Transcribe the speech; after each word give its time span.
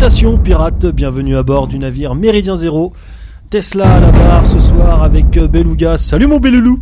Salutations 0.00 0.38
pirates, 0.38 0.86
bienvenue 0.86 1.36
à 1.36 1.42
bord 1.42 1.66
du 1.66 1.78
navire 1.78 2.14
Méridien 2.14 2.56
Zéro. 2.56 2.94
Tesla 3.50 3.84
à 3.96 4.00
la 4.00 4.10
barre 4.10 4.46
ce 4.46 4.58
soir 4.58 5.02
avec 5.02 5.36
euh, 5.36 5.46
Beluga. 5.46 5.98
Salut 5.98 6.26
mon 6.26 6.40
Beloulou 6.40 6.80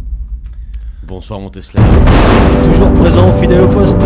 Bonsoir 1.05 1.41
mon 1.41 1.50
Tesla. 1.50 1.81
Toujours 2.62 2.92
présent, 2.92 3.33
fidèle 3.33 3.62
au 3.62 3.67
poste. 3.67 4.00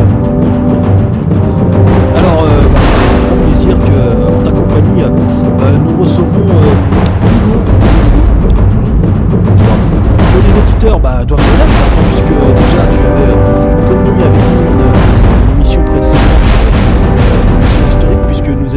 Alors, 2.17 2.45
euh, 2.45 2.63
bah, 2.73 2.81
c'est 2.83 2.97
un 2.97 3.27
grand 3.27 3.37
plaisir 3.45 3.79
que, 3.81 3.91
euh, 3.93 4.39
en 4.39 4.43
ta 4.45 4.51
compagnie, 4.51 5.03
euh, 5.03 5.11
nous 5.77 6.01
recevons 6.01 6.47
euh. 6.49 6.73
Que 10.33 10.39
les 10.39 10.55
auditeurs 10.59 10.99
bah, 10.99 11.23
doivent 11.27 11.39
connaître, 11.39 11.67
maintenant, 11.67 12.05
puisque 12.09 12.33
euh, 12.33 12.55
déjà 12.55 12.83
tu 12.91 13.01
avais 13.05 13.29
euh, 13.31 13.85
commis 13.87 14.23
avec 14.23 14.41
nous 14.41 14.72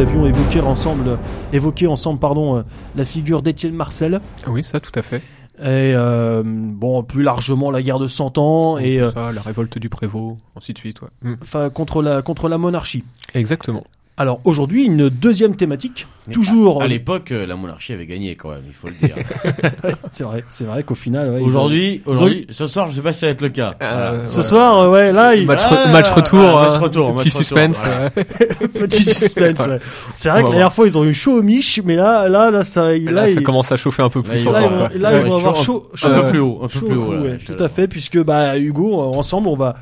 avions 0.06 0.26
évoqué 0.26 0.60
ensemble, 0.60 1.18
évoqué 1.52 1.86
ensemble 1.86 2.18
pardon, 2.18 2.56
euh, 2.56 2.62
la 2.94 3.04
figure 3.04 3.42
d'Étienne 3.42 3.74
Marcel. 3.74 4.20
Oui, 4.46 4.62
ça, 4.62 4.80
tout 4.80 4.92
à 4.94 5.02
fait. 5.02 5.22
Et 5.58 5.94
euh, 5.94 6.42
bon, 6.44 7.02
plus 7.02 7.22
largement 7.22 7.70
la 7.70 7.82
guerre 7.82 7.98
de 7.98 8.08
100 8.08 8.38
ans 8.38 8.78
et 8.78 9.00
euh, 9.00 9.10
ça, 9.10 9.32
la 9.32 9.40
révolte 9.40 9.78
du 9.78 9.88
Prévost, 9.88 10.36
ainsi 10.54 10.74
de 10.74 10.78
suite. 10.78 11.00
Ouais. 11.00 11.08
Mm. 11.22 11.36
enfin 11.40 11.70
contre 11.70 12.02
la 12.02 12.20
contre 12.20 12.48
la 12.48 12.58
monarchie. 12.58 13.04
Exactement. 13.32 13.84
Alors 14.18 14.40
aujourd'hui 14.44 14.84
une 14.84 15.10
deuxième 15.10 15.56
thématique, 15.56 16.06
Mais 16.26 16.32
toujours. 16.32 16.80
À, 16.80 16.86
à 16.86 16.88
l'époque, 16.88 17.32
euh, 17.32 17.44
la 17.44 17.54
monarchie 17.54 17.92
avait 17.92 18.06
gagné 18.06 18.34
quand 18.34 18.48
même, 18.48 18.62
il 18.66 18.72
faut 18.72 18.88
le 18.88 18.94
dire. 18.94 19.14
c'est 20.10 20.24
vrai, 20.24 20.42
c'est 20.48 20.64
vrai 20.64 20.82
qu'au 20.84 20.94
final. 20.94 21.28
ouais, 21.30 21.40
aujourd'hui, 21.42 22.00
aujourd'hui, 22.06 22.46
ce 22.48 22.66
soir, 22.66 22.86
je 22.88 22.94
sais 22.94 23.02
pas 23.02 23.12
si 23.12 23.20
ça 23.20 23.26
va 23.26 23.32
être 23.32 23.42
le 23.42 23.50
cas. 23.50 23.74
Euh, 23.82 24.08
Voilà. 24.10 24.24
Ce 24.24 24.42
soir, 24.42 24.78
euh, 24.78 24.90
ouais, 24.90 25.12
là, 25.12 25.34
il... 25.34 25.44
Match, 25.46 25.60
Ah, 25.66 25.74
re- 25.88 25.92
match 25.92 26.08
retour, 26.10 26.40
ah, 26.40 26.64
match 26.64 26.74
hein. 26.76 26.78
retour, 26.78 27.12
match 27.12 27.24
petit 27.24 27.28
retour, 27.28 27.38
suspense. 27.44 27.76
voilà. 27.78 28.10
euh. 28.16 28.68
petit 28.86 29.04
suspense. 29.04 29.66
ouais. 29.66 29.78
C'est 30.14 30.30
vrai 30.30 30.40
que 30.40 30.46
la 30.46 30.52
dernière 30.52 30.72
fois 30.72 30.86
ils 30.86 30.96
ont 30.96 31.04
eu 31.04 31.12
chaud 31.12 31.38
au 31.38 31.42
mich, 31.42 31.82
mais 31.84 31.96
là, 31.96 32.26
là, 32.30 32.50
là, 32.50 32.64
ça, 32.64 32.92
là, 32.94 33.10
Là, 33.12 33.24
ça 33.26 33.30
il- 33.32 33.42
commence 33.42 33.70
à 33.70 33.76
chauffer 33.76 34.02
un 34.02 34.08
peu 34.08 34.22
plus. 34.22 34.42
Là, 34.46 34.50
encore, 34.50 34.62
ils 34.62 34.68
quoi. 34.68 34.88
vont, 34.88 34.98
là, 34.98 35.18
ils 35.18 35.24
vont 35.28 35.36
avoir 35.36 35.56
chaud, 35.56 35.90
chaud, 35.94 36.08
un 36.08 36.22
peu 36.22 36.28
plus 36.30 36.38
haut, 36.40 36.60
un 36.62 36.68
peu 36.68 36.78
chaud 36.78 36.86
plus 36.86 36.96
au 36.96 37.02
haut. 37.12 37.36
tout 37.54 37.62
à 37.62 37.68
fait, 37.68 37.86
puisque 37.86 38.18
bah 38.24 38.56
Hugo, 38.58 38.98
ensemble, 38.98 39.48
on 39.48 39.56
va 39.56 39.74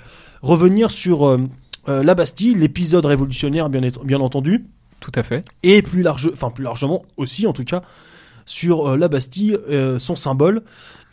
revenir 0.42 0.90
sur 0.90 1.38
la 1.86 2.14
Bastille, 2.14 2.54
l'épisode 2.54 3.04
révolutionnaire, 3.06 3.68
bien, 3.68 4.20
entendu. 4.20 4.64
Tout 5.00 5.12
à 5.16 5.22
fait. 5.22 5.44
et 5.62 5.82
plus 5.82 6.02
large, 6.02 6.30
enfin 6.32 6.50
plus 6.50 6.64
largement 6.64 7.02
aussi 7.18 7.46
en 7.46 7.52
tout 7.52 7.64
cas 7.64 7.82
sur 8.46 8.90
euh, 8.90 8.96
la 8.96 9.08
Bastille, 9.08 9.56
euh, 9.68 9.98
son 9.98 10.16
symbole 10.16 10.62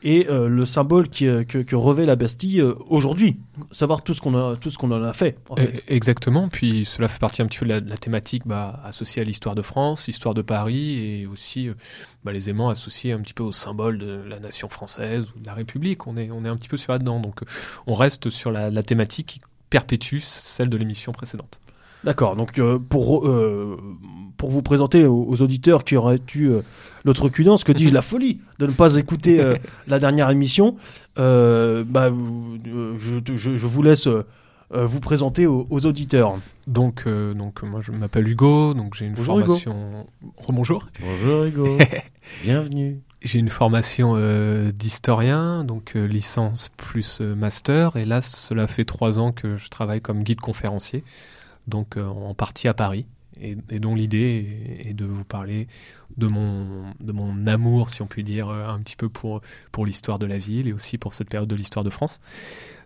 et 0.04 0.28
euh, 0.30 0.48
le 0.48 0.66
symbole 0.66 1.10
qui, 1.10 1.28
euh, 1.28 1.44
que, 1.44 1.58
que 1.60 1.76
revêt 1.76 2.06
la 2.06 2.16
Bastille 2.16 2.60
euh, 2.62 2.74
aujourd'hui. 2.90 3.38
Savoir 3.72 4.02
tout 4.04 4.14
ce 4.14 4.22
qu'on 4.22 4.36
a, 4.36 4.56
tout 4.56 4.70
ce 4.70 4.78
qu'on 4.78 4.92
en 4.92 5.04
a 5.04 5.14
fait. 5.14 5.38
En 5.50 5.56
fait. 5.58 5.78
E- 5.78 5.82
Exactement. 5.94 6.48
Puis 6.50 6.86
cela 6.86 7.08
fait 7.08 7.20
partie 7.20 7.42
un 7.42 7.48
petit 7.48 7.60
peu 7.60 7.66
de 7.66 7.70
la, 7.72 7.82
de 7.82 7.90
la 7.90 7.98
thématique 7.98 8.44
bah, 8.46 8.80
associée 8.84 9.22
à 9.22 9.26
l'histoire 9.26 9.56
de 9.56 9.62
France, 9.62 10.08
l'histoire 10.08 10.34
de 10.34 10.42
Paris 10.42 10.94
et 11.22 11.26
aussi 11.28 11.68
euh, 11.70 11.74
bah, 12.24 12.32
les 12.32 12.50
aimants 12.50 12.70
associés 12.70 13.12
un 13.12 13.20
petit 13.20 13.34
peu 13.34 13.44
au 13.44 13.52
symbole 13.52 13.98
de 13.98 14.22
la 14.28 14.40
nation 14.40 14.70
française 14.70 15.28
ou 15.36 15.40
de 15.40 15.46
la 15.46 15.54
République. 15.54 16.08
On 16.08 16.18
est, 16.18 16.32
on 16.32 16.44
est 16.46 16.50
un 16.50 16.56
petit 16.58 16.70
peu 16.70 16.78
sur 16.78 16.92
là-dedans. 16.94 17.20
Donc 17.20 17.44
euh, 17.44 17.46
on 17.88 17.94
reste 17.94 18.30
sur 18.30 18.52
la, 18.52 18.70
la 18.72 18.84
thématique 18.84 19.28
qui 19.28 19.42
perpétue 19.72 20.20
celle 20.22 20.70
de 20.70 20.78
l'émission 20.78 21.12
précédente. 21.14 21.60
D'accord. 22.04 22.36
Donc 22.36 22.58
euh, 22.60 22.78
pour 22.80 23.28
euh, 23.28 23.78
pour 24.38 24.50
vous 24.50 24.62
présenter 24.62 25.06
aux, 25.06 25.24
aux 25.28 25.42
auditeurs 25.42 25.84
qui 25.84 25.96
auraient 25.96 26.20
eu 26.36 26.46
euh, 26.50 26.62
l'outrecuidance, 27.06 27.64
que 27.64 27.72
dis-je, 27.72 27.94
la 27.94 28.02
folie 28.02 28.42
de 28.60 28.66
ne 28.68 28.72
pas 28.72 28.96
écouter 28.96 29.40
euh, 29.40 29.56
la 29.88 30.00
dernière 30.00 30.30
émission, 30.32 30.76
bah, 31.16 32.12
je, 32.12 33.20
je, 33.36 33.58
je 33.58 33.68
vous 33.68 33.84
laisse 33.84 34.08
vous 34.74 35.00
présenter 35.00 35.46
aux, 35.48 35.68
aux 35.70 35.86
auditeurs. 35.86 36.40
Donc, 36.66 37.08
donc 37.08 37.62
moi 37.64 37.82
je 37.82 37.92
m'appelle 37.92 38.28
Hugo, 38.28 38.74
donc 38.74 38.96
j'ai 38.96 39.06
une 39.06 39.14
Bonjour, 39.14 39.38
Hugo. 39.40 39.48
formation. 39.58 40.08
Rebonjour. 40.38 40.88
Bonjour 41.02 41.44
Hugo. 41.44 41.78
Bienvenue. 42.44 43.00
J'ai 43.24 43.38
une 43.38 43.50
formation 43.50 44.14
euh, 44.16 44.72
d'historien, 44.72 45.64
donc 45.64 45.96
euh, 45.96 46.06
licence 46.06 46.72
plus 46.76 47.22
euh, 47.22 47.36
master, 47.36 47.96
et 47.96 48.04
là 48.04 48.24
cela 48.24 48.66
fait 48.66 48.84
trois 48.84 49.20
ans 49.20 49.32
que 49.32 49.58
je 49.58 49.70
travaille 49.70 50.02
comme 50.02 50.24
guide 50.24 50.40
conférencier, 50.42 51.04
donc 51.68 51.98
euh, 51.98 52.06
en 52.08 52.34
partie 52.34 52.68
à 52.68 52.74
Paris, 52.74 53.06
et, 53.40 53.58
et 53.70 53.80
dont 53.80 53.94
l'idée 53.94 54.80
est, 54.80 54.90
est 54.90 54.94
de 54.94 55.06
vous 55.06 55.24
parler 55.24 55.68
de 56.18 56.28
mon, 56.28 56.86
de 57.00 57.12
mon 57.12 57.46
amour, 57.46 57.92
si 57.92 58.02
on 58.02 58.08
peut 58.08 58.24
dire, 58.24 58.50
euh, 58.50 58.68
un 58.68 58.80
petit 58.80 58.96
peu 58.96 59.08
pour, 59.08 59.42
pour 59.72 59.86
l'histoire 59.86 60.18
de 60.18 60.26
la 60.26 60.40
ville 60.40 60.68
et 60.68 60.74
aussi 60.74 60.98
pour 60.98 61.14
cette 61.14 61.30
période 61.30 61.50
de 61.50 61.56
l'histoire 61.56 61.86
de 61.86 61.92
France. 61.92 62.22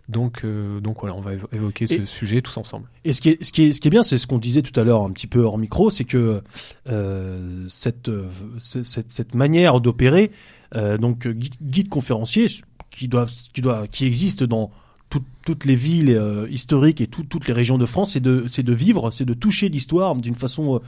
Donc, 0.08 0.42
euh, 0.44 0.78
donc 0.80 0.98
voilà, 1.00 1.16
on 1.16 1.20
va 1.20 1.34
évo- 1.34 1.48
évoquer 1.52 1.86
ce 1.88 1.94
Et- 1.94 2.06
sujet 2.06 2.40
tous 2.40 2.56
ensemble. 2.58 2.86
Et 3.04 3.12
ce 3.12 3.20
qui 3.20 3.30
est, 3.30 3.42
ce 3.42 3.52
qui 3.52 3.64
est, 3.64 3.72
ce 3.72 3.80
qui 3.80 3.88
est 3.88 3.90
bien, 3.90 4.04
c'est 4.04 4.18
ce 4.18 4.26
qu'on 4.28 4.38
disait 4.38 4.62
tout 4.62 4.78
à 4.78 4.84
l'heure 4.84 5.02
un 5.02 5.10
petit 5.10 5.26
peu 5.26 5.40
hors 5.40 5.58
micro, 5.58 5.90
c'est 5.90 6.04
que 6.04 6.42
euh, 6.88 7.64
cette, 7.68 8.08
euh, 8.08 8.28
ce- 8.58 8.82
cette, 8.82 9.12
cette 9.12 9.34
manière 9.34 9.80
d'opérer, 9.80 10.30
euh, 10.74 10.96
donc 10.98 11.26
guide, 11.26 11.54
guide 11.60 11.88
conférencier, 11.88 12.46
qui 12.90 13.08
doit, 13.08 13.26
qui 13.52 13.60
doit, 13.60 13.86
qui 13.88 14.04
existe 14.06 14.44
dans 14.44 14.70
tout- 15.10 15.24
toutes 15.44 15.64
les 15.64 15.74
villes 15.74 16.10
euh, 16.10 16.46
historiques 16.50 17.00
et 17.00 17.06
tout- 17.08 17.24
toutes 17.24 17.48
les 17.48 17.52
régions 17.54 17.78
de 17.78 17.86
France, 17.86 18.12
c'est 18.12 18.20
de, 18.20 18.46
c'est 18.48 18.62
de 18.62 18.72
vivre, 18.72 19.10
c'est 19.10 19.24
de 19.24 19.34
toucher 19.34 19.68
l'histoire 19.68 20.14
d'une 20.14 20.34
façon, 20.36 20.76
euh, 20.76 20.78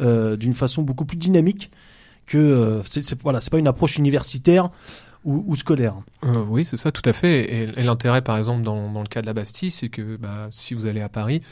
euh, 0.00 0.36
d'une 0.36 0.54
façon 0.54 0.82
beaucoup 0.82 1.04
plus 1.04 1.18
dynamique 1.18 1.70
que 2.26 2.38
euh, 2.38 2.82
c'est, 2.84 3.02
c'est- 3.02 3.20
voilà, 3.22 3.40
c'est 3.42 3.50
pas 3.50 3.58
une 3.58 3.66
approche 3.68 3.98
universitaire 3.98 4.70
ou, 5.24 5.44
ou 5.46 5.56
scolaire. 5.56 5.94
Euh, 6.24 6.44
oui, 6.48 6.64
c'est 6.64 6.76
ça, 6.76 6.92
tout 6.92 7.02
à 7.08 7.12
fait. 7.12 7.40
Et, 7.40 7.62
et 7.62 7.82
l'intérêt, 7.82 8.22
par 8.22 8.36
exemple, 8.38 8.62
dans, 8.62 8.90
dans 8.90 9.02
le 9.02 9.08
cas 9.08 9.22
de 9.22 9.26
la 9.26 9.32
Bastille, 9.32 9.70
c'est 9.70 9.88
que 9.88 10.16
bah, 10.16 10.48
si 10.50 10.74
vous 10.74 10.86
allez 10.86 11.00
à 11.00 11.08
Paris, 11.08 11.42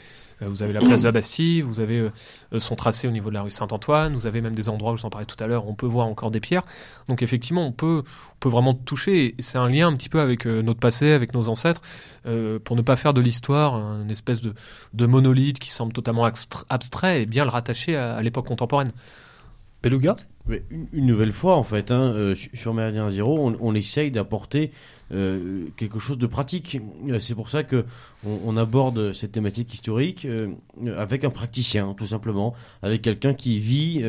euh, 0.41 0.47
vous 0.47 0.63
avez 0.63 0.73
la 0.73 0.79
place 0.79 1.01
de 1.01 1.07
la 1.07 1.11
Bastille, 1.11 1.61
vous 1.61 1.79
avez 1.79 1.99
euh, 1.99 2.59
son 2.59 2.75
tracé 2.75 3.07
au 3.07 3.11
niveau 3.11 3.29
de 3.29 3.35
la 3.35 3.43
rue 3.43 3.51
Saint-Antoine, 3.51 4.13
vous 4.13 4.27
avez 4.27 4.41
même 4.41 4.55
des 4.55 4.69
endroits 4.69 4.93
où 4.93 4.95
je 4.97 5.01
vous 5.01 5.07
en 5.07 5.09
parlais 5.09 5.25
tout 5.25 5.41
à 5.43 5.47
l'heure, 5.47 5.67
on 5.67 5.75
peut 5.75 5.85
voir 5.85 6.07
encore 6.07 6.31
des 6.31 6.39
pierres. 6.39 6.63
Donc 7.07 7.21
effectivement, 7.21 7.65
on 7.65 7.71
peut, 7.71 8.03
on 8.05 8.37
peut 8.39 8.49
vraiment 8.49 8.73
toucher. 8.73 9.35
Et 9.37 9.41
c'est 9.41 9.57
un 9.57 9.69
lien 9.69 9.87
un 9.87 9.95
petit 9.95 10.09
peu 10.09 10.19
avec 10.19 10.45
notre 10.45 10.79
passé, 10.79 11.11
avec 11.11 11.33
nos 11.33 11.47
ancêtres, 11.47 11.81
pour 12.63 12.75
ne 12.75 12.81
pas 12.81 12.95
faire 12.95 13.13
de 13.13 13.21
l'histoire 13.21 13.75
une 13.75 14.11
espèce 14.11 14.41
de, 14.41 14.53
de 14.93 15.05
monolithe 15.05 15.59
qui 15.59 15.69
semble 15.69 15.93
totalement 15.93 16.25
abstra- 16.25 16.65
abstrait 16.69 17.21
et 17.21 17.25
bien 17.25 17.43
le 17.43 17.51
rattacher 17.51 17.95
à, 17.95 18.15
à 18.15 18.21
l'époque 18.21 18.47
contemporaine. 18.47 18.91
Beluga? 19.83 20.17
Une, 20.49 21.05
nouvelle 21.05 21.31
fois, 21.31 21.55
en 21.55 21.63
fait, 21.63 21.91
hein, 21.91 22.13
euh, 22.13 22.35
sur- 22.35 22.73
Méridien 22.73 23.09
Zéro, 23.09 23.37
on, 23.39 23.55
on 23.59 23.75
essaye 23.75 24.11
d'apporter 24.11 24.71
euh, 25.13 25.65
quelque 25.77 25.99
chose 25.99 26.17
de 26.17 26.25
pratique. 26.25 26.79
Euh, 27.07 27.19
C'est 27.19 27.35
pour 27.35 27.49
ça 27.49 27.63
que 27.63 27.85
on, 28.25 28.39
on 28.45 28.57
aborde 28.57 29.13
cette 29.13 29.33
thématique 29.33 29.73
historique 29.73 30.25
euh, 30.25 30.53
avec 30.97 31.23
un 31.25 31.29
praticien, 31.29 31.93
tout 31.95 32.05
simplement, 32.05 32.53
avec 32.81 33.01
quelqu'un 33.01 33.33
qui 33.33 33.59
vit 33.59 33.99
euh, 34.01 34.05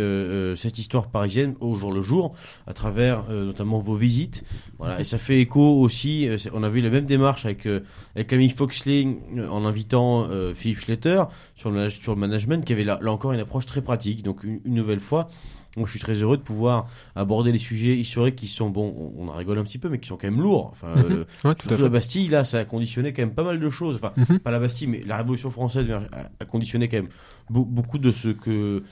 euh, 0.52 0.56
cette 0.56 0.78
histoire 0.78 1.08
parisienne 1.08 1.54
au 1.60 1.74
jour 1.74 1.92
le 1.92 2.02
jour, 2.02 2.34
à 2.66 2.72
travers 2.72 3.28
notamment 3.28 3.80
vos 3.80 3.94
visites. 3.96 4.44
Voilà, 4.78 5.00
et 5.00 5.04
ça 5.04 5.18
fait 5.18 5.40
écho 5.40 5.80
aussi. 5.80 6.28
on 6.52 6.62
a 6.62 6.68
vu 6.68 6.80
la 6.80 6.90
même 6.90 7.04
démarche 7.04 7.44
avec 7.44 7.66
avec 8.14 8.26
Camille 8.28 8.54
euh, 8.58 9.48
en 9.48 9.64
invitant 9.64 10.28
Philippe 10.54 10.80
Schletter 10.80 11.24
sur 11.56 11.70
le, 11.70 11.90
sur 11.90 12.14
le 12.14 12.20
management, 12.20 12.64
qui 12.64 12.72
avait 12.72 12.84
là, 12.84 12.98
là 13.02 13.12
encore 13.12 13.32
une 13.32 13.40
approche 13.40 13.66
très 13.66 13.82
pratique. 13.82 14.22
Donc 14.22 14.44
une 14.44 14.60
nouvelle 14.64 15.00
fois. 15.00 15.28
Donc, 15.76 15.86
je 15.86 15.90
suis 15.92 16.00
très 16.00 16.14
heureux 16.14 16.36
de 16.36 16.42
pouvoir 16.42 16.86
aborder 17.14 17.50
les 17.50 17.58
sujets 17.58 17.96
historiques 17.96 18.36
qui 18.36 18.46
sont, 18.46 18.68
bon, 18.68 19.12
on, 19.18 19.28
en 19.28 19.32
rigole 19.32 19.58
un 19.58 19.62
petit 19.64 19.78
peu, 19.78 19.88
mais 19.88 19.98
qui 19.98 20.08
sont 20.08 20.16
quand 20.18 20.30
même 20.30 20.40
lourds. 20.42 20.68
Enfin, 20.72 20.96
Mhm. 20.96 21.12
euh, 21.12 21.24
Ouais, 21.48 21.54
tout 21.54 21.68
la 21.70 21.88
Bastille, 21.88 22.28
là, 22.28 22.44
ça 22.44 22.58
a 22.58 22.64
conditionné 22.64 23.12
quand 23.14 23.22
même 23.22 23.34
pas 23.34 23.44
mal 23.44 23.58
de 23.58 23.70
choses. 23.70 23.96
Enfin, 23.96 24.12
Mhm. 24.16 24.38
pas 24.40 24.50
la 24.50 24.60
Bastille, 24.60 24.86
mais 24.88 25.02
la 25.06 25.16
Révolution 25.16 25.48
française 25.50 25.88
a, 25.90 26.44
conditionné 26.44 26.88
quand 26.88 26.98
même 26.98 27.08
beau- 27.48 27.64
beaucoup 27.64 27.96
de 27.98 28.10
ce 28.12 28.28
que 28.28 28.82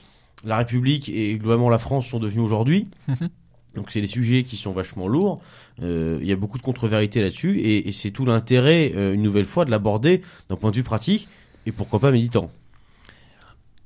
la 0.43 0.57
République 0.57 1.07
et 1.09 1.37
globalement 1.37 1.69
la 1.69 1.77
France 1.77 2.07
sont 2.07 2.19
devenus 2.19 2.43
aujourd'hui. 2.43 2.87
Mhm. 3.07 3.29
Donc 3.75 3.91
c'est 3.91 4.01
des 4.01 4.07
sujets 4.07 4.41
qui 4.43 4.57
sont 4.57 4.71
vachement 4.73 5.07
lourds. 5.07 5.39
Euh, 5.83 6.17
Il 6.21 6.27
y 6.27 6.31
a 6.31 6.35
beaucoup 6.35 6.57
de 6.57 6.63
contre-vérités 6.63 7.21
là-dessus, 7.21 7.59
et, 7.59 7.87
et 7.87 7.91
c'est 7.91 8.09
tout 8.11 8.25
l'intérêt, 8.25 8.91
euh, 8.95 9.13
une 9.13 9.21
nouvelle 9.21 9.45
fois, 9.45 9.65
de 9.65 9.71
l'aborder 9.71 10.21
d'un 10.49 10.55
point 10.55 10.71
de 10.71 10.75
vue 10.77 10.83
pratique 10.83 11.27
et 11.67 11.71
pourquoi 11.71 11.99
pas 11.99 12.11
méditant. 12.11 12.49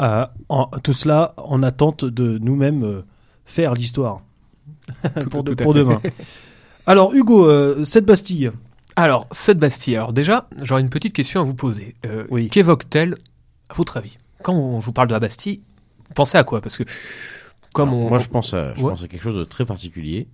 Euh, 0.01 0.25
en- 0.50 0.67
tout 0.83 0.94
cela 0.94 1.33
en 1.38 1.63
attente 1.63 2.03
de 2.06 2.38
nous-mêmes 2.38 2.83
euh, 2.83 3.01
faire 3.45 3.74
l'histoire 3.74 4.21
Tout- 5.21 5.30
pour, 5.30 5.44
de- 5.44 5.53
pour 5.53 5.74
demain. 5.74 6.01
Alors 6.86 7.13
Hugo, 7.13 7.47
euh, 7.47 7.86
cette 7.86 8.06
Bastille, 8.06 8.51
Alors, 8.97 9.27
cette 9.31 9.57
Bastille, 9.57 9.95
alors 9.95 10.13
déjà, 10.13 10.47
j'aurais 10.62 10.81
une 10.81 10.89
petite 10.89 11.13
question 11.13 11.42
à 11.42 11.44
vous 11.44 11.53
poser. 11.56 11.95
Euh, 12.06 12.25
Oui. 12.30 12.50
Qu'évoque-t-elle, 12.50 13.15
à 13.69 13.74
votre 13.74 13.97
avis? 13.97 14.18
Quand 14.44 14.53
on- 14.53 14.81
je 14.81 14.86
vous 14.86 14.92
parle 14.94 15.07
de 15.07 15.13
la 15.13 15.19
Bastille, 15.19 15.62
pensez 16.13 16.38
à 16.38 16.44
quoi? 16.44 16.62
Parce 16.62 16.77
que, 16.77 16.83
comme 17.74 17.89
Alors, 17.89 18.01
on. 18.01 18.09
Moi, 18.09 18.19
je 18.19 18.27
pense, 18.27 18.53
à, 18.53 18.75
je 18.75 18.83
Ouais. 18.83 18.89
pense 18.91 19.03
à 19.03 19.07
quelque 19.07 19.24
chose 19.24 19.38
de 19.38 19.44
très 19.44 19.65
particulier. 19.65 20.27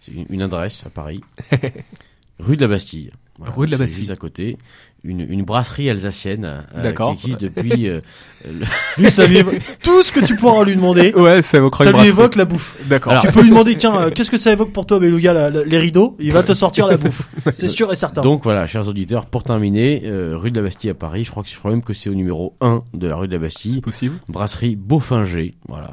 C'est 0.00 0.12
une, 0.12 0.26
une 0.28 0.42
adresse 0.42 0.84
à 0.84 0.90
Paris, 0.90 1.22
rue 2.38 2.56
de 2.56 2.62
la 2.62 2.68
Bastille. 2.68 3.10
Rue 3.40 3.66
de 3.66 3.70
la 3.72 3.78
Bastille. 3.78 4.00
Juste 4.00 4.10
à 4.10 4.16
côté. 4.16 4.58
Une, 5.04 5.20
une 5.20 5.42
brasserie 5.42 5.90
alsacienne 5.90 6.44
euh, 6.74 6.82
D'accord. 6.82 7.16
qui 7.16 7.26
existe 7.32 7.42
depuis. 7.42 7.88
euh, 7.88 8.00
Lui, 8.98 9.10
ça 9.10 9.26
lui 9.26 9.38
évoque- 9.38 9.58
tout 9.82 10.02
ce 10.02 10.12
que 10.12 10.20
tu 10.24 10.36
pourras 10.36 10.64
lui 10.64 10.76
demander, 10.76 11.14
Ouais, 11.14 11.40
ça 11.40 11.56
évoquera 11.58 11.84
ça 11.84 11.92
lui 11.92 12.06
évoque 12.08 12.36
la 12.36 12.44
bouffe. 12.44 12.76
D'accord. 12.86 13.18
Tu 13.20 13.28
peux 13.28 13.40
lui 13.42 13.48
demander, 13.48 13.74
tiens, 13.78 13.96
euh, 13.98 14.10
qu'est-ce 14.10 14.30
que 14.30 14.36
ça 14.36 14.52
évoque 14.52 14.70
pour 14.72 14.84
toi, 14.84 14.98
Beluga, 14.98 15.32
la- 15.32 15.48
la- 15.50 15.64
les 15.64 15.78
rideaux? 15.78 16.14
Il 16.20 16.32
va 16.32 16.42
te 16.42 16.52
sortir 16.52 16.86
la 16.86 16.96
bouffe. 16.98 17.22
C'est 17.52 17.68
sûr 17.68 17.90
et 17.92 17.96
certain. 17.96 18.20
donc 18.22 18.44
voilà, 18.44 18.66
chers 18.66 18.86
auditeurs, 18.86 19.26
pour 19.26 19.44
terminer, 19.44 20.02
euh, 20.04 20.36
rue 20.36 20.50
de 20.50 20.56
la 20.56 20.62
Bastille 20.62 20.90
à 20.90 20.94
Paris, 20.94 21.24
je 21.24 21.30
crois 21.30 21.42
que 21.42 21.48
je 21.48 21.58
crois 21.58 21.70
même 21.70 21.82
que 21.82 21.94
c'est 21.94 22.10
au 22.10 22.14
numéro 22.14 22.54
1 22.60 22.82
de 22.92 23.06
la 23.06 23.16
rue 23.16 23.28
de 23.28 23.32
la 23.32 23.38
c'est 23.38 23.42
Bastille, 23.44 23.80
possible. 23.80 24.16
brasserie 24.28 24.76
Beaufinger. 24.76 25.54
Voilà, 25.68 25.92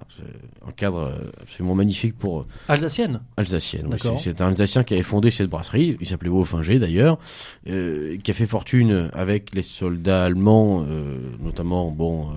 un 0.68 0.72
cadre 0.72 1.14
absolument 1.42 1.76
magnifique 1.76 2.18
pour 2.18 2.46
Alsacienne. 2.68 3.22
alsacienne. 3.38 3.88
C'est 4.18 4.42
un 4.42 4.48
Alsacien 4.48 4.84
qui 4.84 4.94
avait 4.94 5.04
fondé 5.04 5.30
cette 5.32 5.50
brasserie, 5.50 5.98
il 6.02 6.06
s'appelait 6.08 6.30
Beaufinger 6.30 6.80
d'ailleurs, 6.80 7.18
qui 7.66 8.32
a 8.32 8.34
fait 8.34 8.46
fortune 8.46 9.01
avec 9.14 9.54
les 9.56 9.64
soldats 9.64 10.24
allemands, 10.24 10.86
euh, 10.88 11.18
notamment 11.40 11.92
bon 11.92 12.30
euh, 12.30 12.34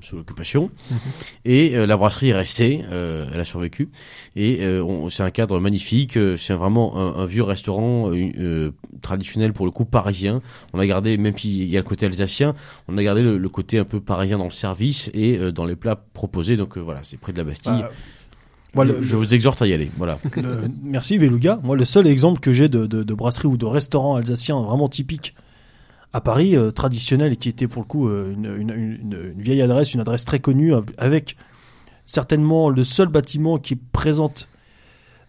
sous 0.00 0.16
l'occupation. 0.16 0.70
Mhm. 0.90 0.98
Et 1.46 1.76
euh, 1.76 1.86
la 1.86 1.96
brasserie 1.96 2.28
est 2.28 2.34
restée, 2.34 2.84
euh, 2.90 3.26
elle 3.32 3.40
a 3.40 3.44
survécu. 3.44 3.88
Et 4.36 4.58
euh, 4.60 5.08
c'est 5.08 5.22
un 5.22 5.30
cadre 5.30 5.58
magnifique, 5.60 6.16
euh, 6.18 6.36
c'est 6.36 6.52
vraiment 6.54 6.96
un, 6.98 7.22
un 7.22 7.24
vieux 7.24 7.42
restaurant 7.42 8.10
euh, 8.10 8.30
euh, 8.38 8.70
traditionnel 9.00 9.52
pour 9.52 9.64
le 9.64 9.72
coup 9.72 9.86
parisien. 9.86 10.42
On 10.74 10.78
a 10.78 10.86
gardé, 10.86 11.16
même 11.16 11.36
s'il 11.36 11.64
y 11.64 11.76
a 11.76 11.80
le 11.80 11.86
côté 11.86 12.04
alsacien, 12.06 12.54
on 12.88 12.98
a 12.98 13.02
gardé 13.02 13.22
le, 13.22 13.38
le 13.38 13.48
côté 13.48 13.78
un 13.78 13.84
peu 13.84 14.00
parisien 14.00 14.36
dans 14.38 14.44
le 14.44 14.50
service 14.50 15.10
et 15.14 15.38
euh, 15.38 15.52
dans 15.52 15.64
les 15.64 15.76
plats 15.76 15.96
proposés. 16.12 16.56
Donc 16.56 16.76
euh, 16.76 16.80
voilà, 16.80 17.00
c'est 17.02 17.16
près 17.18 17.32
de 17.32 17.38
la 17.38 17.44
Bastille. 17.44 17.72
Bah, 17.72 17.90
moi, 18.74 18.84
je, 18.84 18.92
le- 18.92 19.02
je 19.02 19.16
vous 19.16 19.34
exhorte 19.34 19.60
à 19.62 19.66
y 19.66 19.72
aller. 19.72 19.90
Voilà. 19.96 20.18
le- 20.36 20.62
merci 20.82 21.18
Beluga. 21.18 21.60
Moi, 21.62 21.76
le 21.76 21.84
seul 21.84 22.06
exemple 22.06 22.40
que 22.40 22.52
j'ai 22.52 22.68
de, 22.68 22.86
de, 22.86 23.02
de 23.02 23.14
brasserie 23.14 23.48
ou 23.48 23.56
de 23.56 23.66
restaurant 23.66 24.16
alsacien 24.16 24.60
vraiment 24.60 24.88
typique 24.88 25.34
à 26.12 26.20
Paris, 26.20 26.56
euh, 26.56 26.70
traditionnel 26.70 27.32
et 27.32 27.36
qui 27.36 27.48
était 27.48 27.66
pour 27.66 27.82
le 27.82 27.86
coup 27.86 28.08
euh, 28.08 28.32
une, 28.32 28.44
une, 28.46 28.70
une- 28.70 29.32
une 29.36 29.40
vieille 29.42 29.62
adresse, 29.62 29.94
une 29.94 30.00
adresse 30.00 30.24
très 30.24 30.38
connue, 30.38 30.72
avec 30.98 31.36
certainement 32.06 32.68
le 32.68 32.84
seul 32.84 33.08
bâtiment 33.08 33.58
qui 33.58 33.76
présente 33.76 34.48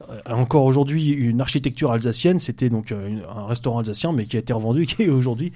euh, 0.09 0.19
encore 0.29 0.65
aujourd'hui 0.65 1.09
une 1.11 1.41
architecture 1.41 1.91
alsacienne. 1.91 2.37
C'était 2.39 2.69
donc 2.69 2.91
un 2.91 3.45
restaurant 3.47 3.79
alsacien, 3.79 4.11
mais 4.11 4.25
qui 4.25 4.35
a 4.37 4.39
été 4.39 4.53
revendu 4.53 4.83
et 4.83 4.85
qui 4.87 5.09
aujourd'hui 5.09 5.53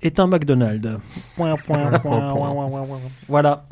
est 0.00 0.18
un 0.20 0.26
McDonald's. 0.26 0.88
Point, 1.36 1.56
point, 1.56 1.78
point, 1.90 1.98
point, 2.00 2.32
point, 2.32 2.68
point, 2.68 2.86
point. 2.86 3.00
Voilà. 3.28 3.66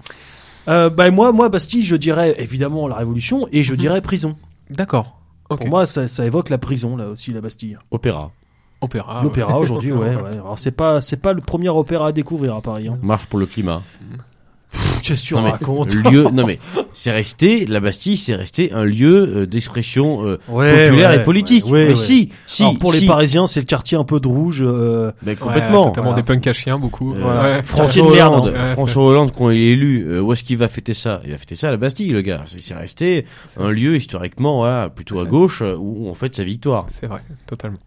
Euh, 0.68 0.90
bah, 0.90 1.10
moi, 1.10 1.32
moi, 1.32 1.48
Bastille, 1.48 1.82
je 1.82 1.96
dirais 1.96 2.34
évidemment 2.38 2.86
la 2.88 2.96
Révolution 2.96 3.48
et 3.52 3.62
je 3.64 3.72
Mhm. 3.72 3.78
dirais 3.78 4.00
prison. 4.00 4.36
D'accord. 4.70 5.16
Pour 5.48 5.66
moi, 5.66 5.86
ça, 5.86 6.06
ça 6.06 6.24
évoque 6.24 6.48
la 6.48 6.58
prison, 6.58 6.96
là 6.96 7.08
aussi, 7.08 7.32
la 7.32 7.40
Bastille. 7.40 7.76
Opéra. 7.90 8.30
Opéra. 8.80 9.22
L'opéra 9.22 9.54
ouais. 9.56 9.62
aujourd'hui, 9.62 9.92
ouais, 9.92 10.14
ouais. 10.16 10.30
Alors, 10.32 10.58
c'est 10.58 10.70
pas, 10.70 11.00
c'est 11.00 11.16
pas 11.16 11.32
le 11.32 11.40
premier 11.40 11.68
opéra 11.68 12.08
à 12.08 12.12
découvrir 12.12 12.54
à 12.54 12.60
Paris. 12.62 12.88
Hein. 12.88 12.98
Marche 13.02 13.26
pour 13.26 13.38
le 13.38 13.46
climat. 13.46 13.82
Qu'est-ce 15.02 15.22
que 15.22 15.28
tu 15.28 15.34
Non, 15.34 15.42
mais 15.42 15.50
racontes 15.50 15.94
lieu, 15.94 16.24
non 16.32 16.46
mais 16.46 16.58
c'est 16.92 17.10
resté, 17.10 17.66
la 17.66 17.80
Bastille, 17.80 18.16
c'est 18.16 18.34
resté 18.34 18.70
un 18.72 18.84
lieu 18.84 19.28
euh, 19.38 19.46
d'expression 19.46 20.24
euh, 20.26 20.38
Ouais, 20.48 20.88
populaire 20.88 21.10
ouais, 21.10 21.16
et 21.16 21.22
politique. 21.22 21.64
ouais, 21.64 21.70
ouais, 21.72 21.84
mais 21.84 21.90
ouais. 21.90 21.96
si, 21.96 22.28
si, 22.46 22.62
Alors, 22.62 22.78
pour 22.78 22.94
si. 22.94 23.00
les 23.00 23.06
Parisiens, 23.06 23.46
c'est 23.46 23.60
le 23.60 23.66
quartier 23.66 23.96
un 23.98 24.04
peu 24.04 24.20
de 24.20 24.28
rouge. 24.28 24.62
euh, 24.64 25.10
Ouais, 25.26 25.34
complètement. 25.36 25.86
notamment 25.86 26.08
Voilà. 26.10 26.22
des 26.22 26.26
punks 26.26 26.46
à 26.46 26.52
chiens, 26.52 26.78
beaucoup. 26.78 27.14
Euh, 27.14 27.18
Voilà. 27.20 27.42
Ouais. 27.42 27.62
François 27.62 28.02
François 28.04 28.12
Hollande. 28.12 28.54
François 28.72 29.04
Hollande, 29.04 29.32
quand 29.36 29.50
il 29.50 29.58
est 29.60 29.70
élu, 29.72 30.04
euh, 30.06 30.20
où 30.20 30.32
est-ce 30.32 30.44
qu'il 30.44 30.58
va 30.58 30.68
fêter 30.68 30.94
ça? 30.94 31.20
Il 31.24 31.30
va 31.32 31.38
fêter 31.38 31.54
ça 31.56 31.68
à 31.68 31.70
la 31.72 31.76
Bastille, 31.76 32.10
le 32.10 32.20
gars. 32.22 32.42
C'est 32.46 32.74
resté 32.74 33.24
un 33.58 33.70
lieu 33.70 33.96
historiquement, 33.96 34.58
voilà, 34.58 34.88
plutôt 34.90 35.18
à 35.20 35.24
gauche, 35.24 35.62
où 35.62 36.06
on 36.08 36.14
fête 36.14 36.36
sa 36.36 36.44
victoire. 36.44 36.86
C'est 36.90 37.06
vrai, 37.06 37.22
totalement. 37.46 37.78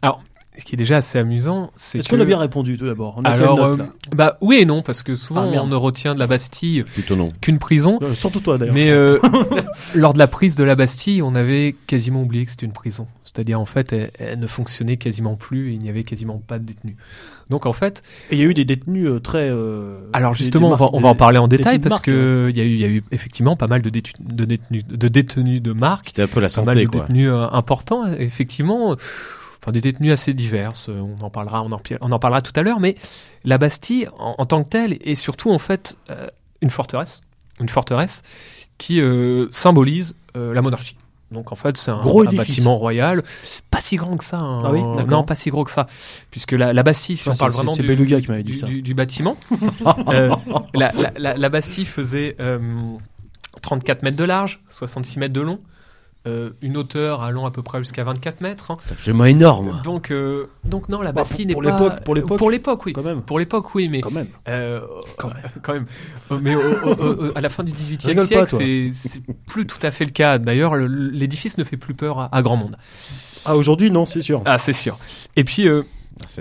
Alors, 0.00 0.22
ce 0.58 0.64
qui 0.64 0.74
est 0.74 0.76
déjà 0.76 0.98
assez 0.98 1.18
amusant, 1.18 1.70
c'est 1.76 1.98
Est-ce 1.98 2.08
que... 2.08 2.16
qu'on 2.16 2.20
a 2.22 2.26
bien 2.26 2.38
répondu 2.38 2.76
tout 2.76 2.84
d'abord 2.86 3.20
Alors, 3.24 3.56
note, 3.56 3.80
euh, 3.80 3.82
là 3.84 3.88
bah 4.14 4.36
oui 4.42 4.58
et 4.60 4.64
non, 4.66 4.82
parce 4.82 5.02
que 5.02 5.16
souvent 5.16 5.50
Ah, 5.50 5.60
on 5.62 5.66
ne 5.66 5.74
retient 5.76 6.14
de 6.14 6.20
la 6.20 6.26
Bastille 6.26 6.82
Plutôt 6.84 7.16
non. 7.16 7.32
qu'une 7.40 7.58
prison. 7.58 7.98
Euh, 8.02 8.12
Surtout 8.14 8.40
toi 8.40 8.58
d'ailleurs. 8.58 8.74
Mais 8.74 8.90
euh, 8.90 9.18
lors 9.94 10.12
de 10.12 10.18
la 10.18 10.26
prise 10.26 10.54
de 10.56 10.64
la 10.64 10.74
Bastille, 10.74 11.22
on 11.22 11.34
avait 11.34 11.74
quasiment 11.86 12.22
oublié 12.22 12.44
que 12.44 12.50
c'était 12.50 12.66
une 12.66 12.72
prison. 12.72 13.06
C'est-à-dire 13.24 13.58
en 13.58 13.64
fait, 13.64 13.94
elle, 13.94 14.10
elle 14.18 14.38
ne 14.40 14.46
fonctionnait 14.46 14.98
quasiment 14.98 15.36
plus 15.36 15.70
et 15.70 15.72
il 15.72 15.78
n'y 15.78 15.88
avait 15.88 16.04
quasiment 16.04 16.36
pas 16.46 16.58
de 16.58 16.64
détenus. 16.64 16.96
Donc 17.48 17.64
en 17.64 17.72
fait, 17.72 18.02
Et 18.30 18.34
il 18.36 18.38
y 18.40 18.42
a 18.42 18.44
eu 18.46 18.52
des 18.52 18.66
détenus 18.66 19.06
euh, 19.08 19.20
très. 19.20 19.48
euh, 19.50 20.00
alors 20.12 20.34
justement, 20.34 20.68
des 20.68 20.74
on 20.74 20.76
va, 20.76 20.82
marques- 20.84 20.94
on 20.94 21.00
va 21.00 21.08
en 21.08 21.14
parler 21.14 21.38
en 21.38 21.48
détail 21.48 21.78
parce 21.78 21.94
marque, 21.94 22.04
que 22.06 22.48
il 22.50 22.58
y 22.58 22.60
a 22.60 22.64
eu, 22.64 22.68
il 22.74 22.80
y 22.80 22.84
a 22.84 22.88
eu 22.88 23.02
effectivement 23.10 23.56
pas 23.56 23.68
mal 23.68 23.80
de 23.80 23.88
détenus, 23.88 24.16
de 24.20 24.44
détenus, 24.44 24.84
de 24.86 25.08
détenus 25.08 25.62
de 25.62 25.72
marque, 25.72 26.08
C'était 26.08 26.22
un 26.22 26.26
peu 26.26 26.40
la 26.40 26.50
pas 26.50 26.62
mal 26.62 26.74
santé, 26.74 26.84
de 26.84 26.90
quoi. 26.90 27.00
détenus 27.06 27.28
euh, 27.30 27.46
importants, 27.52 28.06
effectivement. 28.12 28.96
Enfin, 29.62 29.70
des 29.72 29.80
détenus 29.80 30.12
assez 30.12 30.34
divers. 30.34 30.72
euh, 30.88 31.00
On 31.00 31.22
en 31.24 31.30
parlera, 31.30 31.62
on 31.62 31.70
en, 31.70 31.78
pi- 31.78 31.94
on 32.00 32.10
en 32.10 32.18
parlera 32.18 32.40
tout 32.40 32.52
à 32.56 32.62
l'heure. 32.62 32.80
Mais 32.80 32.96
la 33.44 33.58
Bastille, 33.58 34.08
en, 34.18 34.34
en 34.38 34.44
tant 34.46 34.64
que 34.64 34.68
telle, 34.68 34.94
est 35.00 35.14
surtout 35.14 35.50
en 35.52 35.58
fait 35.58 35.96
euh, 36.10 36.26
une 36.62 36.70
forteresse, 36.70 37.20
une 37.60 37.68
forteresse 37.68 38.22
qui 38.78 39.00
euh, 39.00 39.46
symbolise 39.52 40.16
euh, 40.36 40.52
la 40.52 40.62
monarchie. 40.62 40.96
Donc 41.30 41.50
en 41.52 41.54
fait, 41.56 41.76
c'est 41.78 41.90
un, 41.90 42.00
Gros 42.00 42.22
un 42.22 42.30
bâtiment 42.36 42.76
royal, 42.76 43.22
pas 43.70 43.80
si 43.80 43.96
grand 43.96 44.16
que 44.18 44.24
ça. 44.24 44.38
hein. 44.38 44.62
Ah 44.66 44.72
oui, 44.72 44.80
non, 45.06 45.22
pas 45.24 45.34
si 45.34 45.48
gros 45.48 45.64
que 45.64 45.70
ça, 45.70 45.86
puisque 46.30 46.52
la, 46.52 46.72
la 46.74 46.82
Bastille, 46.82 47.16
si 47.16 47.28
on 47.28 47.34
parle 47.34 47.52
vraiment 47.52 47.72
du, 47.82 47.86
Beluga 47.88 48.20
qui 48.20 48.28
m'avait 48.28 48.42
dit 48.42 48.52
du, 48.52 48.58
ça. 48.58 48.66
du- 48.66 48.82
du 48.82 48.92
bâtiment, 48.94 49.36
la, 50.74 50.92
la- 50.92 51.12
la- 51.16 51.36
la 51.36 51.48
Bastille 51.48 51.86
faisait 51.86 52.36
euh, 52.40 52.58
34 53.62 54.02
mètres 54.02 54.16
de 54.16 54.24
large, 54.24 54.60
66 54.68 55.18
mètres 55.20 55.32
de 55.32 55.40
long, 55.40 55.58
euh, 56.26 56.50
une 56.62 56.76
hauteur 56.76 57.22
allant 57.22 57.46
à 57.46 57.50
peu 57.50 57.62
près 57.62 57.78
jusqu'à 57.78 58.04
24 58.04 58.40
mètres. 58.42 58.70
hein. 58.70 58.76
C'est 58.86 58.92
absolument 58.92 59.24
énorme. 59.24 59.80
Donc, 59.82 60.10
euh, 60.10 60.46
donc 60.64 60.88
non, 60.88 61.02
la 61.02 61.10
Bah, 61.12 61.24
pour- 61.24 61.38
n'est 61.46 61.52
pour 61.54 61.62
pas 61.62 61.70
l'époque- 61.70 62.04
pour 62.04 62.14
l'époque. 62.14 62.38
Pour 62.38 62.50
l'époque, 62.50 62.86
oui. 62.86 62.92
Quand 62.92 63.02
même. 63.02 63.22
Pour 63.22 63.38
l'époque, 63.38 63.74
oui, 63.74 63.88
mais 63.88 64.00
Quand 64.00 64.12
même. 64.12 64.28
euh, 64.48 64.80
quand 65.16 65.74
même. 65.74 65.86
Mais 66.42 66.54
au- 66.54 66.60
au- 66.60 67.26
au- 67.28 67.32
à 67.36 67.40
la 67.40 67.48
fin 67.48 67.64
du 67.64 67.72
XVIIIe 67.72 68.24
siècle, 68.26 68.56
c'est 68.94 69.20
plus 69.46 69.66
tout 69.66 69.78
à 69.82 69.90
fait 69.90 70.04
le 70.04 70.10
cas. 70.12 70.38
D'ailleurs, 70.38 70.76
le- 70.76 70.86
l'édifice 70.86 71.58
ne 71.58 71.64
fait 71.64 71.76
plus 71.76 71.94
peur 71.94 72.18
à, 72.20 72.28
à 72.34 72.42
grand 72.42 72.56
monde. 72.56 72.76
Ah, 73.44 73.56
aujourd'hui, 73.56 73.90
non, 73.90 74.04
c'est 74.04 74.22
sûr. 74.22 74.42
Ah, 74.44 74.58
c'est 74.58 74.72
sûr. 74.72 74.98
Et 75.36 75.42
puis, 75.44 75.66
euh, 75.68 75.82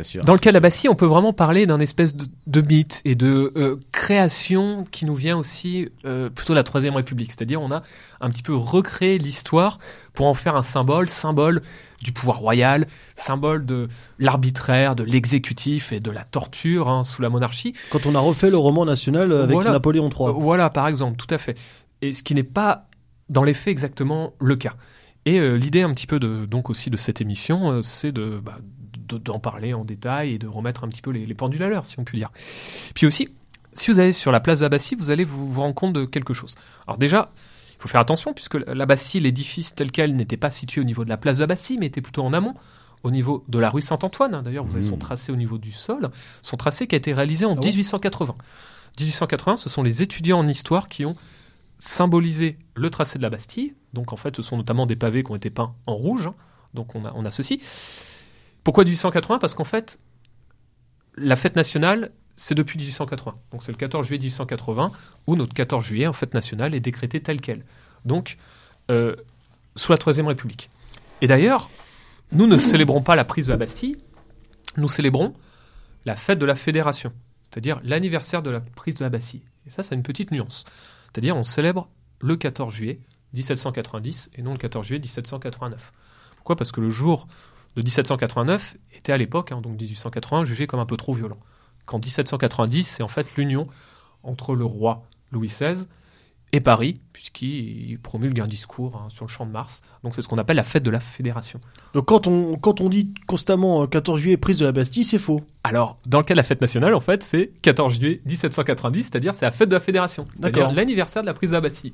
sûr. 0.03 0.23
dans 0.23 0.33
le 0.33 0.39
cas 0.39 0.51
de 0.51 0.53
la 0.53 0.59
Bastille, 0.59 0.89
on 0.89 0.95
peut 0.95 1.05
vraiment 1.05 1.33
parler 1.33 1.65
d'un 1.65 1.79
espèce 1.79 2.15
de, 2.15 2.25
de 2.47 2.61
mythe 2.61 3.01
et 3.05 3.15
de 3.15 3.51
euh, 3.55 3.77
création 3.91 4.83
qui 4.91 5.05
nous 5.05 5.15
vient 5.15 5.37
aussi 5.37 5.89
euh, 6.05 6.29
plutôt 6.29 6.53
de 6.53 6.57
la 6.57 6.63
Troisième 6.63 6.95
République. 6.95 7.31
C'est-à-dire, 7.31 7.61
on 7.61 7.71
a 7.71 7.81
un 8.19 8.29
petit 8.29 8.43
peu 8.43 8.55
recréé 8.55 9.17
l'histoire 9.17 9.79
pour 10.13 10.25
en 10.27 10.33
faire 10.33 10.55
un 10.55 10.63
symbole, 10.63 11.07
symbole 11.09 11.61
du 12.01 12.11
pouvoir 12.11 12.37
royal, 12.39 12.87
symbole 13.15 13.65
de 13.65 13.87
l'arbitraire, 14.19 14.95
de 14.95 15.03
l'exécutif 15.03 15.91
et 15.91 15.99
de 15.99 16.11
la 16.11 16.23
torture 16.23 16.89
hein, 16.89 17.03
sous 17.03 17.21
la 17.21 17.29
monarchie. 17.29 17.73
Quand 17.91 18.05
on 18.05 18.15
a 18.15 18.19
refait 18.19 18.49
le 18.49 18.57
roman 18.57 18.85
national 18.85 19.31
euh, 19.31 19.43
avec 19.43 19.53
Voilà. 19.55 19.71
Napoléon 19.71 20.09
Euh, 20.19 20.25
III. 20.27 20.33
Voilà, 20.37 20.69
par 20.69 20.87
exemple, 20.87 21.17
tout 21.17 21.33
à 21.33 21.37
fait. 21.37 21.57
Et 22.01 22.11
ce 22.11 22.23
qui 22.23 22.33
n'est 22.35 22.43
pas, 22.43 22.87
dans 23.29 23.43
les 23.43 23.53
faits, 23.53 23.71
exactement 23.71 24.33
le 24.39 24.55
cas. 24.55 24.73
Et 25.25 25.39
euh, 25.39 25.53
l'idée 25.55 25.83
un 25.83 25.93
petit 25.93 26.07
peu 26.07 26.19
de, 26.19 26.45
donc 26.45 26.69
aussi 26.71 26.89
de 26.89 26.97
cette 26.97 27.21
émission, 27.21 27.71
euh, 27.71 27.81
c'est 27.83 28.11
de, 28.11 28.39
bah, 28.43 28.57
de- 28.59 28.80
d'en 28.97 29.39
parler 29.39 29.73
en 29.73 29.83
détail 29.85 30.33
et 30.33 30.37
de 30.37 30.47
remettre 30.47 30.83
un 30.83 30.87
petit 30.89 31.01
peu 31.01 31.11
les, 31.11 31.25
les 31.25 31.33
pendules 31.33 31.63
à 31.63 31.69
l'heure, 31.69 31.85
si 31.85 31.99
on 31.99 32.03
peut 32.03 32.17
dire. 32.17 32.29
Puis 32.95 33.05
aussi, 33.05 33.29
si 33.73 33.91
vous 33.91 33.99
allez 33.99 34.13
sur 34.13 34.31
la 34.31 34.39
place 34.39 34.59
de 34.59 34.65
la 34.65 34.69
Bastille, 34.69 34.97
vous 34.99 35.11
allez 35.11 35.23
vous, 35.23 35.51
vous 35.51 35.61
rendre 35.61 35.75
compte 35.75 35.93
de 35.93 36.05
quelque 36.05 36.33
chose. 36.33 36.55
Alors 36.87 36.97
déjà, 36.97 37.29
il 37.77 37.81
faut 37.81 37.87
faire 37.87 38.01
attention, 38.01 38.33
puisque 38.33 38.55
la 38.55 38.85
Bastille, 38.85 39.21
l'édifice 39.21 39.73
tel 39.73 39.91
quel, 39.91 40.15
n'était 40.15 40.37
pas 40.37 40.51
situé 40.51 40.81
au 40.81 40.83
niveau 40.83 41.03
de 41.03 41.09
la 41.09 41.17
place 41.17 41.37
de 41.37 41.43
la 41.43 41.47
Bastille, 41.47 41.77
mais 41.79 41.87
était 41.87 42.01
plutôt 42.01 42.21
en 42.23 42.33
amont, 42.33 42.53
au 43.03 43.09
niveau 43.11 43.43
de 43.47 43.57
la 43.57 43.69
rue 43.71 43.81
Saint-Antoine. 43.81 44.35
hein. 44.35 44.43
D'ailleurs, 44.43 44.65
vous 44.65 44.75
avez 44.75 44.85
son 44.85 44.95
Mmh. 44.97 44.99
tracé 44.99 45.31
au 45.31 45.35
niveau 45.35 45.57
du 45.57 45.71
sol, 45.71 46.11
son 46.43 46.57
tracé 46.57 46.85
qui 46.85 46.93
a 46.95 46.97
été 46.97 47.13
réalisé 47.13 47.45
en 47.45 47.53
Ah 47.53 47.55
bon 47.55 47.65
1880. 47.65 48.35
1880, 48.99 49.57
ce 49.57 49.69
sont 49.69 49.81
les 49.83 50.03
étudiants 50.03 50.37
en 50.39 50.47
histoire 50.47 50.87
qui 50.89 51.05
ont 51.05 51.15
symbolisé 51.79 52.57
le 52.75 52.89
tracé 52.89 53.17
de 53.17 53.23
la 53.23 53.29
Bastille. 53.29 53.73
Donc 53.93 54.13
en 54.13 54.17
fait, 54.17 54.35
ce 54.35 54.41
sont 54.41 54.57
notamment 54.57 54.85
des 54.85 54.95
pavés 54.95 55.23
qui 55.23 55.31
ont 55.31 55.35
été 55.35 55.49
peints 55.49 55.73
en 55.87 55.95
rouge. 55.95 56.27
hein. 56.27 56.35
Donc 56.73 56.93
on 56.95 57.05
a, 57.05 57.11
on 57.15 57.25
a 57.25 57.31
ceci. 57.31 57.61
Pourquoi 58.63 58.83
1880 58.83 59.39
Parce 59.39 59.53
qu'en 59.53 59.63
fait, 59.63 59.99
la 61.15 61.35
fête 61.35 61.55
nationale, 61.55 62.11
c'est 62.35 62.55
depuis 62.55 62.77
1880. 62.77 63.35
Donc 63.51 63.63
c'est 63.63 63.71
le 63.71 63.77
14 63.77 64.05
juillet 64.05 64.19
1880 64.19 64.91
où 65.27 65.35
notre 65.35 65.53
14 65.53 65.83
juillet, 65.83 66.07
en 66.07 66.13
fête 66.13 66.33
nationale, 66.33 66.75
est 66.75 66.79
décrété 66.79 67.21
tel 67.21 67.41
quel. 67.41 67.63
Donc, 68.05 68.37
euh, 68.89 69.15
sous 69.75 69.91
la 69.91 69.97
Troisième 69.97 70.27
République. 70.27 70.69
Et 71.21 71.27
d'ailleurs, 71.27 71.69
nous 72.31 72.47
ne 72.47 72.57
célébrons 72.57 73.01
pas 73.01 73.15
la 73.15 73.25
prise 73.25 73.47
de 73.47 73.51
la 73.51 73.57
Bastille, 73.57 73.97
nous 74.77 74.89
célébrons 74.89 75.33
la 76.05 76.15
fête 76.15 76.39
de 76.39 76.45
la 76.45 76.55
Fédération, 76.55 77.13
c'est-à-dire 77.43 77.79
l'anniversaire 77.83 78.41
de 78.41 78.49
la 78.49 78.61
prise 78.61 78.95
de 78.95 79.03
la 79.03 79.09
Bastille. 79.09 79.43
Et 79.67 79.69
ça, 79.69 79.83
c'est 79.83 79.93
une 79.93 80.03
petite 80.03 80.31
nuance. 80.31 80.65
C'est-à-dire, 81.05 81.37
on 81.37 81.43
célèbre 81.43 81.89
le 82.19 82.35
14 82.35 82.73
juillet 82.73 82.99
1790 83.33 84.31
et 84.35 84.41
non 84.41 84.53
le 84.53 84.57
14 84.57 84.85
juillet 84.85 84.99
1789. 84.99 85.91
Pourquoi? 86.37 86.55
Parce 86.55 86.71
que 86.71 86.81
le 86.81 86.89
jour 86.89 87.27
de 87.75 87.81
1789 87.81 88.77
était 88.93 89.13
à 89.13 89.17
l'époque, 89.17 89.51
hein, 89.51 89.61
donc 89.61 89.79
1880, 89.79 90.45
jugé 90.45 90.67
comme 90.67 90.79
un 90.79 90.85
peu 90.85 90.97
trop 90.97 91.13
violent. 91.13 91.39
Qu'en 91.85 91.97
1790, 91.97 92.83
c'est 92.83 93.03
en 93.03 93.07
fait 93.07 93.35
l'union 93.35 93.67
entre 94.23 94.55
le 94.55 94.65
roi 94.65 95.03
Louis 95.31 95.47
XVI 95.47 95.85
et 96.53 96.59
Paris, 96.59 96.99
puisqu'il 97.13 97.97
promulgue 97.99 98.41
un 98.41 98.47
discours 98.47 98.97
hein, 98.97 99.09
sur 99.09 99.25
le 99.25 99.29
champ 99.29 99.45
de 99.45 99.51
Mars. 99.51 99.81
Donc 100.03 100.13
c'est 100.13 100.21
ce 100.21 100.27
qu'on 100.27 100.37
appelle 100.37 100.57
la 100.57 100.63
fête 100.63 100.83
de 100.83 100.91
la 100.91 100.99
Fédération. 100.99 101.61
Donc 101.93 102.07
quand 102.07 102.27
on, 102.27 102.57
quand 102.57 102.81
on 102.81 102.89
dit 102.89 103.13
constamment 103.25 103.83
euh, 103.83 103.87
14 103.87 104.19
juillet 104.19 104.37
prise 104.37 104.59
de 104.59 104.65
la 104.65 104.73
Bastille, 104.73 105.05
c'est 105.05 105.17
faux. 105.19 105.41
Alors, 105.63 105.97
dans 106.05 106.17
le 106.17 106.25
cas 106.25 106.33
de 106.33 106.37
la 106.37 106.43
fête 106.43 106.59
nationale, 106.59 106.93
en 106.93 106.99
fait, 106.99 107.23
c'est 107.23 107.51
14 107.61 107.93
juillet 107.95 108.21
1790, 108.25 109.03
c'est-à-dire 109.03 109.33
c'est 109.33 109.45
la 109.45 109.51
fête 109.51 109.69
de 109.69 109.75
la 109.75 109.79
Fédération, 109.79 110.25
c'est-à-dire 110.35 110.71
l'anniversaire 110.71 111.21
de 111.21 111.27
la 111.27 111.33
prise 111.33 111.51
de 111.51 111.55
la 111.55 111.61
Bastille. 111.61 111.93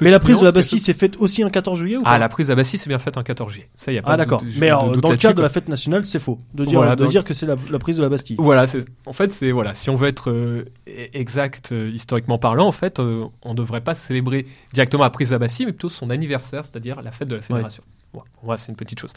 Mais 0.00 0.10
la 0.10 0.20
prise 0.20 0.38
de 0.38 0.44
la 0.44 0.52
Bastille 0.52 0.78
s'est 0.80 0.94
faite 0.94 1.16
aussi 1.18 1.42
un 1.42 1.50
14 1.50 1.78
juillet 1.78 1.96
ou 1.96 2.02
pas 2.02 2.10
Ah, 2.10 2.18
la 2.18 2.28
prise 2.28 2.46
de 2.48 2.52
la 2.52 2.56
Bastille, 2.56 2.78
c'est 2.78 2.88
bien 2.88 2.98
faite 2.98 3.16
un 3.16 3.22
14 3.22 3.52
juillet. 3.52 3.68
Ça, 3.74 3.90
y 3.92 3.98
a 3.98 4.02
pas 4.02 4.12
Ah, 4.12 4.16
d'accord. 4.16 4.42
Mais 4.58 4.68
alors, 4.68 4.92
dans 4.96 5.10
le 5.10 5.16
cadre 5.16 5.34
de 5.36 5.42
la 5.42 5.48
fête 5.48 5.68
nationale, 5.68 6.04
c'est 6.04 6.18
faux. 6.18 6.40
De 6.54 6.64
dire, 6.64 6.78
Voilà, 6.78 6.94
de 6.96 7.02
donc- 7.02 7.10
dire 7.10 7.24
que 7.24 7.34
c'est 7.34 7.46
la, 7.46 7.56
la 7.70 7.78
prise 7.78 7.96
de 7.96 8.02
la 8.02 8.08
Bastille. 8.08 8.36
Voilà, 8.38 8.64
en 9.06 9.12
fait 9.12 9.32
c'est 9.32 9.50
voilà, 9.50 9.74
si 9.74 9.90
on 9.90 9.96
veut 9.96 10.08
être 10.08 10.30
euh, 10.30 10.64
exact 11.12 11.72
euh, 11.72 11.90
historiquement 11.92 12.38
parlant, 12.38 12.66
en 12.66 12.72
fait, 12.72 13.00
euh, 13.00 13.24
on 13.42 13.54
devrait 13.54 13.80
pas 13.80 13.94
célébrer 13.94 14.46
directement 14.72 15.02
la 15.02 15.10
prise 15.10 15.30
de 15.30 15.34
la 15.34 15.38
Bastille, 15.40 15.66
mais 15.66 15.72
plutôt 15.72 15.88
son 15.88 16.10
anniversaire, 16.10 16.64
c'est-à-dire 16.64 17.02
la 17.02 17.10
fête 17.10 17.28
de 17.28 17.36
la 17.36 17.42
Fédération. 17.42 17.82
Voilà, 18.42 18.58
c'est 18.58 18.70
une 18.70 18.76
petite 18.76 19.00
chose. 19.00 19.12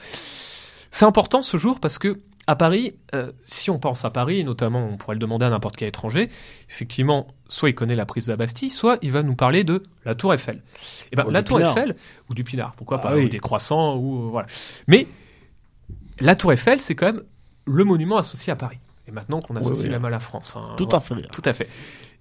C'est 0.93 1.05
important 1.05 1.41
ce 1.41 1.55
jour 1.57 1.79
parce 1.79 1.97
que 1.97 2.19
à 2.48 2.55
Paris, 2.55 2.95
euh, 3.13 3.31
si 3.43 3.69
on 3.69 3.77
pense 3.79 4.03
à 4.03 4.10
Paris, 4.10 4.39
et 4.39 4.43
notamment 4.43 4.86
on 4.88 4.98
pourrait 4.98 5.15
le 5.15 5.19
demander 5.19 5.45
à 5.45 5.50
n'importe 5.50 5.77
quel 5.77 5.88
étranger, 5.88 6.29
effectivement, 6.69 7.27
soit 7.48 7.69
il 7.69 7.75
connaît 7.75 7.95
la 7.95 8.05
prise 8.05 8.25
de 8.25 8.31
la 8.31 8.36
Bastille, 8.38 8.69
soit 8.69 8.98
il 9.01 9.12
va 9.12 9.21
nous 9.24 9.36
parler 9.36 9.63
de 9.63 9.83
la 10.05 10.15
Tour 10.15 10.33
Eiffel. 10.33 10.62
Et 11.12 11.15
ben 11.15 11.25
Ou 11.27 11.29
la 11.31 11.43
Tour 11.43 11.57
Pinard. 11.57 11.77
Eiffel 11.77 11.95
ou 12.29 12.33
du 12.33 12.43
Pinard, 12.43 12.74
pourquoi 12.74 12.98
Ah 12.98 13.10
pas, 13.10 13.15
oui. 13.15 13.25
ou 13.25 13.29
des 13.29 13.39
croissants 13.39 13.95
ou 13.98 14.25
euh, 14.25 14.29
voilà. 14.31 14.48
Mais 14.88 15.07
la 16.19 16.36
Tour 16.36 16.51
Eiffel, 16.53 16.79
c'est 16.81 16.95
quand 16.95 17.07
même 17.07 17.21
le 17.65 17.83
monument 17.83 18.17
associé 18.17 18.51
à 18.51 18.55
Paris. 18.55 18.79
Et 19.07 19.12
maintenant 19.12 19.39
qu'on 19.39 19.55
associe 19.55 19.86
oui. 19.86 19.89
même 19.91 20.05
à 20.05 20.10
la 20.10 20.19
France. 20.19 20.55
hein, 20.57 20.75
Tout 20.77 20.88
voilà. 20.89 20.98
à 20.98 21.01
fait. 21.01 21.27
Tout 21.31 21.41
à 21.45 21.53
fait. 21.53 21.69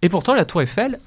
Et 0.03 0.09
pourtant, 0.09 0.35
la 0.35 0.45
Tour 0.45 0.63
Eiffel 0.63 1.01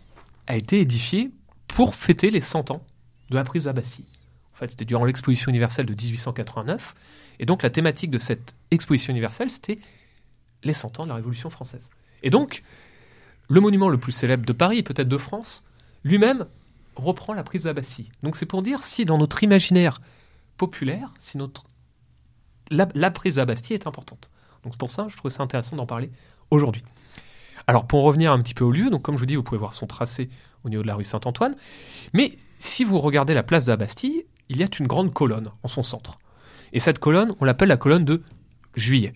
a 0.47 0.55
été 0.55 0.79
édifiée 0.79 1.31
pour 1.67 1.95
fêter 1.95 2.29
les 2.29 2.41
100 2.41 2.71
ans 2.71 2.83
de 3.29 3.35
la 3.35 3.43
prise 3.43 3.63
de 3.63 3.69
la 3.69 3.73
Bastille. 3.73 4.05
En 4.53 4.57
fait, 4.57 4.69
c'était 4.69 4.85
durant 4.85 5.05
l'exposition 5.05 5.49
universelle 5.49 5.85
de 5.85 5.93
1889. 5.93 6.95
Et 7.39 7.45
donc, 7.45 7.63
la 7.63 7.69
thématique 7.69 8.11
de 8.11 8.17
cette 8.17 8.53
exposition 8.71 9.11
universelle, 9.11 9.49
c'était 9.49 9.79
les 10.63 10.73
100 10.73 10.99
ans 10.99 11.03
de 11.03 11.09
la 11.09 11.15
Révolution 11.15 11.49
française. 11.49 11.89
Et 12.21 12.29
donc, 12.29 12.63
le 13.49 13.61
monument 13.61 13.89
le 13.89 13.97
plus 13.97 14.11
célèbre 14.11 14.45
de 14.45 14.53
Paris, 14.53 14.79
et 14.79 14.83
peut-être 14.83 15.09
de 15.09 15.17
France, 15.17 15.63
lui-même 16.03 16.45
reprend 16.95 17.33
la 17.33 17.43
prise 17.43 17.63
de 17.63 17.69
la 17.69 17.73
Bastille. 17.73 18.11
Donc, 18.21 18.35
c'est 18.35 18.45
pour 18.45 18.61
dire 18.61 18.83
si 18.83 19.05
dans 19.05 19.17
notre 19.17 19.43
imaginaire 19.43 20.01
populaire, 20.57 21.13
si 21.19 21.37
notre 21.37 21.65
la, 22.69 23.11
prise 23.11 23.35
de 23.35 23.41
la 23.41 23.45
Bastille 23.45 23.75
est 23.75 23.87
importante. 23.87 24.29
Donc, 24.63 24.73
c'est 24.73 24.79
pour 24.79 24.91
ça, 24.91 25.07
je 25.09 25.17
trouvais 25.17 25.33
ça 25.33 25.43
intéressant 25.43 25.75
d'en 25.75 25.85
parler 25.85 26.09
aujourd'hui. 26.49 26.83
Alors, 27.67 27.87
pour 27.87 27.99
en 27.99 28.03
revenir 28.03 28.31
un 28.31 28.41
petit 28.41 28.53
peu 28.53 28.63
au 28.63 28.71
lieu, 28.71 28.89
donc 28.89 29.01
comme 29.01 29.15
je 29.15 29.21
vous 29.21 29.25
dis, 29.25 29.35
vous 29.35 29.43
pouvez 29.43 29.57
voir 29.57 29.73
son 29.73 29.87
tracé 29.87 30.29
au 30.63 30.69
niveau 30.69 30.81
de 30.81 30.87
la 30.87 30.95
rue 30.95 31.05
Saint-Antoine. 31.05 31.55
Mais 32.13 32.37
si 32.59 32.83
vous 32.83 32.99
regardez 32.99 33.33
la 33.33 33.43
place 33.43 33.65
de 33.65 33.71
la 33.71 33.77
Bastille, 33.77 34.25
il 34.49 34.57
y 34.57 34.63
a 34.63 34.67
une 34.79 34.87
grande 34.87 35.13
colonne 35.13 35.49
en 35.63 35.67
son 35.67 35.83
centre. 35.83 36.19
Et 36.73 36.79
cette 36.79 36.99
colonne, 36.99 37.35
on 37.39 37.45
l'appelle 37.45 37.69
la 37.69 37.77
colonne 37.77 38.03
de 38.03 38.21
Juillet. 38.75 39.13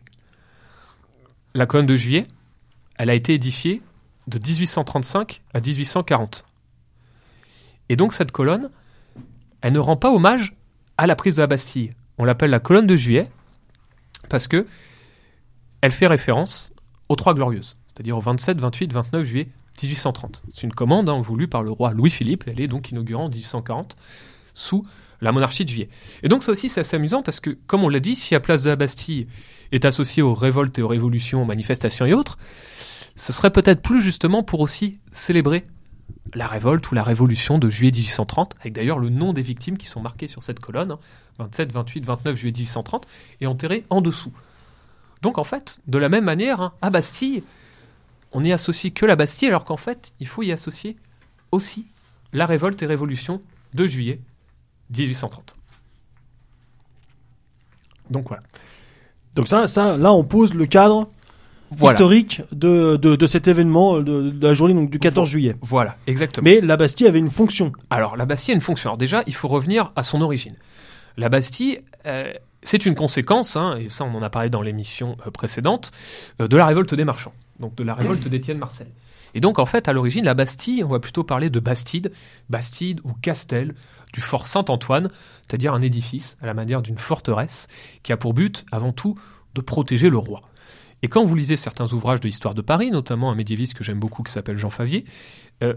La 1.53 1.65
colonne 1.65 1.87
de 1.87 1.95
Juillet, 1.95 2.27
elle 2.97 3.09
a 3.09 3.15
été 3.15 3.33
édifiée 3.33 3.81
de 4.27 4.37
1835 4.37 5.41
à 5.53 5.59
1840. 5.59 6.45
Et 7.89 7.95
donc 7.95 8.13
cette 8.13 8.31
colonne, 8.31 8.69
elle 9.61 9.73
ne 9.73 9.79
rend 9.79 9.97
pas 9.97 10.11
hommage 10.11 10.55
à 10.97 11.07
la 11.07 11.15
prise 11.15 11.35
de 11.35 11.41
la 11.41 11.47
Bastille. 11.47 11.91
On 12.19 12.25
l'appelle 12.25 12.51
la 12.51 12.59
colonne 12.59 12.87
de 12.87 12.95
Juillet 12.95 13.29
parce 14.29 14.47
que 14.47 14.67
elle 15.81 15.91
fait 15.91 16.07
référence 16.07 16.73
aux 17.09 17.15
Trois 17.15 17.33
Glorieuses, 17.33 17.77
c'est-à-dire 17.87 18.17
au 18.17 18.21
27, 18.21 18.59
28, 18.59 18.93
29 18.93 19.23
juillet 19.23 19.47
1830. 19.81 20.43
C'est 20.49 20.63
une 20.63 20.73
commande 20.73 21.07
hein, 21.07 21.21
voulue 21.21 21.47
par 21.47 21.63
le 21.63 21.71
roi 21.71 21.93
Louis-Philippe, 21.93 22.45
elle 22.47 22.59
est 22.59 22.67
donc 22.67 22.91
inaugurée 22.91 23.23
en 23.23 23.29
1840 23.29 23.95
sous 24.53 24.85
la 25.21 25.31
monarchie 25.31 25.65
de 25.65 25.69
juillet. 25.69 25.89
Et 26.23 26.29
donc 26.29 26.43
ça 26.43 26.51
aussi 26.51 26.69
c'est 26.69 26.81
assez 26.81 26.95
amusant 26.95 27.21
parce 27.21 27.39
que, 27.39 27.57
comme 27.67 27.83
on 27.83 27.89
l'a 27.89 27.99
dit, 27.99 28.15
si 28.15 28.33
la 28.33 28.39
place 28.39 28.63
de 28.63 28.69
la 28.69 28.75
Bastille 28.75 29.27
est 29.71 29.85
associée 29.85 30.23
aux 30.23 30.33
révoltes 30.33 30.77
et 30.79 30.81
aux 30.81 30.87
révolutions, 30.87 31.41
aux 31.41 31.45
manifestations 31.45 32.05
et 32.05 32.13
autres, 32.13 32.37
ce 33.15 33.33
serait 33.33 33.51
peut-être 33.51 33.81
plus 33.81 34.01
justement 34.01 34.43
pour 34.43 34.59
aussi 34.59 34.99
célébrer 35.11 35.65
la 36.33 36.47
révolte 36.47 36.89
ou 36.91 36.95
la 36.95 37.03
révolution 37.03 37.57
de 37.57 37.69
juillet 37.69 37.91
1830, 37.91 38.55
avec 38.59 38.73
d'ailleurs 38.73 38.99
le 38.99 39.09
nom 39.09 39.33
des 39.33 39.41
victimes 39.41 39.77
qui 39.77 39.87
sont 39.87 40.01
marqués 40.01 40.27
sur 40.27 40.43
cette 40.43 40.59
colonne, 40.59 40.91
hein, 40.91 40.99
27, 41.39 41.71
28, 41.71 42.05
29 42.05 42.35
juillet 42.35 42.53
1830, 42.53 43.07
et 43.41 43.47
enterrés 43.47 43.85
en 43.89 44.01
dessous. 44.01 44.31
Donc 45.21 45.37
en 45.37 45.43
fait, 45.43 45.79
de 45.87 45.97
la 45.97 46.09
même 46.09 46.25
manière, 46.25 46.61
hein, 46.61 46.73
à 46.81 46.89
Bastille, 46.89 47.43
on 48.31 48.41
n'y 48.41 48.53
associe 48.53 48.93
que 48.93 49.05
la 49.05 49.15
Bastille, 49.15 49.47
alors 49.47 49.65
qu'en 49.65 49.77
fait, 49.77 50.13
il 50.19 50.27
faut 50.27 50.43
y 50.43 50.51
associer 50.51 50.97
aussi 51.51 51.87
la 52.33 52.45
révolte 52.45 52.81
et 52.83 52.85
révolution 52.85 53.41
de 53.73 53.87
juillet 53.87 54.19
1830. 54.95 55.55
Donc 58.09 58.27
voilà. 58.27 58.43
Donc 59.35 59.47
ça, 59.47 59.67
ça, 59.67 59.97
là, 59.97 60.11
on 60.13 60.23
pose 60.23 60.53
le 60.53 60.65
cadre 60.65 61.09
Voilà. 61.71 61.93
historique 61.93 62.41
de, 62.51 62.95
de, 62.95 63.15
de 63.15 63.27
cet 63.27 63.47
événement 63.47 63.99
de, 63.99 64.29
de 64.31 64.47
la 64.47 64.53
journée 64.53 64.73
donc, 64.73 64.89
du 64.89 64.99
14 64.99 65.29
juillet. 65.29 65.55
Voilà, 65.61 65.97
exactement. 66.07 66.43
Mais 66.45 66.61
la 66.61 66.77
Bastille 66.77 67.07
avait 67.07 67.19
une 67.19 67.29
fonction. 67.29 67.71
Alors, 67.89 68.17
la 68.17 68.25
Bastille 68.25 68.53
a 68.53 68.55
une 68.55 68.61
fonction. 68.61 68.89
Alors 68.89 68.97
déjà, 68.97 69.23
il 69.27 69.35
faut 69.35 69.47
revenir 69.47 69.91
à 69.95 70.03
son 70.03 70.21
origine. 70.21 70.55
La 71.17 71.29
Bastille, 71.29 71.81
euh, 72.05 72.31
c'est 72.63 72.85
une 72.85 72.95
conséquence, 72.95 73.55
hein, 73.57 73.77
et 73.79 73.89
ça 73.89 74.05
on 74.05 74.15
en 74.15 74.21
a 74.23 74.29
parlé 74.29 74.49
dans 74.49 74.61
l'émission 74.61 75.17
euh, 75.25 75.31
précédente, 75.31 75.91
euh, 76.41 76.47
de 76.47 76.57
la 76.57 76.65
révolte 76.65 76.93
des 76.95 77.03
marchands, 77.03 77.33
donc 77.59 77.75
de 77.75 77.83
la 77.83 77.93
révolte 77.93 78.27
d'Étienne 78.29 78.57
Marcel. 78.57 78.87
Et 79.33 79.39
donc 79.39 79.59
en 79.59 79.65
fait, 79.65 79.87
à 79.87 79.93
l'origine, 79.93 80.25
la 80.25 80.33
Bastille, 80.33 80.83
on 80.83 80.89
va 80.89 80.99
plutôt 80.99 81.23
parler 81.23 81.49
de 81.49 81.59
Bastide, 81.59 82.11
Bastide 82.49 83.01
ou 83.03 83.13
Castel, 83.13 83.75
du 84.13 84.21
fort 84.21 84.47
Saint-Antoine, 84.47 85.09
c'est-à-dire 85.41 85.73
un 85.73 85.81
édifice 85.81 86.37
à 86.41 86.45
la 86.45 86.53
manière 86.53 86.81
d'une 86.81 86.97
forteresse, 86.97 87.67
qui 88.03 88.13
a 88.13 88.17
pour 88.17 88.33
but, 88.33 88.65
avant 88.71 88.93
tout, 88.93 89.15
de 89.53 89.61
protéger 89.61 90.09
le 90.09 90.17
roi. 90.17 90.41
Et 91.03 91.07
quand 91.07 91.23
vous 91.23 91.35
lisez 91.35 91.57
certains 91.57 91.91
ouvrages 91.93 92.21
de 92.21 92.27
l'histoire 92.27 92.55
de 92.55 92.61
Paris, 92.61 92.89
notamment 92.89 93.31
un 93.31 93.35
médiéviste 93.35 93.73
que 93.73 93.83
j'aime 93.83 93.99
beaucoup 93.99 94.23
qui 94.23 94.31
s'appelle 94.31 94.57
Jean 94.57 94.69
Favier, 94.69 95.03
euh, 95.63 95.75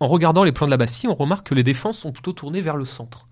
en 0.00 0.06
regardant 0.06 0.44
les 0.44 0.52
plans 0.52 0.66
de 0.66 0.70
la 0.70 0.76
Bastille, 0.76 1.08
on 1.08 1.14
remarque 1.14 1.48
que 1.48 1.54
les 1.54 1.62
défenses 1.62 1.98
sont 1.98 2.12
plutôt 2.12 2.32
tournées 2.32 2.60
vers 2.60 2.76
le 2.76 2.84
centre. 2.84 3.28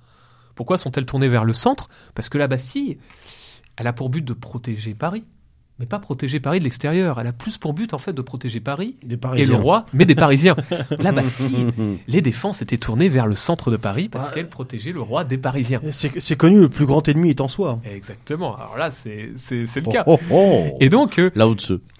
Pourquoi 0.54 0.78
sont-elles 0.78 1.06
tournées 1.06 1.28
vers 1.28 1.44
le 1.44 1.52
centre? 1.52 1.88
Parce 2.14 2.28
que 2.28 2.38
la 2.38 2.48
Bastille, 2.48 2.98
elle 3.76 3.86
a 3.86 3.92
pour 3.92 4.08
but 4.08 4.24
de 4.24 4.32
protéger 4.32 4.94
Paris, 4.94 5.24
mais 5.78 5.86
pas 5.86 5.98
protéger 5.98 6.40
Paris 6.40 6.58
de 6.58 6.64
l'extérieur. 6.64 7.20
Elle 7.20 7.26
a 7.26 7.32
plus 7.32 7.58
pour 7.58 7.74
but 7.74 7.92
en 7.94 7.98
fait 7.98 8.12
de 8.12 8.22
protéger 8.22 8.60
Paris 8.60 8.96
Des 9.02 9.18
et 9.36 9.44
le 9.44 9.54
roi, 9.54 9.86
mais 9.92 10.04
des 10.06 10.14
Parisiens. 10.14 10.56
La 10.98 11.12
Bastille, 11.12 11.66
les 12.08 12.22
défenses 12.22 12.62
étaient 12.62 12.76
tournées 12.78 13.08
vers 13.08 13.26
le 13.26 13.36
centre 13.36 13.70
de 13.70 13.76
Paris 13.76 14.08
parce 14.08 14.26
Ouais. 14.28 14.32
qu'elle 14.34 14.48
protégeait 14.48 14.92
le 14.92 15.00
roi 15.00 15.24
des 15.24 15.38
Parisiens. 15.38 15.80
C'est 15.90 16.36
connu, 16.36 16.60
le 16.60 16.68
plus 16.68 16.86
grand 16.86 17.06
ennemi 17.08 17.30
est 17.30 17.40
en 17.40 17.48
soi. 17.48 17.80
Exactement. 17.84 18.56
Alors 18.56 18.76
là, 18.78 18.90
c'est 18.90 19.30
le 19.50 19.66
Oh, 19.86 19.90
cas. 19.90 20.04
oh, 20.06 20.18
oh. 20.30 20.76
Et 20.80 20.88
donc, 20.88 21.18
euh, 21.18 21.30
Là 21.34 21.46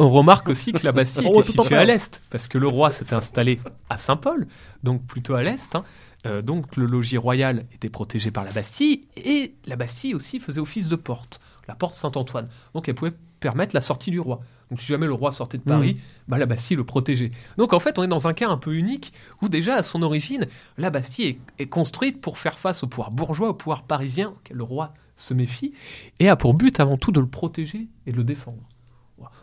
on 0.00 0.10
remarque 0.10 0.48
aussi 0.48 0.72
que 0.72 0.84
la 0.84 0.92
Bastille 0.92 1.26
était 1.28 1.42
située 1.42 1.76
à 1.76 1.84
l'est, 1.84 2.20
parce 2.30 2.48
que 2.48 2.58
le 2.58 2.66
roi 2.68 2.90
s'était 2.90 3.14
installé 3.14 3.60
à 3.90 3.96
Saint-Paul, 3.98 4.46
donc 4.82 5.04
plutôt 5.06 5.34
à 5.34 5.42
l'est. 5.42 5.74
hein. 5.74 5.84
Euh, 6.24 6.42
donc 6.42 6.76
le 6.76 6.86
logis 6.86 7.18
royal 7.18 7.66
était 7.72 7.88
protégé 7.90 8.30
par 8.32 8.42
la 8.44 8.50
Bastille, 8.50 9.02
et 9.16 9.54
la 9.66 9.76
Bastille 9.76 10.14
aussi 10.14 10.40
faisait 10.40 10.60
office 10.60 10.88
de 10.88 10.96
porte, 10.96 11.40
la 11.68 11.74
porte 11.74 11.94
Saint-Antoine. 11.94 12.48
Donc 12.74 12.88
elle 12.88 12.94
pouvait 12.96 13.12
permettre 13.40 13.74
la 13.74 13.80
sortie 13.80 14.10
du 14.10 14.20
roi. 14.20 14.40
Donc 14.70 14.80
si 14.80 14.86
jamais 14.86 15.06
le 15.06 15.12
roi 15.12 15.30
sortait 15.32 15.58
de 15.58 15.62
Paris, 15.62 15.98
bah, 16.28 16.38
la 16.38 16.46
Bastille 16.46 16.76
le 16.76 16.84
protégeait. 16.84 17.30
Donc 17.56 17.72
en 17.72 17.80
fait, 17.80 17.98
on 17.98 18.02
est 18.02 18.08
dans 18.08 18.26
un 18.28 18.34
cas 18.34 18.48
un 18.48 18.56
peu 18.56 18.74
unique, 18.74 19.12
où 19.42 19.48
déjà 19.48 19.76
à 19.76 19.82
son 19.82 20.02
origine, 20.02 20.46
la 20.78 20.90
Bastille 20.90 21.26
est, 21.26 21.38
est 21.62 21.66
construite 21.66 22.20
pour 22.20 22.38
faire 22.38 22.58
face 22.58 22.82
au 22.82 22.86
pouvoir 22.86 23.10
bourgeois, 23.10 23.50
au 23.50 23.54
pouvoir 23.54 23.82
parisien, 23.84 24.30
auquel 24.30 24.56
le 24.56 24.64
roi 24.64 24.92
se 25.16 25.34
méfie, 25.34 25.72
et 26.18 26.28
a 26.28 26.36
pour 26.36 26.54
but 26.54 26.80
avant 26.80 26.96
tout 26.96 27.12
de 27.12 27.20
le 27.20 27.26
protéger 27.28 27.86
et 28.06 28.12
de 28.12 28.16
le 28.16 28.24
défendre. 28.24 28.62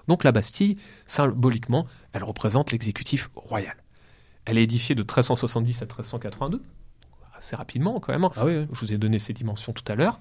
Donc 0.07 0.23
la 0.23 0.31
Bastille, 0.31 0.77
symboliquement, 1.05 1.87
elle 2.11 2.23
représente 2.23 2.71
l'exécutif 2.71 3.29
royal. 3.35 3.75
Elle 4.45 4.57
est 4.57 4.63
édifiée 4.63 4.93
de 4.95 5.01
1370 5.01 5.81
à 5.81 5.85
1382, 5.85 6.61
assez 7.37 7.55
rapidement 7.55 7.99
quand 7.99 8.11
même. 8.13 8.25
hein. 8.25 8.31
Ah 8.35 8.45
oui, 8.45 8.65
Je 8.71 8.79
vous 8.81 8.93
ai 8.93 8.97
donné 8.97 9.17
ces 9.19 9.33
dimensions 9.33 9.73
tout 9.73 9.83
à 9.91 9.95
l'heure. 9.95 10.19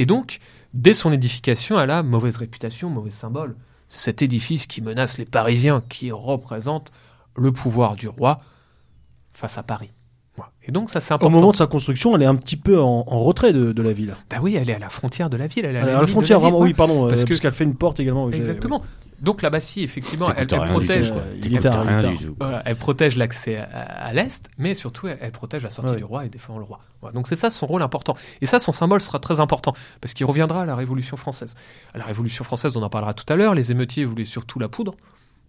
Et 0.00 0.06
donc, 0.06 0.38
dès 0.72 0.94
son 0.94 1.12
édification, 1.12 1.78
elle 1.78 1.90
a 1.90 2.02
mauvaise 2.02 2.38
réputation, 2.38 2.88
mauvais 2.88 3.10
symbole. 3.10 3.54
C'est 3.86 4.00
cet 4.00 4.22
édifice 4.22 4.66
qui 4.66 4.80
menace 4.80 5.18
les 5.18 5.26
Parisiens, 5.26 5.82
qui 5.90 6.10
représente 6.10 6.90
le 7.36 7.52
pouvoir 7.52 7.96
du 7.96 8.08
roi 8.08 8.40
face 9.30 9.58
à 9.58 9.62
Paris. 9.62 9.90
Et 10.66 10.72
donc, 10.72 10.88
ça 10.88 11.02
c'est 11.02 11.12
Au 11.12 11.16
important. 11.16 11.30
moment 11.32 11.50
de 11.50 11.56
sa 11.56 11.66
construction, 11.66 12.16
elle 12.16 12.22
est 12.22 12.26
un 12.26 12.34
petit 12.34 12.56
peu 12.56 12.80
en, 12.80 13.04
en 13.06 13.18
retrait 13.24 13.52
de, 13.52 13.72
de 13.72 13.82
la 13.82 13.92
ville. 13.92 14.14
Bah 14.30 14.38
oui, 14.40 14.56
elle 14.56 14.70
est 14.70 14.74
à 14.74 14.78
la 14.78 14.88
frontière 14.88 15.28
de 15.28 15.36
la 15.36 15.48
ville. 15.48 15.66
Elle 15.66 15.76
est 15.76 15.80
à 15.80 15.82
Elle 15.82 15.92
la, 15.92 15.98
à 15.98 16.06
frontière, 16.06 16.40
vraiment, 16.40 16.60
oui, 16.60 16.72
pardon, 16.72 17.06
Parce 17.08 17.20
euh, 17.20 17.26
parce 17.26 17.40
qu'elle 17.40 17.52
fait 17.52 17.64
une 17.64 17.74
porte 17.74 18.00
également. 18.00 18.24
oui, 18.24 18.34
Exactement. 18.36 18.82
Donc 19.20 19.42
la 19.42 19.50
Bastille, 19.50 19.82
effectivement, 19.84 20.32
elle, 20.34 20.46
protège. 20.46 21.12
Voilà, 22.38 22.62
elle 22.64 22.76
protège 22.76 23.16
l'accès 23.16 23.56
à, 23.58 23.66
à 23.66 24.12
l'Est, 24.12 24.50
mais 24.58 24.74
surtout 24.74 25.08
elle, 25.08 25.18
elle 25.20 25.30
protège 25.32 25.62
la 25.62 25.70
sortie 25.70 25.90
Ouais. 25.92 25.96
du 25.98 26.04
roi 26.04 26.24
et 26.24 26.28
défend 26.28 26.56
le 26.58 26.64
roi. 26.64 26.80
Voilà, 27.00 27.14
donc 27.14 27.28
c'est 27.28 27.36
ça 27.36 27.50
son 27.50 27.66
rôle 27.66 27.82
important. 27.82 28.14
Et 28.40 28.46
ça, 28.46 28.58
son 28.58 28.72
symbole 28.72 29.00
sera 29.00 29.18
très 29.18 29.40
important, 29.40 29.74
parce 30.00 30.14
qu'il 30.14 30.26
reviendra 30.26 30.62
à 30.62 30.66
la 30.66 30.74
Révolution 30.76 31.16
française. 31.16 31.54
À 31.94 31.98
la 31.98 32.04
Révolution 32.04 32.44
française, 32.44 32.76
on 32.76 32.82
en 32.82 32.90
parlera 32.90 33.12
tout 33.14 33.30
à 33.32 33.36
l'heure, 33.36 33.54
les 33.54 33.70
émeutiers 33.72 34.04
voulaient 34.04 34.24
surtout 34.24 34.58
la 34.58 34.68
poudre. 34.68 34.94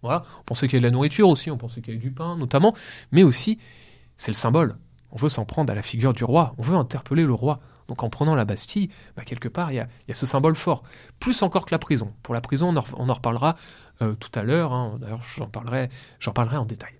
Voilà, 0.01 0.23
on 0.39 0.43
pensait 0.43 0.67
qu'il 0.67 0.73
y 0.73 0.75
avait 0.77 0.81
de 0.81 0.87
la 0.87 0.91
nourriture 0.93 1.29
aussi, 1.29 1.51
on 1.51 1.57
pensait 1.57 1.81
qu'il 1.81 1.93
y 1.93 1.97
avait 1.97 2.03
du 2.03 2.11
pain 2.11 2.35
notamment, 2.37 2.73
mais 3.11 3.23
aussi, 3.23 3.59
c'est 4.17 4.31
le 4.31 4.35
symbole. 4.35 4.75
on 5.11 5.17
veut 5.17 5.29
s'en 5.29 5.45
prendre 5.45 5.71
à 5.71 5.75
la 5.75 5.81
figure 5.81 6.13
du 6.13 6.23
roi, 6.23 6.53
on 6.57 6.63
veut 6.63 6.75
interpeller 6.75 7.23
le 7.23 7.33
roi. 7.33 7.59
Donc 7.91 8.03
en 8.03 8.09
prenant 8.09 8.35
la 8.35 8.45
Bastille, 8.45 8.87
bah, 9.17 9.23
quelque 9.25 9.49
part, 9.49 9.73
il 9.73 9.75
y 9.75 9.79
a, 9.81 10.13
ce 10.13 10.25
symbole 10.25 10.55
fort. 10.55 10.83
Plus 11.19 11.41
encore 11.43 11.65
que 11.65 11.75
la 11.75 11.77
prison. 11.77 12.13
Pour 12.23 12.33
la 12.33 12.39
prison, 12.39 12.73
on 12.73 13.09
en, 13.09 13.13
reparlera 13.13 13.57
euh, 14.01 14.13
tout 14.13 14.29
à 14.33 14.43
l'heure. 14.43 14.71
hein. 14.71 14.97
D'ailleurs, 15.01 15.21
j'en 15.35 15.47
parlerai, 15.47 15.89
j'en 16.17 16.31
parlerai 16.31 16.55
en 16.55 16.63
détail. 16.63 16.93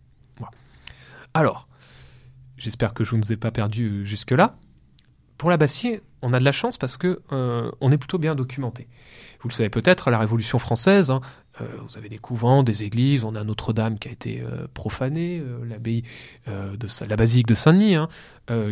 Alors, 1.34 1.70
j'espère 2.58 2.94
que 2.94 3.06
je 3.06 3.16
ne 3.16 3.22
vous 3.22 3.32
ai 3.32 3.38
pas 3.38 3.52
perdu 3.52 3.86
euh, 3.86 4.04
jusque-là. 4.04 4.58
Pour 5.38 5.50
la 5.50 5.56
Bastille, 5.56 6.02
on 6.22 6.34
a 6.34 6.40
de 6.40 6.44
la 6.44 6.52
chance 6.52 6.76
parce 6.76 6.98
que 6.98 7.22
euh, 7.32 7.72
on 7.80 7.90
est 7.94 7.98
plutôt 7.98 8.18
bien 8.18 8.36
documenté. 8.36 8.90
Vous 9.40 9.48
le 9.48 9.54
savez 9.54 9.70
peut-être, 9.70 10.12
la 10.12 10.20
Révolution 10.20 10.60
française, 10.60 11.10
hein, 11.10 11.22
euh, 11.62 11.78
vous 11.88 11.98
avez 11.98 12.10
des 12.10 12.18
couvents, 12.18 12.64
des 12.64 12.84
églises, 12.84 13.24
on 13.24 13.36
a 13.36 13.44
Notre-Dame 13.44 14.00
qui 14.00 14.10
a 14.10 14.12
été 14.12 14.42
euh, 14.42 14.68
profanée, 14.74 15.40
euh, 15.40 15.66
l'abbaye 15.66 16.04
de 16.48 16.88
la 17.08 17.16
basilique 17.16 17.48
de 17.48 17.56
Saint-Denis, 17.56 17.96
hein, 17.96 18.10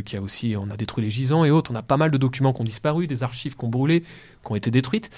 qui 0.06 0.18
a 0.18 0.22
aussi, 0.22 0.56
on 0.58 0.70
a 0.70 0.78
détruit 0.78 1.04
les 1.04 1.10
gisants 1.10 1.46
et 1.46 1.52
autres. 1.52 1.72
On 1.72 1.76
a 1.76 1.82
pas 1.82 1.98
mal 1.98 2.12
de 2.12 2.18
documents 2.18 2.54
qui 2.54 2.62
ont 2.62 2.66
disparu, 2.66 3.08
des 3.08 3.24
archives 3.24 3.56
qui 3.56 3.66
ont 3.66 3.70
brûlé, 3.70 4.02
qui 4.02 4.52
ont 4.52 4.56
été 4.56 4.72
détruites. 4.72 5.10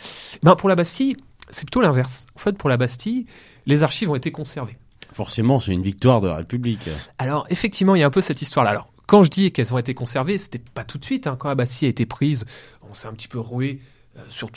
Ben, 0.44 0.56
pour 0.56 0.70
la 0.70 0.76
Bastille, 0.76 1.16
c'est 1.50 1.66
plutôt 1.66 1.82
l'inverse. 1.82 2.26
En 2.36 2.40
fait, 2.40 2.58
pour 2.58 2.70
la 2.70 2.78
Bastille, 2.78 3.26
les 3.66 3.84
archives 3.84 4.12
ont 4.12 4.16
été 4.16 4.32
conservées. 4.32 4.78
Forcément, 5.14 5.60
c'est 5.60 5.74
une 5.74 5.82
victoire 5.82 6.22
de 6.22 6.28
la 6.28 6.36
République. 6.38 6.90
Alors, 7.18 7.46
effectivement, 7.50 7.96
il 7.96 8.00
y 8.00 8.04
a 8.04 8.08
un 8.08 8.12
peu 8.12 8.22
cette 8.22 8.42
histoire-là. 8.42 8.72
Alors, 8.72 8.92
quand 9.08 9.24
je 9.24 9.30
dis 9.30 9.52
qu'elles 9.52 9.74
ont 9.74 9.78
été 9.78 9.94
conservées, 9.94 10.38
c'était 10.38 10.62
pas 10.74 10.84
tout 10.84 10.98
de 10.98 11.04
suite. 11.04 11.28
hein. 11.28 11.36
Quand 11.38 11.50
la 11.50 11.56
Bastille 11.56 11.88
a 11.88 11.90
été 11.90 12.06
prise, 12.06 12.46
on 12.90 12.94
s'est 12.94 13.08
un 13.08 13.14
petit 13.14 13.28
peu 13.28 13.40
roué 13.40 13.82
euh, 14.18 14.22
sur 14.30 14.52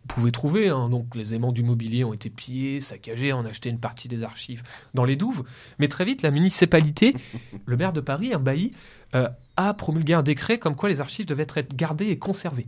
qu'on 0.00 0.14
pouvait 0.14 0.30
trouver. 0.30 0.68
hein. 0.68 0.88
Donc, 0.88 1.14
les 1.14 1.34
aimants 1.34 1.52
du 1.52 1.62
mobilier 1.62 2.04
ont 2.04 2.12
été 2.12 2.30
pillés, 2.30 2.80
saccagés, 2.80 3.32
on 3.32 3.44
a 3.44 3.48
acheté 3.48 3.70
une 3.70 3.78
partie 3.78 4.08
des 4.08 4.22
archives 4.22 4.62
dans 4.94 5.04
les 5.04 5.16
douves. 5.16 5.44
Mais 5.78 5.88
très 5.88 6.04
vite, 6.04 6.22
la 6.22 6.30
municipalité, 6.30 7.14
le 7.66 7.76
maire 7.76 7.92
de 7.92 8.00
Paris, 8.00 8.34
un 8.34 8.38
bailli, 8.38 8.72
euh, 9.14 9.28
a 9.56 9.74
promulgué 9.74 10.14
un 10.14 10.22
décret 10.22 10.58
comme 10.58 10.74
quoi 10.74 10.88
les 10.88 11.00
archives 11.00 11.26
devaient 11.26 11.46
être 11.54 11.76
gardées 11.76 12.08
et 12.08 12.18
conservées. 12.18 12.66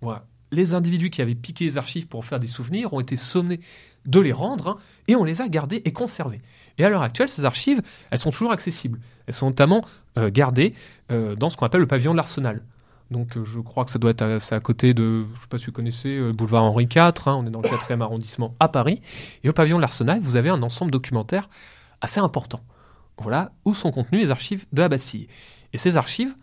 Voilà. 0.00 0.24
Les 0.50 0.72
individus 0.72 1.10
qui 1.10 1.20
avaient 1.20 1.34
piqué 1.34 1.66
les 1.66 1.76
archives 1.76 2.06
pour 2.06 2.20
en 2.20 2.22
faire 2.22 2.40
des 2.40 2.46
souvenirs 2.46 2.94
ont 2.94 3.00
été 3.00 3.16
sommés 3.16 3.60
de 4.06 4.18
les 4.18 4.32
rendre 4.32 4.68
hein, 4.68 4.76
et 5.06 5.14
on 5.14 5.24
les 5.24 5.42
a 5.42 5.48
gardées 5.48 5.82
et 5.84 5.92
conservées. 5.92 6.40
Et 6.78 6.84
à 6.84 6.88
l'heure 6.88 7.02
actuelle, 7.02 7.28
ces 7.28 7.44
archives, 7.44 7.82
elles 8.10 8.18
sont 8.18 8.30
toujours 8.30 8.52
accessibles. 8.52 8.98
Elles 9.26 9.34
sont 9.34 9.48
notamment 9.48 9.82
euh, 10.16 10.30
gardées 10.30 10.72
euh, 11.10 11.34
dans 11.34 11.50
ce 11.50 11.56
qu'on 11.58 11.66
appelle 11.66 11.82
le 11.82 11.86
pavillon 11.86 12.12
de 12.12 12.16
l'Arsenal. 12.16 12.62
Donc 13.10 13.36
euh, 13.36 13.44
je 13.44 13.60
crois 13.60 13.84
que 13.84 13.90
ça 13.90 13.98
doit 13.98 14.10
être 14.10 14.22
à, 14.22 14.60
côté 14.60 14.92
de, 14.92 15.24
je 15.24 15.36
ne 15.36 15.42
sais 15.42 15.48
pas 15.48 15.58
si 15.58 15.66
vous 15.66 15.72
connaissez, 15.72 16.16
euh, 16.16 16.32
boulevard 16.32 16.64
Henri 16.64 16.84
IV, 16.84 17.00
hein, 17.00 17.12
on 17.26 17.46
est 17.46 17.50
dans 17.50 17.62
le 17.62 17.68
4e 17.68 18.00
arrondissement 18.02 18.54
à 18.60 18.68
Paris. 18.68 19.00
Et 19.44 19.48
au 19.48 19.52
pavillon 19.52 19.76
de 19.76 19.82
l'Arsenal, 19.82 20.20
vous 20.20 20.36
avez 20.36 20.50
un 20.50 20.62
ensemble 20.62 20.90
documentaire 20.90 21.48
assez 22.00 22.20
important. 22.20 22.60
Voilà 23.16 23.52
où 23.64 23.74
sont 23.74 23.90
contenues 23.90 24.20
les 24.20 24.30
archives 24.30 24.66
de 24.72 24.82
la 24.82 24.88
Bastille. 24.88 25.28
Et 25.72 25.78
ces 25.78 25.96
archives, 25.96 26.34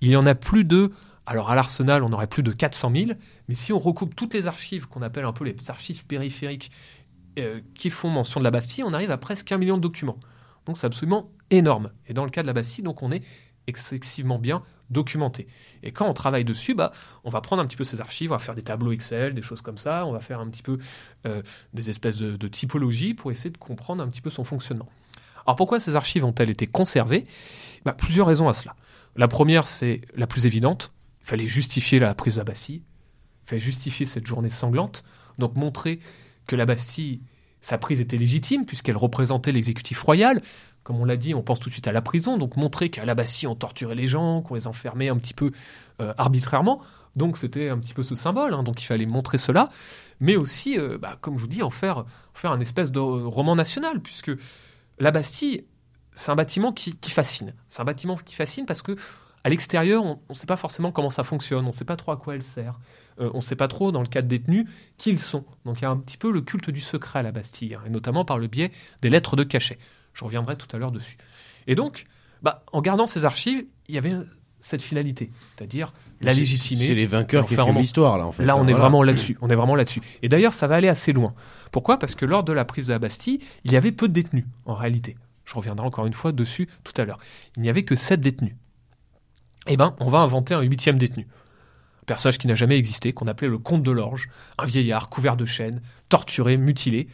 il 0.00 0.10
y 0.10 0.16
en 0.16 0.26
a 0.26 0.34
plus 0.34 0.64
de, 0.64 0.92
alors 1.26 1.50
à 1.50 1.54
l'Arsenal, 1.54 2.02
on 2.02 2.12
aurait 2.12 2.26
plus 2.26 2.42
de 2.42 2.52
400 2.52 2.92
000, 2.94 3.10
mais 3.48 3.54
si 3.54 3.72
on 3.72 3.78
recoupe 3.78 4.14
toutes 4.14 4.34
les 4.34 4.46
archives 4.46 4.86
qu'on 4.86 5.02
appelle 5.02 5.24
un 5.24 5.32
peu 5.32 5.44
les 5.44 5.56
archives 5.68 6.04
périphériques 6.06 6.70
euh, 7.38 7.60
qui 7.74 7.88
font 7.88 8.10
mention 8.10 8.40
de 8.40 8.44
la 8.44 8.50
Bastille, 8.50 8.84
on 8.84 8.92
arrive 8.92 9.10
à 9.10 9.18
presque 9.18 9.50
un 9.52 9.58
million 9.58 9.76
de 9.76 9.82
documents. 9.82 10.18
Donc 10.66 10.76
c'est 10.76 10.86
absolument 10.86 11.30
énorme. 11.50 11.90
Et 12.06 12.14
dans 12.14 12.24
le 12.24 12.30
cas 12.30 12.42
de 12.42 12.46
la 12.46 12.52
Bastille, 12.52 12.84
donc 12.84 13.02
on 13.02 13.10
est 13.10 13.22
excessivement 13.66 14.38
bien 14.38 14.62
documenté. 14.90 15.46
Et 15.82 15.90
quand 15.90 16.08
on 16.08 16.14
travaille 16.14 16.44
dessus, 16.44 16.74
bah, 16.74 16.92
on 17.24 17.30
va 17.30 17.40
prendre 17.40 17.62
un 17.62 17.66
petit 17.66 17.76
peu 17.76 17.84
ces 17.84 18.00
archives, 18.00 18.30
on 18.30 18.34
va 18.36 18.38
faire 18.38 18.54
des 18.54 18.62
tableaux 18.62 18.92
Excel, 18.92 19.34
des 19.34 19.42
choses 19.42 19.62
comme 19.62 19.78
ça, 19.78 20.06
on 20.06 20.12
va 20.12 20.20
faire 20.20 20.40
un 20.40 20.48
petit 20.48 20.62
peu 20.62 20.78
euh, 21.26 21.42
des 21.72 21.90
espèces 21.90 22.18
de, 22.18 22.36
de 22.36 22.48
typologies 22.48 23.14
pour 23.14 23.30
essayer 23.30 23.50
de 23.50 23.58
comprendre 23.58 24.02
un 24.02 24.08
petit 24.08 24.20
peu 24.20 24.30
son 24.30 24.44
fonctionnement. 24.44 24.88
Alors 25.46 25.56
pourquoi 25.56 25.80
ces 25.80 25.96
archives 25.96 26.24
ont-elles 26.24 26.50
été 26.50 26.66
conservées? 26.66 27.26
Bah, 27.84 27.94
Plusieurs 27.94 28.26
raisons 28.26 28.48
à 28.48 28.52
cela. 28.52 28.76
La 29.16 29.28
première, 29.28 29.66
c'est 29.66 30.02
la 30.14 30.26
plus 30.26 30.46
évidente. 30.46 30.92
Il 31.22 31.28
fallait 31.28 31.46
justifier 31.46 31.98
la 31.98 32.14
prise 32.14 32.34
de 32.34 32.38
la 32.38 32.44
Bastille. 32.44 32.82
Il 33.44 33.48
fallait 33.48 33.60
justifier 33.60 34.06
cette 34.06 34.26
journée 34.26 34.50
sanglante. 34.50 35.04
Donc 35.38 35.56
montrer 35.56 35.98
que 36.46 36.56
la 36.56 36.66
Bastille, 36.66 37.20
sa 37.62 37.78
prise 37.78 38.00
était 38.00 38.18
légitime 38.18 38.66
puisqu'elle 38.66 38.98
représentait 38.98 39.52
l'exécutif 39.52 40.02
royal. 40.02 40.40
Comme 40.82 40.96
on 40.96 41.04
l'a 41.04 41.16
dit, 41.16 41.32
on 41.32 41.42
pense 41.42 41.60
tout 41.60 41.68
de 41.68 41.72
suite 41.72 41.86
à 41.86 41.92
la 41.92 42.02
prison. 42.02 42.36
Donc 42.36 42.56
montrer 42.56 42.90
qu'à 42.90 43.04
la 43.04 43.14
Bastille, 43.14 43.46
on 43.48 43.54
torturait 43.54 43.94
les 43.94 44.08
gens, 44.08 44.42
qu'on 44.42 44.56
les 44.56 44.66
enfermait 44.66 45.08
un 45.08 45.16
petit 45.16 45.32
peu 45.32 45.52
euh, 46.00 46.12
arbitrairement. 46.18 46.82
Donc 47.14 47.38
c'était 47.38 47.68
un 47.68 47.78
petit 47.78 47.94
peu 47.94 48.02
ce 48.02 48.16
symbole. 48.16 48.52
hein. 48.52 48.64
Donc 48.64 48.82
il 48.82 48.86
fallait 48.86 49.06
montrer 49.06 49.38
cela. 49.38 49.70
Mais 50.20 50.36
aussi, 50.36 50.78
euh, 50.78 50.98
bah, 50.98 51.16
comme 51.20 51.36
je 51.36 51.42
vous 51.42 51.48
dis, 51.48 51.62
en 51.62 51.70
faire, 51.70 52.04
un 52.44 52.60
espèce 52.60 52.90
de 52.90 52.98
roman 52.98 53.54
national 53.54 54.00
puisque 54.00 54.32
la 54.98 55.12
Bastille, 55.12 55.64
c'est 56.14 56.30
un 56.30 56.36
bâtiment 56.36 56.72
qui, 56.72 56.96
qui 56.98 57.12
fascine. 57.12 57.54
C'est 57.68 57.80
un 57.80 57.84
bâtiment 57.84 58.16
qui 58.16 58.34
fascine 58.34 58.66
parce 58.66 58.82
que 58.82 58.96
à 59.44 59.48
l'extérieur, 59.48 60.04
on 60.04 60.18
ne 60.28 60.34
sait 60.34 60.46
pas 60.46 60.56
forcément 60.56 60.92
comment 60.92 61.10
ça 61.10 61.24
fonctionne, 61.24 61.64
on 61.64 61.68
ne 61.68 61.72
sait 61.72 61.84
pas 61.84 61.96
trop 61.96 62.12
à 62.12 62.16
quoi 62.16 62.34
elle 62.34 62.42
sert, 62.42 62.78
euh, 63.20 63.30
on 63.34 63.38
ne 63.38 63.42
sait 63.42 63.56
pas 63.56 63.68
trop, 63.68 63.92
dans 63.92 64.02
le 64.02 64.08
cas 64.08 64.22
de 64.22 64.26
détenus, 64.26 64.66
qui 64.98 65.10
ils 65.10 65.18
sont. 65.18 65.44
Donc 65.64 65.80
il 65.80 65.82
y 65.82 65.84
a 65.84 65.90
un 65.90 65.96
petit 65.96 66.16
peu 66.16 66.30
le 66.30 66.40
culte 66.40 66.70
du 66.70 66.80
secret 66.80 67.20
à 67.20 67.22
la 67.22 67.32
Bastille, 67.32 67.74
hein, 67.74 67.82
et 67.86 67.90
notamment 67.90 68.24
par 68.24 68.38
le 68.38 68.46
biais 68.46 68.70
des 69.00 69.08
lettres 69.08 69.36
de 69.36 69.44
cachet. 69.44 69.78
Je 70.14 70.24
reviendrai 70.24 70.56
tout 70.56 70.68
à 70.74 70.78
l'heure 70.78 70.92
dessus. 70.92 71.16
Et 71.66 71.74
donc, 71.74 72.06
bah, 72.42 72.64
en 72.72 72.80
gardant 72.80 73.06
ces 73.06 73.24
archives, 73.24 73.64
il 73.88 73.94
y 73.94 73.98
avait 73.98 74.14
cette 74.60 74.82
finalité, 74.82 75.30
c'est-à-dire 75.56 75.92
la 76.20 76.32
légitimer. 76.32 76.84
C'est 76.84 76.94
les 76.94 77.06
vainqueurs 77.06 77.46
qui 77.46 77.54
font 77.54 77.74
l'histoire, 77.74 78.16
là, 78.16 78.26
en 78.26 78.32
fait. 78.32 78.44
Là, 78.44 78.56
on 78.56 78.60
hein, 78.60 78.62
est 78.62 78.72
voilà. 78.72 78.84
vraiment 78.84 79.02
là-dessus. 79.02 79.36
On 79.40 79.48
est 79.48 79.56
vraiment 79.56 79.74
là-dessus. 79.74 80.00
Et 80.22 80.28
d'ailleurs, 80.28 80.54
ça 80.54 80.66
va 80.66 80.76
aller 80.76 80.88
assez 80.88 81.12
loin. 81.12 81.34
Pourquoi? 81.72 81.98
Parce 81.98 82.14
que 82.14 82.24
lors 82.24 82.44
de 82.44 82.52
la 82.52 82.64
prise 82.64 82.86
de 82.86 82.92
la 82.92 82.98
Bastille, 82.98 83.40
il 83.64 83.72
y 83.72 83.76
avait 83.76 83.92
peu 83.92 84.08
de 84.08 84.12
détenus, 84.12 84.44
en 84.64 84.74
réalité. 84.74 85.16
Je 85.44 85.54
reviendrai 85.54 85.84
encore 85.86 86.06
une 86.06 86.14
fois 86.14 86.32
dessus 86.32 86.68
tout 86.84 86.92
à 86.96 87.04
l'heure. 87.04 87.18
Il 87.56 87.62
n'y 87.62 87.68
avait 87.68 87.82
que 87.82 87.96
sept 87.96 88.20
détenus. 88.20 88.54
Eh 89.66 89.76
ben, 89.76 89.94
on 90.00 90.08
va 90.08 90.18
inventer 90.18 90.54
un 90.54 90.62
huitième 90.62 90.98
détenu. 90.98 91.26
Un 92.02 92.06
personnage 92.06 92.38
qui 92.38 92.46
n'a 92.48 92.54
jamais 92.54 92.76
existé, 92.76 93.12
qu'on 93.12 93.26
appelait 93.28 93.48
le 93.48 93.58
comte 93.58 93.82
de 93.82 93.90
l'Orge, 93.92 94.28
un 94.58 94.66
vieillard 94.66 95.08
couvert 95.08 95.36
de 95.36 95.44
chaînes, 95.44 95.80
torturé, 96.08 96.56
mutilé, 96.56 97.08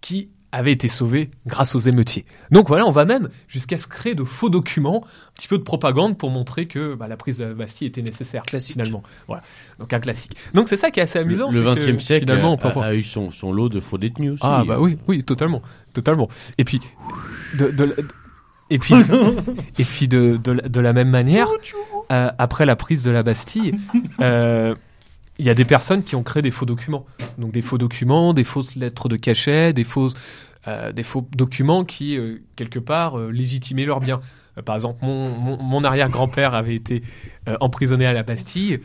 qui 0.00 0.30
avait 0.50 0.72
été 0.72 0.88
sauvé 0.88 1.30
grâce 1.46 1.74
aux 1.74 1.78
émeutiers. 1.78 2.24
Donc 2.50 2.68
voilà, 2.68 2.86
on 2.86 2.90
va 2.90 3.04
même 3.04 3.28
jusqu'à 3.48 3.76
se 3.76 3.86
créer 3.86 4.14
de 4.14 4.24
faux 4.24 4.48
documents, 4.48 5.04
un 5.04 5.32
petit 5.34 5.46
peu 5.46 5.58
de 5.58 5.62
propagande 5.62 6.16
pour 6.16 6.30
montrer 6.30 6.66
que 6.66 6.94
bah, 6.94 7.06
la 7.06 7.18
prise 7.18 7.36
de 7.36 7.44
la 7.44 7.52
Bastille 7.52 7.86
était 7.86 8.00
nécessaire, 8.00 8.44
Classique. 8.44 8.72
finalement. 8.72 9.02
Voilà, 9.26 9.42
donc 9.78 9.92
un 9.92 10.00
classique. 10.00 10.32
Donc 10.54 10.70
c'est 10.70 10.78
ça 10.78 10.90
qui 10.90 11.00
est 11.00 11.02
assez 11.02 11.18
amusant. 11.18 11.50
Le 11.50 11.60
XXe 11.60 12.02
siècle 12.02 12.24
finalement, 12.24 12.54
on 12.62 12.80
a, 12.80 12.86
a 12.86 12.94
eu 12.94 13.02
son, 13.02 13.30
son 13.30 13.52
lot 13.52 13.68
de 13.68 13.78
faux 13.78 13.98
détenus 13.98 14.32
aussi. 14.32 14.42
ah 14.42 14.64
bah 14.66 14.80
oui, 14.80 14.96
oui, 15.06 15.22
totalement, 15.22 15.60
totalement. 15.92 16.30
Et 16.56 16.64
puis, 16.64 16.80
de, 17.58 17.70
de- 17.70 17.94
et 18.70 18.78
puis, 18.78 18.94
et 19.78 19.84
puis 19.84 20.08
de, 20.08 20.38
de, 20.42 20.52
la- 20.52 20.66
de 20.66 20.80
la 20.80 20.92
même 20.94 21.10
manière, 21.10 21.48
euh, 22.12 22.30
après 22.38 22.66
la 22.66 22.76
prise 22.76 23.02
de 23.04 23.10
la 23.10 23.22
Bastille, 23.22 23.74
euh, 24.20 24.74
il 25.38 25.46
y 25.46 25.50
a 25.50 25.54
des 25.54 25.64
personnes 25.64 26.02
qui 26.02 26.16
ont 26.16 26.22
créé 26.22 26.42
des 26.42 26.50
faux 26.50 26.66
documents. 26.66 27.06
Donc 27.38 27.52
des 27.52 27.62
faux 27.62 27.78
documents, 27.78 28.34
des 28.34 28.44
fausses 28.44 28.74
lettres 28.74 29.08
de 29.08 29.16
cachet, 29.16 29.72
des 29.72 29.84
fausses, 29.84 30.14
euh, 30.66 30.90
des 30.92 31.04
faux 31.04 31.26
documents 31.36 31.84
qui 31.84 32.16
euh, 32.18 32.38
quelque 32.56 32.78
part 32.80 33.18
euh, 33.18 33.30
légitimaient 33.30 33.84
leurs 33.84 34.00
biens. 34.00 34.20
Par 34.64 34.74
exemple, 34.74 35.04
mon, 35.04 35.28
mon, 35.28 35.56
mon 35.62 35.84
arrière-grand-père 35.84 36.54
avait 36.54 36.74
été 36.74 37.04
emprisonné 37.60 38.06
à 38.06 38.12
la 38.12 38.24
Bastille. 38.24 38.80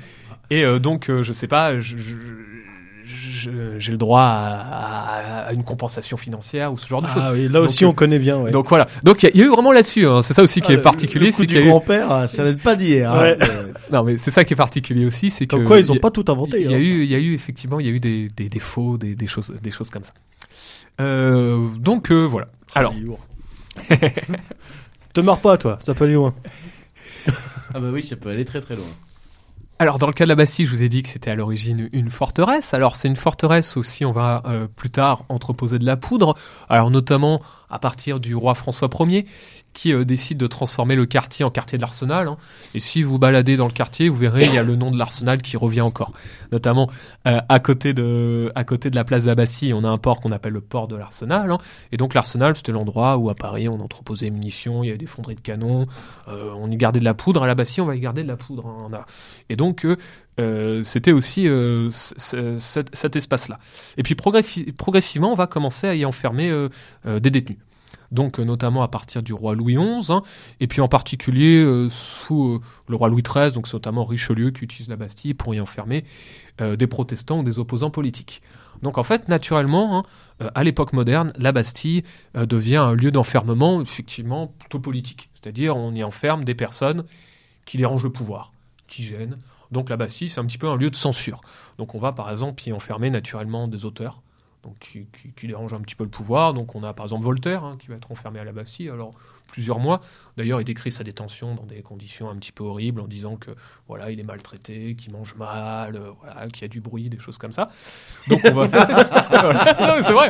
Et 0.52 0.64
donc, 0.80 1.10
je 1.10 1.34
sais 1.34 1.48
pas, 1.48 1.80
je- 1.80 1.98
je- 1.98 2.20
je- 2.20 2.64
j'ai 3.06 3.92
le 3.92 3.98
droit 3.98 4.22
à, 4.22 4.62
à- 4.62 5.40
à 5.48 5.54
une 5.54 5.64
compensation 5.64 6.16
financière 6.18 6.72
ou 6.72 6.78
ce 6.78 6.88
genre 6.88 7.02
de 7.02 7.08
choses. 7.08 7.22
Ah 7.26 7.32
oui, 7.34 7.44
là 7.44 7.60
Donc, 7.60 7.64
aussi 7.66 7.84
euh, 7.84 7.90
on 7.90 7.94
connaît 7.94 8.20
bien. 8.20 8.38
Ouais. 8.40 8.52
Donc 8.52 8.70
voilà. 8.70 8.88
Donc 9.04 9.22
il 9.24 9.26
y, 9.26 9.30
a- 9.30 9.32
il 9.34 9.40
y 9.40 9.44
a 9.44 9.46
eu 9.46 9.50
vraiment 9.50 9.72
là-dessus. 9.74 10.08
hein. 10.08 10.22
C'est 10.22 10.34
ça 10.34 10.42
aussi 10.44 10.62
qui 10.62 10.72
Ah, 10.72 10.76
est 10.76 10.82
particulier, 10.82 11.32
c'est 11.32 11.46
du 11.46 11.58
eu. 11.60 11.66
grand-père, 11.66 12.28
ça 12.30 12.44
n'aide 12.44 12.60
pas 12.62 12.76
d'hier. 12.76 13.12
hein. 13.14 13.22
Ouais. 13.22 13.38
Euh, 13.42 13.64
Non 13.92 14.04
mais 14.04 14.18
c'est 14.18 14.32
ça 14.32 14.44
qui 14.46 14.54
est 14.54 14.58
particulier 14.58 15.06
aussi, 15.06 15.30
c'est 15.30 15.46
que 15.46 15.56
Comme 15.56 15.66
quoi 15.66 15.80
ils 15.80 15.92
ont 15.92 15.94
il 15.96 15.98
y 15.98 16.00
a- 16.00 16.02
pas 16.02 16.12
tout 16.12 16.26
inventé. 16.30 16.62
Il 16.62 16.72
y 16.72 16.74
a 16.74 16.78
hein. 16.78 16.80
eu, 16.80 17.04
il 17.04 17.10
y 17.10 17.16
a 17.16 17.20
eu 17.20 17.34
effectivement, 17.36 17.80
il 17.80 17.86
y 17.86 17.90
a 17.90 17.92
eu 17.92 18.00
des, 18.00 18.30
des, 18.30 18.48
des 18.50 18.60
faux, 18.60 18.98
des, 18.98 19.16
des 19.16 19.28
choses, 19.28 19.54
des 19.62 19.72
choses 19.72 19.90
comme 19.90 20.04
ça. 20.04 20.14
Euh, 21.02 21.70
donc 21.78 22.12
euh, 22.12 22.24
voilà. 22.26 22.48
Alors, 22.76 22.94
Il 22.96 23.04
est 23.04 23.06
lourd. 23.06 23.20
Te 25.14 25.22
marre 25.22 25.40
pas 25.40 25.58
toi, 25.58 25.78
ça 25.82 25.94
peut 25.94 26.06
aller 26.06 26.14
loin. 26.14 26.34
Ah 27.74 27.80
bah 27.80 27.90
oui, 27.92 28.04
ça 28.04 28.16
peut 28.16 28.30
aller 28.30 28.46
très 28.46 28.62
très 28.62 28.76
loin. 28.76 28.86
Alors 29.84 30.00
dans 30.00 30.08
le 30.08 30.14
cas 30.14 30.24
de 30.24 30.30
la 30.30 30.36
Bastille, 30.36 30.66
je 30.66 30.72
vous 30.72 30.82
ai 30.82 30.88
dit 30.88 31.04
que 31.04 31.10
c'était 31.10 31.30
à 31.30 31.36
l'origine 31.36 31.90
une 31.92 32.10
forteresse. 32.10 32.74
Alors 32.74 32.96
c'est 32.96 33.10
une 33.10 33.18
forteresse 33.18 33.76
aussi, 33.76 34.06
on 34.06 34.14
va 34.14 34.42
euh, 34.46 34.66
plus 34.74 34.90
tard 34.90 35.26
entreposer 35.28 35.78
de 35.78 35.86
la 35.86 35.98
poudre. 35.98 36.36
Alors 36.70 36.90
notamment 36.90 37.42
à 37.70 37.80
partir 37.80 38.22
du 38.22 38.34
roi 38.34 38.56
François 38.56 38.90
Ier 39.02 39.26
qui 39.74 39.92
euh, 39.92 40.06
décide 40.06 40.38
de 40.38 40.48
transformer 40.48 40.96
le 40.96 41.06
quartier 41.06 41.44
en 41.44 41.50
quartier 41.50 41.78
de 41.78 41.82
l'Arsenal. 41.82 42.28
hein. 42.28 42.38
Et 42.76 42.80
si 42.80 43.02
vous 43.04 43.18
baladez 43.20 43.58
dans 43.58 43.66
le 43.66 43.72
quartier, 43.74 44.08
vous 44.08 44.16
verrez 44.16 44.46
il 44.46 44.54
y 44.54 44.58
a 44.58 44.64
le 44.64 44.76
nom 44.76 44.92
de 44.92 44.98
l'Arsenal 44.98 45.42
qui 45.42 45.58
revient 45.58 45.82
encore. 45.82 46.14
Notamment 46.52 46.90
euh, 47.28 47.42
à 47.50 47.60
côté 47.60 47.94
de 47.94 48.52
à 48.56 48.64
côté 48.64 48.90
de 48.90 48.96
la 48.96 49.04
place 49.04 49.26
Bastille, 49.26 49.74
on 49.74 49.84
a 49.84 49.88
un 49.90 49.98
port 49.98 50.22
qu'on 50.22 50.32
appelle 50.32 50.54
le 50.54 50.62
port 50.62 50.88
de 50.88 50.96
l'Arsenal. 50.96 51.52
hein. 51.52 51.58
Et 51.92 51.98
donc 51.98 52.14
l'Arsenal, 52.14 52.56
c'était 52.56 52.72
l'endroit 52.72 53.18
où 53.18 53.30
à 53.30 53.36
Paris 53.36 53.68
on 53.68 53.80
entreposait 53.80 54.30
munitions, 54.30 54.84
il 54.84 54.88
y 54.88 54.90
avait 54.90 54.98
des 55.00 55.06
fonderies 55.08 55.36
de 55.36 55.42
canons, 55.42 55.86
euh, 56.28 56.52
on 56.56 56.70
y 56.70 56.78
gardait 56.78 57.00
de 57.00 57.06
la 57.06 57.14
poudre. 57.16 57.44
À 57.44 57.48
la 57.48 57.56
Bastille, 57.56 57.82
on 57.82 57.88
va 57.88 57.96
y 57.96 58.00
garder 58.00 58.24
de 58.24 58.28
la 58.28 58.38
poudre. 58.38 58.68
hein. 58.68 59.06
Et 59.50 59.56
donc 59.56 59.88
c'était 60.84 61.12
aussi 61.12 61.48
cet, 61.90 63.16
espace-là. 63.16 63.60
Et 63.98 64.04
puis 64.04 64.16
progressi- 64.16 64.72
progressivement, 64.72 65.32
on 65.32 65.36
va 65.36 65.48
commencer 65.48 65.88
à 65.88 65.96
y 65.96 66.06
enfermer 66.06 66.52
des 67.06 67.30
détenus. 67.30 67.58
Donc 68.14 68.40
euh, 68.40 68.46
notamment 68.46 68.84
à 68.84 68.88
partir 68.88 69.22
du 69.22 69.34
roi 69.34 69.56
Louis 69.56 69.76
XI, 69.76 70.12
hein, 70.12 70.22
et 70.60 70.68
puis 70.68 70.80
en 70.80 70.88
particulier 70.88 71.58
euh, 71.58 71.90
sous 71.90 72.54
euh, 72.54 72.62
le 72.88 72.96
roi 72.96 73.10
Louis 73.10 73.24
XIII, 73.24 73.52
donc 73.52 73.68
c'est 73.68 73.74
notamment 73.74 74.06
Richelieu 74.06 74.52
qui 74.52 74.64
utilise 74.64 74.88
la 74.88 74.96
Bastille 74.96 75.34
pour 75.34 75.54
y 75.54 75.60
enfermer 75.60 76.06
des 76.60 76.86
protestants 76.86 77.40
ou 77.40 77.44
des 77.44 77.58
opposants 77.58 77.90
politiques. 77.90 78.44
Donc 78.84 79.00
en 79.00 79.04
fait, 79.04 79.28
naturellement, 79.28 80.06
hein, 80.40 80.50
à 80.54 80.64
l'époque 80.64 80.94
moderne, 80.94 81.34
la 81.40 81.52
Bastille 81.52 82.04
devient 82.36 82.76
un 82.76 82.94
lieu 82.94 83.10
d'enfermement 83.10 83.82
effectivement 83.82 84.46
plutôt 84.60 84.80
politique, 84.80 85.32
c'est-à-dire 85.34 85.76
on 85.76 85.96
y 85.96 86.04
enferme 86.04 86.44
des 86.44 86.54
personnes 86.54 87.06
qui 87.66 87.78
dérangent 87.78 88.04
le 88.04 88.12
pouvoir, 88.12 88.54
qui 88.88 89.02
gênent. 89.02 89.40
Donc 89.72 89.90
la 89.90 89.98
Bastille, 89.98 90.30
c'est 90.30 90.40
un 90.40 90.46
petit 90.46 90.60
peu 90.60 90.68
un 90.68 90.78
lieu 90.78 90.92
de 90.92 90.96
censure. 90.96 91.42
Donc 91.80 91.96
on 91.96 92.00
va 92.00 92.12
par 92.12 92.30
exemple 92.30 92.62
y 92.68 92.72
enfermer 92.72 93.10
naturellement 93.10 93.68
des 93.68 93.84
auteurs 93.84 94.22
donc 94.64 94.80
qui, 94.80 95.08
qui, 95.08 95.32
qui 95.34 95.48
dérangent 95.48 95.74
un 95.74 95.82
petit 95.82 95.96
peu 95.96 96.04
le 96.04 96.10
pouvoir. 96.10 96.54
Donc 96.54 96.76
on 96.76 96.84
a 96.84 96.94
par 96.94 97.06
exemple 97.06 97.24
Voltaire 97.24 97.64
hein, 97.64 97.78
qui 97.80 97.88
va 97.88 97.96
être 97.96 98.12
enfermé 98.12 98.40
à 98.40 98.44
la 98.44 98.52
Bastille, 98.52 98.90
alors 98.90 99.12
plusieurs 99.48 99.80
mois. 99.80 100.00
D'ailleurs, 100.36 100.62
il 100.62 100.64
décrit 100.64 100.92
sa 100.92 101.04
détention 101.04 101.54
dans 101.54 101.66
des 101.66 101.82
conditions 101.84 102.30
un 102.30 102.36
petit 102.36 102.52
peu 102.52 102.64
horribles 102.64 103.02
en 103.02 103.08
disant 103.08 103.36
que 103.36 103.52
voilà, 103.88 104.10
il 104.10 104.20
est 104.20 104.24
maltraité, 104.24 104.96
qu'il 104.96 105.14
mange 105.14 105.36
mal, 105.36 105.96
euh, 105.96 106.12
voilà, 106.22 106.48
qu'il 106.48 106.64
y 106.64 106.66
a 106.66 106.70
du 106.70 106.82
bruit, 106.82 107.10
des 107.10 107.20
choses 107.20 107.38
comme 107.38 107.52
ça. 107.52 107.70
Donc 108.28 108.42
on 108.46 108.54
va, 108.54 108.68
c'est 110.04 110.14
vrai. 110.14 110.30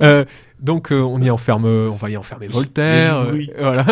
Euh, 0.00 0.24
donc 0.60 0.90
euh, 0.92 1.00
on 1.00 1.20
y 1.20 1.30
enferme, 1.30 1.64
on 1.66 1.94
va 1.96 2.10
y 2.10 2.16
enfermer 2.16 2.48
Voltaire, 2.48 3.18
euh, 3.18 3.38
voilà. 3.58 3.84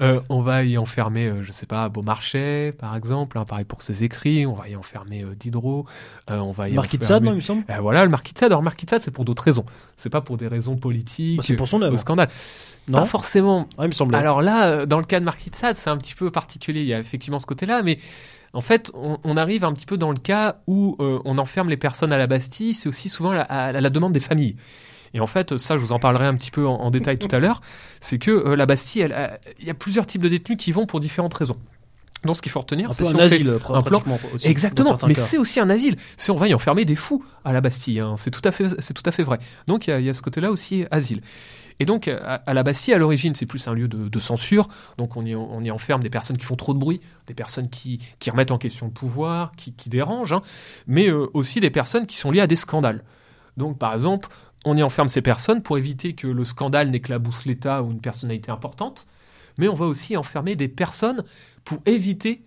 Euh, 0.00 0.20
on 0.28 0.40
va 0.40 0.64
y 0.64 0.78
enfermer, 0.78 1.26
euh, 1.26 1.42
je 1.42 1.50
sais 1.52 1.66
pas, 1.66 1.88
Beaumarchais 1.88 2.72
par 2.78 2.94
exemple, 2.96 3.38
hein, 3.38 3.44
pareil 3.44 3.64
pour 3.64 3.82
ses 3.82 4.04
écrits. 4.04 4.46
On 4.46 4.54
va 4.54 4.68
y 4.68 4.76
enfermer 4.76 5.22
euh, 5.22 5.34
Diderot. 5.38 5.86
Euh, 6.30 6.38
on 6.38 6.52
va 6.52 6.68
y 6.68 6.74
Marquis 6.74 6.98
de 6.98 7.04
Sade, 7.04 7.22
non, 7.24 7.32
il 7.32 7.36
me 7.36 7.40
semble. 7.40 7.64
euh, 7.70 7.80
voilà, 7.80 8.04
le 8.04 8.10
Marquis 8.10 8.32
de 8.34 8.38
Sade. 8.38 8.52
Alors, 8.52 8.62
Marquis 8.62 8.84
de 8.86 8.90
Sade, 8.90 9.02
c'est 9.02 9.10
pour 9.10 9.24
d'autres 9.24 9.42
raisons. 9.42 9.64
C'est 9.96 10.10
pas 10.10 10.20
pour 10.20 10.36
des 10.36 10.46
raisons 10.48 10.76
politiques. 10.76 11.38
Bah, 11.38 11.42
c'est 11.46 11.56
pour 11.56 11.68
son 11.68 11.82
euh, 11.82 11.86
œuvre. 11.86 11.98
scandale. 11.98 12.28
Non 12.88 13.00
Pas 13.00 13.04
forcément. 13.04 13.68
Ah, 13.76 13.82
il 13.84 13.88
me 13.88 13.92
semblait. 13.94 14.16
Alors 14.18 14.40
là, 14.40 14.66
euh, 14.68 14.86
dans 14.86 14.98
le 14.98 15.04
cas 15.04 15.20
de 15.20 15.24
Marquis 15.24 15.50
de 15.50 15.56
Sade, 15.56 15.76
c'est 15.76 15.90
un 15.90 15.96
petit 15.96 16.14
peu 16.14 16.30
particulier. 16.30 16.80
Il 16.80 16.86
y 16.86 16.94
a 16.94 16.98
effectivement 17.00 17.38
ce 17.38 17.46
côté-là, 17.46 17.82
mais 17.82 17.98
en 18.54 18.60
fait, 18.62 18.90
on, 18.94 19.18
on 19.24 19.36
arrive 19.36 19.64
un 19.64 19.72
petit 19.74 19.84
peu 19.84 19.98
dans 19.98 20.10
le 20.10 20.16
cas 20.18 20.56
où 20.66 20.96
euh, 21.00 21.18
on 21.26 21.36
enferme 21.38 21.68
les 21.68 21.76
personnes 21.76 22.12
à 22.12 22.18
la 22.18 22.26
Bastille. 22.26 22.72
C'est 22.74 22.88
aussi 22.88 23.08
souvent 23.10 23.32
la- 23.32 23.42
à, 23.42 23.66
à 23.66 23.72
la 23.72 23.90
demande 23.90 24.12
des 24.12 24.20
familles. 24.20 24.56
Et 25.14 25.20
en 25.20 25.26
fait, 25.26 25.56
ça, 25.58 25.76
je 25.76 25.82
vous 25.82 25.92
en 25.92 25.98
parlerai 25.98 26.26
un 26.26 26.34
petit 26.34 26.50
peu 26.50 26.66
en, 26.66 26.74
en 26.76 26.90
détail 26.90 27.18
tout 27.18 27.28
à 27.34 27.38
l'heure. 27.38 27.60
C'est 28.00 28.18
que 28.18 28.30
euh, 28.30 28.56
la 28.56 28.66
Bastille, 28.66 29.08
il 29.60 29.66
y 29.66 29.70
a 29.70 29.74
plusieurs 29.74 30.06
types 30.06 30.22
de 30.22 30.28
détenus 30.28 30.58
qui 30.58 30.72
vont 30.72 30.86
pour 30.86 31.00
différentes 31.00 31.34
raisons. 31.34 31.56
Donc, 32.24 32.36
ce 32.36 32.42
qu'il 32.42 32.50
faut 32.50 32.58
retenir, 32.60 32.92
c'est 32.92 33.04
si 33.04 33.10
un 33.10 33.14
on 33.14 33.18
fait- 33.18 33.24
asile, 33.26 33.48
un 33.68 33.80
plan- 33.82 34.02
aussi, 34.34 34.48
Exactement, 34.48 34.98
mais 35.06 35.14
c'est 35.14 35.38
aussi 35.38 35.60
un 35.60 35.70
asile. 35.70 35.96
C'est 36.16 36.32
on 36.32 36.36
va 36.36 36.48
y 36.48 36.54
enfermer 36.54 36.84
des 36.84 36.96
fous 36.96 37.24
à 37.44 37.52
la 37.52 37.60
Bastille. 37.60 38.00
hein. 38.00 38.16
C'est 38.18 38.32
tout 38.32 38.42
à 38.44 38.50
fait, 38.50 38.64
c'est 38.80 38.92
tout 38.92 39.04
à 39.06 39.12
fait 39.12 39.22
vrai. 39.22 39.38
Donc 39.68 39.86
il 39.86 39.90
y 39.90 39.92
a, 39.92 40.00
il 40.00 40.06
y 40.06 40.10
a 40.10 40.14
ce 40.14 40.20
côté-là 40.22 40.50
aussi 40.50 40.84
asile. 40.90 41.22
Et 41.78 41.84
donc 41.84 42.08
à, 42.08 42.42
à 42.44 42.54
la 42.54 42.64
Bastille, 42.64 42.92
à 42.92 42.98
l'origine, 42.98 43.36
c'est 43.36 43.46
plus 43.46 43.68
un 43.68 43.72
lieu 43.72 43.86
de, 43.86 44.08
de 44.08 44.18
censure. 44.18 44.66
Donc 44.96 45.16
on 45.16 45.24
y, 45.24 45.36
on 45.36 45.60
y 45.62 45.70
enferme 45.70 46.02
des 46.02 46.10
personnes 46.10 46.36
qui 46.36 46.44
font 46.44 46.56
trop 46.56 46.74
de 46.74 46.78
bruit, 46.80 47.00
des 47.28 47.34
personnes 47.34 47.68
qui, 47.70 48.00
qui 48.18 48.30
remettent 48.32 48.50
en 48.50 48.58
question 48.58 48.86
le 48.86 48.92
pouvoir, 48.92 49.52
qui, 49.56 49.72
qui 49.74 49.88
dérangent, 49.88 50.32
hein. 50.32 50.42
mais 50.88 51.08
euh, 51.08 51.28
aussi 51.34 51.60
des 51.60 51.70
personnes 51.70 52.04
qui 52.04 52.16
sont 52.16 52.32
liées 52.32 52.40
à 52.40 52.48
des 52.48 52.56
scandales. 52.56 53.04
Donc 53.56 53.78
par 53.78 53.94
exemple, 53.94 54.28
on 54.64 54.76
y 54.76 54.82
enferme 54.82 55.08
ces 55.08 55.22
personnes 55.22 55.62
pour 55.62 55.78
éviter 55.78 56.14
que 56.14 56.26
le 56.26 56.44
scandale 56.44 56.90
n'éclabousse 56.90 57.44
l'État 57.44 57.82
ou 57.82 57.90
une 57.90 58.00
personnalité 58.00 58.50
importante. 58.50 59.06
Mais 59.56 59.68
on 59.68 59.74
va 59.74 59.86
aussi 59.86 60.16
enfermer 60.16 60.56
des 60.56 60.68
personnes 60.68 61.24
pour 61.64 61.78
éviter 61.86 62.42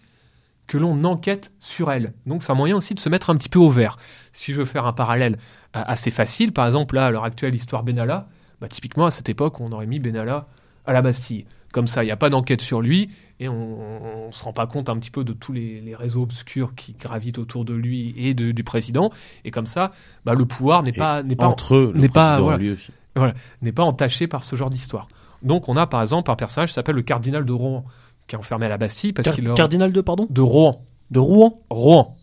que 0.67 0.77
l'on 0.77 1.03
enquête 1.03 1.51
sur 1.59 1.91
elles. 1.91 2.13
Donc 2.25 2.43
c'est 2.43 2.51
un 2.51 2.55
moyen 2.55 2.77
aussi 2.77 2.95
de 2.95 2.99
se 2.99 3.09
mettre 3.09 3.29
un 3.29 3.35
petit 3.35 3.49
peu 3.49 3.59
au 3.59 3.69
vert. 3.69 3.97
Si 4.31 4.53
je 4.53 4.59
veux 4.59 4.65
faire 4.65 4.87
un 4.87 4.93
parallèle 4.93 5.37
euh, 5.75 5.83
assez 5.85 6.11
facile, 6.11 6.53
par 6.53 6.65
exemple 6.65 6.95
là 6.95 7.07
à 7.07 7.11
l'heure 7.11 7.25
actuelle 7.25 7.51
l'histoire 7.51 7.83
Benalla, 7.83 8.29
bah, 8.61 8.69
typiquement 8.69 9.05
à 9.05 9.11
cette 9.11 9.27
époque 9.27 9.59
on 9.59 9.71
aurait 9.71 9.87
mis 9.87 9.99
Benalla 9.99 10.47
à 10.85 10.93
la 10.93 11.01
Bastille. 11.01 11.45
Comme 11.71 11.87
ça, 11.87 12.03
il 12.03 12.07
n'y 12.07 12.11
a 12.11 12.17
pas 12.17 12.29
d'enquête 12.29 12.61
sur 12.61 12.81
lui 12.81 13.09
et 13.41 13.49
on 13.49 14.27
ne 14.27 14.31
se 14.31 14.43
rend 14.43 14.53
pas 14.53 14.67
compte 14.67 14.87
un 14.87 14.97
petit 14.97 15.11
peu 15.11 15.23
de 15.25 15.33
tous 15.33 15.51
les, 15.51 15.81
les 15.81 15.95
réseaux 15.95 16.21
obscurs 16.21 16.75
qui 16.75 16.93
gravitent 16.93 17.39
autour 17.39 17.65
de 17.65 17.73
lui 17.73 18.13
et 18.15 18.33
de- 18.33 18.51
du 18.51 18.63
président. 18.63 19.09
Et 19.43 19.51
comme 19.51 19.65
ça, 19.65 19.91
bah, 20.23 20.33
le 20.35 20.45
pouvoir 20.45 20.83
n'est 20.83 20.91
pas, 20.93 21.23
n'est 21.23 21.35
pas, 21.35 21.47
Entre 21.47 21.75
eux, 21.75 21.91
n'est 21.95 22.07
pas- 22.07 22.29
président 22.33 22.43
voilà. 22.43 22.57
lui 22.59 22.69
aussi. 22.71 22.91
n'est 23.61 23.71
pas 23.71 23.83
entaché 23.83 24.27
par 24.27 24.43
ce 24.43 24.55
genre 24.55 24.69
d'histoire. 24.69 25.07
Donc 25.41 25.67
on 25.69 25.75
a 25.75 25.87
par 25.87 26.01
exemple 26.03 26.29
un 26.31 26.35
personnage 26.35 26.69
qui 26.69 26.75
s'appelle 26.75 26.95
le 26.95 27.01
cardinal 27.01 27.43
de 27.43 27.51
Rohan, 27.51 27.83
qui 28.27 28.35
est 28.35 28.39
enfermé 28.39 28.67
à 28.67 28.69
la 28.69 28.77
Bastille 28.77 29.11
parce 29.11 29.25
Car- 29.25 29.33
qu'il 29.35 29.49
a... 29.49 29.53
Cardinal 29.55 29.91
de, 29.91 30.01
pardon? 30.01 30.27
De 30.29 30.39
Rohan. 30.41 30.85
De 31.09 31.19
Rouen? 31.19 31.59
Rohan. 31.69 32.15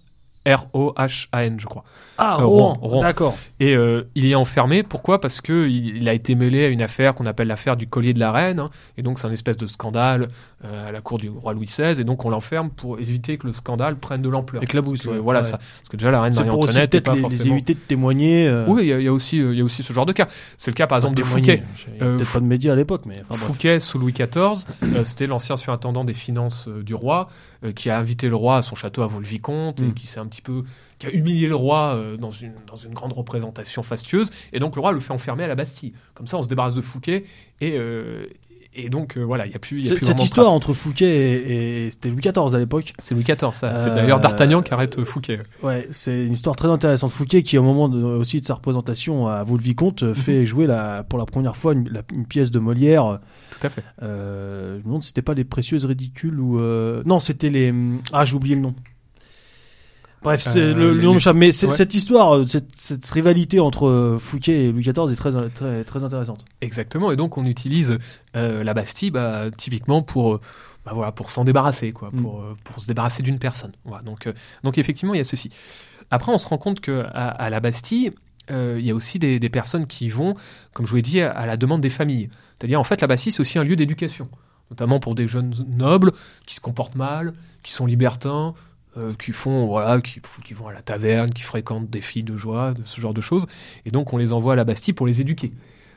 R-O-H-A-N, 0.46 1.59
je 1.61 1.66
crois. 1.66 1.85
Ah, 2.16 2.38
Euh, 2.40 2.44
Rouen, 2.44 2.74
Rouen, 2.81 3.03
d'accord. 3.03 3.37
Et 3.61 3.74
euh, 3.77 4.05
il 4.14 4.24
y 4.24 4.33
est 4.33 4.35
enfermé. 4.35 4.83
Pourquoi? 4.83 5.20
Parce 5.20 5.40
que 5.40 5.68
il, 5.68 5.96
il 5.98 6.09
a 6.09 6.14
été 6.14 6.35
mêlé 6.35 6.64
à 6.64 6.68
une 6.68 6.83
affaire 6.83 7.14
qu'on 7.14 7.27
appelle 7.27 7.48
l'affaire 7.48 7.77
du 7.77 7.87
collier 7.87 8.12
de 8.14 8.18
la 8.20 8.33
reine. 8.33 8.59
hein. 8.61 8.70
et 8.96 9.03
donc, 9.03 9.18
c'est 9.18 9.27
un 9.27 9.33
espèce 9.33 9.57
de 9.57 9.66
scandale 9.66 10.29
euh, 10.64 10.88
à 10.88 10.92
la 10.92 11.01
cour 11.01 11.18
du 11.18 11.29
roi 11.29 11.53
Louis 11.53 11.66
XVI. 11.66 12.01
Et 12.01 12.05
donc, 12.05 12.24
on 12.24 12.31
l'enferme 12.31 12.70
pour 12.70 12.98
éviter 12.98 13.38
que 13.38 13.46
le 13.46 13.53
scandale 13.53 13.96
prenne 13.96 14.22
de 14.22 14.29
l'ampleur. 14.29 14.62
Éclabousse, 14.62 15.05
ouais. 15.07 15.18
Voilà 15.18 15.40
Ouais. 15.40 15.44
ça. 15.44 15.59
Parce 15.59 15.88
que 15.90 15.96
déjà, 15.96 16.11
la 16.11 16.20
reine 16.22 16.35
C'est 16.35 16.44
pour 16.44 16.61
aussi 16.61 16.74
Marie-Antoinette 16.74 16.90
peut-être 16.90 17.11
les, 17.11 17.16
les 17.16 17.20
forcément. 17.22 17.55
éviter 17.55 17.74
de 17.74 17.79
témoigner. 17.81 18.48
euh, 18.48 18.64
Oui, 18.66 18.83
il 18.88 19.01
y, 19.01 19.05
y 19.05 19.09
a 19.09 19.12
aussi, 19.12 19.40
euh, 19.40 19.53
il 19.53 19.59
y 19.59 19.61
a 19.61 19.64
aussi 19.64 19.83
ce 19.83 19.92
genre 19.92 20.07
de 20.07 20.12
cas. 20.12 20.27
C'est 20.57 20.70
le 20.70 20.74
cas, 20.77 20.87
par 20.87 20.98
exemple, 20.98 21.14
de. 21.16 21.22
Fouquet. 21.22 21.62
Euh, 22.01 22.16
peut-être 22.16 22.33
pas 22.33 22.40
de 22.40 22.44
médias 22.46 22.72
à 22.72 22.77
l'époque, 22.77 23.03
mais 23.07 23.16
enfin. 23.29 23.46
Fouquet 23.46 23.79
sous 23.81 23.98
Louis 23.98 24.12
XIV, 24.12 24.64
euh, 24.83 25.05
c'était 25.05 25.27
l'ancien 25.27 25.57
surintendant 25.57 26.05
des 26.05 26.14
finances 26.14 26.66
euh, 26.68 26.83
du 26.83 26.94
roi, 26.94 27.29
euh, 27.64 27.72
qui 27.72 27.90
a 27.90 27.98
invité 27.98 28.29
le 28.29 28.37
roi 28.37 28.57
à 28.59 28.62
son 28.62 28.74
château 28.74 29.03
à 29.03 29.07
Vaux-le-Vicomte, 29.07 29.81
et 29.81 29.85
Mm. 29.85 29.94
qui 29.94 30.07
s'est 30.07 30.20
un 30.20 30.27
petit 30.29 30.43
peu, 30.43 30.62
qui 30.99 31.07
a 31.07 31.11
humilié 31.11 31.49
le 31.49 31.57
roi 31.57 31.95
euh, 31.97 32.17
dans 32.17 32.31
une 32.31 32.53
dans 32.67 32.77
une 32.77 32.95
grande 32.95 33.12
représentation 33.12 33.83
fastueuse, 33.83 34.31
et 34.53 34.59
donc 34.61 34.75
le 34.77 34.81
roi 34.81 34.93
le 34.93 35.01
fait 35.01 35.12
enfermer 35.12 35.45
à 35.45 35.49
la 35.49 35.55
Bastille. 35.55 35.93
Comme 36.14 36.27
ça, 36.27 36.38
on 36.38 36.43
se 36.43 36.49
débarrasse 36.49 36.75
de 36.75 36.83
Fouquet, 36.83 37.25
et 37.61 37.77
euh, 37.77 38.27
et 38.75 38.91
donc 38.91 39.17
euh, 39.17 39.23
voilà, 39.23 39.47
il 39.47 39.53
y 39.53 39.57
a 39.57 39.59
plus, 39.59 39.79
il 39.81 39.85
y 39.85 39.87
a 39.87 39.88
C'est- 39.88 39.95
plus 39.97 40.07
Cette 40.07 40.23
histoire 40.23 40.53
entre 40.53 40.73
Fouquet 40.73 41.07
et, 41.09 41.87
et- 41.87 41.91
c'était 41.91 42.11
Louis 42.11 42.21
XIV 42.21 42.55
à 42.55 42.59
l'époque. 42.59 42.93
C'est 42.99 43.14
Louis 43.14 43.25
XIV, 43.25 43.51
ça. 43.53 43.77
C'est 43.79 43.88
Euh, 43.91 43.95
d'ailleurs 43.95 44.21
D'Artagnan 44.21 44.62
qui 44.62 44.73
arrête 44.73 45.03
Fouquet. 45.05 45.41
Ouais, 45.64 45.88
c'est 45.91 46.27
une 46.27 46.35
histoire 46.35 46.55
très 46.55 46.69
intéressante. 46.69 47.11
Fouquet, 47.11 47.43
qui 47.43 47.59
au 47.59 47.62
moment 47.64 47.88
de- 47.88 48.01
aussi 48.05 48.41
de 48.41 48.47
sa 48.47 48.55
représentation 48.55 49.27
à 49.27 49.43
Vaux-le-Vicomte, 49.43 50.03
Mhm. 50.03 50.14
fait 50.14 50.47
jouer 50.47 50.67
la, 50.67 51.03
pour 51.03 51.19
la 51.19 51.25
première 51.25 51.57
fois 51.57 51.73
une, 51.73 51.88
la- 51.88 52.03
une 52.12 52.27
pièce 52.27 52.51
de 52.53 52.59
Molière. 52.61 53.19
Tout 53.59 53.67
à 53.67 53.71
fait. 53.71 53.83
Euh, 54.03 54.75
je 54.75 54.79
me 54.81 54.85
demande 54.85 55.03
si 55.03 55.09
c'était 55.09 55.23
pas 55.23 55.35
les 55.35 55.45
précieuses 55.45 55.85
ridicules 55.87 56.38
ou 56.38 56.61
non, 57.05 57.19
c'était 57.21 57.51
les 57.51 57.75
ah 58.12 58.25
j'ai 58.27 58.37
oublié 58.37 58.55
le 58.55 58.61
nom. 58.61 58.75
Bref, 60.29 60.43
c'est 60.43 60.59
Euh, 60.61 60.75
le, 60.75 60.95
le 60.95 61.03
nom 61.03 61.14
m'échappe. 61.14 61.37
Mais 61.37 61.47
ouais. 61.47 61.53
cette 61.71 61.95
histoire, 61.95 62.37
euh, 62.37 62.47
cette, 62.47 62.71
cette 62.77 63.09
rivalité 63.11 63.61
entre 63.61 63.87
euh, 63.87 64.19
Fouquet 64.19 64.67
et 64.67 64.73
Louis 64.73 64.83
XIV 64.83 65.12
est 65.12 65.17
très 65.17 65.33
très 65.51 65.85
très 65.85 66.05
intéressante. 66.05 66.45
Exactement, 66.61 67.11
et 67.12 67.17
donc 67.17 67.38
on 67.38 67.45
utilise 67.47 67.99
euh, 68.37 68.62
la 68.64 68.75
Bastille 68.75 69.11
bah, 69.11 69.47
typiquement 69.57 70.03
pour, 70.03 70.35
euh, 70.35 70.41
bah, 70.85 70.93
voilà, 70.95 71.12
pour 71.12 71.31
s'en 71.31 71.45
débarrasser, 71.45 71.93
quoi, 71.93 72.11
Mm. 72.12 72.23
pour, 72.23 72.41
euh, 72.41 72.57
pour 72.64 72.83
se 72.83 72.87
débarrasser 72.88 73.23
d'une 73.23 73.38
personne. 73.38 73.73
Voilà, 73.85 74.03
donc, 74.03 74.27
euh, 74.27 74.33
donc 74.64 74.79
effectivement, 74.79 75.14
il 75.14 75.19
y 75.19 75.21
a 75.21 75.25
ceci. 75.25 75.51
Après, 76.11 76.33
on 76.33 76.38
se 76.38 76.47
rend 76.49 76.59
compte 76.59 76.81
que 76.81 77.05
à, 77.12 77.29
à 77.29 77.51
la 77.51 77.61
Bastille, 77.61 78.12
euh, 78.51 78.77
il 78.79 78.87
y 78.87 78.91
a 78.91 78.95
aussi 78.95 79.19
des, 79.19 79.38
des 79.38 79.49
personnes 79.51 79.87
qui 79.87 80.09
vont, 80.09 80.35
comme 80.73 80.87
je 80.87 80.91
vous 80.91 80.97
l'ai 80.97 81.03
dit, 81.03 81.21
à, 81.21 81.31
à 81.31 81.47
la 81.47 81.57
demande 81.59 81.81
des 81.83 81.91
familles. 81.91 82.31
C'est-à-dire, 82.59 82.81
en 82.81 82.85
fait, 82.85 83.01
la 83.01 83.07
Bastille, 83.07 83.33
c'est 83.33 83.41
aussi 83.41 83.59
un 83.59 83.64
lieu 83.64 83.77
d'éducation, 83.77 84.29
notamment 84.71 85.01
pour 85.01 85.14
des 85.14 85.27
jeunes 85.27 85.55
nobles 85.69 86.12
qui 86.47 86.55
se 86.55 86.61
comportent 86.61 86.95
mal, 86.97 87.35
qui 87.62 87.73
sont 87.73 87.85
libertins, 87.85 88.55
euh, 88.99 89.13
qui 89.19 89.33
font 89.33 89.67
voilà, 89.67 90.01
qui, 90.01 90.21
qui 90.45 90.55
vont 90.55 90.69
à 90.69 90.73
la 90.73 90.83
taverne, 90.83 91.31
qui 91.31 91.43
fréquentent 91.43 91.89
des 91.89 92.01
filles 92.01 92.25
de 92.25 92.37
joie, 92.37 92.75
de 92.75 92.83
ce 92.85 93.01
genre 93.01 93.15
de 93.15 93.21
choses. 93.21 93.47
Et 93.87 93.91
donc, 93.91 94.13
on 94.13 94.17
les 94.17 94.33
envoie 94.33 94.55
à 94.55 94.57
la 94.57 94.65
Bastille 94.65 94.95
pour 94.95 95.07
les 95.07 95.21
éduquer. 95.21 95.53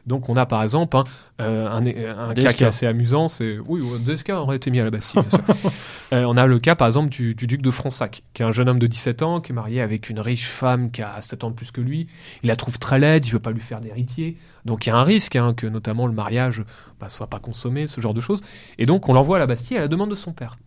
Donc, 0.06 0.30
on 0.30 0.36
a 0.36 0.46
par 0.46 0.62
exemple 0.64 0.98
hein, 0.98 1.04
euh, 1.42 1.68
un, 1.68 1.86
un 1.86 2.34
cas 2.34 2.54
qui 2.54 2.64
est 2.64 2.68
assez 2.68 2.86
amusant, 2.88 3.30
c'est 3.30 3.60
oui, 3.60 3.82
ouais, 3.82 4.00
Desca 4.00 4.42
aurait 4.42 4.56
été 4.56 4.72
mis 4.72 4.80
à 4.80 4.84
la 4.84 4.92
Bastille. 4.92 5.22
Bien 5.22 5.30
sûr. 5.30 5.72
Euh, 6.14 6.26
on 6.28 6.36
a 6.36 6.46
le 6.46 6.60
cas 6.60 6.76
par 6.76 6.88
exemple 6.88 7.08
du, 7.08 7.36
du 7.36 7.48
duc 7.48 7.62
de 7.62 7.72
Fronsac, 7.72 8.24
qui 8.34 8.42
est 8.42 8.46
un 8.46 8.52
jeune 8.52 8.68
homme 8.68 8.80
de 8.80 8.88
17 8.88 9.22
ans, 9.22 9.40
qui 9.40 9.54
est 9.54 9.56
marié 9.56 9.80
avec 9.80 10.10
une 10.10 10.20
riche 10.20 10.50
femme 10.50 10.92
qui 10.92 11.02
a 11.02 11.22
7 11.22 11.46
ans 11.46 11.50
de 11.52 11.56
plus 11.56 11.72
que 11.72 11.80
lui. 11.80 12.08
Il 12.44 12.48
la 12.48 12.58
trouve 12.58 12.80
très 12.80 13.00
laide, 13.00 13.26
il 13.26 13.32
veut 13.32 13.40
pas 13.40 13.52
lui 13.52 13.62
faire 13.62 13.80
d'héritier. 13.80 14.36
Donc 14.66 14.86
il 14.86 14.90
y 14.90 14.92
a 14.92 14.98
un 14.98 15.04
risque 15.04 15.38
hein, 15.38 15.54
que 15.54 15.68
notamment 15.68 16.08
le 16.08 16.14
mariage 16.14 16.66
bah, 17.00 17.08
soit 17.08 17.28
pas 17.28 17.40
consommé, 17.40 17.88
ce 17.88 18.02
genre 18.02 18.14
de 18.14 18.20
choses. 18.20 18.42
Et 18.78 18.86
donc 18.86 19.08
on 19.08 19.14
l'envoie 19.14 19.38
à 19.38 19.40
la 19.40 19.48
Bastille 19.48 19.78
à 19.78 19.80
la 19.80 19.88
demande 19.88 20.10
de 20.10 20.16
son 20.16 20.34
père. 20.34 20.58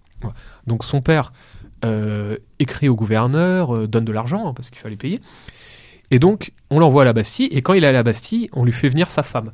Donc 0.66 0.83
son 0.83 1.03
père 1.03 1.33
écrit 2.59 2.88
au 2.88 2.94
gouverneur, 2.94 3.75
euh, 3.75 3.87
donne 3.87 4.05
de 4.05 4.12
l'argent 4.12 4.49
hein, 4.49 4.55
parce 4.55 4.70
qu'il 4.70 4.81
fallait 4.81 4.97
payer. 4.97 5.18
Et 6.11 6.18
donc 6.18 6.53
on 6.70 6.79
l'envoie 6.79 7.03
à 7.03 7.05
la 7.05 7.12
Bastille. 7.12 7.49
Et 7.51 7.62
quand 7.62 7.75
il 7.75 7.85
est 7.85 7.88
à 7.88 7.92
la 7.92 8.03
Bastille, 8.03 8.49
on 8.53 8.64
lui 8.64 8.73
fait 8.73 8.88
venir 8.88 9.11
sa 9.11 9.23
femme 9.23 9.53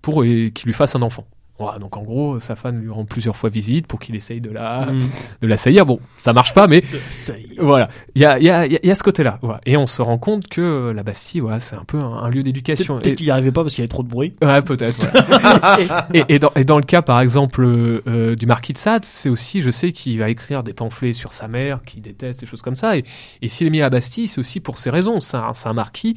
pour 0.00 0.22
euh, 0.22 0.50
qu'il 0.50 0.66
lui 0.66 0.72
fasse 0.72 0.94
un 0.96 1.02
enfant. 1.02 1.26
Voilà, 1.58 1.78
donc 1.78 1.96
en 1.96 2.02
gros, 2.02 2.40
sa 2.40 2.56
femme 2.56 2.80
lui 2.80 2.90
rend 2.90 3.04
plusieurs 3.04 3.36
fois 3.36 3.48
visite 3.50 3.86
pour 3.86 4.00
qu'il 4.00 4.16
essaye 4.16 4.40
de 4.40 4.50
la, 4.50 4.86
Mm. 4.90 5.02
de 5.42 5.46
la 5.46 5.56
saillir. 5.56 5.86
Bon, 5.86 6.00
ça 6.18 6.32
marche 6.32 6.54
pas, 6.54 6.66
mais 6.66 6.78
y 6.78 7.58
voilà, 7.58 7.88
il 8.16 8.22
y 8.22 8.24
a, 8.24 8.38
y, 8.40 8.50
a, 8.50 8.66
il 8.66 8.80
y 8.82 8.90
a 8.90 8.94
ce 8.94 9.02
côté-là. 9.02 9.38
Voilà. 9.42 9.60
Et 9.66 9.76
on 9.76 9.86
se 9.86 10.02
rend 10.02 10.18
compte 10.18 10.48
que 10.48 10.92
la 10.96 11.02
Bastille, 11.04 11.40
voilà, 11.40 11.60
c'est 11.60 11.76
un 11.76 11.84
peu 11.84 11.98
un, 11.98 12.14
un 12.14 12.30
lieu 12.30 12.42
d'éducation. 12.42 12.94
Peut-être 12.98 13.12
Et- 13.12 13.14
qu'il 13.16 13.26
y 13.26 13.30
arrivait 13.30 13.52
pas 13.52 13.62
parce 13.62 13.74
qu'il 13.74 13.82
y 13.82 13.84
avait 13.84 13.88
trop 13.90 14.02
de 14.02 14.08
bruit. 14.08 14.34
Ouais, 14.42 14.62
peut-être. 14.62 15.06
et, 16.14 16.18
et- 16.18 16.24
et 16.34 16.38
dans, 16.38 16.50
et 16.56 16.64
dans 16.64 16.78
le 16.78 16.84
cas, 16.84 17.02
par 17.02 17.20
exemple, 17.20 17.62
euh, 17.64 18.34
du 18.34 18.46
marquis 18.46 18.72
de 18.72 18.78
Sade, 18.78 19.04
c'est 19.04 19.28
aussi, 19.28 19.60
je 19.60 19.70
sais 19.70 19.92
qu'il 19.92 20.18
va 20.18 20.30
écrire 20.30 20.62
des 20.64 20.72
pamphlets 20.72 21.12
sur 21.12 21.32
sa 21.32 21.48
mère, 21.48 21.80
qu'il 21.84 22.02
déteste, 22.02 22.40
des 22.40 22.46
choses 22.46 22.62
comme 22.62 22.76
ça. 22.76 22.96
Et, 22.96 23.04
et 23.42 23.48
s'il 23.48 23.66
est 23.66 23.70
mis 23.70 23.82
à 23.82 23.90
Bastille, 23.90 24.26
c'est 24.26 24.40
aussi 24.40 24.58
pour 24.60 24.78
ces 24.78 24.90
raisons. 24.90 25.20
C'est 25.20 25.36
un, 25.36 25.52
c'est 25.54 25.68
un 25.68 25.74
marquis, 25.74 26.16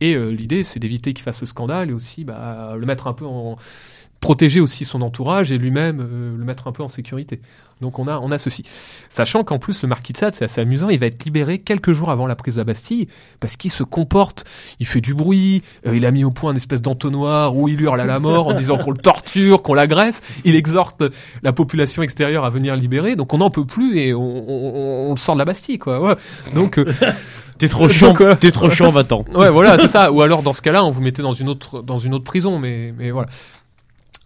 Et 0.00 0.14
euh, 0.14 0.28
l'idée, 0.30 0.62
c'est 0.62 0.78
d'éviter 0.78 1.12
qu'il 1.12 1.24
fasse 1.24 1.40
le 1.40 1.46
scandale 1.46 1.90
et 1.90 1.92
aussi 1.92 2.24
bah, 2.24 2.74
le 2.78 2.86
mettre 2.86 3.06
un 3.08 3.12
peu 3.14 3.26
en 3.26 3.56
protéger 4.26 4.58
aussi 4.58 4.84
son 4.84 5.02
entourage 5.02 5.52
et 5.52 5.56
lui-même 5.56 6.00
euh, 6.00 6.36
le 6.36 6.44
mettre 6.44 6.66
un 6.66 6.72
peu 6.72 6.82
en 6.82 6.88
sécurité. 6.88 7.38
Donc 7.80 8.00
on 8.00 8.08
a, 8.08 8.18
on 8.18 8.32
a 8.32 8.40
ceci. 8.40 8.64
Sachant 9.08 9.44
qu'en 9.44 9.60
plus 9.60 9.82
le 9.82 9.88
marquis 9.88 10.12
de 10.12 10.18
Sade, 10.18 10.34
c'est 10.34 10.44
assez 10.44 10.60
amusant, 10.60 10.88
il 10.88 10.98
va 10.98 11.06
être 11.06 11.24
libéré 11.24 11.60
quelques 11.60 11.92
jours 11.92 12.10
avant 12.10 12.26
la 12.26 12.34
prise 12.34 12.54
de 12.56 12.60
la 12.60 12.64
Bastille 12.64 13.06
parce 13.38 13.56
qu'il 13.56 13.70
se 13.70 13.84
comporte, 13.84 14.44
il 14.80 14.86
fait 14.86 15.00
du 15.00 15.14
bruit, 15.14 15.62
euh, 15.86 15.96
il 15.96 16.04
a 16.04 16.10
mis 16.10 16.24
au 16.24 16.32
point 16.32 16.50
une 16.50 16.56
espèce 16.56 16.82
d'entonnoir 16.82 17.54
où 17.54 17.68
il 17.68 17.80
hurle 17.80 18.00
à 18.00 18.04
la 18.04 18.18
mort 18.18 18.48
en 18.48 18.54
disant 18.54 18.78
qu'on 18.78 18.90
le 18.90 18.98
torture, 18.98 19.62
qu'on 19.62 19.74
l'agresse, 19.74 20.22
il 20.44 20.56
exhorte 20.56 21.04
la 21.44 21.52
population 21.52 22.02
extérieure 22.02 22.44
à 22.44 22.50
venir 22.50 22.74
libérer, 22.74 23.14
donc 23.14 23.32
on 23.32 23.38
n'en 23.38 23.50
peut 23.50 23.64
plus 23.64 23.96
et 24.00 24.12
on, 24.12 24.20
on, 24.20 25.06
on, 25.06 25.10
le 25.12 25.20
sort 25.20 25.36
de 25.36 25.38
la 25.38 25.44
Bastille 25.44 25.78
quoi. 25.78 26.00
Ouais. 26.00 26.16
Donc 26.52 26.78
euh, 26.78 26.84
T'es 27.58 27.68
trop 27.68 27.88
chiant, 27.88 28.14
t'es 28.40 28.50
trop 28.50 28.70
chiant, 28.70 28.90
va-t'en. 28.90 29.24
Ouais, 29.34 29.50
voilà, 29.50 29.78
c'est 29.78 29.88
ça. 29.88 30.12
Ou 30.12 30.20
alors 30.20 30.42
dans 30.42 30.52
ce 30.52 30.62
cas-là, 30.62 30.84
on 30.84 30.90
vous 30.90 31.00
mettait 31.00 31.22
dans 31.22 31.32
une 31.32 31.48
autre, 31.48 31.82
dans 31.82 31.98
une 31.98 32.12
autre 32.14 32.24
prison, 32.24 32.58
mais, 32.58 32.92
mais 32.96 33.10
voilà. 33.10 33.28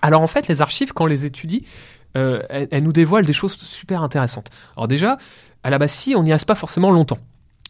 Alors 0.02 0.22
en 0.22 0.26
fait, 0.26 0.48
les 0.48 0.62
archives, 0.62 0.92
quand 0.92 1.04
on 1.04 1.06
les 1.06 1.26
étudie, 1.26 1.64
euh, 2.16 2.42
elles, 2.48 2.82
nous 2.82 2.92
dévoilent 2.92 3.26
des 3.26 3.32
choses 3.32 3.56
super 3.56 4.02
intéressantes. 4.02 4.50
Alors 4.76 4.88
déjà, 4.88 5.18
à 5.62 5.70
la 5.70 5.78
Bastille, 5.78 6.16
on 6.16 6.22
n'y 6.22 6.32
reste 6.32 6.46
pas 6.46 6.54
forcément 6.54 6.90
longtemps. 6.90 7.18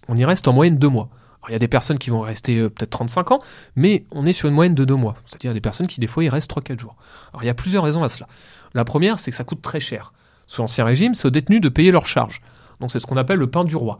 On 0.08 0.16
y 0.16 0.24
reste 0.24 0.48
en 0.48 0.52
moyenne 0.52 0.78
deux 0.78 0.88
mois. 0.88 1.08
Alors 1.40 1.50
il 1.50 1.52
y 1.52 1.56
a 1.56 1.58
des 1.58 1.68
personnes 1.68 1.98
qui 1.98 2.10
vont 2.10 2.20
rester 2.20 2.58
euh, 2.58 2.70
peut-être 2.70 2.90
35 2.90 3.32
ans, 3.32 3.38
mais 3.76 4.04
on 4.10 4.26
est 4.26 4.32
sur 4.32 4.48
une 4.48 4.54
moyenne 4.54 4.74
de 4.74 4.84
deux 4.84 4.94
mois. 4.94 5.14
C'est-à-dire 5.24 5.54
des 5.54 5.60
personnes 5.60 5.86
qui 5.86 6.00
des 6.00 6.06
fois 6.06 6.24
y 6.24 6.28
restent 6.28 6.50
3-4 6.50 6.78
jours. 6.78 6.96
Alors 7.32 7.42
il 7.42 7.46
y 7.46 7.50
a 7.50 7.54
plusieurs 7.54 7.84
raisons 7.84 8.02
à 8.02 8.08
cela. 8.08 8.26
La 8.74 8.84
première, 8.84 9.18
c'est 9.18 9.30
que 9.30 9.36
ça 9.36 9.44
coûte 9.44 9.62
très 9.62 9.80
cher. 9.80 10.12
Sous 10.46 10.62
l'Ancien 10.62 10.84
Régime, 10.84 11.14
c'est 11.14 11.26
aux 11.26 11.30
détenus 11.30 11.60
de 11.60 11.68
payer 11.68 11.90
leurs 11.90 12.06
charges. 12.06 12.40
Donc 12.80 12.90
c'est 12.90 12.98
ce 12.98 13.06
qu'on 13.06 13.16
appelle 13.16 13.38
le 13.38 13.48
pain 13.48 13.64
du 13.64 13.76
roi. 13.76 13.98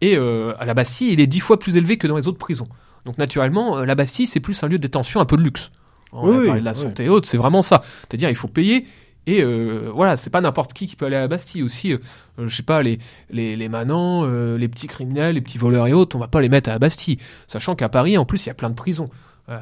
Et 0.00 0.16
euh, 0.16 0.54
à 0.58 0.64
la 0.64 0.74
Bastille, 0.74 1.12
il 1.12 1.20
est 1.20 1.26
dix 1.26 1.40
fois 1.40 1.58
plus 1.58 1.76
élevé 1.76 1.96
que 1.98 2.06
dans 2.06 2.16
les 2.16 2.28
autres 2.28 2.38
prisons. 2.38 2.66
Donc 3.04 3.18
naturellement, 3.18 3.80
la 3.80 3.94
Bastille, 3.94 4.26
c'est 4.26 4.40
plus 4.40 4.62
un 4.62 4.68
lieu 4.68 4.78
de 4.78 4.82
détention 4.82 5.20
un 5.20 5.26
peu 5.26 5.36
de 5.36 5.42
luxe. 5.42 5.70
On 6.12 6.28
Oui, 6.28 6.44
a 6.44 6.46
parlé 6.46 6.60
de 6.60 6.64
la 6.66 6.72
oui. 6.72 6.78
santé 6.78 7.08
haute, 7.08 7.26
c'est 7.26 7.38
vraiment 7.38 7.62
ça. 7.62 7.80
C'est-à-dire, 8.00 8.30
il 8.30 8.36
faut 8.36 8.48
payer. 8.48 8.86
Et 9.26 9.40
euh, 9.42 9.90
voilà, 9.94 10.16
c'est 10.16 10.30
pas 10.30 10.40
n'importe 10.40 10.72
qui 10.72 10.88
qui 10.88 10.96
peut 10.96 11.06
aller 11.06 11.14
à 11.16 11.20
la 11.20 11.28
Bastille 11.28 11.62
aussi. 11.62 11.92
euh, 11.92 11.98
euh, 12.40 12.48
je 12.48 12.56
sais 12.56 12.64
pas, 12.64 12.82
les, 12.82 12.98
les, 13.30 13.54
les 13.56 13.68
manants, 13.68 14.24
euh, 14.24 14.58
les 14.58 14.66
petits 14.68 14.88
criminels, 14.88 15.36
les 15.36 15.40
petits 15.40 15.58
voleurs 15.58 15.86
et 15.86 15.92
autres, 15.92 16.16
on 16.16 16.18
va 16.18 16.26
pas 16.28 16.40
les 16.40 16.48
mettre 16.48 16.68
à 16.70 16.72
la 16.72 16.78
Bastille. 16.80 17.18
Sachant 17.46 17.76
qu'à 17.76 17.88
Paris, 17.88 18.18
en 18.18 18.24
plus, 18.24 18.44
il 18.44 18.48
y 18.48 18.50
a 18.50 18.54
plein 18.54 18.70
de 18.70 18.74
prisons. 18.74 19.06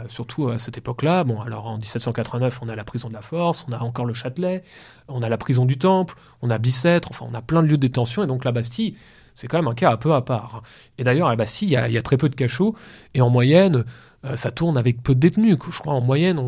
Surtout 0.07 0.49
à 0.51 0.59
cette 0.59 0.79
époque-là. 0.79 1.25
Bon, 1.25 1.41
alors 1.41 1.67
en 1.67 1.77
1789, 1.77 2.61
on 2.63 2.69
a 2.69 2.77
la 2.77 2.85
prison 2.85 3.09
de 3.09 3.15
la 3.15 3.23
Force, 3.23 3.67
on 3.69 3.73
a 3.73 3.79
encore 3.81 4.05
le 4.05 4.15
Châtelet, 4.15 4.63
on 5.09 5.21
a 5.21 5.29
la 5.29 5.37
prison 5.37 5.65
du 5.67 5.79
Temple, 5.79 6.15
on 6.43 6.51
a 6.51 6.59
Bicêtre, 6.59 7.09
enfin, 7.11 7.27
on 7.29 7.35
a 7.35 7.43
plein 7.43 7.61
de 7.61 7.67
lieux 7.67 7.77
de 7.77 7.83
détention. 7.89 8.23
Et 8.23 8.29
donc 8.29 8.45
la 8.45 8.53
Bastille, 8.53 8.95
c'est 9.35 9.49
quand 9.49 9.59
même 9.59 9.67
un 9.67 9.75
cas 9.75 9.91
un 9.91 9.97
peu 9.97 10.15
à 10.15 10.21
part. 10.23 10.63
Et 10.99 11.03
d'ailleurs, 11.03 11.27
à 11.27 11.31
la 11.31 11.37
Bastille, 11.37 11.69
il 11.69 11.73
y 11.73 11.77
a, 11.77 11.89
il 11.89 11.95
y 11.95 11.99
a 11.99 12.03
très 12.03 12.17
peu 12.19 12.29
de 12.29 12.37
cachots. 12.37 12.77
Et 13.15 13.21
en 13.21 13.31
moyenne, 13.31 13.85
euh, 14.25 14.37
ça 14.37 14.51
tourne 14.51 14.77
avec 14.77 15.03
peu 15.03 15.15
de 15.15 15.21
détenus. 15.21 15.57
Je 15.71 15.79
crois 15.79 15.95
en 15.95 16.01
moyenne, 16.01 16.39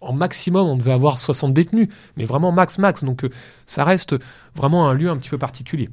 en 0.00 0.12
maximum, 0.12 0.66
on 0.66 0.76
devait 0.76 0.92
avoir 0.92 1.18
60 1.18 1.52
détenus. 1.52 1.88
Mais 2.16 2.24
vraiment 2.24 2.52
max, 2.52 2.78
max. 2.78 3.04
Donc 3.04 3.24
euh, 3.24 3.30
ça 3.66 3.84
reste 3.84 4.16
vraiment 4.54 4.88
un 4.88 4.94
lieu 4.94 5.08
un 5.08 5.16
petit 5.16 5.30
peu 5.30 5.38
particulier. 5.38 5.88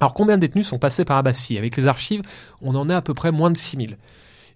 Alors 0.00 0.14
combien 0.14 0.36
de 0.36 0.40
détenus 0.40 0.66
sont 0.66 0.78
passés 0.78 1.04
par 1.04 1.16
la 1.16 1.22
Bastille 1.22 1.58
Avec 1.58 1.76
les 1.76 1.86
archives, 1.86 2.22
on 2.60 2.74
en 2.74 2.90
est 2.90 2.94
à 2.94 3.02
peu 3.02 3.14
près 3.14 3.32
moins 3.32 3.50
de 3.50 3.56
6000. 3.56 3.96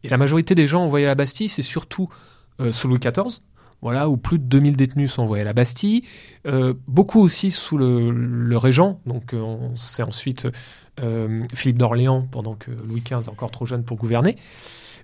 Et 0.04 0.08
la 0.08 0.18
majorité 0.18 0.54
des 0.54 0.66
gens 0.66 0.84
envoyés 0.84 1.06
à 1.06 1.08
la 1.08 1.14
Bastille, 1.14 1.48
c'est 1.48 1.62
surtout 1.62 2.08
euh, 2.60 2.72
sous 2.72 2.88
Louis 2.88 2.98
XIV, 2.98 3.40
voilà, 3.80 4.08
où 4.08 4.16
plus 4.16 4.38
de 4.38 4.44
2000 4.44 4.76
détenus 4.76 5.12
sont 5.12 5.22
envoyés 5.22 5.42
à 5.42 5.44
la 5.44 5.52
Bastille. 5.52 6.02
Beaucoup 6.88 7.20
aussi 7.20 7.50
sous 7.50 7.78
le, 7.78 8.56
Régent, 8.56 9.00
donc 9.06 9.34
euh, 9.34 9.56
c'est 9.76 10.02
ensuite 10.02 10.48
Philippe 11.54 11.78
d'Orléans, 11.78 12.26
pendant 12.30 12.54
que 12.54 12.70
Louis 12.70 13.02
XV 13.02 13.26
est 13.26 13.28
encore 13.28 13.50
trop 13.50 13.66
jeune 13.66 13.84
pour 13.84 13.98
gouverner. 13.98 14.36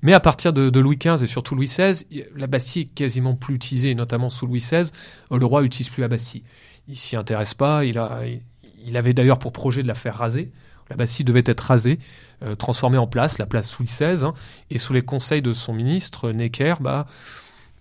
Mais 0.02 0.12
à 0.12 0.20
partir 0.20 0.52
de, 0.52 0.80
Louis 0.80 0.96
XV 0.96 1.22
et 1.22 1.26
surtout 1.26 1.54
Louis 1.54 1.66
XVI, 1.66 2.04
la 2.36 2.48
Bastille 2.48 2.82
est 2.82 2.94
quasiment 2.94 3.34
plus 3.34 3.54
utilisée, 3.54 3.94
notamment 3.94 4.30
sous 4.30 4.46
Louis 4.46 4.58
XVI, 4.58 4.90
euh, 5.30 5.38
le 5.38 5.46
roi 5.46 5.62
n'utilise 5.62 5.90
plus 5.90 6.00
la 6.00 6.08
Bastille. 6.08 6.42
Il 6.88 6.96
s'y 6.96 7.16
intéresse 7.16 7.54
pas, 7.54 7.84
il, 7.84 7.98
avait 8.96 9.14
d'ailleurs 9.14 9.38
pour 9.38 9.52
projet 9.52 9.82
de 9.82 9.88
la 9.88 9.94
faire 9.94 10.16
raser. 10.16 10.50
La 10.90 10.96
Bastille 10.96 11.24
devait 11.24 11.44
être 11.46 11.60
rasée, 11.60 12.00
euh, 12.42 12.56
transformée 12.56 12.98
en 12.98 13.06
place, 13.06 13.38
la 13.38 13.46
place 13.46 13.78
Louis 13.78 13.86
XVI, 13.86 14.24
hein, 14.24 14.34
et 14.70 14.78
sous 14.78 14.92
les 14.92 15.02
conseils 15.02 15.40
de 15.40 15.52
son 15.52 15.72
ministre, 15.72 16.32
Necker, 16.32 16.74
bah, 16.80 17.06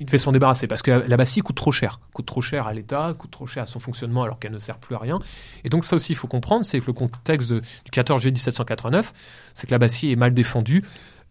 il 0.02 0.06
devait 0.06 0.18
s'en 0.18 0.32
débarrasser 0.32 0.66
parce 0.66 0.82
que 0.82 0.90
la 0.90 1.16
Bastille 1.16 1.44
coûte 1.44 1.56
trop 1.56 1.72
cher, 1.72 2.00
coûte 2.12 2.26
trop 2.26 2.42
cher 2.42 2.66
à 2.66 2.74
l'État, 2.74 3.14
coûte 3.16 3.30
trop 3.30 3.46
cher 3.46 3.62
à 3.62 3.66
son 3.68 3.80
fonctionnement 3.80 4.24
alors 4.24 4.40
qu'elle 4.40 4.52
ne 4.52 4.58
sert 4.58 4.80
plus 4.80 4.96
à 4.96 4.98
rien. 4.98 5.20
Et 5.64 5.70
donc 5.70 5.86
ça 5.86 5.96
aussi, 5.96 6.14
il 6.14 6.16
faut 6.16 6.28
comprendre, 6.28 6.66
c'est 6.66 6.80
que 6.80 6.88
le 6.88 6.94
contexte 6.94 7.54
du 7.54 7.62
14 7.92 8.20
juillet 8.20 8.32
1789, 8.32 9.14
c'est 9.54 9.68
que 9.68 9.72
la 9.72 9.78
Bastille 9.78 10.12
est 10.12 10.16
mal 10.16 10.34
défendue, 10.34 10.84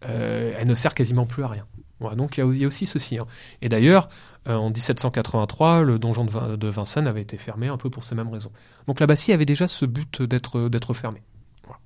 euh, 0.05 0.53
elle 0.57 0.67
ne 0.67 0.73
sert 0.73 0.93
quasiment 0.93 1.25
plus 1.25 1.43
à 1.43 1.47
rien. 1.47 1.65
Voilà, 1.99 2.15
donc 2.15 2.37
il 2.37 2.39
y, 2.39 2.43
a- 2.43 2.47
il 2.51 2.57
y 2.57 2.63
a 2.65 2.67
aussi 2.67 2.85
ceci. 2.87 3.19
hein. 3.19 3.25
Et 3.61 3.69
d'ailleurs, 3.69 4.07
euh, 4.47 4.55
en 4.55 4.69
1783, 4.71 5.83
le 5.83 5.99
donjon 5.99 6.25
de, 6.25 6.31
Vin- 6.31 6.57
de 6.57 6.67
Vincennes 6.67 7.07
avait 7.07 7.21
été 7.21 7.37
fermé 7.37 7.67
un 7.67 7.77
peu 7.77 7.89
pour 7.91 8.03
ces 8.03 8.15
mêmes 8.15 8.29
raisons. 8.29 8.51
Donc 8.87 8.99
la 8.99 9.05
Bastille 9.07 9.33
avait 9.35 9.45
déjà 9.45 9.67
ce 9.67 9.85
but 9.85 10.21
d'être 10.23 10.93
fermée. 10.95 11.21
Voilà. 11.65 11.79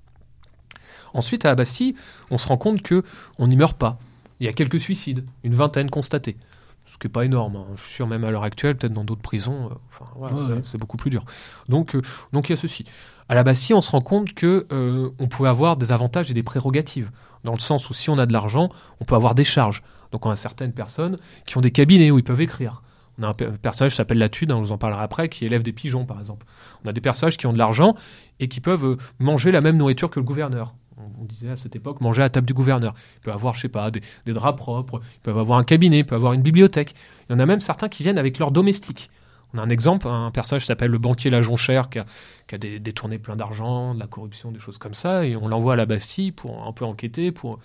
Ensuite, 1.14 1.46
à 1.46 1.50
la 1.50 1.56
Bastille, 1.56 1.96
on 2.32 2.38
se 2.38 2.48
rend 2.48 2.58
compte 2.58 2.82
que 2.82 3.04
on 3.40 3.48
n'y 3.48 3.58
meurt 3.58 3.78
pas. 3.78 4.00
Il 4.40 4.46
y 4.46 4.50
a 4.50 4.54
quelques 4.54 4.80
suicides, 4.80 5.26
une 5.44 5.54
vingtaine 5.56 5.90
constatés. 5.90 6.38
Ce 6.86 6.98
qui 6.98 7.08
n'est 7.08 7.12
pas 7.12 7.26
énorme. 7.26 7.56
hein. 7.56 7.66
Je 7.76 7.84
suis 7.84 7.94
sûr, 7.96 8.06
même 8.08 8.24
à 8.24 8.32
l'heure 8.32 8.44
actuelle, 8.44 8.78
peut-être 8.78 8.94
dans 8.94 9.04
d'autres 9.04 9.22
prisons, 9.22 9.66
euh, 9.72 9.76
enfin, 9.92 10.12
voilà, 10.16 10.36
Ouais, 10.36 10.62
c'est- 10.64 10.74
ouais. 10.74 10.80
beaucoup 10.80 10.98
plus 10.98 11.10
dur. 11.10 11.26
Donc, 11.68 11.96
euh, 11.96 12.02
donc 12.32 12.48
il 12.48 12.52
y 12.52 12.54
a 12.54 12.58
ceci. 12.58 12.86
À 13.28 13.34
la 13.36 13.44
Bastille, 13.44 13.74
on 13.76 13.82
se 13.82 13.90
rend 13.92 14.02
compte 14.02 14.34
que 14.34 14.68
euh, 14.72 15.10
on 15.20 15.28
pouvait 15.28 15.50
avoir 15.50 15.78
des 15.78 15.92
avantages 15.92 16.30
et 16.30 16.34
des 16.36 16.44
prérogatives. 16.44 17.10
Dans 17.46 17.54
le 17.54 17.60
sens 17.60 17.90
où 17.90 17.94
si 17.94 18.10
on 18.10 18.18
a 18.18 18.26
de 18.26 18.34
l'argent, 18.34 18.70
on 19.00 19.06
peut 19.06 19.16
avoir 19.16 19.36
des 19.36 19.44
charges. 19.44 19.84
Donc 20.12 20.26
on 20.26 20.32
a 20.32 20.36
certaines 20.36 20.74
personnes 20.74 21.18
qui 21.46 21.58
ont 21.58 21.62
des 21.62 21.72
cabinets 21.72 22.10
où 22.10 22.18
ils 22.18 22.24
peuvent 22.24 22.42
écrire. 22.42 22.82
On 23.20 23.24
a 23.24 23.28
un 23.28 23.34
pe- 23.34 23.52
personnage 23.52 23.92
qui 23.92 23.98
s'appelle 23.98 24.18
Latude, 24.18 24.52
hein, 24.52 24.56
on 24.56 24.62
vous 24.62 24.72
en 24.72 24.78
parlera 24.78 25.04
après, 25.04 25.30
qui 25.30 25.46
élève 25.46 25.62
des 25.62 25.72
pigeons, 25.72 26.06
par 26.06 26.20
exemple. 26.20 26.46
On 26.84 26.90
a 26.90 26.92
des 26.92 27.02
personnages 27.02 27.38
qui 27.38 27.46
ont 27.46 27.54
de 27.54 27.58
l'argent 27.58 27.96
et 28.40 28.48
qui 28.48 28.62
peuvent 28.62 28.84
euh, 28.84 28.98
manger 29.20 29.52
la 29.52 29.62
même 29.62 29.78
nourriture 29.78 30.10
que 30.10 30.20
le 30.20 30.26
gouverneur. 30.26 30.74
On, 30.98 31.26
disait 31.26 31.50
à 31.50 31.56
cette 31.56 31.76
époque 31.76 32.02
manger 32.02 32.22
à 32.22 32.26
la 32.26 32.30
table 32.30 32.48
du 32.48 32.54
gouverneur. 32.54 32.94
Ils 33.18 33.22
peuvent 33.22 33.36
avoir, 33.36 33.54
je 33.54 33.62
sais 33.62 33.70
pas, 33.70 33.92
des, 33.92 34.02
des 34.26 34.34
draps 34.34 34.58
propres, 34.58 35.02
ils 35.18 35.22
peuvent 35.22 35.38
avoir 35.38 35.60
un 35.60 35.64
cabinet, 35.64 36.00
ils 36.00 36.06
peuvent 36.06 36.18
avoir 36.18 36.34
une 36.34 36.42
bibliothèque. 36.42 36.96
Il 37.30 37.34
y 37.34 37.36
en 37.36 37.40
a 37.40 37.46
même 37.46 37.62
certains 37.62 37.90
qui 37.90 38.02
viennent 38.02 38.18
avec 38.18 38.40
leurs 38.40 38.52
domestiques. 38.52 39.10
On 39.56 39.58
a 39.58 39.62
un 39.62 39.70
exemple, 39.70 40.08
un 40.08 40.32
personnage 40.32 40.66
s'appelle 40.66 40.92
le 40.92 40.98
banquier 40.98 41.30
La 41.30 41.42
Jonchère, 41.42 41.90
qui 41.90 42.00
a, 42.00 42.58
détourné 42.58 43.20
plein 43.20 43.38
d'argent, 43.38 43.94
de 43.94 44.00
la 44.00 44.08
corruption, 44.08 44.52
des 44.52 44.60
choses 44.60 44.78
comme 44.78 44.94
ça, 44.94 45.26
et 45.26 45.38
on 45.38 45.48
l'envoie 45.48 45.74
à 45.74 45.76
la 45.78 45.86
Bastille 45.86 46.34
pour 46.34 46.68
un 46.68 46.74
peu 46.74 46.84
enquêter, 46.84 47.32
pour, 47.32 47.60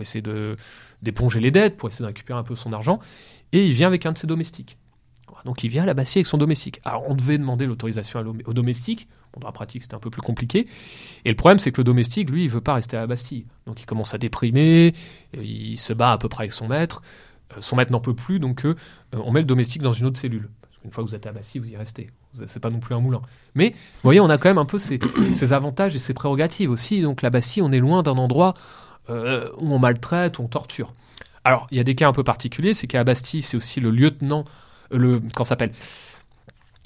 essayer 0.00 0.22
de 0.22 0.56
d'éponger 1.02 1.38
les 1.38 1.50
dettes, 1.50 1.76
pour 1.76 1.88
essayer 1.88 2.02
de 2.02 2.06
récupérer 2.06 2.38
un 2.38 2.42
peu 2.42 2.56
son 2.56 2.72
argent, 2.72 2.98
et 3.52 3.64
il 3.64 3.72
vient 3.72 3.88
avec 3.88 4.06
un 4.06 4.12
de 4.12 4.18
ses 4.18 4.26
domestiques. 4.26 4.78
Donc 5.44 5.62
il 5.62 5.68
vient 5.68 5.84
à 5.84 5.86
la 5.86 5.94
Bastille 5.94 6.20
avec 6.20 6.26
son 6.26 6.38
domestique. 6.38 6.80
Alors 6.84 7.04
on 7.08 7.14
devait 7.14 7.38
demander 7.38 7.66
l'autorisation 7.66 8.24
au 8.46 8.52
domestique, 8.54 9.06
bon, 9.32 9.40
dans 9.40 9.48
la 9.48 9.52
pratique 9.52 9.82
c'était 9.82 9.94
un 9.94 10.00
peu 10.00 10.10
plus 10.10 10.22
compliqué, 10.22 10.66
et 11.24 11.28
le 11.28 11.36
problème 11.36 11.58
c'est 11.58 11.72
que 11.72 11.80
le 11.80 11.84
domestique, 11.84 12.30
lui, 12.30 12.44
il 12.44 12.50
veut 12.50 12.62
pas 12.62 12.74
rester 12.74 12.96
à 12.96 13.00
la 13.00 13.06
Bastille. 13.06 13.44
Donc 13.66 13.82
il 13.82 13.86
commence 13.86 14.14
à 14.14 14.18
déprimer, 14.18 14.94
euh, 15.36 15.42
il 15.44 15.76
se 15.76 15.92
bat 15.92 16.12
à 16.12 16.18
peu 16.18 16.28
près 16.30 16.44
avec 16.44 16.52
son 16.52 16.68
maître, 16.68 17.02
Euh, 17.56 17.60
son 17.60 17.76
maître 17.76 17.92
n'en 17.92 18.00
peut 18.00 18.14
plus, 18.14 18.38
donc 18.38 18.64
euh, 18.64 18.74
on 19.12 19.32
met 19.32 19.40
le 19.40 19.46
domestique 19.46 19.82
dans 19.82 19.92
une 19.92 20.06
autre 20.06 20.18
cellule. 20.18 20.48
Qu'une 20.82 20.90
fois 20.92 21.02
que 21.04 21.08
vous 21.08 21.14
êtes 21.14 21.26
à 21.26 21.32
Bastille, 21.32 21.60
vous 21.60 21.68
y 21.68 21.76
restez. 21.76 22.08
C'est 22.46 22.60
pas 22.60 22.70
non 22.70 22.78
plus 22.80 22.94
un 22.94 23.00
moulin. 23.00 23.20
Mais 23.54 23.70
vous 23.70 23.76
voyez, 24.04 24.20
on 24.20 24.30
a 24.30 24.38
quand 24.38 24.48
même 24.48 24.58
un 24.58 24.64
peu 24.64 24.78
ces, 24.78 24.98
ces 25.34 25.52
avantages 25.52 25.96
et 25.96 25.98
ces 25.98 26.14
prérogatives 26.14 26.70
aussi. 26.70 27.02
Donc 27.02 27.22
la 27.22 27.30
Bastille, 27.30 27.62
on 27.62 27.72
est 27.72 27.80
loin 27.80 28.02
d'un 28.02 28.12
endroit 28.18 28.54
euh, 29.10 29.48
où 29.58 29.72
on 29.74 29.78
maltraite, 29.78 30.38
où 30.38 30.42
on 30.42 30.48
torture. 30.48 30.92
Alors, 31.44 31.66
il 31.70 31.78
y 31.78 31.80
a 31.80 31.84
des 31.84 31.94
cas 31.94 32.06
un 32.08 32.12
peu 32.12 32.22
particuliers, 32.24 32.74
c'est 32.74 32.86
qu'à 32.86 33.02
Bastille, 33.04 33.42
c'est 33.42 33.56
aussi 33.56 33.80
le 33.80 33.90
lieutenant, 33.90 34.44
euh, 34.92 34.98
le, 34.98 35.22
ça 35.38 35.44
s'appelle? 35.44 35.72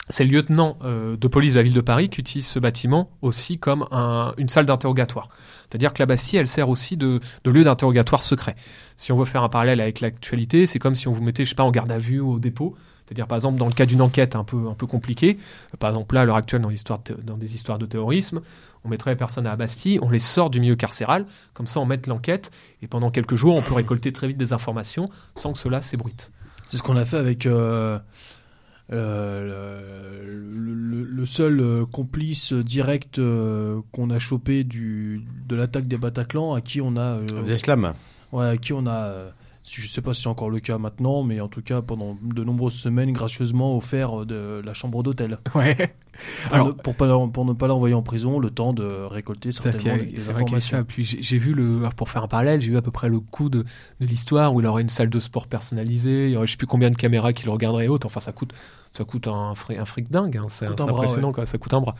C'est 0.08 0.24
le 0.24 0.30
lieutenant 0.30 0.76
euh, 0.82 1.16
de 1.16 1.28
police 1.28 1.52
de 1.54 1.58
la 1.58 1.62
ville 1.62 1.72
de 1.74 1.80
Paris 1.80 2.08
qui 2.10 2.20
utilise 2.20 2.46
ce 2.46 2.58
bâtiment 2.58 3.08
aussi 3.22 3.58
comme 3.58 3.86
un- 3.92 4.32
une 4.36 4.48
salle 4.48 4.66
d'interrogatoire. 4.66 5.28
C'est-à-dire 5.70 5.92
que 5.94 6.00
la 6.02 6.06
Bastille, 6.06 6.38
elle 6.38 6.48
sert 6.48 6.68
aussi 6.68 6.96
de, 6.96 7.20
de 7.44 7.50
lieu 7.50 7.64
d'interrogatoire 7.64 8.22
secret. 8.22 8.56
Si 8.96 9.12
on 9.12 9.16
veut 9.16 9.24
faire 9.24 9.42
un 9.42 9.48
parallèle 9.48 9.80
avec 9.80 10.00
l'actualité, 10.00 10.66
c'est 10.66 10.78
comme 10.78 10.96
si 10.96 11.08
on 11.08 11.12
vous 11.12 11.22
mettait, 11.22 11.44
je 11.44 11.50
sais 11.50 11.54
pas, 11.54 11.62
en 11.62 11.70
garde 11.70 11.90
à 11.92 11.98
vue 11.98 12.20
ou 12.20 12.32
au 12.32 12.38
dépôt. 12.40 12.74
C'est-à-dire, 13.12 13.26
par 13.26 13.36
exemple, 13.36 13.58
dans 13.58 13.66
le 13.66 13.74
cas 13.74 13.84
d'une 13.84 14.00
enquête 14.00 14.36
un 14.36 14.42
peu, 14.44 14.68
un 14.70 14.72
peu 14.74 14.86
compliquée, 14.86 15.36
par 15.78 15.90
exemple, 15.90 16.14
là, 16.14 16.22
à 16.22 16.24
l'heure 16.24 16.36
actuelle, 16.36 16.62
dans, 16.62 16.70
l'histoire 16.70 16.98
de- 17.04 17.12
dans 17.22 17.36
des 17.36 17.54
histoires 17.54 17.78
de 17.78 17.84
terrorisme, 17.84 18.40
on 18.84 18.88
mettrait 18.88 19.10
les 19.10 19.16
personnes 19.18 19.46
à 19.46 19.50
la 19.50 19.56
Bastille, 19.56 19.98
on 20.00 20.08
les 20.08 20.18
sort 20.18 20.48
du 20.48 20.60
milieu 20.60 20.76
carcéral, 20.76 21.26
comme 21.52 21.66
ça 21.66 21.78
on 21.80 21.84
met 21.84 22.00
l'enquête, 22.06 22.50
et 22.80 22.86
pendant 22.86 23.10
quelques 23.10 23.34
jours, 23.34 23.54
on 23.54 23.60
peut 23.60 23.74
récolter 23.74 24.12
très 24.12 24.28
vite 24.28 24.38
des 24.38 24.54
informations 24.54 25.10
sans 25.36 25.52
que 25.52 25.58
cela 25.58 25.82
s'ébruite. 25.82 26.32
C'est 26.64 26.78
ce 26.78 26.82
qu'on 26.82 26.96
a 26.96 27.04
fait 27.04 27.18
avec 27.18 27.44
euh, 27.44 27.98
euh, 28.92 30.24
le, 30.24 30.74
le- 30.74 31.04
le 31.04 31.26
seul 31.26 31.60
euh, 31.60 31.84
complice 31.84 32.52
direct 32.54 33.18
euh, 33.18 33.80
qu'on 33.92 34.08
a 34.10 34.18
chopé 34.18 34.64
du, 34.64 35.22
de 35.48 35.54
l'attaque 35.56 35.86
des 35.86 35.98
Bataclan, 35.98 36.54
à 36.54 36.62
qui 36.62 36.80
on 36.80 36.96
a, 36.96 37.00
euh, 37.18 37.42
Des 37.44 37.54
Islam. 37.54 37.92
ouais, 38.32 38.46
à 38.46 38.56
qui 38.56 38.72
on 38.72 38.86
a 38.86 39.32
euh, 39.64 39.68
je 39.70 39.88
sais 39.88 40.00
pas 40.02 40.12
si 40.14 40.22
c'est 40.22 40.28
encore 40.28 40.50
le 40.50 40.60
cas 40.60 40.78
maintenant, 40.78 41.22
mais 41.22 41.40
en 41.40 41.48
tout 41.48 41.62
cas 41.62 41.82
pendant 41.82 42.16
de 42.22 42.44
nombreuses 42.44 42.74
semaines, 42.74 43.12
gracieusement 43.12 43.76
offert 43.76 44.26
de 44.26 44.60
la 44.64 44.74
chambre 44.74 45.02
d'hôtel. 45.02 45.38
Ouais. 45.54 45.94
Pour, 46.44 46.54
Alors- 46.54 46.66
ne, 46.68 46.72
pour, 46.72 46.94
pas, 46.94 47.06
l'en- 47.06 47.28
pour 47.30 47.44
ne 47.46 47.54
pas 47.54 47.66
l'envoyer 47.68 47.94
en 47.94 48.02
prison, 48.02 48.38
le 48.38 48.50
temps 48.50 48.74
de 48.74 48.84
récolter 48.84 49.50
certainement 49.50 49.96
des, 49.96 50.04
des 50.06 50.28
informations. 50.28 50.78
ça. 50.78 50.84
Puis 50.84 51.04
j'ai 51.04 51.38
vu 51.38 51.54
le, 51.54 51.88
pour 51.96 52.10
faire 52.10 52.22
un 52.24 52.28
parallèle, 52.28 52.60
j'ai 52.60 52.70
vu 52.70 52.76
à 52.76 52.82
peu 52.82 52.90
près 52.90 53.08
le 53.08 53.18
coup 53.20 53.48
de, 53.48 53.62
de 54.00 54.06
l'histoire 54.06 54.52
où 54.54 54.60
il 54.60 54.66
aurait 54.66 54.82
une 54.82 54.90
salle 54.90 55.08
de 55.08 55.20
sport 55.20 55.46
personnalisée, 55.46 56.26
il 56.26 56.32
y 56.32 56.36
aurait 56.36 56.46
je 56.46 56.52
sais 56.52 56.58
plus 56.58 56.66
combien 56.66 56.90
de 56.90 56.96
caméras 56.96 57.32
qui 57.32 57.46
le 57.46 57.50
regarderaient 57.50 57.86
et 57.86 57.88
autres. 57.88 58.06
Enfin, 58.06 58.20
ça 58.20 58.32
coûte, 58.32 58.52
ça 58.92 59.04
coûte 59.04 59.26
un 59.26 59.54
fric, 59.54 59.78
un 59.78 59.86
fric 59.86 60.10
dingue. 60.10 60.36
hein. 60.36 60.44
C'est 60.50 60.66
bras, 60.66 60.84
impressionnant, 60.90 61.32
quoi. 61.32 61.46
Ça 61.46 61.56
coûte 61.56 61.72
un 61.72 61.80
bras. 61.80 61.94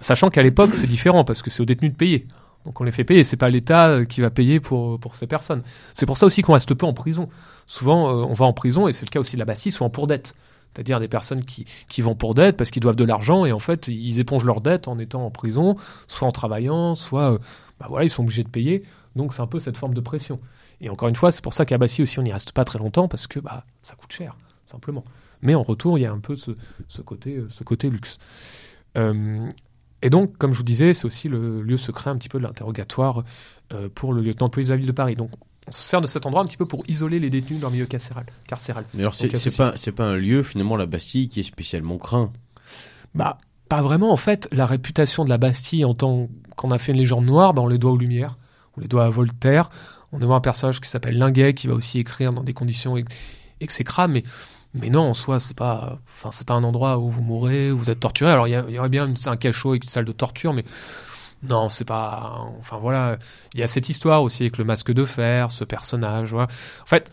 Sachant 0.00 0.28
qu'à 0.30 0.42
l'époque, 0.42 0.74
c'est 0.74 0.86
différent 0.86 1.24
parce 1.24 1.40
que 1.42 1.48
c'est 1.50 1.62
aux 1.62 1.66
détenus 1.66 1.92
de 1.92 1.96
payer. 1.96 2.26
Donc 2.64 2.80
on 2.80 2.84
les 2.84 2.92
fait 2.92 3.04
payer. 3.04 3.24
C'est 3.24 3.36
pas 3.36 3.48
l'État 3.48 3.88
euh, 3.88 4.04
qui 4.04 4.20
va 4.20 4.30
payer 4.30 4.60
pour 4.60 4.98
pour 5.00 5.16
ces 5.16 5.26
personnes. 5.26 5.62
C'est 5.94 6.06
pour 6.06 6.18
ça 6.18 6.26
aussi 6.26 6.42
qu'on 6.42 6.52
reste 6.52 6.74
peu 6.74 6.86
en 6.86 6.92
prison. 6.92 7.28
Souvent, 7.66 8.08
euh, 8.08 8.26
on 8.28 8.34
va 8.34 8.46
en 8.46 8.52
prison 8.52 8.88
et 8.88 8.92
c'est 8.92 9.06
le 9.06 9.10
cas 9.10 9.20
aussi 9.20 9.36
de 9.36 9.38
la 9.38 9.44
Bastille, 9.44 9.72
souvent 9.72 9.90
pour 9.90 10.06
dette. 10.06 10.34
C'est-à-dire 10.72 11.00
des 11.00 11.08
personnes 11.08 11.44
qui, 11.44 11.66
vont 12.00 12.14
pour 12.14 12.34
dette 12.34 12.56
parce 12.56 12.70
qu'ils 12.70 12.82
doivent 12.82 12.96
de 12.96 13.04
l'argent 13.04 13.44
et 13.44 13.52
en 13.52 13.58
fait 13.58 13.88
ils 13.88 14.20
épongent 14.20 14.44
leur 14.44 14.60
dette 14.60 14.86
en 14.86 14.98
étant 14.98 15.24
en 15.26 15.30
prison, 15.30 15.76
soit 16.06 16.28
en 16.28 16.32
travaillant, 16.32 16.94
soit 16.94 17.32
euh, 17.32 17.38
bah 17.80 17.86
voilà, 17.88 18.04
ils 18.04 18.10
sont 18.10 18.22
obligés 18.22 18.44
de 18.44 18.48
payer. 18.48 18.84
Donc 19.16 19.34
c'est 19.34 19.42
un 19.42 19.48
peu 19.48 19.58
cette 19.58 19.76
forme 19.76 19.94
de 19.94 20.00
pression. 20.00 20.38
Et 20.80 20.88
encore 20.88 21.08
une 21.08 21.16
fois, 21.16 21.32
c'est 21.32 21.42
pour 21.42 21.54
ça 21.54 21.66
qu'à 21.66 21.76
Bassi 21.76 22.02
aussi 22.02 22.18
on 22.20 22.22
n'y 22.22 22.32
reste 22.32 22.52
pas 22.52 22.64
très 22.64 22.78
longtemps 22.78 23.08
parce 23.08 23.26
que 23.26 23.40
bah, 23.40 23.64
ça 23.82 23.94
coûte 23.96 24.12
cher, 24.12 24.36
simplement. 24.64 25.04
Mais 25.42 25.54
en 25.54 25.62
retour, 25.62 25.98
il 25.98 26.02
y 26.02 26.06
a 26.06 26.12
un 26.12 26.20
peu 26.20 26.36
ce, 26.36 26.52
côté, 27.02 27.36
euh, 27.36 27.48
ce 27.50 27.64
côté 27.64 27.90
luxe. 27.90 28.18
Euh, 28.96 29.48
et 30.02 30.10
donc, 30.10 30.36
comme 30.38 30.52
je 30.52 30.58
vous 30.58 30.64
disais, 30.64 30.94
c'est 30.94 31.04
aussi 31.04 31.28
le 31.28 31.62
lieu 31.62 31.76
secret 31.76 32.10
un 32.10 32.16
petit 32.16 32.28
peu 32.28 32.38
de 32.38 32.44
l'interrogatoire 32.44 33.24
euh, 33.72 33.88
pour 33.94 34.12
le 34.12 34.22
lieutenant 34.22 34.46
de 34.46 34.52
police 34.52 34.68
de 34.68 34.72
la 34.72 34.78
ville 34.78 34.86
de 34.86 34.92
Paris. 34.92 35.14
Donc 35.14 35.30
on 35.68 35.72
se 35.72 35.82
sert 35.82 36.00
de 36.00 36.06
cet 36.06 36.26
endroit 36.26 36.42
un 36.42 36.46
petit 36.46 36.56
peu 36.56 36.66
pour 36.66 36.82
isoler 36.88 37.18
les 37.18 37.30
détenus 37.30 37.60
dans 37.60 37.68
le 37.68 37.74
milieu 37.74 37.86
carcéral. 37.86 38.26
carcéral. 38.46 38.84
Mais 38.94 39.02
alors, 39.02 39.14
c'est 39.14 39.28
a 39.34 39.56
pas, 39.56 39.76
c'est 39.76 39.92
pas 39.92 40.06
un 40.06 40.16
lieu, 40.16 40.42
finalement, 40.42 40.76
la 40.76 40.86
Bastille, 40.86 41.28
qui 41.28 41.40
est 41.40 41.44
spécialement 41.44 41.98
craint. 41.98 42.32
Bah, 43.14 43.38
pas 43.68 43.82
vraiment. 43.82 44.10
En 44.12 44.16
fait, 44.16 44.48
la 44.52 44.66
réputation 44.66 45.24
de 45.24 45.28
la 45.28 45.38
Bastille 45.38 45.84
en 45.84 45.94
tant 45.94 46.28
qu'on 46.56 46.70
a 46.70 46.78
fait 46.78 46.92
une 46.92 46.98
légende 46.98 47.26
noire, 47.26 47.54
bah, 47.54 47.62
on 47.62 47.68
les 47.68 47.78
doit 47.78 47.92
aux 47.92 47.98
Lumières, 47.98 48.36
on 48.76 48.80
les 48.80 48.88
doit 48.88 49.04
à 49.04 49.10
Voltaire. 49.10 49.68
On 50.12 50.18
voit 50.18 50.36
un 50.36 50.40
personnage 50.40 50.80
qui 50.80 50.88
s'appelle 50.88 51.16
Linguet 51.16 51.54
qui 51.54 51.68
va 51.68 51.74
aussi 51.74 52.00
écrire 52.00 52.32
dans 52.32 52.42
des 52.42 52.54
conditions 52.54 52.96
ex- 52.96 53.14
exécrables, 53.60 54.14
mais 54.14 54.24
mais 54.74 54.88
non, 54.88 55.02
en 55.02 55.14
soi, 55.14 55.40
c'est 55.40 55.56
pas, 55.56 55.98
enfin, 56.08 56.30
c'est 56.30 56.46
pas 56.46 56.54
un 56.54 56.62
endroit 56.62 56.98
où 56.98 57.08
vous 57.08 57.22
mourrez, 57.22 57.72
où 57.72 57.78
vous 57.78 57.90
êtes 57.90 58.00
torturé. 58.00 58.30
Alors, 58.30 58.46
il 58.46 58.52
y, 58.52 58.78
aurait 58.78 58.88
bien 58.88 59.12
un 59.26 59.36
cachot 59.36 59.70
avec 59.70 59.84
une 59.84 59.90
salle 59.90 60.04
de 60.04 60.12
torture, 60.12 60.52
mais 60.52 60.64
non, 61.42 61.68
c'est 61.68 61.84
pas. 61.84 62.44
Enfin, 62.58 62.78
voilà. 62.78 63.18
Il 63.54 63.60
y 63.60 63.62
a 63.62 63.66
cette 63.66 63.88
histoire 63.88 64.22
aussi 64.22 64.44
avec 64.44 64.58
le 64.58 64.64
masque 64.64 64.92
de 64.92 65.04
fer, 65.04 65.50
ce 65.50 65.64
personnage. 65.64 66.30
Voilà. 66.30 66.48
En 66.82 66.86
fait, 66.86 67.10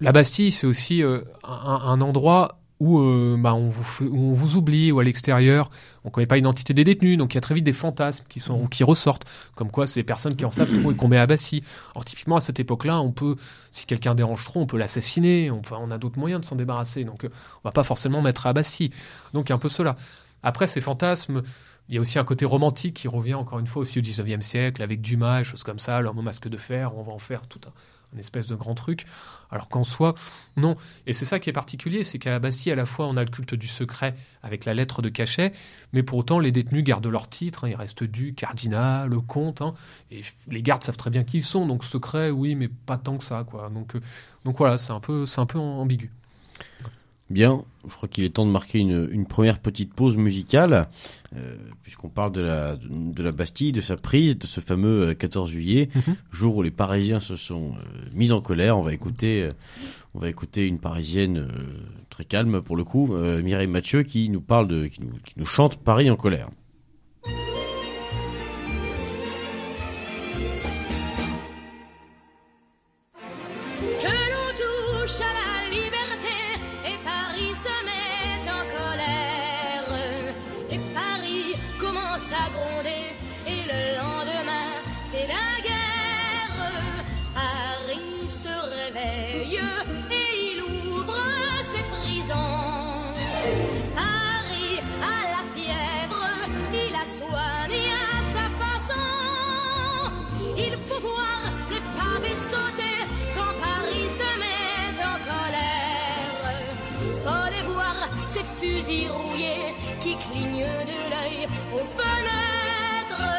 la 0.00 0.12
Bastille, 0.12 0.52
c'est 0.52 0.66
aussi 0.66 1.02
euh, 1.02 1.22
un 1.42 2.00
endroit 2.00 2.58
où, 2.80 2.98
euh, 2.98 3.36
bah, 3.38 3.54
on 3.54 3.68
vous 3.68 3.82
fait- 3.84 4.04
où 4.04 4.30
on 4.30 4.32
vous 4.32 4.56
oublie, 4.56 4.92
ou 4.92 4.98
à 5.00 5.04
l'extérieur, 5.04 5.70
on 6.04 6.10
connaît 6.10 6.26
pas 6.26 6.36
l'identité 6.36 6.74
des 6.74 6.84
détenus, 6.84 7.16
donc 7.16 7.34
il 7.34 7.36
y 7.36 7.38
a 7.38 7.40
très 7.40 7.54
vite 7.54 7.64
des 7.64 7.72
fantasmes 7.72 8.24
qui, 8.28 8.84
ressortent, 8.84 9.24
comme 9.54 9.70
quoi 9.70 9.86
c'est 9.86 10.00
des 10.00 10.04
personnes 10.04 10.36
qui 10.36 10.44
en 10.44 10.50
savent 10.50 10.72
trop 10.80 10.92
et 10.92 10.96
qu'on 10.96 11.08
met 11.08 11.18
à 11.18 11.26
Bastille. 11.26 11.62
Alors 11.94 12.04
typiquement 12.04 12.36
à 12.36 12.40
cette 12.40 12.60
époque-là, 12.60 13.00
on 13.00 13.12
peut, 13.12 13.36
si 13.70 13.86
quelqu'un 13.86 14.14
dérange 14.14 14.44
trop, 14.44 14.60
on 14.60 14.66
peut 14.66 14.76
l'assassiner, 14.78 15.50
on, 15.50 15.62
on 15.70 15.90
a 15.90 15.98
d'autres 15.98 16.18
moyens 16.18 16.40
de 16.42 16.46
s'en 16.46 16.56
débarrasser, 16.56 17.04
donc 17.04 17.24
euh, 17.24 17.28
on 17.62 17.68
va 17.68 17.72
pas 17.72 17.84
forcément 17.84 18.22
mettre 18.22 18.46
à 18.46 18.52
Bastille. 18.52 18.90
Donc 19.32 19.48
il 19.48 19.50
y 19.50 19.52
a 19.52 19.56
un 19.56 19.60
peu 19.60 19.68
cela. 19.68 19.96
Après 20.42 20.66
ces 20.66 20.80
fantasmes, 20.80 21.42
il 21.88 21.94
y 21.94 21.98
a 21.98 22.00
aussi 22.00 22.18
un 22.18 22.24
côté 22.24 22.44
romantique 22.44 22.94
qui 22.94 23.08
revient 23.08 23.34
encore 23.34 23.58
une 23.58 23.66
fois 23.66 23.82
aussi 23.82 23.98
au 23.98 24.02
19e 24.02 24.42
siècle, 24.42 24.82
avec 24.82 25.00
Dumas 25.00 25.40
et 25.40 25.44
choses 25.44 25.62
comme 25.62 25.78
ça, 25.78 26.00
l'homme 26.00 26.18
au 26.18 26.22
masque 26.22 26.48
de 26.48 26.56
fer, 26.56 26.96
on 26.96 27.02
va 27.02 27.12
en 27.12 27.18
faire 27.18 27.46
tout 27.46 27.60
un, 27.66 27.72
espèce 28.18 28.46
de 28.46 28.54
grand 28.54 28.74
truc. 28.74 29.04
Alors 29.50 29.68
qu'en 29.68 29.84
soi, 29.84 30.14
non. 30.56 30.76
Et 31.06 31.12
c'est 31.12 31.24
ça 31.24 31.38
qui 31.38 31.50
est 31.50 31.52
particulier, 31.52 32.04
c'est 32.04 32.18
qu'à 32.18 32.30
la 32.30 32.38
Bastille, 32.38 32.72
à 32.72 32.76
la 32.76 32.86
fois, 32.86 33.06
on 33.06 33.16
a 33.16 33.24
le 33.24 33.30
culte 33.30 33.54
du 33.54 33.68
secret 33.68 34.14
avec 34.42 34.64
la 34.64 34.74
lettre 34.74 35.02
de 35.02 35.08
cachet, 35.08 35.52
mais 35.92 36.02
pour 36.02 36.18
autant, 36.18 36.38
les 36.38 36.52
détenus 36.52 36.84
gardent 36.84 37.06
leur 37.06 37.28
titre, 37.28 37.64
hein, 37.64 37.68
ils 37.70 37.76
restent 37.76 38.04
du 38.04 38.34
cardinal, 38.34 39.08
le 39.08 39.20
comte, 39.20 39.62
hein, 39.62 39.74
et 40.10 40.22
les 40.48 40.62
gardes 40.62 40.82
savent 40.82 40.96
très 40.96 41.10
bien 41.10 41.24
qui 41.24 41.38
ils 41.38 41.42
sont, 41.42 41.66
donc 41.66 41.84
secret, 41.84 42.30
oui, 42.30 42.54
mais 42.54 42.68
pas 42.68 42.98
tant 42.98 43.16
que 43.16 43.24
ça, 43.24 43.44
quoi. 43.44 43.70
Donc, 43.70 43.94
euh, 43.94 44.00
donc 44.44 44.58
voilà, 44.58 44.78
c'est 44.78 44.92
un 44.92 45.00
peu, 45.00 45.26
c'est 45.26 45.40
un 45.40 45.46
peu 45.46 45.58
ambigu. 45.58 46.10
Bien, 47.34 47.64
je 47.88 47.92
crois 47.92 48.08
qu'il 48.08 48.22
est 48.22 48.30
temps 48.30 48.46
de 48.46 48.52
marquer 48.52 48.78
une, 48.78 49.08
une 49.10 49.26
première 49.26 49.58
petite 49.58 49.92
pause 49.92 50.16
musicale, 50.16 50.86
euh, 51.34 51.56
puisqu'on 51.82 52.08
parle 52.08 52.30
de 52.30 52.40
la, 52.40 52.76
de 52.76 53.22
la 53.24 53.32
Bastille, 53.32 53.72
de 53.72 53.80
sa 53.80 53.96
prise, 53.96 54.38
de 54.38 54.46
ce 54.46 54.60
fameux 54.60 55.08
euh, 55.08 55.14
14 55.14 55.50
juillet, 55.50 55.88
Mhm. 55.96 56.14
jour 56.30 56.56
où 56.56 56.62
les 56.62 56.70
Parisiens 56.70 57.18
se 57.18 57.34
sont 57.34 57.72
euh, 57.72 58.08
mis 58.14 58.30
en 58.30 58.40
colère. 58.40 58.78
On 58.78 58.82
va 58.82 58.94
écouter, 58.94 59.42
euh, 59.42 59.50
on 60.14 60.20
va 60.20 60.28
écouter 60.28 60.64
une 60.68 60.78
Parisienne 60.78 61.38
euh, 61.38 61.48
très 62.08 62.24
calme 62.24 62.62
pour 62.62 62.76
le 62.76 62.84
coup, 62.84 63.12
euh, 63.16 63.42
Mireille 63.42 63.66
Mathieu, 63.66 64.04
qui 64.04 64.30
nous 64.30 64.40
parle 64.40 64.68
de, 64.68 64.86
qui 64.86 65.00
nous, 65.02 65.14
qui 65.24 65.34
nous 65.36 65.44
chante 65.44 65.76
Paris 65.78 66.08
en 66.10 66.16
colère. 66.16 66.50
Ces 108.64 108.82
fusils 108.82 109.08
rouillés 109.10 109.74
qui 110.00 110.16
clignent 110.16 110.84
de 110.86 111.00
l'œil 111.10 111.48
aux 111.72 111.86
fenêtres 111.96 113.30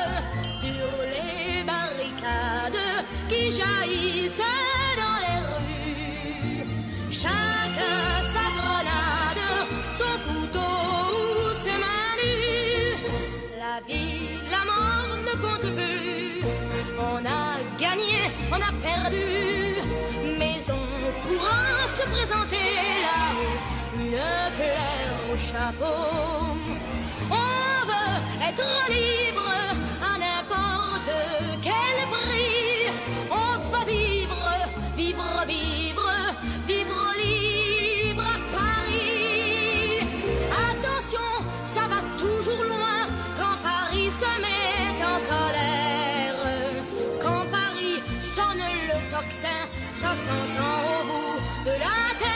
sur 0.59 0.87
les 1.13 1.63
barricades 1.63 3.05
qui 3.29 3.51
jaillissent 3.51 4.41
dans 5.01 5.19
les 5.25 5.39
rues. 5.49 6.65
Chacun 7.11 8.21
sa 8.33 8.45
grenade, 8.57 9.45
son 9.99 10.15
couteau 10.27 10.75
ou 11.21 11.53
ses 11.53 11.77
mains 11.83 12.15
nues. 12.21 12.97
La 13.59 13.81
vie, 13.87 14.29
la 14.51 14.63
mort 14.65 15.17
ne 15.27 15.33
compte 15.41 15.75
plus. 15.75 16.41
On 16.99 17.25
a 17.25 17.57
gagné, 17.79 18.31
on 18.51 18.55
a 18.55 18.71
perdu. 18.81 19.27
Mais 20.39 20.59
on 20.69 21.27
pourra 21.27 21.87
se 21.97 22.03
présenter 22.09 23.04
chapeau. 25.37 26.55
On 27.29 27.85
veut 27.89 28.17
être 28.47 28.69
libre 28.89 29.51
à 30.01 30.17
n'importe 30.17 31.11
quel 31.61 31.95
prix. 32.09 32.91
On 33.29 33.69
va 33.71 33.85
vivre, 33.85 34.45
vivre, 34.95 35.45
vivre, 35.47 36.11
vivre 36.67 37.13
libre 37.23 38.23
à 38.23 38.37
Paris. 38.55 40.07
Attention, 40.69 41.31
ça 41.73 41.83
va 41.91 42.01
toujours 42.17 42.63
loin 42.63 42.99
quand 43.37 43.57
Paris 43.61 44.11
se 44.21 44.31
met 44.41 45.03
en 45.03 45.19
colère. 45.31 46.39
Quand 47.21 47.45
Paris 47.51 47.99
sonne 48.21 48.65
le 48.89 48.97
tocsin, 49.11 49.61
ça 50.01 50.11
s'entend 50.25 50.77
au 50.91 51.03
bout 51.07 51.39
de 51.65 51.71
la 51.71 51.99
terre. 52.19 52.35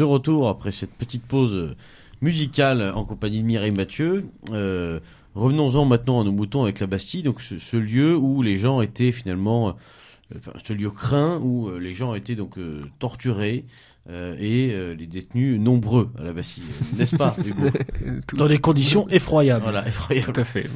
De 0.00 0.04
retour 0.04 0.48
après 0.48 0.72
cette 0.72 0.92
petite 0.94 1.24
pause 1.24 1.54
euh, 1.54 1.76
musicale 2.22 2.90
en 2.94 3.04
compagnie 3.04 3.42
de 3.42 3.46
Mireille 3.46 3.74
Mathieu. 3.74 4.24
Euh, 4.50 4.98
Revenons-en 5.34 5.84
maintenant 5.84 6.20
à 6.22 6.24
nos 6.24 6.32
moutons 6.32 6.64
avec 6.64 6.80
la 6.80 6.86
Bastille, 6.88 7.22
donc 7.22 7.40
ce, 7.40 7.58
ce 7.58 7.76
lieu 7.76 8.16
où 8.16 8.42
les 8.42 8.56
gens 8.56 8.80
étaient 8.80 9.12
finalement, 9.12 9.68
euh, 9.68 9.72
enfin, 10.38 10.52
ce 10.64 10.72
lieu 10.72 10.90
craint 10.90 11.38
où 11.40 11.70
les 11.78 11.92
gens 11.92 12.14
étaient 12.14 12.34
donc 12.34 12.58
euh, 12.58 12.82
torturés 12.98 13.64
euh, 14.08 14.34
et 14.40 14.72
euh, 14.72 14.94
les 14.94 15.06
détenus 15.06 15.60
nombreux 15.60 16.08
à 16.18 16.24
la 16.24 16.32
Bastille, 16.32 16.64
n'est-ce 16.96 17.14
pas 17.14 17.36
Dans 18.34 18.48
des 18.48 18.58
conditions 18.58 19.06
effroyables. 19.08 19.62
Voilà, 19.62 19.86
effroyable. 19.86 20.32
tout 20.32 20.40
à 20.40 20.44
fait. 20.44 20.68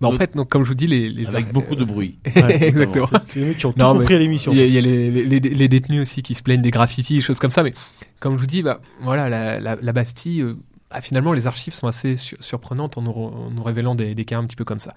Bah, 0.00 0.08
en 0.08 0.12
fait, 0.12 0.34
donc, 0.34 0.48
comme 0.48 0.64
je 0.64 0.68
vous 0.70 0.74
dis, 0.74 0.86
les, 0.86 1.10
les 1.10 1.28
Avec 1.28 1.52
beaucoup 1.52 1.76
de 1.76 1.84
bruit. 1.84 2.18
Exactement. 2.34 3.08
C'est 3.26 3.40
les 3.40 3.46
mecs 3.46 3.58
qui 3.58 3.66
ont 3.66 3.72
tout 3.72 3.78
Non, 3.78 3.92
mais 3.92 4.00
compris 4.00 4.14
à 4.14 4.18
l'émission. 4.18 4.52
Il 4.52 4.58
y 4.58 4.62
a, 4.62 4.66
il 4.66 4.72
y 4.72 4.78
a 4.78 4.80
les, 4.80 5.10
les, 5.10 5.38
les 5.38 5.68
détenus 5.68 6.02
aussi 6.02 6.22
qui 6.22 6.34
se 6.34 6.42
plaignent 6.42 6.62
des 6.62 6.70
graffitis, 6.72 7.14
des 7.16 7.20
choses 7.20 7.38
comme 7.38 7.50
ça. 7.52 7.62
Mais 7.62 7.74
comme 8.20 8.36
je 8.36 8.40
vous 8.40 8.46
dis, 8.46 8.62
bah, 8.62 8.80
voilà, 9.00 9.28
la, 9.60 9.92
Bastille, 9.92 10.40
euh, 10.40 10.56
ah, 10.90 11.00
finalement, 11.00 11.32
les 11.32 11.46
archives 11.46 11.74
sont 11.74 11.86
assez 11.86 12.16
sur- 12.16 12.42
surprenantes 12.42 12.96
en 12.98 13.02
nous, 13.02 13.62
révélant 13.62 13.94
des, 13.94 14.14
cas 14.24 14.38
un 14.38 14.44
petit 14.44 14.56
peu 14.56 14.64
comme 14.64 14.78
ça. 14.78 14.94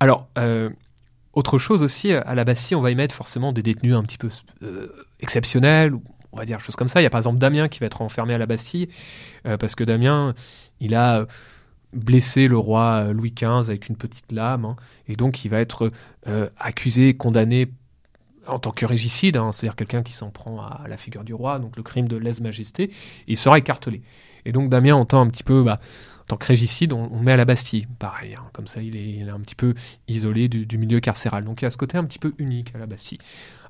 Alors, 0.00 0.28
euh, 0.38 0.70
autre 1.32 1.58
chose 1.58 1.82
aussi, 1.82 2.12
à 2.12 2.34
la 2.34 2.44
Bastille, 2.44 2.76
on 2.76 2.80
va 2.80 2.90
y 2.90 2.94
mettre 2.94 3.14
forcément 3.14 3.52
des 3.52 3.62
détenus 3.62 3.96
un 3.96 4.02
petit 4.02 4.18
peu 4.18 4.30
euh, 4.62 4.88
exceptionnels, 5.20 5.94
on 6.32 6.36
va 6.36 6.44
dire 6.44 6.60
choses 6.60 6.76
comme 6.76 6.88
ça. 6.88 7.00
Il 7.00 7.04
y 7.04 7.06
a 7.06 7.10
par 7.10 7.18
exemple 7.18 7.38
Damien 7.38 7.68
qui 7.68 7.80
va 7.80 7.86
être 7.86 8.02
enfermé 8.02 8.34
à 8.34 8.38
la 8.38 8.46
Bastille, 8.46 8.88
parce 9.58 9.74
que 9.74 9.84
Damien, 9.84 10.34
il 10.80 10.94
a 10.94 11.26
blessé 11.92 12.48
le 12.48 12.58
roi 12.58 13.12
Louis 13.12 13.32
XV 13.32 13.68
avec 13.68 13.88
une 13.88 13.96
petite 13.96 14.32
lame, 14.32 14.64
hein, 14.64 14.76
et 15.08 15.16
donc 15.16 15.44
il 15.44 15.48
va 15.48 15.60
être 15.60 15.90
accusé, 16.58 17.14
condamné 17.14 17.68
en 18.46 18.58
tant 18.58 18.70
que 18.70 18.86
régicide, 18.86 19.36
hein, 19.36 19.52
c'est-à-dire 19.52 19.76
quelqu'un 19.76 20.02
qui 20.02 20.12
s'en 20.12 20.30
prend 20.30 20.60
à 20.60 20.86
la 20.88 20.96
figure 20.96 21.24
du 21.24 21.34
roi, 21.34 21.58
donc 21.58 21.76
le 21.76 21.82
crime 21.82 22.08
de 22.08 22.16
lèse-majesté, 22.16 22.90
il 23.26 23.36
sera 23.36 23.58
écartelé. 23.58 24.02
Et 24.44 24.52
donc 24.52 24.70
Damien, 24.70 24.94
en 24.94 25.04
tant 25.04 25.20
un 25.20 25.26
petit 25.26 25.42
peu, 25.42 25.62
bah, 25.62 25.80
en 26.22 26.26
tant 26.26 26.36
que 26.36 26.46
régicide, 26.46 26.92
on, 26.92 27.18
met 27.20 27.32
à 27.32 27.36
la 27.36 27.44
Bastille, 27.44 27.86
pareil, 27.98 28.34
hein, 28.34 28.44
comme 28.52 28.66
ça 28.66 28.80
il 28.80 28.96
est, 28.96 29.28
un 29.28 29.40
petit 29.40 29.54
peu 29.54 29.74
isolé 30.08 30.48
du, 30.48 30.78
milieu 30.78 31.00
carcéral. 31.00 31.44
Donc 31.44 31.62
il 31.62 31.64
y 31.64 31.68
a 31.68 31.70
ce 31.70 31.76
côté 31.76 31.98
un 31.98 32.04
petit 32.04 32.18
peu 32.18 32.32
unique 32.38 32.72
à 32.74 32.78
la 32.78 32.86
Bastille. 32.86 33.18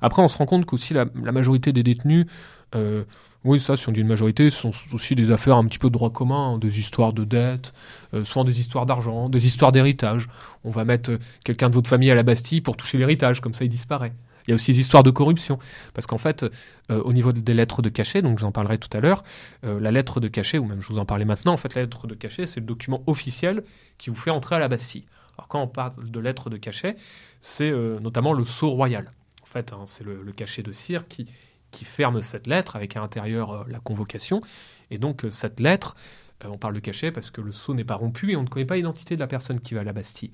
Après, 0.01 0.21
on 0.21 0.27
se 0.27 0.37
rend 0.37 0.45
compte 0.45 0.65
qu'aussi 0.65 0.93
la, 0.93 1.05
la 1.23 1.31
majorité 1.31 1.73
des 1.73 1.83
détenus, 1.83 2.27
euh, 2.75 3.03
oui, 3.43 3.59
ça, 3.59 3.77
si 3.77 3.87
on 3.87 3.91
dit 3.91 4.01
une 4.01 4.07
majorité, 4.07 4.49
ce 4.49 4.61
sont 4.61 4.71
aussi 4.93 5.15
des 5.15 5.31
affaires 5.31 5.55
un 5.55 5.65
petit 5.65 5.79
peu 5.79 5.87
de 5.87 5.93
droit 5.93 6.09
commun, 6.09 6.53
hein, 6.53 6.57
des 6.57 6.79
histoires 6.79 7.13
de 7.13 7.23
dette, 7.23 7.73
euh, 8.13 8.25
souvent 8.25 8.43
des 8.43 8.59
histoires 8.59 8.85
d'argent, 8.85 9.29
des 9.29 9.45
histoires 9.45 9.71
d'héritage. 9.71 10.27
On 10.63 10.69
va 10.69 10.83
mettre 10.83 11.11
euh, 11.11 11.19
quelqu'un 11.45 11.69
de 11.69 11.75
votre 11.75 11.89
famille 11.89 12.11
à 12.11 12.15
la 12.15 12.23
Bastille 12.23 12.61
pour 12.61 12.75
toucher 12.75 12.97
l'héritage, 12.97 13.39
comme 13.39 13.53
ça 13.53 13.63
il 13.63 13.69
disparaît. 13.69 14.13
Il 14.47 14.51
y 14.51 14.53
a 14.53 14.55
aussi 14.55 14.71
des 14.71 14.79
histoires 14.79 15.03
de 15.03 15.11
corruption, 15.11 15.59
parce 15.93 16.07
qu'en 16.07 16.17
fait, 16.17 16.45
euh, 16.89 17.01
au 17.03 17.11
niveau 17.11 17.33
des 17.33 17.53
lettres 17.53 17.81
de 17.81 17.89
cachet, 17.89 18.21
donc 18.21 18.39
j'en 18.39 18.51
parlerai 18.51 18.77
tout 18.77 18.95
à 18.95 19.01
l'heure, 19.01 19.23
euh, 19.65 19.79
la 19.79 19.91
lettre 19.91 20.19
de 20.19 20.29
cachet, 20.29 20.57
ou 20.57 20.65
même 20.65 20.81
je 20.81 20.87
vous 20.87 20.99
en 20.99 21.05
parlais 21.05 21.25
maintenant, 21.25 21.53
en 21.53 21.57
fait, 21.57 21.75
la 21.75 21.81
lettre 21.81 22.07
de 22.07 22.15
cachet, 22.15 22.47
c'est 22.47 22.61
le 22.61 22.65
document 22.65 23.03
officiel 23.07 23.63
qui 23.97 24.09
vous 24.09 24.15
fait 24.15 24.31
entrer 24.31 24.55
à 24.55 24.59
la 24.59 24.69
Bastille. 24.69 25.05
Alors 25.37 25.49
quand 25.49 25.61
on 25.61 25.67
parle 25.67 26.09
de 26.09 26.19
lettre 26.19 26.49
de 26.49 26.57
cachet, 26.57 26.95
c'est 27.41 27.69
euh, 27.69 27.99
notamment 27.99 28.33
le 28.33 28.45
sceau 28.45 28.69
royal. 28.69 29.11
En 29.43 29.45
fait, 29.45 29.73
hein, 29.73 29.83
c'est 29.85 30.03
le, 30.03 30.31
cachet 30.31 30.63
de 30.63 30.71
cire 30.71 31.07
qui, 31.07 31.27
qui 31.71 31.85
ferme 31.85 32.21
cette 32.21 32.47
lettre 32.47 32.75
avec 32.75 32.95
à 32.95 33.01
l'intérieur 33.01 33.65
la 33.67 33.79
convocation. 33.79 34.41
Et 34.89 34.97
donc 34.97 35.25
cette 35.29 35.59
lettre, 35.59 35.95
on 36.43 36.57
parle 36.57 36.73
de 36.73 36.79
cachet 36.79 37.11
parce 37.11 37.31
que 37.31 37.41
le 37.41 37.51
sceau 37.51 37.73
n'est 37.73 37.83
pas 37.83 37.95
rompu 37.95 38.31
et 38.31 38.35
on 38.35 38.43
ne 38.43 38.47
connaît 38.47 38.65
pas 38.65 38.75
l'identité 38.75 39.15
de 39.15 39.19
la 39.19 39.27
personne 39.27 39.59
qui 39.59 39.73
va 39.73 39.81
à 39.81 39.83
la 39.83 39.93
Bastille. 39.93 40.31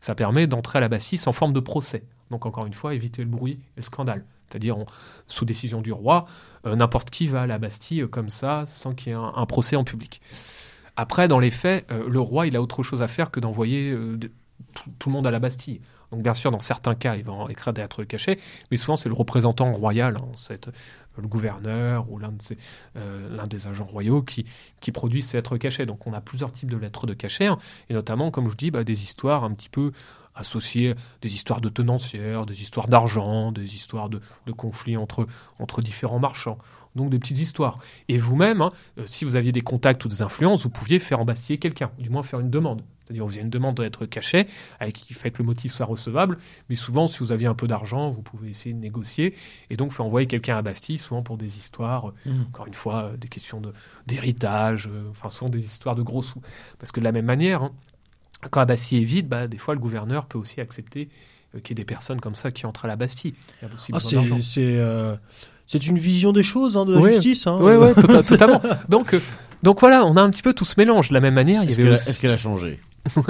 Ça 0.00 0.14
permet 0.14 0.46
d'entrer 0.46 0.78
à 0.78 0.80
la 0.80 0.88
Bastille 0.88 1.18
sans 1.18 1.32
forme 1.32 1.52
de 1.52 1.60
procès. 1.60 2.02
Donc 2.32 2.46
encore 2.46 2.66
une 2.66 2.72
fois, 2.72 2.94
éviter 2.94 3.22
le 3.22 3.28
bruit 3.28 3.60
et 3.76 3.76
le 3.76 3.82
scandale. 3.82 4.24
C'est-à-dire, 4.48 4.76
sous 5.28 5.44
décision 5.44 5.80
du 5.80 5.92
roi, 5.92 6.24
euh, 6.66 6.74
n'importe 6.74 7.10
qui 7.10 7.26
va 7.26 7.42
à 7.42 7.46
la 7.46 7.58
Bastille 7.58 8.02
euh, 8.02 8.08
comme 8.08 8.30
ça, 8.30 8.64
sans 8.66 8.92
qu'il 8.92 9.12
y 9.12 9.14
ait 9.14 9.18
un, 9.18 9.46
procès 9.46 9.76
en 9.76 9.84
public. 9.84 10.20
Après, 10.96 11.28
dans 11.28 11.38
les 11.38 11.50
faits, 11.50 11.86
euh, 11.90 12.08
le 12.08 12.20
roi, 12.20 12.46
il 12.46 12.56
a 12.56 12.62
autre 12.62 12.82
chose 12.82 13.02
à 13.02 13.08
faire 13.08 13.30
que 13.30 13.40
d'envoyer 13.40 13.92
de- 13.92 14.30
tout, 14.98 15.08
le 15.08 15.12
monde 15.12 15.26
à 15.26 15.30
la 15.30 15.40
Bastille. 15.40 15.80
Donc 16.10 16.22
bien 16.22 16.34
sûr, 16.34 16.50
dans 16.50 16.60
certains 16.60 16.94
cas, 16.94 17.16
il 17.16 17.24
va 17.24 17.32
écrire 17.48 17.72
des 17.72 17.80
lettres 17.80 18.04
cachées, 18.04 18.38
mais 18.70 18.76
souvent 18.76 18.98
c'est 18.98 19.08
le 19.08 19.14
représentant 19.14 19.72
royal, 19.72 20.18
hein, 20.18 20.56
le 21.16 21.26
gouverneur 21.26 22.10
ou 22.10 22.18
l'un 22.18 23.46
des 23.46 23.66
agents 23.66 23.86
royaux 23.86 24.20
qui, 24.20 24.44
qui 24.80 24.92
produit 24.92 25.22
ces 25.22 25.38
lettres 25.38 25.56
cachées. 25.56 25.86
Donc 25.86 26.06
on 26.06 26.12
a 26.12 26.20
plusieurs 26.20 26.52
types 26.52 26.70
de 26.70 26.76
lettres 26.76 27.06
de 27.06 27.14
cachet, 27.14 27.46
hein, 27.46 27.56
et 27.88 27.94
notamment, 27.94 28.30
comme 28.30 28.50
je 28.50 28.56
dis, 28.56 28.70
bah, 28.70 28.84
des 28.84 29.02
histoires 29.02 29.44
un 29.44 29.52
petit 29.52 29.70
peu 29.70 29.92
associées, 30.34 30.94
des 31.20 31.34
histoires 31.34 31.60
de 31.60 31.68
tenancières, 31.68 32.46
des 32.46 32.62
histoires 32.62 32.88
d'argent, 32.88 33.52
des 33.52 33.74
histoires 33.74 34.08
de, 34.08 34.20
de 34.46 34.52
conflits 34.52 34.96
entre, 34.96 35.26
entre 35.58 35.80
différents 35.80 36.18
marchands. 36.18 36.58
Donc 36.94 37.08
des 37.10 37.18
petites 37.18 37.38
histoires. 37.38 37.78
Et 38.08 38.18
vous-même, 38.18 38.60
hein, 38.60 38.70
euh, 38.98 39.04
si 39.06 39.24
vous 39.24 39.36
aviez 39.36 39.50
des 39.52 39.62
contacts 39.62 40.04
ou 40.04 40.08
des 40.08 40.20
influences, 40.20 40.62
vous 40.64 40.70
pouviez 40.70 40.98
faire 40.98 41.20
embastiller 41.20 41.58
quelqu'un, 41.58 41.90
du 41.98 42.10
moins 42.10 42.22
faire 42.22 42.40
une 42.40 42.50
demande. 42.50 42.82
C'est-à-dire, 43.04 43.24
vous 43.24 43.30
faisiez 43.30 43.42
une 43.42 43.50
demande 43.50 43.76
d'être 43.76 44.04
cachée, 44.06 44.46
avec 44.78 44.94
qui 44.94 45.12
fait 45.14 45.30
que 45.30 45.38
le 45.38 45.44
motif 45.44 45.72
soit 45.72 45.86
recevable, 45.86 46.36
mais 46.68 46.76
souvent, 46.76 47.08
si 47.08 47.18
vous 47.20 47.32
aviez 47.32 47.46
un 47.46 47.54
peu 47.54 47.66
d'argent, 47.66 48.10
vous 48.10 48.22
pouvez 48.22 48.50
essayer 48.50 48.74
de 48.74 48.78
négocier, 48.78 49.34
et 49.70 49.76
donc 49.76 49.92
faire 49.92 50.04
envoyer 50.06 50.26
quelqu'un 50.26 50.56
à 50.58 50.62
Bastille, 50.62 50.98
souvent 50.98 51.22
pour 51.22 51.36
des 51.38 51.56
histoires, 51.56 52.10
euh, 52.10 52.14
Mhm. 52.26 52.42
encore 52.48 52.66
une 52.66 52.74
fois, 52.74 53.04
euh, 53.04 53.16
des 53.16 53.28
questions 53.28 53.60
de- 53.60 53.72
d'héritage, 54.06 54.88
enfin, 55.10 55.30
souvent 55.30 55.48
des 55.50 55.64
histoires 55.64 55.96
de 55.96 56.02
gros 56.02 56.22
sous. 56.22 56.40
Parce 56.78 56.92
que 56.92 57.00
de 57.00 57.04
la 57.04 57.12
même 57.12 57.24
manière, 57.24 57.62
hein, 57.64 57.72
quand 58.50 58.60
la 58.60 58.66
Bastille 58.66 59.02
est 59.02 59.04
vide, 59.04 59.28
bah, 59.28 59.46
des 59.46 59.58
fois, 59.58 59.74
le 59.74 59.80
gouverneur 59.80 60.26
peut 60.26 60.38
aussi 60.38 60.60
accepter 60.60 61.08
euh, 61.54 61.60
qu'il 61.60 61.70
y 61.76 61.80
ait 61.80 61.84
des 61.84 61.86
personnes 61.86 62.20
comme 62.20 62.34
ça 62.34 62.50
qui 62.50 62.66
entrent 62.66 62.84
à 62.84 62.88
la 62.88 62.96
Bastille. 62.96 63.34
Il 63.62 63.68
y 63.68 63.70
a 63.70 63.74
aussi 63.74 63.92
Ah, 63.94 64.00
c'est 64.42 64.76
euh, 64.78 65.14
c'est 65.66 65.86
une 65.86 65.98
vision 65.98 66.32
des 66.32 66.42
choses 66.42 66.76
hein, 66.76 66.84
de 66.84 66.92
la 66.94 67.00
Ouais. 67.00 67.12
justice. 67.12 67.46
Hein. 67.46 67.58
Oui, 67.60 67.74
ouais, 67.76 67.92
tota- 67.92 68.22
totalement. 68.28 68.60
Donc, 68.88 69.14
euh, 69.14 69.20
donc 69.62 69.80
voilà, 69.80 70.04
on 70.04 70.16
a 70.16 70.22
un 70.22 70.30
petit 70.30 70.42
peu 70.42 70.52
tout 70.52 70.64
ce 70.64 70.74
mélange. 70.76 71.08
De 71.08 71.14
la 71.14 71.20
même 71.20 71.34
manière, 71.34 71.62
il 71.62 71.70
y 71.70 71.72
Est-ce 71.72 71.80
avait 71.80 71.82
qu'elle 71.84 71.92
a, 71.92 71.96
aussi- 71.96 72.10
est-ce 72.10 72.20
qu'elle 72.20 72.30
a 72.32 72.36
changé? 72.36 72.80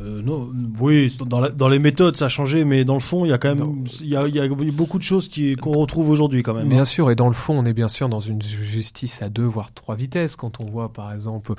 Euh, 0.00 0.22
non, 0.22 0.48
oui, 0.80 1.12
dans, 1.26 1.40
la- 1.40 1.50
dans 1.50 1.68
les 1.68 1.80
méthodes 1.80 2.16
ça 2.16 2.26
a 2.26 2.28
changé, 2.28 2.64
mais 2.64 2.84
dans 2.84 2.94
le 2.94 3.00
fond 3.00 3.24
il 3.24 3.30
y 3.30 3.32
a 3.32 3.38
quand 3.38 3.54
même 3.54 3.84
il 4.00 4.06
y 4.06 4.16
a, 4.16 4.28
il 4.28 4.34
y 4.34 4.40
a 4.40 4.46
beaucoup 4.72 4.98
de 4.98 5.02
choses 5.02 5.26
qui 5.26 5.56
qu'on 5.56 5.72
retrouve 5.72 6.08
aujourd'hui 6.08 6.42
quand 6.44 6.54
même. 6.54 6.68
Bien 6.68 6.82
hein. 6.82 6.84
sûr, 6.84 7.10
et 7.10 7.16
dans 7.16 7.26
le 7.26 7.34
fond, 7.34 7.58
on 7.58 7.64
est 7.64 7.72
bien 7.72 7.88
sûr 7.88 8.08
dans 8.08 8.20
une 8.20 8.40
justice 8.40 9.22
à 9.22 9.28
deux, 9.28 9.44
voire 9.44 9.72
trois 9.72 9.96
vitesses. 9.96 10.36
Quand 10.36 10.60
on 10.60 10.66
voit, 10.66 10.92
par 10.92 11.12
exemple, 11.12 11.54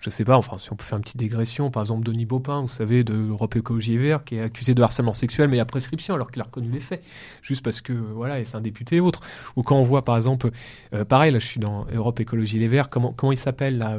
je 0.00 0.08
sais 0.08 0.24
pas, 0.24 0.36
enfin, 0.38 0.58
si 0.58 0.72
on 0.72 0.76
peut 0.76 0.84
faire 0.84 0.96
une 0.96 1.02
petite 1.02 1.18
dégression, 1.18 1.70
par 1.70 1.82
exemple, 1.82 2.04
Denis 2.04 2.24
Baupin, 2.24 2.62
vous 2.62 2.68
savez, 2.68 3.04
de 3.04 3.14
Europe 3.14 3.56
Écologie 3.56 3.98
Vert, 3.98 4.24
qui 4.24 4.36
est 4.36 4.42
accusé 4.42 4.74
de 4.74 4.82
harcèlement 4.82 5.12
sexuel, 5.12 5.48
mais 5.48 5.60
à 5.60 5.64
prescription, 5.64 6.14
alors 6.14 6.30
qu'il 6.30 6.40
a 6.40 6.44
reconnu 6.44 6.70
les 6.70 6.80
faits, 6.80 7.02
juste 7.42 7.62
parce 7.62 7.80
que, 7.82 7.92
voilà, 7.92 8.40
et 8.40 8.44
c'est 8.46 8.56
un 8.56 8.62
député 8.62 8.96
et 8.96 9.00
autre. 9.00 9.20
Ou 9.56 9.62
quand 9.62 9.76
on 9.76 9.82
voit, 9.84 10.04
par 10.04 10.16
exemple, 10.16 10.50
euh, 10.94 11.04
pareil, 11.04 11.30
là, 11.30 11.38
je 11.38 11.46
suis 11.46 11.60
dans 11.60 11.86
Europe 11.94 12.20
Écologie 12.20 12.58
les 12.58 12.68
Verts, 12.68 12.88
comment, 12.88 13.12
comment 13.12 13.32
il 13.32 13.38
s'appelle, 13.38 13.76
là, 13.78 13.96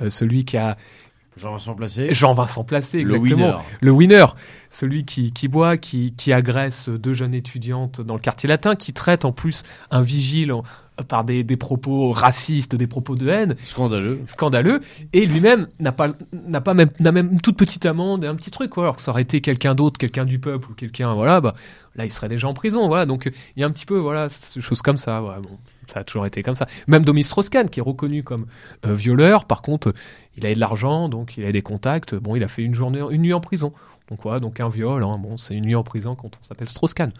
euh, 0.00 0.10
celui 0.10 0.44
qui 0.46 0.56
a 0.56 0.78
Jean-Vincent 1.40 1.74
Placé 1.74 2.12
Jean-Vincent 2.14 2.64
Placé, 2.64 3.02
Le 3.02 3.16
exactement. 3.16 3.46
winner. 3.48 3.58
Le 3.80 3.90
winner, 3.90 4.26
celui 4.70 5.04
qui, 5.04 5.32
qui 5.32 5.48
boit, 5.48 5.76
qui, 5.76 6.12
qui 6.16 6.32
agresse 6.32 6.88
deux 6.88 7.14
jeunes 7.14 7.34
étudiantes 7.34 8.00
dans 8.00 8.14
le 8.14 8.20
quartier 8.20 8.48
latin, 8.48 8.76
qui 8.76 8.92
traite 8.92 9.24
en 9.24 9.32
plus 9.32 9.62
un 9.90 10.02
vigile 10.02 10.52
en- 10.52 10.62
par 11.08 11.24
des, 11.24 11.42
des 11.44 11.56
propos 11.56 12.12
racistes, 12.12 12.76
des 12.76 12.86
propos 12.86 13.14
de 13.16 13.26
haine, 13.26 13.54
Scandaleux. 13.64 14.20
scandaleux, 14.26 14.80
et 15.14 15.24
lui-même 15.24 15.66
n'a 15.78 15.92
pas, 15.92 16.08
n'a 16.46 16.60
pas 16.60 16.74
même, 16.74 16.90
n'a 17.00 17.10
même 17.10 17.30
une 17.32 17.40
toute 17.40 17.56
petite 17.56 17.86
amende 17.86 18.22
et 18.22 18.26
un 18.26 18.34
petit 18.34 18.50
truc, 18.50 18.70
quoi. 18.70 18.82
Alors 18.84 18.96
que 18.96 19.02
ça 19.02 19.10
aurait 19.10 19.22
été 19.22 19.40
quelqu'un 19.40 19.74
d'autre, 19.74 19.96
quelqu'un 19.98 20.26
du 20.26 20.38
peuple 20.38 20.70
ou 20.70 20.74
quelqu'un, 20.74 21.14
voilà, 21.14 21.40
bah, 21.40 21.54
là, 21.96 22.04
il 22.04 22.10
serait 22.10 22.28
déjà 22.28 22.48
en 22.48 22.52
prison, 22.54 22.86
voilà. 22.86 23.06
Donc, 23.06 23.30
il 23.56 23.60
y 23.60 23.64
a 23.64 23.66
un 23.66 23.70
petit 23.70 23.86
peu, 23.86 23.96
voilà, 23.96 24.28
choses 24.60 24.82
comme 24.82 24.98
ça, 24.98 25.20
voilà, 25.20 25.40
bon. 25.40 25.56
Ça 25.92 26.00
a 26.00 26.04
toujours 26.04 26.26
été 26.26 26.42
comme 26.42 26.54
ça. 26.54 26.66
Même 26.86 27.04
Domis 27.04 27.24
Strauss-Kahn, 27.24 27.68
qui 27.68 27.80
est 27.80 27.82
reconnu 27.82 28.22
comme 28.22 28.46
euh, 28.86 28.94
violeur, 28.94 29.44
par 29.44 29.60
contre, 29.62 29.88
euh, 29.88 29.92
il 30.36 30.46
a 30.46 30.54
de 30.54 30.60
l'argent, 30.60 31.08
donc 31.08 31.36
il 31.36 31.44
a 31.44 31.52
des 31.52 31.62
contacts. 31.62 32.14
Bon, 32.14 32.36
il 32.36 32.44
a 32.44 32.48
fait 32.48 32.62
une 32.62 32.74
journée, 32.74 33.00
une 33.10 33.22
nuit 33.22 33.32
en 33.32 33.40
prison. 33.40 33.72
Donc 34.08 34.20
voilà, 34.24 34.40
donc 34.40 34.58
un 34.58 34.68
viol, 34.68 35.04
hein, 35.04 35.18
bon, 35.22 35.36
c'est 35.36 35.54
une 35.54 35.64
nuit 35.66 35.76
en 35.76 35.84
prison 35.84 36.16
quand 36.16 36.30
on 36.40 36.42
s'appelle 36.44 36.68
Strauss-Kahn. 36.68 37.12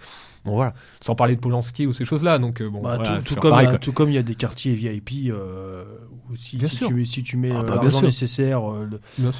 Bon 0.45 0.55
voilà, 0.57 0.73
sans 1.01 1.15
parler 1.15 1.37
de 1.37 1.41
Polanski 1.41 1.87
ou 1.87 1.93
ces 1.93 2.05
choses-là. 2.05 2.39
Donc 2.39 2.61
euh, 2.61 2.69
bon, 2.69 2.81
Bah, 2.83 2.97
voilà, 2.97 3.21
tout, 3.21 3.35
comme 3.37 3.51
pareil, 3.51 3.69
quoi. 3.69 3.79
tout 3.79 3.93
comme 3.93 4.09
il 4.09 4.15
y 4.15 4.19
a 4.19 4.23
des 4.25 4.35
quartiers 4.35 4.75
VIP 4.75 5.31
euh, 5.31 5.85
où 6.31 6.35
si, 6.37 6.59
tu 6.59 7.07
si 7.07 7.23
tu 7.23 7.37
mets 7.37 7.53
Ah, 7.55 7.63
bah, 7.63 7.75
l'argent 7.77 8.03
nécessaire, 8.03 8.63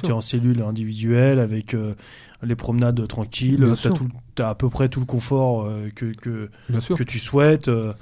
tu 0.03 0.09
es 0.09 0.11
en 0.13 0.21
cellule 0.21 0.61
individuelle 0.61 1.39
avec 1.39 1.75
les 2.43 2.55
promenades 2.55 3.05
tranquilles, 3.07 3.73
tout 3.95 4.07
t'as 4.35 4.49
à 4.49 4.55
peu 4.55 4.69
près 4.69 4.87
tout 4.89 4.99
le 5.01 5.05
confort 5.05 5.63
euh, 5.65 5.89
que 5.95 7.03
tu 7.03 7.19
souhaites. 7.19 7.67
euh, 7.67 7.93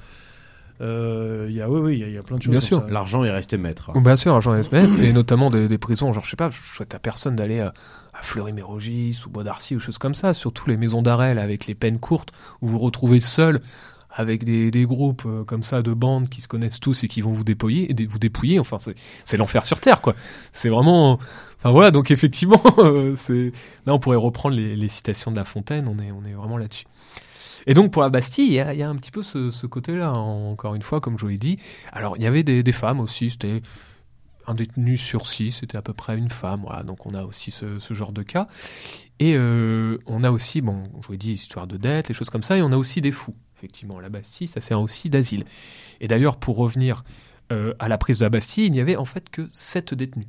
euh, 0.81 1.47
Il 1.49 1.55
y 1.55 1.61
a 1.61 1.69
oui 1.69 1.79
oui 1.81 1.93
il 1.93 1.99
y 1.99 2.03
a- 2.03 2.07
il 2.07 2.13
y, 2.13 2.17
a 2.17 2.23
plein 2.23 2.37
de 2.37 2.41
choses. 2.41 2.51
Bien 2.51 2.61
sûr. 2.61 2.85
L'argent 2.87 3.23
est 3.23 3.31
resté 3.31 3.57
maître. 3.57 3.91
Bien 3.99 4.15
sûr, 4.15 4.35
un 4.35 4.39
journaliste 4.39 4.71
bête, 4.71 4.97
et 4.97 5.11
notamment 5.13 5.49
des, 5.49 5.67
des 5.67 5.77
prisons, 5.77 6.13
genre 6.13 6.23
je 6.23 6.29
sais 6.29 6.35
pas, 6.37 6.49
je 6.49 6.57
souhaite 6.75 6.95
à 6.95 6.99
personne 6.99 7.35
d'aller 7.35 7.59
à, 7.59 7.73
à 8.13 8.21
Fleury-Mérogis 8.21 9.19
ou 9.25 9.29
Bois 9.29 9.43
d'Arcy 9.43 9.75
ou 9.75 9.79
choses 9.79 9.97
comme 9.97 10.13
ça, 10.15 10.33
surtout 10.33 10.69
les 10.69 10.77
maisons 10.77 11.01
d'arrêt 11.01 11.33
là, 11.33 11.41
avec 11.41 11.67
les 11.67 11.75
peines 11.75 11.99
courtes, 11.99 12.31
où 12.61 12.67
vous 12.67 12.73
vous 12.73 12.79
retrouvez 12.79 13.19
seul 13.19 13.61
avec 14.11 14.43
des, 14.43 14.71
des 14.71 14.85
groupes 14.85 15.23
euh, 15.27 15.43
comme 15.43 15.61
ça 15.63 15.81
de 15.83 15.93
bandes 15.93 16.29
qui 16.29 16.41
se 16.41 16.47
connaissent 16.47 16.79
tous 16.79 17.03
et 17.03 17.07
qui 17.07 17.21
vont 17.21 17.31
vous 17.31 17.43
dépouiller, 17.43 17.93
dé- 17.93 18.07
vous 18.07 18.17
dépouiller, 18.19 18.59
enfin 18.59 18.77
c'est 18.79 18.95
c'est 19.23 19.37
l'enfer 19.37 19.65
sur 19.65 19.79
terre 19.79 20.01
quoi. 20.01 20.15
C'est 20.51 20.69
vraiment, 20.69 21.19
enfin 21.59 21.69
voilà, 21.71 21.91
donc 21.91 22.09
effectivement, 22.09 22.61
euh, 22.79 23.13
c'est 23.15 23.51
là 23.85 23.93
on 23.93 23.99
pourrait 23.99 24.17
reprendre 24.17 24.55
les, 24.55 24.75
les 24.75 24.87
citations 24.87 25.29
de 25.31 25.35
La 25.35 25.45
Fontaine, 25.45 25.87
on 25.87 25.99
est 26.01 26.11
on 26.11 26.25
est 26.27 26.33
vraiment 26.33 26.57
là-dessus. 26.57 26.85
Et 27.69 27.75
donc 27.75 27.91
pour 27.91 28.01
la 28.01 28.09
Bastille, 28.09 28.47
il 28.47 28.53
y 28.53 28.59
a, 28.59 28.89
un 28.89 28.95
petit 28.95 29.11
peu 29.11 29.21
ce, 29.21 29.65
côté-là, 29.67 30.09
hein, 30.09 30.15
encore 30.15 30.73
une 30.73 30.81
fois, 30.81 30.99
comme 30.99 31.19
je 31.19 31.21
vous 31.21 31.29
l'ai 31.29 31.37
dit. 31.37 31.59
Alors 31.93 32.17
il 32.17 32.23
y 32.23 32.25
avait 32.25 32.41
des, 32.41 32.71
femmes 32.71 32.99
aussi, 32.99 33.29
c'était 33.29 33.61
un 34.47 34.55
détenu 34.55 34.97
sur 34.97 35.27
six, 35.27 35.51
c'était 35.51 35.77
à 35.77 35.83
peu 35.83 35.93
près 35.93 36.17
une 36.17 36.31
femme, 36.31 36.61
voilà, 36.65 36.81
donc 36.81 37.05
on 37.05 37.13
a 37.13 37.23
aussi 37.23 37.51
ce, 37.51 37.77
genre 37.91 38.11
de 38.11 38.23
cas. 38.23 38.47
Et 39.19 39.35
euh, 39.35 39.99
on 40.07 40.23
a 40.23 40.31
aussi, 40.31 40.61
bon, 40.61 40.81
je 41.03 41.07
vous 41.09 41.13
ai 41.13 41.17
dit, 41.17 41.33
histoire 41.33 41.67
de 41.67 41.77
dette, 41.77 42.07
les 42.07 42.15
choses 42.15 42.31
comme 42.31 42.41
ça, 42.41 42.57
et 42.57 42.63
on 42.63 42.71
a 42.71 42.77
aussi 42.77 43.01
des 43.01 43.11
fous. 43.11 43.35
Effectivement, 43.55 43.99
la 43.99 44.09
Bastille, 44.09 44.47
ça 44.47 44.61
sert 44.61 44.81
aussi 44.81 45.11
d'asile. 45.11 45.45
Et 46.01 46.07
d'ailleurs, 46.07 46.37
pour 46.37 46.57
revenir 46.57 47.03
euh, 47.51 47.75
à 47.77 47.87
la 47.87 47.99
prise 47.99 48.17
de 48.17 48.25
la 48.25 48.31
Bastille, 48.31 48.65
il 48.65 48.71
n'y 48.71 48.79
avait 48.79 48.95
en 48.95 49.05
fait 49.05 49.29
que 49.29 49.47
sept 49.53 49.93
détenus. 49.93 50.25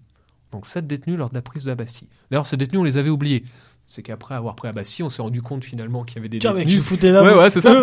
Donc 0.53 0.67
sept 0.67 0.87
détenus 0.87 1.17
lors 1.17 1.31
de 1.31 1.37
la 1.37 1.43
prise 1.43 1.65
de 1.65 1.71
la 1.71 1.75
Bastille. 1.75 2.09
D'ailleurs, 2.31 2.47
ces 2.47 2.59
détenus, 2.59 2.81
on 2.81 2.85
les 2.85 2.99
avait 2.99 3.09
oubliés. 3.09 3.45
C'est 3.93 4.03
qu'après 4.03 4.37
avoir 4.37 4.55
pris 4.55 4.69
la 4.69 4.73
Bastille, 4.73 5.05
on 5.05 5.11
s'est 5.11 5.21
rendu 5.21 5.43
compte 5.43 5.65
finalement 5.65 6.05
qu'il 6.05 6.15
y 6.19 6.19
avait 6.21 6.29
des 6.29 6.39
Tiens, 6.39 6.53
mec, 6.53 6.67
détenus. 6.67 6.79
je 6.79 6.83
foutais 6.89 7.11
là. 7.11 7.25
Ouais, 7.25 7.35
ouais, 7.35 7.51
c'est 7.51 7.61
ça. 7.61 7.75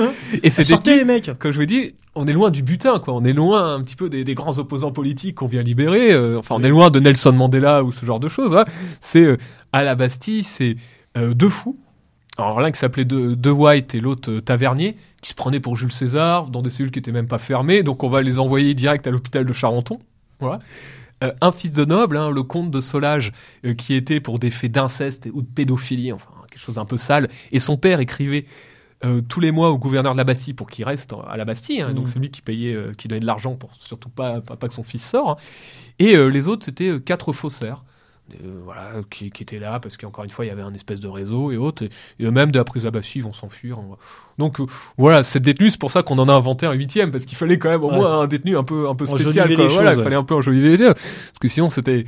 Et 0.41 0.49
ces 0.49 0.63
Sortez 0.63 0.95
les 0.95 1.03
mecs. 1.03 1.37
comme 1.37 1.51
je 1.51 1.59
vous 1.59 1.65
dis, 1.65 1.95
on 2.15 2.25
est 2.27 2.31
loin 2.31 2.49
du 2.49 2.63
butin, 2.63 2.99
quoi. 2.99 3.13
On 3.13 3.25
est 3.25 3.33
loin 3.33 3.73
un 3.75 3.81
petit 3.81 3.97
peu 3.97 4.07
des, 4.07 4.23
des 4.23 4.33
grands 4.33 4.57
opposants 4.57 4.93
politiques 4.93 5.35
qu'on 5.35 5.47
vient 5.47 5.61
libérer. 5.63 6.13
euh, 6.13 6.39
enfin, 6.39 6.55
on 6.55 6.61
est 6.63 6.69
loin 6.69 6.89
de 6.91 7.01
Nelson 7.01 7.33
Mandela 7.33 7.83
ou 7.83 7.91
ce 7.91 8.05
genre 8.05 8.21
de 8.21 8.29
choses. 8.29 8.55
C'est 9.01 9.25
euh, 9.25 9.35
à 9.73 9.83
la 9.83 9.95
Bastille, 9.95 10.43
c'est 10.45 10.77
euh, 11.17 11.33
deux 11.33 11.49
fous. 11.49 11.77
Alors 12.37 12.61
l'un 12.61 12.71
qui 12.71 12.79
s'appelait 12.79 13.03
de, 13.03 13.35
de 13.35 13.49
White 13.49 13.93
et 13.93 13.99
l'autre 13.99 14.31
euh, 14.31 14.39
Tavernier, 14.41 14.95
qui 15.21 15.31
se 15.31 15.35
prenaient 15.35 15.59
pour 15.59 15.75
Jules 15.75 15.91
César 15.91 16.47
dans 16.47 16.61
des 16.61 16.69
cellules 16.69 16.91
qui 16.91 16.99
étaient 16.99 17.11
même 17.11 17.27
pas 17.27 17.37
fermées. 17.39 17.83
Donc 17.83 18.05
on 18.05 18.09
va 18.09 18.21
les 18.21 18.39
envoyer 18.39 18.73
direct 18.75 19.05
à 19.07 19.11
l'hôpital 19.11 19.43
de 19.45 19.51
Charenton. 19.51 19.99
Voilà. 20.39 20.59
Euh, 21.23 21.31
un 21.41 21.51
fils 21.51 21.71
de 21.71 21.83
noble, 21.85 22.15
hein, 22.17 22.29
le 22.29 22.43
comte 22.43 22.69
de 22.71 22.79
Solage, 22.81 23.31
euh, 23.65 23.73
qui 23.73 23.95
était 23.95 24.19
pour 24.19 24.37
des 24.39 24.51
faits 24.51 24.71
d'inceste 24.71 25.27
ou 25.33 25.41
de 25.41 25.47
pédophilie, 25.47 26.13
enfin 26.13 26.29
quelque 26.49 26.61
chose 26.61 26.77
un 26.77 26.85
peu 26.85 26.97
sale. 26.97 27.27
Et 27.51 27.59
son 27.59 27.77
père 27.77 27.99
écrivait 27.99 28.45
euh, 29.05 29.21
tous 29.21 29.39
les 29.39 29.51
mois 29.51 29.69
au 29.69 29.77
gouverneur 29.77 30.13
de 30.13 30.17
la 30.17 30.23
Bastille 30.23 30.53
pour 30.53 30.69
qu'il 30.69 30.85
reste 30.85 31.13
à 31.27 31.37
la 31.37 31.45
Bastille. 31.45 31.81
hein. 31.81 31.93
Donc 31.93 32.09
c'est 32.09 32.19
lui 32.19 32.29
qui 32.31 32.41
payait, 32.41 32.73
euh, 32.73 32.93
qui 32.97 33.07
donnait 33.07 33.19
de 33.19 33.25
l'argent 33.25 33.55
pour 33.55 33.73
surtout 33.75 34.09
pas, 34.09 34.41
pas, 34.41 34.55
pas 34.55 34.67
que 34.67 34.73
son 34.73 34.83
fils 34.83 35.03
sort. 35.07 35.31
hein. 35.31 35.37
Et 35.99 36.15
euh, 36.15 36.27
les 36.27 36.47
autres, 36.47 36.65
c'était 36.65 36.99
quatre 36.99 37.33
faussaires. 37.33 37.83
Euh, 38.43 38.59
voilà, 38.63 38.91
qui, 39.09 39.29
qui 39.29 39.43
étaient 39.43 39.59
là 39.59 39.79
parce 39.79 39.95
qu'encore 39.97 40.23
une 40.23 40.29
fois 40.29 40.43
il 40.45 40.49
y 40.49 40.51
avait 40.51 40.61
un 40.61 40.73
espèce 40.73 40.99
de 40.99 41.07
réseau 41.07 41.51
et 41.51 41.57
autres 41.57 41.83
et, 41.83 41.89
et 42.19 42.25
eux-mêmes 42.25 42.51
de 42.51 42.57
la 42.57 42.63
prise 42.65 42.85
à 42.85 42.91
Bastille 42.91 43.21
ils 43.21 43.23
vont 43.23 43.33
s'enfuir 43.33 43.79
hein. 43.79 43.95
donc 44.37 44.59
euh, 44.59 44.65
voilà 44.97 45.23
cette 45.23 45.43
détenue 45.43 45.69
c'est 45.71 45.79
pour 45.79 45.91
ça 45.91 46.03
qu'on 46.03 46.19
en 46.19 46.27
a 46.27 46.33
inventé 46.33 46.65
un 46.65 46.73
huitième 46.73 47.11
parce 47.11 47.25
qu'il 47.25 47.37
fallait 47.37 47.57
quand 47.57 47.69
même 47.69 47.83
au 47.83 47.89
Ouais. 47.89 47.95
moins 47.95 48.21
un 48.21 48.27
détenu 48.27 48.57
un 48.57 48.63
peu 48.63 48.89
un 48.89 48.95
peu 48.95 49.05
spécial 49.05 49.47
quoi. 49.55 49.67
voilà 49.67 49.91
choses, 49.91 49.99
il 49.99 50.03
fallait 50.03 50.15
un 50.17 50.23
peu 50.23 50.35
enjoliver 50.35 50.69
les 50.69 50.77
choses 50.77 50.93
parce 50.93 51.39
que 51.41 51.47
sinon 51.47 51.69
c'était 51.69 52.03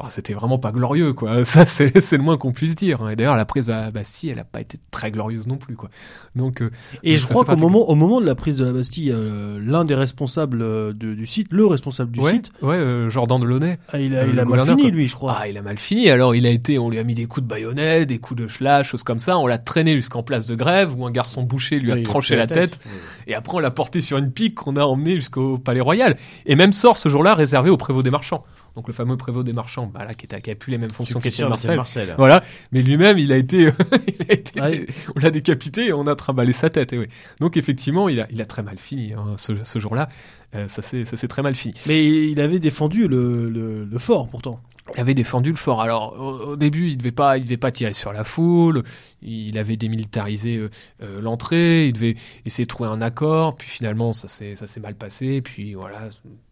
Enfin, 0.00 0.10
c'était 0.10 0.32
vraiment 0.34 0.58
pas 0.58 0.72
glorieux, 0.72 1.12
quoi. 1.12 1.44
Ça, 1.44 1.66
c'est 1.66 2.00
c'est 2.00 2.16
le 2.16 2.22
moins 2.22 2.36
qu'on 2.38 2.52
puisse 2.52 2.74
dire. 2.74 3.02
hein. 3.02 3.10
Et 3.10 3.16
d'ailleurs, 3.16 3.36
la 3.36 3.44
prise 3.44 3.70
à 3.70 3.90
Bastille, 3.90 4.30
elle 4.30 4.38
a 4.38 4.44
pas 4.44 4.60
été 4.60 4.78
très 4.90 5.10
glorieuse 5.10 5.46
non 5.46 5.56
plus, 5.56 5.76
quoi. 5.76 5.90
Donc, 6.34 6.62
euh, 6.62 6.70
Et 7.02 7.16
je 7.18 7.26
crois 7.26 7.44
qu'au 7.44 7.56
moment, 7.56 7.88
au 7.88 7.94
moment 7.94 8.20
de 8.20 8.26
la 8.26 8.34
prise 8.34 8.56
de 8.56 8.64
la 8.64 8.72
Bastille, 8.72 9.12
euh, 9.14 9.60
l'un 9.64 9.84
des 9.84 9.94
responsables 9.94 10.62
euh, 10.62 10.92
de- 10.92 11.14
du 11.14 11.26
site, 11.26 11.48
le 11.50 11.66
responsable 11.66 12.12
du 12.12 12.20
ouais, 12.20 12.32
site, 12.32 12.52
ouais, 12.62 12.76
euh, 12.76 13.10
Jordan 13.10 13.40
Delaunay. 13.40 13.78
ah, 13.92 13.98
il 14.00 14.16
a, 14.16 14.26
il 14.26 14.38
a 14.38 14.44
mal 14.44 14.60
fini, 14.64 14.82
quoi. 14.82 14.90
lui, 14.90 15.06
je 15.08 15.14
crois. 15.14 15.36
Ah, 15.40 15.48
il 15.48 15.56
a 15.58 15.62
mal 15.62 15.78
fini. 15.78 16.08
Alors, 16.10 16.34
il 16.34 16.46
a 16.46 16.50
été, 16.50 16.78
on 16.78 16.90
lui 16.90 16.98
a 16.98 17.04
mis 17.04 17.14
des 17.14 17.26
coups 17.26 17.42
de 17.44 17.48
baïonnet, 17.48 18.06
des 18.06 18.18
coups 18.18 18.40
de 18.40 18.48
schlash, 18.48 18.88
choses 18.90 19.02
comme 19.02 19.18
ça. 19.20 19.38
On 19.38 19.46
l'a 19.46 19.58
traîné 19.58 19.94
jusqu'en 19.94 20.22
place 20.22 20.46
de 20.46 20.54
grève 20.54 20.98
où 20.98 21.06
un 21.06 21.10
garçon 21.10 21.42
bouché 21.42 21.78
lui 21.78 21.92
a 21.92 21.96
Oui, 21.96 22.02
tranché 22.02 22.36
la 22.36 22.46
tête. 22.46 22.78
Et 23.26 23.34
après, 23.34 23.56
on 23.56 23.60
l'a 23.60 23.70
porté 23.70 24.00
sur 24.00 24.18
une 24.18 24.30
pique 24.32 24.54
qu'on 24.54 24.76
a 24.76 24.82
emmené 24.84 25.16
jusqu'au 25.16 25.58
palais 25.58 25.80
royal. 25.80 26.16
Et 26.46 26.54
même 26.56 26.72
sort 26.72 26.96
ce 26.96 27.08
jour-là 27.08 27.34
réservé 27.34 27.70
au 27.70 27.76
prévôt 27.76 28.02
des 28.02 28.10
marchands. 28.10 28.44
Donc, 28.76 28.86
le 28.86 28.92
fameux 28.92 29.16
prévôt 29.16 29.42
des 29.42 29.52
marchands, 29.52 29.86
bah, 29.86 30.04
là, 30.04 30.14
qui, 30.14 30.26
était, 30.26 30.40
qui 30.40 30.50
a 30.50 30.54
plus 30.54 30.70
les 30.70 30.78
mêmes 30.78 30.90
fonctions 30.90 31.20
qu'Étienne 31.20 31.48
Marcel. 31.48 31.76
Marcel. 31.76 32.14
Voilà. 32.16 32.42
Mais 32.72 32.82
lui-même, 32.82 33.18
il 33.18 33.32
a 33.32 33.36
été, 33.36 33.70
il 34.20 34.26
a 34.30 34.32
été- 34.34 34.60
Ouais. 34.60 34.86
on 35.16 35.20
l'a 35.20 35.30
décapité 35.30 35.86
et 35.86 35.92
on 35.92 36.06
a 36.06 36.14
trimballé 36.14 36.52
sa 36.52 36.70
tête. 36.70 36.92
Et 36.92 36.98
oui. 36.98 37.06
Donc, 37.40 37.56
effectivement, 37.56 38.08
il 38.08 38.20
a, 38.20 38.26
il 38.30 38.40
a 38.40 38.46
très 38.46 38.62
mal 38.62 38.78
fini, 38.78 39.12
hein, 39.12 39.34
ce, 39.36 39.52
ce 39.64 39.78
jour-là. 39.78 40.08
Euh, 40.54 40.66
ça 40.68 40.82
s'est, 40.82 41.04
très 41.28 41.42
mal 41.42 41.54
fini. 41.54 41.74
Mais 41.86 42.04
il 42.30 42.40
avait 42.40 42.58
défendu 42.58 43.06
le, 43.06 43.48
le, 43.48 43.84
le 43.84 43.98
fort, 43.98 44.28
pourtant. 44.28 44.60
Il 44.96 45.00
avait 45.00 45.14
défendu 45.14 45.50
le 45.50 45.56
fort. 45.56 45.80
Alors 45.80 46.16
au, 46.18 46.50
au 46.52 46.56
début, 46.56 46.88
il 46.88 46.96
devait 46.96 47.12
pas, 47.12 47.38
il 47.38 47.44
devait 47.44 47.56
pas 47.56 47.70
tirer 47.70 47.92
sur 47.92 48.12
la 48.12 48.24
foule. 48.24 48.82
Il 49.22 49.56
avait 49.58 49.76
démilitarisé 49.76 50.56
euh, 50.56 50.70
euh, 51.04 51.20
l'entrée. 51.20 51.86
Il 51.86 51.92
devait 51.92 52.16
essayer 52.44 52.64
de 52.64 52.68
trouver 52.68 52.88
un 52.90 53.00
accord. 53.00 53.56
Puis 53.56 53.68
finalement, 53.68 54.12
ça 54.12 54.26
s'est 54.26 54.80
mal 54.82 54.96
passé. 54.96 55.40
Puis 55.42 55.74
voilà, 55.74 56.08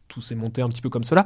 tout 0.09 0.21
s'est 0.21 0.35
monté 0.35 0.63
un 0.63 0.69
petit 0.69 0.81
peu 0.81 0.89
comme 0.89 1.05
cela. 1.05 1.23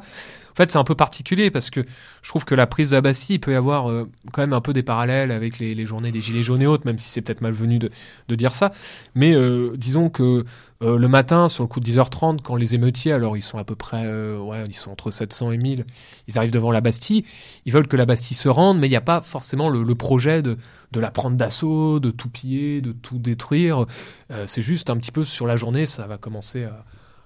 En 0.51 0.55
fait, 0.55 0.71
c'est 0.71 0.77
un 0.77 0.83
peu 0.83 0.95
particulier 0.95 1.49
parce 1.49 1.69
que 1.69 1.81
je 2.21 2.29
trouve 2.29 2.45
que 2.45 2.55
la 2.55 2.67
prise 2.67 2.91
de 2.91 2.95
la 2.95 3.01
Bastille 3.01 3.37
il 3.37 3.39
peut 3.39 3.53
y 3.53 3.55
avoir 3.55 3.89
euh, 3.89 4.09
quand 4.31 4.41
même 4.41 4.53
un 4.53 4.61
peu 4.61 4.73
des 4.73 4.83
parallèles 4.83 5.31
avec 5.31 5.59
les, 5.59 5.73
les 5.73 5.85
journées 5.85 6.11
des 6.11 6.21
Gilets 6.21 6.43
jaunes 6.43 6.61
et 6.61 6.67
autres, 6.67 6.85
même 6.85 6.99
si 6.99 7.09
c'est 7.09 7.21
peut-être 7.21 7.41
malvenu 7.41 7.79
de, 7.79 7.89
de 8.27 8.35
dire 8.35 8.53
ça. 8.53 8.71
Mais 9.15 9.33
euh, 9.33 9.73
disons 9.77 10.09
que 10.09 10.45
euh, 10.83 10.97
le 10.97 11.07
matin, 11.07 11.47
sur 11.47 11.63
le 11.63 11.69
coup 11.69 11.79
de 11.79 11.85
10h30, 11.85 12.41
quand 12.41 12.55
les 12.55 12.75
émeutiers, 12.75 13.13
alors 13.13 13.37
ils 13.37 13.41
sont 13.41 13.57
à 13.57 13.63
peu 13.63 13.75
près, 13.75 14.05
euh, 14.05 14.37
ouais, 14.39 14.65
ils 14.67 14.73
sont 14.73 14.91
entre 14.91 15.11
700 15.11 15.51
et 15.51 15.57
1000, 15.57 15.85
ils 16.27 16.37
arrivent 16.37 16.51
devant 16.51 16.71
la 16.71 16.81
Bastille, 16.81 17.23
ils 17.65 17.71
veulent 17.71 17.87
que 17.87 17.95
la 17.95 18.05
Bastille 18.05 18.35
se 18.35 18.49
rende, 18.49 18.79
mais 18.79 18.87
il 18.87 18.89
n'y 18.89 18.97
a 18.97 19.01
pas 19.01 19.21
forcément 19.21 19.69
le, 19.69 19.83
le 19.83 19.95
projet 19.95 20.41
de, 20.41 20.57
de 20.91 20.99
la 20.99 21.09
prendre 21.09 21.37
d'assaut, 21.37 21.99
de 22.01 22.11
tout 22.11 22.29
piller, 22.29 22.81
de 22.81 22.91
tout 22.91 23.17
détruire. 23.17 23.85
Euh, 24.31 24.45
c'est 24.45 24.61
juste 24.61 24.89
un 24.89 24.97
petit 24.97 25.11
peu 25.11 25.23
sur 25.23 25.47
la 25.47 25.55
journée, 25.55 25.85
ça 25.85 26.05
va 26.05 26.17
commencer 26.17 26.65
à 26.65 26.83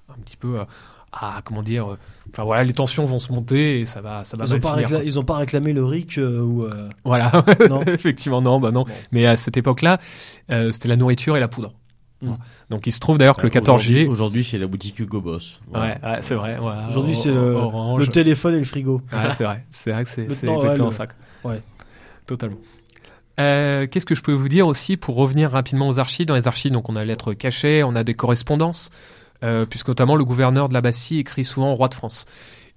un 0.09 0.21
petit 0.21 0.37
peu 0.37 0.59
à, 0.59 0.67
à, 1.11 1.41
comment 1.43 1.63
dire, 1.63 1.91
euh, 1.93 1.97
enfin 2.31 2.43
voilà, 2.43 2.63
les 2.63 2.73
tensions 2.73 3.05
vont 3.05 3.19
se 3.19 3.31
monter 3.31 3.79
et 3.81 3.85
ça 3.85 4.01
va, 4.01 4.23
ça 4.25 4.35
va 4.37 4.43
Ils 4.45 4.49
ont, 4.49 4.51
mal 4.53 4.61
pas 4.61 4.73
finir, 4.75 4.89
récla- 4.89 5.03
ils 5.05 5.19
ont 5.19 5.23
pas 5.23 5.37
réclamé 5.37 5.73
le 5.73 5.83
RIC 5.85 6.17
euh, 6.17 6.41
ou. 6.41 6.63
euh, 6.65 6.89
Voilà, 7.05 7.31
Non? 7.69 7.81
effectivement 7.87 8.41
non, 8.41 8.59
bah 8.59 8.71
non. 8.71 8.83
Bon. 8.83 8.91
Mais 9.11 9.25
à 9.25 9.37
cette 9.37 9.57
époque-là, 9.57 9.99
euh, 10.51 10.71
c'était 10.71 10.89
la 10.89 10.95
nourriture 10.97 11.37
et 11.37 11.39
la 11.39 11.47
poudre. 11.47 11.73
Mm. 12.21 12.27
Voilà. 12.27 12.39
Donc 12.69 12.87
il 12.87 12.91
se 12.91 12.99
trouve 12.99 13.17
d'ailleurs 13.17 13.37
que 13.37 13.43
le 13.43 13.49
14 13.49 13.75
Aujourd'hui- 13.81 13.95
juillet, 13.95 14.09
Aujourd'hui, 14.09 14.43
c'est 14.43 14.57
la 14.57 14.67
boutique 14.67 14.99
Hugo 14.99 15.21
Boss. 15.21 15.59
Ouais, 15.73 15.79
ouais, 15.79 15.97
c'est 16.21 16.35
vrai. 16.35 16.57
voilà. 16.59 16.87
Aujourd'hui, 16.89 17.15
c'est 17.15 17.31
le- 17.31 18.07
téléphone 18.11 18.55
et 18.55 18.59
le 18.59 18.65
frigo. 18.65 19.01
Ouais, 19.13 19.19
c'est 19.37 19.43
vrai. 19.43 19.65
C'est 19.69 19.91
vrai 19.91 20.03
que 20.03 20.09
c'est 20.09 20.23
exactement 20.23 20.87
le- 20.87 20.91
ça. 20.91 21.05
ouais. 21.45 21.61
Totalement. 22.25 22.57
Euh, 23.39 23.85
Qu'est-ce 23.87 24.05
que 24.05 24.15
je 24.15 24.21
peux 24.21 24.33
vous 24.33 24.49
dire 24.49 24.67
aussi 24.67 24.97
pour 24.97 25.15
revenir 25.15 25.51
rapidement 25.51 25.87
aux 25.87 25.99
archives? 25.99 26.25
Dans 26.25 26.35
les 26.35 26.47
archives, 26.47 26.71
donc 26.71 26.89
on 26.89 26.95
a 26.95 27.05
lettres 27.05 27.33
cachées, 27.33 27.83
on 27.83 27.95
a 27.95 28.03
des 28.03 28.15
correspondances, 28.15 28.89
puisque 29.69 29.87
notamment 29.89 30.15
le 30.15 30.25
gouverneur 30.25 30.69
de 30.69 30.73
la 30.73 30.81
Bastille 30.81 31.19
écrit 31.19 31.45
souvent 31.45 31.71
au 31.71 31.75
roi 31.75 31.87
de 31.89 31.93
France. 31.95 32.25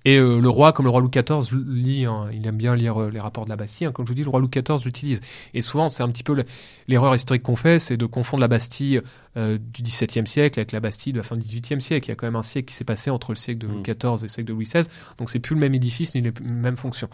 Et 0.06 0.16
euh, 0.16 0.40
le 0.40 0.48
roi, 0.48 0.72
comme 0.72 0.86
le 0.86 0.90
roi 0.90 1.02
Louis 1.02 1.11
XIV, 1.11 1.54
lit, 1.68 2.06
hein, 2.06 2.28
il 2.32 2.46
aime 2.46 2.56
bien 2.56 2.74
lire 2.74 3.02
euh, 3.02 3.11
les 3.11 3.20
rapports 3.20 3.44
de 3.44 3.50
la 3.50 3.56
Bastille. 3.56 3.86
hein, 3.86 3.92
comme 3.92 4.06
je 4.06 4.12
vous 4.12 4.14
dis, 4.14 4.22
le 4.24 4.30
roi 4.30 4.40
Louis 4.40 4.48
XIV 4.48 4.82
l'utilise. 4.86 5.20
Et 5.52 5.61
souvent, 5.61 5.90
c'est 5.90 6.02
un 6.02 6.08
petit 6.08 6.22
peu 6.22 6.32
le- 6.32 6.44
l'erreur 6.88 7.14
historique 7.14 7.42
qu'on 7.42 7.54
fait, 7.54 7.78
c'est 7.78 7.98
de 7.98 8.06
confondre 8.06 8.40
la 8.40 8.48
Bastille 8.48 9.02
euh, 9.36 9.58
du 9.58 9.82
XVIIe 9.82 10.26
siècle 10.26 10.58
avec 10.58 10.72
la 10.72 10.80
Bastille 10.80 11.12
de 11.12 11.18
la 11.18 11.22
fin 11.22 11.36
du 11.36 11.42
XVIIIe 11.46 11.82
siècle. 11.82 12.06
Il 12.06 12.08
y 12.08 12.12
a 12.12 12.14
quand 12.14 12.26
même 12.26 12.36
un 12.36 12.42
siècle 12.42 12.68
qui 12.70 12.74
s'est 12.74 12.84
passé 12.84 13.11
entre 13.11 13.32
le 13.32 13.36
siècle 13.36 13.58
de 13.58 13.66
Louis 13.66 13.80
Mm. 13.80 13.92
XIV 13.92 14.20
et 14.20 14.22
le 14.22 14.28
siècle 14.28 14.48
de 14.48 14.52
Louis 14.54 14.64
XVI. 14.64 14.88
Donc 15.18 15.28
c'est 15.28 15.38
plus 15.38 15.52
le 15.54 15.61
même 15.61 15.74
édifice 15.74 16.14
ni 16.14 16.22
les 16.22 16.32
mêmes 16.42 16.78
fonctions. 16.78 17.11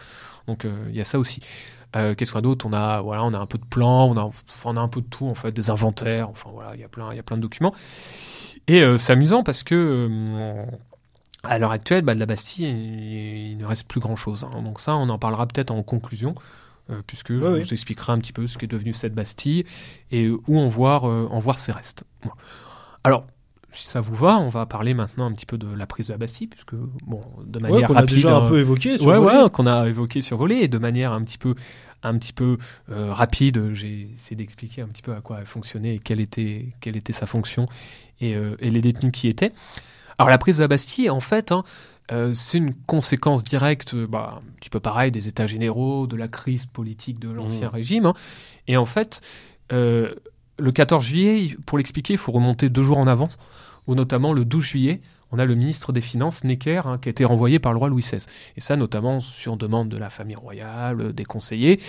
Donc 0.46 0.64
euh, 0.64 0.70
il 0.88 0.94
y 0.94 1.00
a 1.00 1.04
ça 1.04 1.18
aussi. 1.18 1.40
Euh, 1.96 2.14
Qu'est-ce 2.14 2.32
qu'on 2.32 2.38
a 2.38 2.42
d'autre? 2.42 2.66
On 2.66 2.72
a 2.72 3.00
voilà, 3.00 3.24
on 3.24 3.34
a 3.34 3.38
un 3.38 3.46
peu 3.46 3.58
de 3.58 3.64
plans, 3.64 4.06
on 4.08 4.16
a, 4.16 4.30
on 4.64 4.76
a 4.76 4.80
un 4.80 4.88
peu 4.88 5.00
de 5.00 5.06
tout 5.08 5.26
en 5.26 5.34
fait, 5.34 5.50
des 5.50 5.70
inventaires. 5.70 6.30
Enfin 6.30 6.50
voilà, 6.52 6.76
il 6.76 6.80
y 6.80 6.84
a 6.84 6.88
plein, 6.88 7.08
il 7.10 7.16
y 7.16 7.20
a 7.20 7.24
plein 7.24 7.36
de 7.36 7.42
documents. 7.42 7.74
Et 8.68 8.82
euh, 8.82 8.98
c'est 8.98 9.12
amusant 9.12 9.42
parce 9.42 9.62
que 9.62 9.74
euh, 10.10 10.64
à 11.44 11.58
l'heure 11.58 11.70
actuelle, 11.70 12.02
bah, 12.02 12.14
de 12.14 12.20
la 12.20 12.26
Bastille, 12.26 12.66
il, 12.68 13.52
il 13.52 13.58
ne 13.58 13.64
reste 13.64 13.86
plus 13.86 14.00
grand 14.00 14.16
chose. 14.16 14.46
Donc 14.64 14.80
ça, 14.80 14.96
on 14.96 15.08
en 15.08 15.18
parlera 15.18 15.46
peut-être 15.46 15.70
en 15.70 15.82
conclusion. 15.82 16.34
euh, 16.90 17.02
puisque 17.06 17.32
je 17.32 17.46
oui. 17.46 17.62
vous 17.62 17.72
expliquerai 17.72 18.12
un 18.12 18.18
petit 18.18 18.32
peu 18.32 18.46
ce 18.46 18.58
qui 18.58 18.64
est 18.64 18.68
devenu 18.68 18.92
cette 18.94 19.14
Bastille 19.14 19.64
et 20.12 20.28
où 20.28 20.58
en 20.58 20.68
voir, 20.68 21.04
en 21.04 21.38
voir 21.38 21.58
ses 21.58 21.72
restes. 21.72 22.04
Alors, 23.04 23.26
si 23.72 23.86
ça 23.86 24.00
vous 24.00 24.14
va, 24.14 24.38
on 24.38 24.48
va 24.48 24.66
parler 24.66 24.94
maintenant 24.94 25.26
un 25.26 25.32
petit 25.32 25.46
peu 25.46 25.58
de 25.58 25.68
la 25.68 25.86
prise 25.86 26.06
de 26.08 26.12
la 26.12 26.18
Bastille, 26.18 26.46
puisque, 26.46 26.74
bon, 27.06 27.20
de 27.44 27.58
Ouais, 27.68 27.80
manière 27.80 27.82
qu'on 27.82 27.96
a 27.96 28.00
rapide. 28.00 28.16
déjà 28.16 28.36
hein, 28.36 28.38
un 28.38 28.48
peu 28.48 28.58
évoqué. 28.60 28.98
sur 28.98 29.08
ouais, 29.08 29.18
ouais, 29.18 29.50
qu'on 29.52 29.66
a 29.66 29.86
évoqué 29.88 30.20
sur 30.22 30.38
volet 30.38 30.62
et 30.62 30.68
de 30.68 30.78
manière 30.78 31.12
un 31.12 31.22
petit 31.22 31.38
peu, 31.38 31.54
un 32.08 32.18
petit 32.18 32.32
peu 32.32 32.58
euh, 32.90 33.12
rapide, 33.12 33.72
j'ai 33.74 34.10
essayé 34.14 34.36
d'expliquer 34.36 34.82
un 34.82 34.86
petit 34.88 35.02
peu 35.02 35.12
à 35.14 35.20
quoi 35.20 35.38
elle 35.40 35.46
fonctionnait 35.46 35.94
et 35.96 35.98
quelle 35.98 36.20
était, 36.20 36.66
quelle 36.80 36.96
était 36.96 37.12
sa 37.12 37.26
fonction 37.26 37.68
et, 38.20 38.34
euh, 38.34 38.56
et 38.60 38.70
les 38.70 38.80
détenus 38.80 39.12
qui 39.12 39.28
étaient. 39.28 39.52
Alors 40.18 40.30
la 40.30 40.38
prise 40.38 40.56
de 40.58 40.62
la 40.62 40.68
Bastille, 40.68 41.10
en 41.10 41.20
fait, 41.20 41.52
hein, 41.52 41.62
euh, 42.12 42.32
c'est 42.34 42.58
une 42.58 42.72
conséquence 42.74 43.44
directe, 43.44 43.94
bah, 43.94 44.38
un 44.38 44.50
petit 44.60 44.70
peu 44.70 44.80
pareil, 44.80 45.10
des 45.10 45.28
états 45.28 45.46
généraux, 45.46 46.06
de 46.06 46.16
la 46.16 46.28
crise 46.28 46.64
politique 46.66 47.18
de 47.18 47.28
l'ancien 47.28 47.68
Mmh. 47.68 47.72
régime. 47.74 48.06
hein. 48.06 48.14
Et 48.68 48.76
en 48.76 48.86
fait, 48.86 49.20
le 50.58 50.70
14 50.72 51.04
juillet, 51.04 51.44
il- 51.44 51.56
pour 51.58 51.76
l'expliquer, 51.78 52.14
il 52.14 52.18
faut 52.18 52.32
remonter 52.32 52.68
deux 52.70 52.82
jours 52.82 52.98
en 52.98 53.06
avance, 53.06 53.36
où 53.86 53.94
notamment 53.94 54.32
le 54.32 54.44
12 54.44 54.64
juillet, 54.64 55.00
on 55.32 55.38
a 55.38 55.44
le 55.44 55.54
ministre 55.54 55.92
des 55.92 56.00
Finances, 56.00 56.44
Necker, 56.44 56.82
hein, 56.84 56.98
qui 57.00 57.08
a 57.08 57.10
été 57.10 57.24
renvoyé 57.24 57.58
par 57.58 57.72
le 57.72 57.78
roi 57.78 57.88
Louis 57.88 58.02
XVI. 58.02 58.24
Et 58.56 58.60
ça, 58.60 58.76
notamment 58.76 59.20
sur 59.20 59.56
demande 59.56 59.88
de 59.88 59.96
la 59.96 60.10
famille 60.10 60.36
royale, 60.36 61.00
euh, 61.00 61.12
des 61.12 61.24
conseillers. 61.24 61.80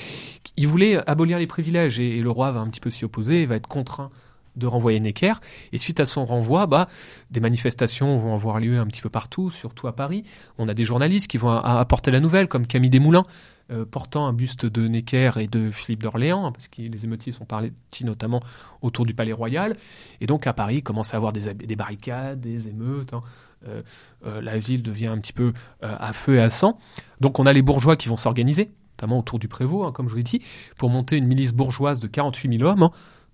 Il 0.56 0.68
voulait 0.68 0.98
abolir 1.10 1.38
les 1.38 1.48
privilèges 1.48 2.00
et, 2.00 2.18
et 2.18 2.22
le 2.22 2.30
roi 2.30 2.52
va 2.52 2.60
un 2.60 2.68
petit 2.68 2.80
peu 2.80 2.90
s'y 2.90 3.06
opposer 3.06 3.44
et 3.44 3.46
va 3.46 3.56
être 3.56 3.68
contraint 3.68 4.10
de 4.58 4.68
renvoyer 4.68 5.00
Necker. 5.00 5.34
Et 5.72 5.78
suite 5.78 6.00
à 6.00 6.06
son 6.06 6.26
renvoi, 6.26 6.68
bah, 6.68 6.88
des 7.32 7.40
manifestations 7.40 8.18
vont 8.18 8.34
avoir 8.34 8.60
lieu 8.60 8.80
un 8.80 8.86
petit 8.88 9.02
peu 9.02 9.10
partout, 9.10 9.50
surtout 9.50 9.88
à 9.88 9.96
Paris. 9.96 10.24
On 10.58 10.68
a 10.68 10.74
des 10.74 10.84
journalistes 10.84 11.30
qui 11.30 11.38
vont 11.38 11.52
apporter 11.52 12.12
la 12.12 12.20
nouvelle, 12.20 12.48
comme 12.48 12.68
Camille 12.68 12.90
Desmoulins, 12.90 13.26
euh, 13.70 13.86
portant 13.86 14.28
un 14.28 14.34
buste 14.34 14.66
de 14.66 14.88
Necker 14.88 15.32
et 15.38 15.48
de 15.48 15.72
Philippe 15.72 16.04
d'Orléans, 16.04 16.46
hein, 16.46 16.52
parce 16.54 16.70
que 16.70 16.82
les 16.82 17.04
émeutiers 17.04 17.34
sont 17.34 17.44
partis 17.44 18.06
notamment 18.06 18.40
autour 18.82 19.06
du 19.06 19.14
Palais 19.14 19.34
Royal. 19.34 19.76
Et 20.22 20.26
donc 20.26 20.48
à 20.48 20.54
Paris, 20.54 20.82
commence 20.82 21.14
à 21.14 21.18
avoir 21.18 21.34
des, 21.34 21.76
barricades, 21.76 22.40
des 22.40 22.70
émeutes. 22.70 23.14
hein. 23.14 23.24
Euh, 23.68 23.82
euh, 24.26 24.40
la 24.40 24.58
ville 24.58 24.84
devient 24.84 25.08
un 25.08 25.18
petit 25.18 25.34
peu 25.34 25.52
à 25.82 26.14
feu 26.14 26.36
et 26.36 26.40
à 26.40 26.50
sang. 26.50 26.78
Donc 27.20 27.40
on 27.40 27.46
a 27.46 27.52
les 27.52 27.62
bourgeois 27.62 27.98
qui 27.98 28.08
vont 28.08 28.16
s'organiser, 28.16 28.72
notamment 28.98 29.20
autour 29.20 29.38
du 29.38 29.48
Prévost, 29.48 29.88
hein, 29.88 29.92
comme 29.92 30.08
je 30.08 30.12
vous 30.12 30.18
l'ai 30.18 30.24
dit, 30.24 30.42
pour 30.78 30.90
monter 30.90 31.18
une 31.18 31.28
milice 31.28 31.52
bourgeoise 31.52 32.00
de 32.00 32.08
48 32.08 32.60
000 32.60 32.70
hommes. 32.70 32.90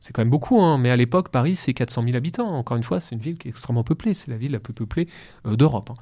C'est 0.06 0.12
quand 0.12 0.20
même 0.22 0.30
beaucoup, 0.30 0.60
hein, 0.62 0.78
mais 0.78 0.90
à 0.90 0.98
l'époque, 0.98 1.30
Paris, 1.30 1.56
c'est 1.56 1.74
400 1.74 2.04
000 2.04 2.18
habitants. 2.18 2.50
Encore 2.50 2.76
une 2.76 2.84
fois, 2.84 3.00
c'est 3.00 3.16
une 3.16 3.22
ville 3.22 3.38
qui 3.38 3.48
est 3.48 3.52
extrêmement 3.52 3.86
peuplée. 3.86 4.14
C'est 4.14 4.30
la 4.32 4.36
ville 4.36 4.52
la 4.52 4.60
plus 4.60 4.74
peuplée 4.74 5.08
euh, 5.48 5.56
d'Europe. 5.56 5.92
hein. 5.92 6.02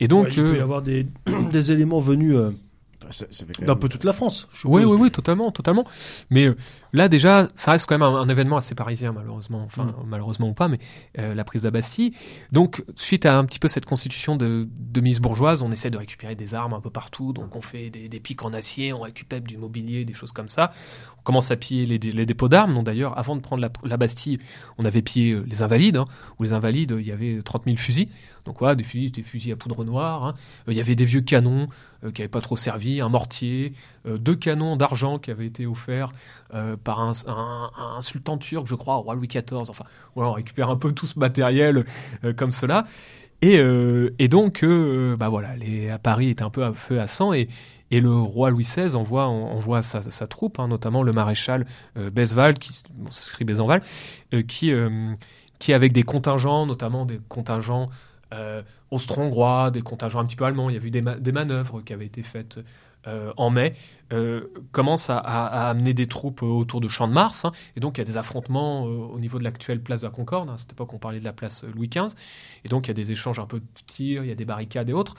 Et 0.00 0.08
donc, 0.08 0.24
Ouais, 0.24 0.30
il 0.30 0.34
peut 0.42 0.56
y 0.56 0.58
euh, 0.58 0.62
avoir 0.64 0.82
des, 0.82 1.06
des 1.52 1.70
éléments 1.70 2.00
venus 2.00 2.34
euh, 2.34 2.50
d'un 3.60 3.66
même- 3.66 3.78
peu 3.78 3.88
toute 3.88 4.02
la 4.02 4.12
France. 4.12 4.48
je 4.52 4.66
Oui, 4.66 4.82
oui, 4.84 4.96
oui, 4.98 5.10
totalement, 5.12 5.52
totalement. 5.52 5.84
Mais 6.30 6.46
euh, 6.46 6.56
là, 6.92 7.08
déjà, 7.08 7.48
ça 7.54 7.72
reste 7.72 7.86
quand 7.88 7.94
même 7.98 8.02
un, 8.02 8.14
un 8.20 8.28
événement 8.28 8.56
assez 8.56 8.74
parisien, 8.74 9.12
malheureusement. 9.12 9.62
Enfin, 9.64 9.84
Mm. 9.84 9.94
malheureusement 10.06 10.48
ou 10.48 10.54
pas, 10.54 10.68
mais 10.68 10.78
euh, 11.18 11.34
la 11.34 11.44
prise 11.44 11.62
de 11.62 11.66
la 11.68 11.70
Bastille. 11.72 12.12
Donc, 12.52 12.84
suite 12.96 13.26
à 13.26 13.36
un 13.38 13.44
petit 13.44 13.58
peu 13.58 13.68
cette 13.68 13.86
constitution 13.86 14.36
de, 14.36 14.68
de 14.78 15.00
mise 15.00 15.20
bourgeoise, 15.20 15.62
on 15.62 15.70
essaie 15.70 15.90
de 15.90 15.98
récupérer 15.98 16.34
des 16.34 16.54
armes 16.54 16.74
un 16.74 16.80
peu 16.80 16.90
partout. 16.90 17.32
Donc, 17.32 17.56
on 17.56 17.60
fait 17.60 17.90
des, 17.90 18.08
des 18.08 18.20
pics 18.20 18.42
en 18.44 18.52
acier, 18.52 18.92
on 18.92 19.00
récupère 19.00 19.40
du 19.40 19.56
mobilier, 19.56 20.04
des 20.04 20.14
choses 20.14 20.32
comme 20.32 20.48
ça. 20.48 20.72
On 21.18 21.22
commence 21.22 21.50
à 21.50 21.56
piller 21.56 21.86
les, 21.86 21.98
dé- 21.98 22.12
les 22.12 22.26
dépôts 22.26 22.48
d'armes. 22.48 22.74
Donc, 22.74 22.84
d'ailleurs, 22.86 23.18
avant 23.18 23.36
de 23.36 23.40
prendre 23.40 23.62
la, 23.62 23.70
la 23.84 23.96
Bastille, 23.96 24.38
on 24.78 24.84
avait 24.84 25.02
pillé 25.02 25.32
euh, 25.32 25.44
les 25.46 25.62
Invalides. 25.62 25.96
Hein, 25.98 26.06
où 26.38 26.42
les 26.42 26.52
Invalides, 26.52 26.94
il 26.98 27.06
y 27.06 27.12
avait 27.12 27.40
30 27.42 27.64
000 27.64 27.76
fusils. 27.76 28.08
Donc, 28.44 28.58
voilà, 28.60 28.74
des 28.74 28.84
fusils, 28.84 29.12
des 29.12 29.22
fusils 29.22 29.52
à 29.52 29.56
poudre 29.56 29.84
noire. 29.84 30.24
hein. 30.24 30.34
Euh, 30.68 30.72
Il 30.72 30.76
y 30.76 30.80
avait 30.80 30.94
des 30.94 31.04
vieux 31.04 31.20
canons 31.20 31.68
euh, 32.04 32.10
qui 32.10 32.22
n'avaient 32.22 32.28
pas 32.28 32.40
trop 32.40 32.56
servi, 32.56 33.00
un 33.00 33.08
mortier, 33.08 33.72
euh, 34.06 34.16
deux 34.18 34.36
canons 34.36 34.76
d'argent 34.76 35.18
qui 35.18 35.30
avaient 35.30 35.46
été 35.46 35.66
offerts 35.66 36.12
par 36.82 37.00
un, 37.00 37.12
un- 37.26 38.00
sultan 38.00 38.38
turc, 38.38 38.66
je 38.66 38.74
crois, 38.74 38.96
roi 38.96 39.14
Louis 39.14 39.28
XIV. 39.28 39.68
Enfin, 39.68 39.84
on 40.16 40.32
récupère 40.32 40.70
un 40.70 40.76
peu 40.76 40.92
tout 40.92 41.06
ce 41.06 41.18
matériel 41.18 41.84
euh, 42.24 42.32
comme 42.32 42.52
cela. 42.52 42.84
Et, 43.40 43.58
euh, 43.58 44.10
donc, 44.28 44.64
euh, 44.64 45.16
bah 45.16 45.28
voilà, 45.28 45.54
les, 45.56 45.90
à 45.90 45.98
Paris 45.98 46.30
est 46.30 46.42
un 46.42 46.50
peu 46.50 46.64
à 46.64 46.72
feu 46.72 47.00
à 47.00 47.06
sang 47.06 47.32
et, 47.32 47.48
et 47.90 48.00
le 48.00 48.12
roi 48.12 48.50
Louis 48.50 48.64
XVI 48.64 48.96
envoie, 48.96 49.82
sa, 49.82 50.26
troupe, 50.26 50.58
hein, 50.58 50.68
notamment 50.68 51.02
le 51.02 51.12
maréchal 51.12 51.66
euh, 51.96 52.10
qui 54.42 54.72
qui, 55.58 55.72
avec 55.72 55.92
des 55.92 56.02
contingents, 56.04 56.66
notamment 56.66 57.04
des 57.04 57.20
contingents 57.28 57.88
austro-hongrois, 58.90 59.70
des 59.70 59.82
contingents 59.82 60.20
un 60.20 60.24
petit 60.24 60.36
peu 60.36 60.44
allemands, 60.44 60.68
il 60.70 60.76
y 60.76 60.78
a 60.78 60.82
eu 60.82 60.90
des 60.90 61.32
manœuvres 61.32 61.80
qui 61.82 61.92
avaient 61.92 62.06
été 62.06 62.22
faites 62.22 62.60
euh, 63.08 63.32
en 63.36 63.50
mai, 63.50 63.74
euh, 64.12 64.48
commence 64.72 65.10
à, 65.10 65.18
amener 65.18 65.94
des 65.94 66.06
troupes 66.06 66.42
euh, 66.42 66.46
autour 66.46 66.80
de 66.80 66.88
Champ 66.88 67.08
de 67.08 67.12
Mars, 67.12 67.44
hein, 67.44 67.52
et 67.76 67.80
donc 67.80 67.98
il 67.98 68.00
y 68.00 68.02
a 68.02 68.04
des 68.04 68.16
affrontements 68.16 68.84
au 68.84 69.18
niveau 69.18 69.38
de 69.38 69.44
l'actuelle 69.44 69.82
place 69.82 70.00
de 70.00 70.06
la 70.06 70.12
Concorde, 70.12 70.48
hein, 70.48 70.54
à 70.54 70.58
cette 70.58 70.72
époque 70.72 70.98
parlait 71.00 71.20
de 71.20 71.24
la 71.24 71.32
place 71.32 71.64
Louis 71.64 71.88
XV, 71.88 72.14
et 72.64 72.68
donc 72.68 72.86
il 72.86 72.90
y 72.90 72.92
a 72.92 72.94
des 72.94 73.10
échanges 73.10 73.38
un 73.38 73.46
peu 73.46 73.60
de 73.60 73.66
tirs, 73.86 74.24
il 74.24 74.28
y 74.28 74.32
a 74.32 74.34
des 74.34 74.44
barricades 74.44 74.88
et 74.90 74.92
autres, 74.92 75.14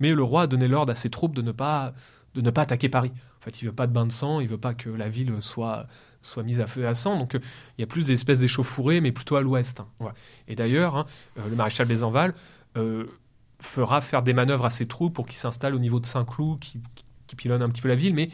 mais 0.00 0.12
le 0.12 0.22
roi 0.22 0.42
a 0.42 0.46
donné 0.46 0.68
l'ordre 0.68 0.92
à 0.92 0.94
ses 0.94 1.10
troupes 1.10 1.34
de 1.34 1.42
ne 1.42 1.52
pas, 1.52 1.92
de 2.34 2.40
ne 2.40 2.50
pas 2.50 2.62
attaquer 2.62 2.88
Paris. 2.88 3.12
En 3.40 3.44
fait, 3.44 3.60
il 3.60 3.66
veut 3.66 3.74
pas 3.74 3.86
de 3.86 3.92
bain 3.92 4.06
de 4.06 4.12
sang, 4.12 4.40
il 4.40 4.48
veut 4.48 4.58
pas 4.58 4.72
que 4.72 4.88
la 4.88 5.08
ville 5.08 5.34
soit, 5.40 5.86
soit 6.22 6.42
mise 6.42 6.60
à 6.60 6.66
feu 6.66 6.82
et 6.82 6.86
à 6.86 6.94
sang, 6.94 7.18
donc 7.18 7.34
il 7.34 7.80
y 7.80 7.84
a 7.84 7.86
plus 7.86 8.06
d'espèces 8.06 8.40
d'échauffourées, 8.40 9.00
mais 9.00 9.12
plutôt 9.12 9.36
à 9.36 9.42
l'ouest. 9.42 9.80
hein. 9.80 10.12
Et 10.48 10.54
d'ailleurs, 10.54 10.96
hein, 10.96 11.06
le 11.36 11.54
maréchal 11.54 11.86
Bézenval 11.86 12.32
euh, 12.76 13.06
fera 13.60 14.00
faire 14.00 14.22
des 14.22 14.32
manœuvres 14.32 14.66
à 14.66 14.70
ses 14.70 14.86
troupes 14.86 15.14
pour 15.14 15.26
qu'ils 15.26 15.36
s'installent 15.36 15.74
au 15.74 15.78
niveau 15.78 16.00
de 16.00 16.06
Saint-Cloud, 16.06 16.58
qui, 16.60 16.80
pilonne 17.34 17.62
un 17.62 17.68
petit 17.68 17.82
peu 17.82 17.88
la 17.88 17.94
ville, 17.94 18.14
mais 18.14 18.28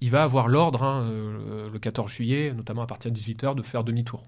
il 0.00 0.10
va 0.10 0.22
avoir 0.22 0.48
l'ordre, 0.48 0.82
hein, 0.82 1.04
euh, 1.08 1.68
le 1.70 1.78
14 1.78 2.10
juillet, 2.10 2.52
notamment 2.54 2.82
à 2.82 2.86
partir 2.86 3.10
de 3.10 3.16
18h, 3.16 3.54
de 3.54 3.62
faire 3.62 3.84
demi-tour. 3.84 4.22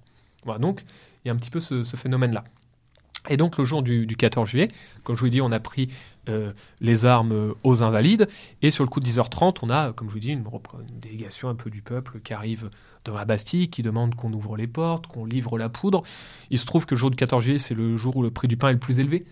Voilà, 0.44 0.58
donc 0.58 0.84
il 1.24 1.28
y 1.28 1.30
a 1.30 1.34
un 1.34 1.36
petit 1.36 1.50
peu 1.50 1.60
ce, 1.60 1.84
phénomène-là. 1.84 2.44
Et 3.28 3.36
donc 3.36 3.58
le 3.58 3.64
jour 3.64 3.82
du, 3.82 4.06
du 4.06 4.16
14 4.16 4.48
juillet, 4.48 4.68
comme 5.02 5.16
je 5.16 5.20
vous 5.20 5.26
ai 5.26 5.30
dit, 5.30 5.40
on 5.40 5.50
a 5.50 5.58
pris 5.58 5.88
euh, 6.28 6.52
les 6.80 7.04
armes 7.04 7.32
euh, 7.32 7.54
aux 7.64 7.82
invalides, 7.82 8.28
et 8.62 8.70
sur 8.70 8.84
le 8.84 8.88
coup 8.88 9.00
de 9.00 9.06
10h30, 9.06 9.58
on 9.62 9.70
a, 9.70 9.92
comme 9.92 10.08
je 10.08 10.12
vous 10.12 10.20
dit, 10.20 10.30
une, 10.30 10.44
une 10.44 11.00
délégation 11.00 11.48
un 11.48 11.56
peu 11.56 11.68
du 11.68 11.82
peuple 11.82 12.20
qui 12.20 12.32
arrive 12.32 12.70
dans 13.04 13.14
la 13.14 13.24
Bastille, 13.24 13.68
qui 13.68 13.82
demande 13.82 14.14
qu'on 14.14 14.32
ouvre 14.32 14.56
les 14.56 14.68
portes, 14.68 15.08
qu'on 15.08 15.24
livre 15.24 15.58
la 15.58 15.68
poudre. 15.68 16.02
Il 16.50 16.58
se 16.58 16.66
trouve 16.66 16.86
que 16.86 16.94
le 16.94 16.98
jour 16.98 17.10
du 17.10 17.16
14 17.16 17.42
juillet, 17.42 17.58
c'est 17.58 17.74
le 17.74 17.96
jour 17.96 18.16
où 18.16 18.22
le 18.22 18.30
prix 18.30 18.48
du 18.48 18.56
pain 18.56 18.68
est 18.68 18.74
le 18.74 18.78
plus 18.78 19.00
élevé, 19.00 19.24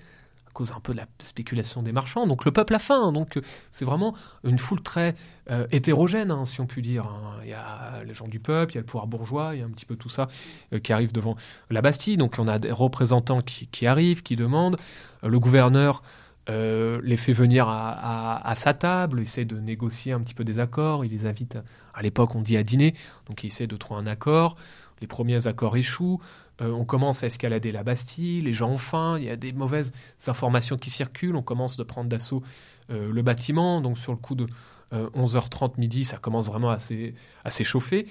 cause 0.54 0.72
un 0.72 0.80
peu 0.80 0.92
de 0.92 0.98
la 0.98 1.06
spéculation 1.18 1.82
des 1.82 1.92
marchands. 1.92 2.26
Donc 2.26 2.46
le 2.46 2.52
peuple 2.52 2.74
a 2.74 2.78
faim, 2.78 3.12
donc 3.12 3.36
euh, 3.36 3.42
c'est 3.70 3.84
vraiment 3.84 4.14
une 4.44 4.58
foule 4.58 4.80
très 4.80 5.14
euh, 5.50 5.66
hétérogène, 5.70 6.30
hein, 6.30 6.46
si 6.46 6.60
on 6.62 6.66
peut 6.66 6.80
dire. 6.80 7.04
hein. 7.06 7.38
Il 7.42 7.50
y 7.50 7.52
a 7.52 8.02
les 8.06 8.14
gens 8.14 8.28
du 8.28 8.40
peuple, 8.40 8.72
il 8.72 8.74
y 8.76 8.78
a 8.78 8.80
le 8.80 8.86
pouvoir 8.86 9.06
bourgeois, 9.06 9.54
il 9.54 9.58
y 9.58 9.62
a 9.62 9.66
un 9.66 9.70
petit 9.70 9.84
peu 9.84 9.96
tout 9.96 10.08
ça 10.08 10.28
euh, 10.72 10.78
qui 10.78 10.92
arrive 10.94 11.12
devant 11.12 11.36
la 11.68 11.82
Bastille. 11.82 12.16
Donc 12.16 12.36
on 12.38 12.48
a 12.48 12.58
des 12.58 12.70
représentants 12.72 13.42
qui, 13.42 13.86
arrivent, 13.86 14.22
qui 14.22 14.36
demandent. 14.36 14.76
Le 15.22 15.38
gouverneur 15.38 16.02
les 16.46 17.16
fait 17.16 17.32
venir 17.32 17.68
à, 17.68 17.90
à- 17.90 18.48
à 18.50 18.54
sa 18.54 18.74
table, 18.74 19.20
essaie 19.20 19.46
de 19.46 19.58
négocier 19.58 20.12
un 20.12 20.20
petit 20.20 20.34
peu 20.34 20.44
des 20.44 20.60
accords. 20.60 21.04
Il 21.04 21.10
les 21.10 21.26
invite, 21.26 21.58
à 21.94 22.02
l'époque 22.02 22.34
on 22.34 22.42
dit 22.42 22.56
à 22.58 22.62
dîner, 22.62 22.94
donc 23.28 23.44
il 23.44 23.46
essaie 23.46 23.66
de 23.66 23.76
trouver 23.76 24.00
un 24.00 24.06
accord. 24.06 24.56
Les 25.00 25.06
premiers 25.06 25.46
accords 25.46 25.76
échouent. 25.76 26.20
Euh, 26.60 26.70
on 26.70 26.84
commence 26.84 27.22
à 27.22 27.26
escalader 27.26 27.72
la 27.72 27.82
Bastille, 27.82 28.40
les 28.40 28.52
gens 28.52 28.70
ont 28.70 28.76
faim, 28.78 29.16
il 29.18 29.24
y 29.24 29.30
a 29.30 29.36
des 29.36 29.52
mauvaises 29.52 29.92
informations 30.26 30.76
qui 30.76 30.90
circulent, 30.90 31.34
on 31.36 31.42
commence 31.42 31.76
de 31.76 31.82
prendre 31.82 32.08
d'assaut 32.08 32.42
euh, 32.90 33.10
le 33.12 33.22
bâtiment, 33.22 33.80
donc 33.80 33.98
sur 33.98 34.12
le 34.12 34.18
coup 34.18 34.34
de 34.36 34.46
euh, 34.92 35.08
11h30 35.16 35.72
midi, 35.78 36.04
ça 36.04 36.18
commence 36.18 36.46
vraiment 36.46 36.70
à 36.70 36.78
s'é- 36.78 37.14
à 37.44 37.50
s'échauffer. 37.50 38.06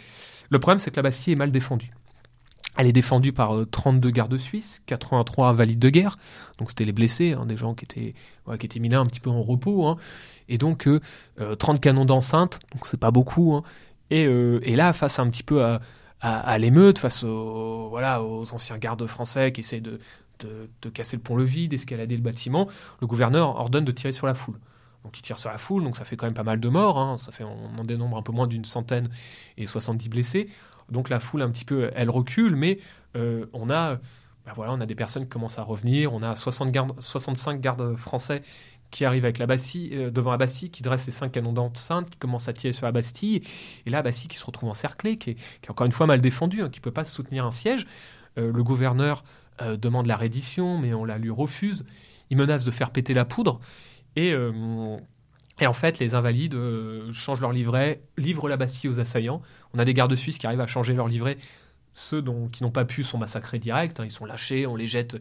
Le 0.49 0.59
problème, 0.59 0.79
c'est 0.79 0.91
que 0.91 0.97
la 0.97 1.03
Bastille 1.03 1.33
est 1.33 1.37
mal 1.37 1.51
défendue. 1.51 1.91
Elle 2.75 2.87
est 2.87 2.91
défendue 2.93 3.31
par 3.31 3.55
euh, 3.55 3.65
32 3.65 4.09
gardes 4.09 4.37
suisses, 4.37 4.81
83 4.87 5.47
invalides 5.49 5.79
de 5.79 5.89
guerre, 5.89 6.17
donc 6.57 6.71
c'était 6.71 6.85
les 6.85 6.91
blessés, 6.91 7.33
hein, 7.33 7.45
des 7.45 7.55
gens 7.55 7.75
qui 7.75 7.85
étaient, 7.85 8.79
mis 8.79 8.89
là 8.89 8.99
un 8.99 9.05
petit 9.05 9.19
peu 9.19 9.29
en 9.29 9.43
repos, 9.43 9.85
hein. 9.87 9.95
et 10.49 10.57
donc 10.57 10.87
euh, 10.87 10.99
euh, 11.39 11.55
30 11.55 11.79
canons 11.79 12.05
d'enceinte, 12.05 12.59
donc 12.73 12.87
c'est 12.87 12.99
pas 12.99 13.11
beaucoup, 13.11 13.53
hein. 13.53 13.63
et, 14.09 14.25
euh, 14.25 14.59
et 14.63 14.75
là, 14.75 14.91
face 14.91 15.19
un 15.19 15.29
petit 15.29 15.43
peu 15.43 15.63
à, 15.63 15.79
à, 16.23 16.57
l'émeute, 16.57 16.99
face 16.99 17.23
aux, 17.23 17.89
voilà, 17.89 18.23
aux 18.23 18.53
anciens 18.53 18.77
gardes 18.77 19.05
français 19.07 19.51
qui 19.51 19.59
essaient 19.59 19.81
de, 19.81 19.99
de, 20.39 20.69
de 20.81 20.89
casser 20.89 21.17
le 21.17 21.21
pont-levis, 21.21 21.67
d'escalader 21.67 22.15
le 22.15 22.21
bâtiment, 22.21 22.69
le 23.01 23.07
gouverneur 23.07 23.59
ordonne 23.59 23.83
de 23.83 23.91
tirer 23.91 24.13
sur 24.13 24.25
la 24.25 24.33
foule. 24.33 24.55
Donc 25.03 25.19
il 25.19 25.21
tire 25.21 25.37
sur 25.37 25.49
la 25.49 25.57
foule, 25.57 25.83
donc 25.83 25.97
ça 25.97 26.05
fait 26.05 26.15
quand 26.15 26.25
même 26.25 26.33
pas 26.33 26.43
mal 26.43 26.61
de 26.61 26.69
morts, 26.69 26.97
hein. 26.97 27.17
ça 27.17 27.33
fait, 27.33 27.43
on 27.43 27.77
en 27.77 27.83
dénombre 27.83 28.15
un 28.15 28.21
peu 28.21 28.31
moins 28.31 28.47
d'une 28.47 28.63
centaine 28.63 29.09
et 29.57 29.65
70 29.65 30.07
blessés. 30.07 30.49
Donc 30.89 31.09
la 31.09 31.19
foule 31.19 31.41
un 31.41 31.49
petit 31.49 31.65
peu, 31.65 31.91
elle 31.93 32.09
recule, 32.09 32.55
mais 32.55 32.79
euh, 33.17 33.45
on 33.51 33.69
a, 33.69 33.95
bah 34.45 34.53
voilà, 34.55 34.71
on 34.71 34.79
a 34.79 34.85
des 34.85 34.95
personnes 34.95 35.23
qui 35.23 35.29
commencent 35.29 35.59
à 35.59 35.63
revenir, 35.63 36.13
on 36.13 36.21
a 36.21 36.35
60 36.37 36.71
gardes, 36.71 36.93
65 37.01 37.59
gardes 37.59 37.97
français 37.97 38.43
qui 38.93 39.05
arrivent 39.05 39.25
avec 39.25 39.39
la 39.39 39.47
Bastille, 39.47 39.89
euh, 39.93 40.11
devant 40.11 40.31
la 40.31 40.37
Bastille, 40.37 40.69
qui 40.69 40.83
dressent 40.83 41.03
ses 41.03 41.11
cinq 41.11 41.33
canons 41.33 41.51
d'enceinte, 41.51 42.11
qui 42.11 42.17
commencent 42.17 42.47
à 42.47 42.53
tirer 42.53 42.73
sur 42.73 42.85
la 42.85 42.91
Bastille, 42.91 43.41
et 43.85 43.89
là, 43.89 43.97
la 43.97 44.03
Bastille 44.03 44.29
qui 44.29 44.37
se 44.37 44.45
retrouve 44.45 44.69
encerclée, 44.69 45.17
qui 45.17 45.31
est, 45.31 45.69
encore 45.69 45.85
une 45.85 45.91
fois 45.91 46.05
mal 46.05 46.21
défendue, 46.21 46.61
hein, 46.61 46.69
qui 46.69 46.79
peut 46.79 46.91
pas 46.91 47.03
soutenir 47.03 47.45
un 47.45 47.51
siège. 47.51 47.87
Euh, 48.37 48.51
le 48.53 48.63
gouverneur 48.63 49.23
euh, 49.61 49.77
demande 49.77 50.05
la 50.05 50.15
reddition, 50.15 50.77
mais 50.77 50.93
on 50.93 51.05
la 51.05 51.17
lui 51.17 51.31
refuse. 51.31 51.85
Il 52.29 52.37
menace 52.37 52.63
de 52.63 52.71
faire 52.71 52.91
péter 52.91 53.13
la 53.13 53.25
poudre, 53.25 53.59
et, 54.15 54.31
euh, 54.31 54.97
et 55.59 55.67
en 55.67 55.73
fait, 55.73 55.97
les 55.97 56.13
invalides 56.13 56.55
changent 57.11 57.41
leur 57.41 57.51
livret, 57.51 58.03
livrent 58.17 58.47
la 58.47 58.57
Bastille 58.57 58.89
aux 58.91 58.99
assaillants. 58.99 59.41
On 59.73 59.79
a 59.79 59.85
des 59.85 59.95
gardes 59.95 60.15
suisses 60.15 60.37
qui 60.37 60.45
arrivent 60.45 60.61
à 60.61 60.67
changer 60.67 60.93
leur 60.93 61.07
livret. 61.07 61.37
Ceux 61.95 62.23
dont, 62.23 62.47
qui 62.47 62.63
n'ont 62.63 62.71
pas 62.71 62.85
pu 62.85 63.03
sont 63.03 63.19
massacrés 63.19 63.59
direct, 63.59 63.99
hein, 63.99 64.05
ils 64.05 64.11
sont 64.11 64.25
lâchés, 64.25 64.65
on 64.65 64.75
les 64.75 64.87
jette 64.87 65.15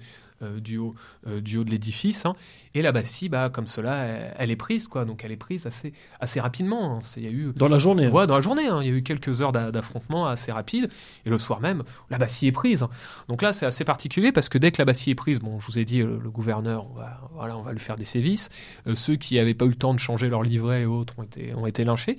du, 0.60 0.78
haut, 0.78 0.94
euh, 1.26 1.40
du 1.40 1.58
haut 1.58 1.64
de 1.64 1.70
l'édifice. 1.70 2.26
hein. 2.26 2.34
Et 2.74 2.82
la 2.82 2.92
Bastille, 2.92 3.28
bah, 3.28 3.50
comme 3.50 3.66
cela, 3.66 4.04
elle, 4.04 4.34
elle 4.38 4.50
est 4.50 4.56
prise, 4.56 4.88
quoi. 4.88 5.04
Donc 5.04 5.24
elle 5.24 5.32
est 5.32 5.36
prise 5.36 5.66
assez, 5.66 5.92
assez 6.20 6.40
rapidement. 6.40 6.96
hein. 6.96 7.00
Il 7.16 7.22
y 7.24 7.26
a 7.26 7.30
eu 7.30 7.52
Dans 7.56 7.68
la 7.68 7.78
journée. 7.78 8.08
voilà, 8.08 8.26
dans 8.26 8.34
la 8.34 8.40
journée, 8.40 8.66
hein, 8.66 8.80
il 8.82 8.88
y 8.88 8.90
a 8.92 8.94
eu 8.96 9.02
quelques 9.02 9.42
heures 9.42 9.52
d'a- 9.52 9.70
d'affrontement 9.70 10.26
assez 10.26 10.52
rapides, 10.52 10.88
et 11.26 11.30
le 11.30 11.38
soir 11.38 11.60
même, 11.60 11.82
la 12.10 12.18
Bastille 12.18 12.48
est 12.48 12.52
prise. 12.52 12.84
Donc 13.28 13.42
là, 13.42 13.52
c'est 13.52 13.66
assez 13.66 13.84
particulier 13.84 14.32
parce 14.32 14.48
que 14.48 14.58
dès 14.58 14.70
que 14.72 14.78
la 14.80 14.84
Bastille 14.84 15.12
est 15.12 15.14
prise, 15.16 15.38
bon, 15.38 15.58
je 15.60 15.66
vous 15.66 15.78
ai 15.78 15.84
dit, 15.84 15.98
le, 15.98 16.18
le 16.18 16.30
gouverneur, 16.30 16.86
on 16.90 16.94
va, 16.94 17.20
voilà, 17.34 17.56
on 17.56 17.62
va 17.62 17.72
lui 17.72 17.80
faire 17.80 17.96
des 17.96 18.04
sévices. 18.04 18.48
Euh, 18.86 18.94
ceux 18.94 19.16
qui 19.16 19.36
n'avaient 19.36 19.54
pas 19.54 19.64
eu 19.66 19.70
le 19.70 19.74
temps 19.74 19.94
de 19.94 19.98
changer 20.00 20.28
leur 20.28 20.42
livret 20.42 20.82
et 20.82 20.86
autres 20.86 21.14
ont 21.18 21.22
été, 21.24 21.54
ont 21.54 21.66
été 21.66 21.84
lynchés. 21.84 22.18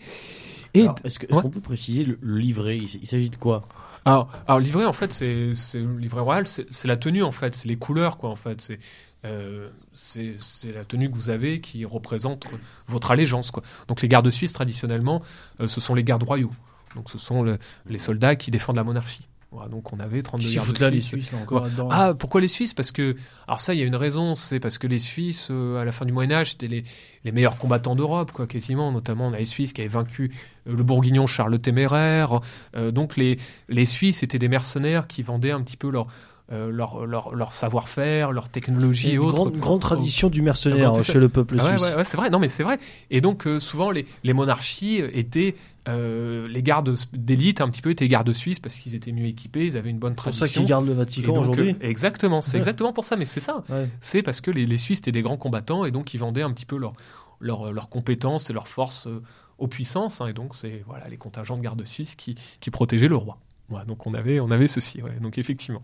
Et 0.76 0.82
Alors, 0.84 0.96
Est-ce 1.04 1.20
que- 1.20 1.26
est-ce 1.28 1.36
Ouais. 1.36 1.42
qu'on 1.42 1.50
peut 1.50 1.62
préciser 1.62 2.04
le, 2.04 2.18
le 2.22 2.38
livret? 2.38 2.78
Il, 2.78 3.06
s'agit 3.08 3.30
de 3.30 3.36
quoi? 3.36 3.68
Alors, 4.06 4.30
alors 4.48 4.60
le 4.60 4.66
livret, 4.66 4.86
en 4.86 4.94
fait, 4.94 5.14
c'est 5.14 5.52
livret 5.76 6.22
royal, 6.22 6.48
c'est 6.48 6.66
c'est 6.72 6.88
la 6.88 6.98
tenue, 6.98 7.22
en 7.24 7.32
fait, 7.32 7.56
c'est 7.56 7.68
les 7.68 7.76
couleurs, 7.78 8.18
quoi, 8.18 8.30
en 8.30 8.36
fait. 8.36 8.60
C'est 8.62 8.80
euh, 9.26 9.70
c'est 9.94 10.36
c'est 10.42 10.72
la 10.72 10.84
tenue 10.84 11.10
que 11.10 11.16
vous 11.16 11.30
avez 11.30 11.62
qui 11.62 11.86
représente 11.86 12.46
votre 12.88 13.12
allégeance, 13.12 13.52
quoi. 13.52 13.62
Donc 13.88 14.02
les 14.02 14.08
gardes 14.08 14.30
suisses, 14.32 14.52
traditionnellement, 14.54 15.22
euh, 15.62 15.68
ce 15.68 15.80
sont 15.80 15.94
les 15.96 16.04
gardes 16.04 16.24
royaux. 16.24 16.52
Donc 16.96 17.10
ce 17.10 17.18
sont 17.18 17.44
le- 17.44 17.58
les 17.88 18.00
soldats 18.00 18.36
qui 18.36 18.50
défendent 18.52 18.76
la 18.76 18.84
monarchie. 18.84 19.28
Donc 19.70 19.94
on 19.94 20.00
avait 20.00 20.22
32 20.22 20.42
Qu'est-ce 20.44 20.50
qu'ils 20.52 20.56
gardes 20.58 20.68
foutent 20.68 20.80
là, 20.80 20.90
les 20.90 21.02
suisses. 21.02 21.26
Suisses, 21.26 21.32
là, 21.32 21.40
encore 21.44 21.62
Ouais. 21.64 21.70
là-dedans 21.70 21.90
Ah, 21.92 22.14
pourquoi 22.18 22.42
les 22.42 22.48
Suisses? 22.48 22.74
Parce 22.74 22.92
que, 22.92 23.16
alors 23.48 23.60
ça, 23.60 23.74
il 23.74 23.80
y 23.80 23.84
a 23.84 23.86
une 23.86 23.96
raison, 23.96 24.36
c'est 24.36 24.60
parce 24.60 24.78
que 24.78 24.88
les 24.88 25.00
Suisses, 25.00 25.48
euh, 25.52 25.78
à 25.82 25.86
la 25.86 25.92
fin 25.92 26.06
du 26.06 26.12
Moyen-Âge, 26.12 26.52
c'était 26.52 26.68
les, 26.68 26.84
les 27.24 27.32
meilleurs 27.32 27.58
combattants 27.58 27.96
d'Europe, 27.96 28.32
quoi, 28.32 28.48
quasiment. 28.48 28.92
Notamment, 28.92 29.28
on 29.28 29.34
a 29.34 29.38
les 29.38 29.46
Suisses 29.46 29.74
qui 29.74 29.82
avaient 29.82 29.88
vaincu 29.90 30.32
euh, 30.68 30.76
le 30.76 30.84
Bourguignon 30.84 31.28
Charles 31.28 31.52
le 31.52 31.60
Téméraire. 31.60 32.40
Euh, 32.76 32.92
donc, 32.92 33.16
les, 33.18 33.38
les 33.70 33.86
Suisses 33.86 34.24
étaient 34.24 34.40
des 34.40 34.48
mercenaires 34.50 35.08
qui 35.08 35.22
vendaient 35.22 35.52
un 35.52 35.62
petit 35.62 35.78
peu 35.78 35.90
leur, 35.90 36.08
euh, 36.52 36.70
leur, 36.70 37.06
leur, 37.06 37.34
leur 37.34 37.56
savoir-faire, 37.56 38.32
leur 38.34 38.50
technologie 38.50 39.12
et 39.14 39.18
autres. 39.18 39.36
grande, 39.36 39.58
grande 39.58 39.82
tradition 39.82 40.30
du 40.30 40.42
Ah 40.42 40.44
mercenaire 40.44 40.92
tout 40.92 41.02
ça. 41.02 41.14
chez 41.14 41.20
le 41.20 41.30
peuple 41.30 41.56
Ah 41.60 41.64
ouais, 41.64 41.78
suisse. 41.78 41.90
ouais, 41.92 41.96
ouais, 41.98 42.04
c'est 42.04 42.18
vrai. 42.18 42.30
Non, 42.30 42.40
mais 42.40 42.50
c'est 42.50 42.64
vrai. 42.64 42.80
Et 43.12 43.22
donc, 43.22 43.48
euh, 43.48 43.60
souvent, 43.62 43.92
les, 43.92 44.06
les 44.24 44.34
monarchies 44.34 45.02
euh, 45.02 45.10
étaient 45.14 45.56
euh, 45.88 46.48
les 46.50 46.62
gardes 46.62 46.96
d'élite, 47.14 47.62
un 47.62 47.70
petit 47.70 47.82
peu, 47.82 47.92
étaient 47.92 48.08
gardes 48.10 48.34
suisses 48.34 48.60
parce 48.60 48.76
qu'ils 48.76 48.94
étaient 48.94 49.12
mieux 49.14 49.26
équipés, 49.28 49.66
ils 49.68 49.78
avaient 49.78 49.90
une 49.90 50.00
bonne 50.00 50.12
C'est 50.12 50.16
pour 50.16 50.24
tradition. 50.34 50.46
ça 50.46 50.52
qu'ils 50.54 50.66
gardent 50.66 50.88
le 50.88 50.94
Vatican 50.94 51.36
aujourd'hui. 51.38 51.76
exactement, 51.82 52.42
c'est 52.42 52.54
Ouais. 52.54 52.58
exactement 52.58 52.92
pour 52.94 53.06
ça, 53.06 53.16
mais 53.16 53.26
c'est 53.26 53.40
ça. 53.40 53.64
Ouais. 53.70 53.88
C'est 54.02 54.22
parce 54.22 54.42
que 54.42 54.52
les, 54.52 54.66
les 54.66 54.78
Suisses 54.78 55.00
étaient 55.00 55.12
des 55.14 55.22
grands 55.22 55.38
combattants 55.38 55.86
et 55.86 55.92
donc 55.92 56.14
ils 56.14 56.20
vendaient 56.20 56.42
un 56.44 56.52
petit 56.52 56.66
peu 56.66 56.78
leur, 56.78 56.94
leur, 57.40 57.72
leurs 57.72 57.90
compétences 57.90 58.50
et 58.50 58.54
leurs 58.54 58.68
forces 58.68 59.08
aux 59.60 59.68
puissances. 59.68 60.20
hein, 60.22 60.28
et 60.28 60.34
donc, 60.34 60.56
c'est 60.56 60.84
voilà, 60.88 61.08
les 61.08 61.18
contingents 61.18 61.58
de 61.58 61.62
gardes 61.64 61.86
suisses 61.86 62.16
qui, 62.16 62.36
qui 62.60 62.70
protégeaient 62.70 63.08
le 63.08 63.16
roi. 63.18 63.38
Voilà, 63.70 63.86
donc, 63.86 64.06
on 64.06 64.14
avait, 64.14 64.40
on 64.42 64.52
avait 64.52 64.68
ceci. 64.68 65.02
ouais, 65.02 65.18
donc, 65.22 65.38
effectivement. 65.38 65.82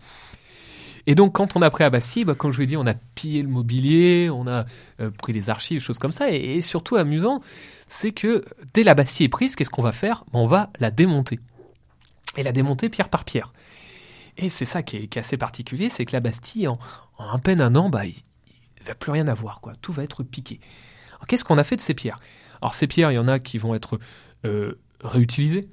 Et 1.10 1.16
donc, 1.16 1.32
quand 1.32 1.56
on 1.56 1.62
a 1.62 1.70
pris 1.70 1.90
Bastille, 1.90 2.24
bah, 2.24 2.36
comme 2.36 2.52
je 2.52 2.56
vous 2.58 2.60
l'ai 2.60 2.68
dit, 2.68 2.76
on 2.76 2.86
a 2.86 2.94
pillé 2.94 3.42
le 3.42 3.48
mobilier, 3.48 4.30
on 4.32 4.46
a 4.46 4.64
euh, 5.00 5.10
pris 5.10 5.32
les 5.32 5.50
archives, 5.50 5.80
choses 5.80 5.98
comme 5.98 6.12
ça. 6.12 6.30
Et, 6.30 6.62
surtout, 6.62 6.94
amusant, 6.94 7.40
c'est 7.88 8.12
que 8.12 8.44
dès 8.74 8.84
la 8.84 8.94
Bastille 8.94 9.26
est 9.26 9.28
prise, 9.28 9.56
qu'est-ce 9.56 9.70
qu'on 9.70 9.82
va 9.82 9.90
faire? 9.90 10.22
On 10.32 10.46
va 10.46 10.70
la 10.78 10.92
démonter. 10.92 11.40
Et 12.36 12.44
la 12.44 12.52
démonter 12.52 12.88
pierre 12.88 13.08
par 13.08 13.24
pierre. 13.24 13.52
Et 14.36 14.50
c'est 14.50 14.64
ça 14.64 14.84
qui 14.84 14.98
est, 14.98 15.16
assez 15.16 15.36
particulier, 15.36 15.90
c'est 15.90 16.04
que 16.04 16.12
la 16.12 16.20
Bastille, 16.20 16.68
en, 16.68 16.78
en 17.18 17.28
à 17.28 17.38
peine 17.40 17.60
un 17.60 17.74
an, 17.74 17.90
bah, 17.90 18.06
il 18.06 18.14
ne 18.80 18.86
va 18.86 18.94
plus 18.94 19.10
rien 19.10 19.26
avoir. 19.26 19.60
Quoi. 19.60 19.72
Tout 19.82 19.92
va 19.92 20.04
être 20.04 20.22
piqué. 20.22 20.60
Qu'est-ce 21.26 21.44
qu'on 21.44 21.58
a 21.58 21.64
fait 21.64 21.74
de 21.74 21.80
ces 21.80 21.94
pierres? 21.94 22.20
Alors, 22.62 22.74
ces 22.74 22.86
pierres, 22.86 23.10
il 23.10 23.16
y 23.16 23.18
en 23.18 23.26
a 23.26 23.40
qui 23.40 23.58
vont 23.58 23.74
être 23.74 23.98
euh, 24.44 24.78
réutilisées. 25.02 25.68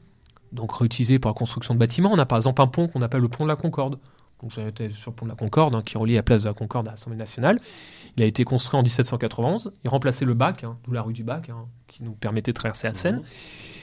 Donc, 0.52 0.72
réutilisées 0.72 1.20
pour 1.20 1.30
la 1.30 1.36
construction 1.36 1.76
de 1.76 1.80
bâtiments. 1.80 2.10
On 2.12 2.18
a 2.18 2.26
par 2.26 2.40
exemple 2.40 2.60
un 2.64 2.68
pont 2.68 2.88
qu'on 2.88 3.04
appelle 3.04 3.22
le 3.22 3.30
pont 3.30 3.44
de 3.44 3.50
la 3.50 3.56
Concorde. 3.56 4.00
Donc, 4.42 4.52
j'ai 4.54 4.68
été 4.68 4.92
sur 4.92 5.12
le 5.12 5.16
pont 5.16 5.26
de 5.26 5.32
la 5.32 5.36
Concorde, 5.36 5.74
hein, 5.74 5.82
qui 5.84 5.98
relie 5.98 6.14
la 6.14 6.22
place 6.24 6.44
de 6.44 6.48
la 6.48 6.54
Concorde 6.54 6.88
à 6.88 6.92
l'Assemblée 6.92 7.18
nationale. 7.18 7.60
Il 8.18 8.24
a 8.24 8.26
été 8.28 8.44
construit 8.44 8.80
en 8.80 8.84
1791. 8.84 9.72
Il 9.84 9.90
remplaçait 9.90 10.26
le 10.26 10.36
bac, 10.36 10.64
hein, 10.64 10.78
d'où 10.84 10.92
la 10.92 11.02
rue 11.02 11.14
du 11.14 11.24
bac, 11.24 11.50
hein, 11.50 11.66
qui 11.88 12.04
nous 12.04 12.12
permettait 12.12 12.52
de 12.52 12.56
traverser 12.58 12.88
la 12.88 12.94
Seine. 12.94 13.22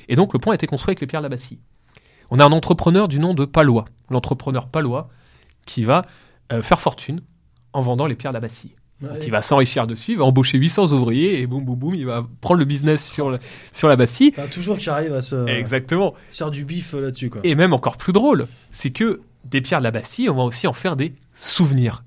Et 0.08 0.14
donc, 0.16 0.32
le 0.32 0.38
pont 0.38 0.52
a 0.52 0.54
été 0.54 0.66
construit 0.68 0.90
avec 0.90 1.00
les 1.00 1.06
pierres 1.08 1.22
de 1.22 1.24
la 1.26 1.28
Bastille. 1.30 1.58
On 2.30 2.38
a 2.38 2.44
un 2.44 2.52
entrepreneur 2.52 3.08
du 3.08 3.18
nom 3.18 3.34
de 3.34 3.44
Palois, 3.44 3.84
l'entrepreneur 4.10 4.68
Palois, 4.68 5.08
qui 5.66 5.82
va 5.84 6.02
euh, 6.52 6.62
faire 6.62 6.80
fortune 6.80 7.20
en 7.72 7.80
vendant 7.80 8.06
les 8.06 8.14
pierres 8.14 8.30
de 8.32 8.36
la 8.36 8.40
Bastille. 8.40 8.74
Ouais. 9.02 9.08
Donc, 9.08 9.26
il 9.26 9.30
va 9.32 9.42
s'enrichir 9.42 9.88
dessus, 9.88 10.12
il 10.12 10.18
va 10.18 10.24
embaucher 10.24 10.56
800 10.56 10.92
ouvriers 10.92 11.40
et 11.40 11.46
boum 11.48 11.64
boum 11.64 11.76
boum, 11.76 11.94
il 11.96 12.06
va 12.06 12.24
prendre 12.40 12.60
le 12.60 12.64
business 12.64 13.10
sur, 13.10 13.28
le- 13.28 13.40
sur 13.72 13.88
la 13.88 13.96
Bastille. 13.96 14.32
Enfin, 14.38 14.46
toujours 14.46 14.78
qui 14.78 14.88
arrive 14.88 15.12
à 15.12 15.20
se 15.20 15.48
Exactement. 15.48 16.14
se 16.30 16.36
faire 16.38 16.50
du 16.52 16.64
bif 16.64 16.94
euh, 16.94 17.00
là-dessus. 17.00 17.28
Quoi. 17.28 17.40
Et 17.42 17.56
même 17.56 17.72
encore 17.72 17.96
plus 17.96 18.12
drôle, 18.12 18.46
c'est 18.70 18.90
que 18.90 19.20
des 19.44 19.60
pierres 19.60 19.80
de 19.80 19.84
la 19.84 19.90
Bastille, 19.90 20.28
on 20.30 20.36
va 20.36 20.42
aussi 20.44 20.66
en 20.66 20.72
faire 20.72 20.96
des 20.96 21.14
souvenirs. 21.32 22.04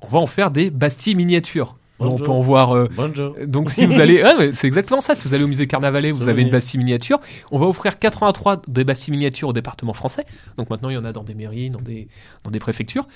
On 0.00 0.08
va 0.08 0.18
en 0.18 0.26
faire 0.26 0.50
des 0.50 0.70
Bastilles 0.70 1.14
miniatures. 1.14 1.76
On 1.98 2.08
Bonjour. 2.08 2.26
peut 2.26 2.32
en 2.32 2.40
voir. 2.40 2.74
euh, 2.74 2.88
Bonjour. 2.96 3.36
donc 3.46 3.70
si 3.70 3.86
vous 3.86 4.00
allez, 4.00 4.24
c'est 4.52 4.66
exactement 4.66 5.00
ça. 5.00 5.14
Si 5.14 5.28
vous 5.28 5.34
allez 5.34 5.44
au 5.44 5.48
musée 5.48 5.68
Carnavalet, 5.68 6.10
vous 6.10 6.28
avez 6.28 6.42
une. 6.42 6.50
Bastille 6.50 6.78
miniature. 6.78 7.20
On 7.52 7.58
va 7.60 7.66
offrir 7.66 7.98
83 8.00 8.62
des 8.66 8.82
Bastilles 8.82 9.12
miniatures 9.12 9.50
au 9.50 9.52
département 9.52 9.92
français. 9.92 10.24
Donc 10.56 10.68
maintenant, 10.70 10.88
il 10.88 10.94
y 10.94 10.98
en 10.98 11.04
a 11.04 11.12
dans 11.12 11.22
des 11.22 11.34
mairies, 11.34 11.70
dans 11.70 11.80
des, 11.80 12.08
dans 12.42 12.50
des 12.50 12.58
préfectures. 12.58 13.06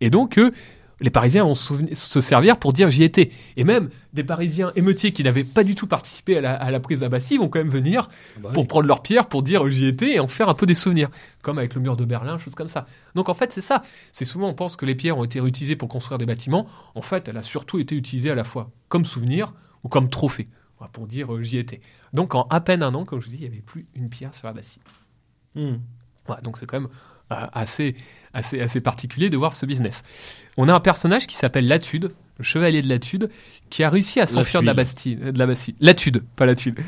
Et 0.00 0.08
donc, 0.08 0.38
euh, 0.38 0.50
les 1.00 1.10
Parisiens 1.10 1.44
vont 1.44 1.54
se 1.54 2.20
servir 2.20 2.58
pour 2.58 2.72
dire 2.72 2.90
j'y 2.90 3.02
étais. 3.02 3.30
Et 3.56 3.64
même 3.64 3.88
des 4.12 4.24
Parisiens 4.24 4.72
émeutiers 4.76 5.12
qui 5.12 5.22
n'avaient 5.22 5.44
pas 5.44 5.64
du 5.64 5.74
tout 5.74 5.86
participé 5.86 6.38
à 6.38 6.40
la, 6.40 6.54
à 6.54 6.70
la 6.70 6.80
prise 6.80 7.00
Bastille 7.00 7.38
vont 7.38 7.48
quand 7.48 7.58
même 7.58 7.70
venir 7.70 8.08
Bah 8.40 8.50
pour 8.52 8.62
oui. 8.62 8.68
prendre 8.68 8.86
leur 8.86 9.02
pierre, 9.02 9.26
pour 9.26 9.42
dire 9.42 9.68
j'y 9.70 9.86
étais 9.86 10.12
et 10.12 10.20
en 10.20 10.28
faire 10.28 10.48
un 10.48 10.54
peu 10.54 10.66
des 10.66 10.74
souvenirs, 10.74 11.08
comme 11.42 11.58
avec 11.58 11.74
le 11.74 11.80
mur 11.80 11.96
de 11.96 12.04
Berlin, 12.04 12.38
choses 12.38 12.54
comme 12.54 12.68
ça. 12.68 12.86
Donc 13.14 13.28
en 13.28 13.34
fait, 13.34 13.52
c'est 13.52 13.60
ça. 13.60 13.82
C'est 14.12 14.24
souvent 14.24 14.48
on 14.48 14.54
pense 14.54 14.76
que 14.76 14.84
les 14.84 14.94
pierres 14.94 15.16
ont 15.18 15.24
été 15.24 15.40
réutilisées 15.40 15.76
pour 15.76 15.88
construire 15.88 16.18
des 16.18 16.26
bâtiments. 16.26 16.66
En 16.94 17.02
fait, 17.02 17.28
elle 17.28 17.36
a 17.36 17.42
surtout 17.42 17.78
été 17.78 17.94
utilisée 17.94 18.30
à 18.30 18.34
la 18.34 18.44
fois 18.44 18.70
comme 18.88 19.04
souvenir 19.04 19.54
ou 19.84 19.88
comme 19.88 20.10
trophée, 20.10 20.48
pour 20.92 21.06
dire 21.06 21.34
euh, 21.34 21.42
j'y 21.42 21.58
étais. 21.58 21.80
Donc 22.12 22.34
en 22.34 22.42
à 22.50 22.60
peine 22.60 22.82
un 22.82 22.94
an, 22.94 23.04
comme 23.04 23.20
je 23.20 23.26
vous 23.26 23.30
dis, 23.30 23.38
il 23.38 23.48
n'y 23.48 23.54
avait 23.54 23.62
plus 23.62 23.86
une 23.94 24.08
pierre 24.10 24.34
sur 24.34 24.46
la 24.46 24.52
Bastille. 24.52 24.82
Hmm. 25.54 25.76
Voilà, 26.26 26.42
donc 26.42 26.58
c'est 26.58 26.66
quand 26.66 26.80
même 26.80 26.90
assez, 27.30 27.94
assez, 28.34 28.60
assez 28.60 28.80
particulier 28.80 29.30
de 29.30 29.36
voir 29.36 29.54
ce 29.54 29.66
business. 29.66 30.02
On 30.56 30.68
a 30.68 30.74
un 30.74 30.80
personnage 30.80 31.26
qui 31.26 31.36
s'appelle 31.36 31.66
Latude, 31.68 32.10
le 32.38 32.44
chevalier 32.44 32.82
de 32.82 32.88
Latude, 32.88 33.30
qui 33.70 33.84
a 33.84 33.90
réussi 33.90 34.20
à 34.20 34.26
s'enfuir 34.26 34.60
de 34.62 34.66
la. 34.66 34.74
Bastille. 34.74 35.16
De 35.16 35.38
la 35.38 35.46
Bastille. 35.46 35.74
Latude, 35.80 36.24
pas 36.36 36.46
Latude. 36.46 36.78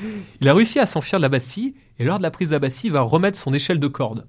Il 0.40 0.48
a 0.48 0.54
réussi 0.54 0.78
à 0.78 0.86
s'enfuir 0.86 1.18
de 1.18 1.22
la 1.22 1.28
Bastille, 1.28 1.74
et 1.98 2.04
lors 2.04 2.18
de 2.18 2.22
la 2.22 2.30
prise 2.30 2.48
de 2.48 2.54
la 2.54 2.58
Bastille, 2.58 2.88
il 2.90 2.92
va 2.92 3.02
remettre 3.02 3.38
son 3.38 3.54
échelle 3.54 3.78
de 3.78 3.88
corde. 3.88 4.26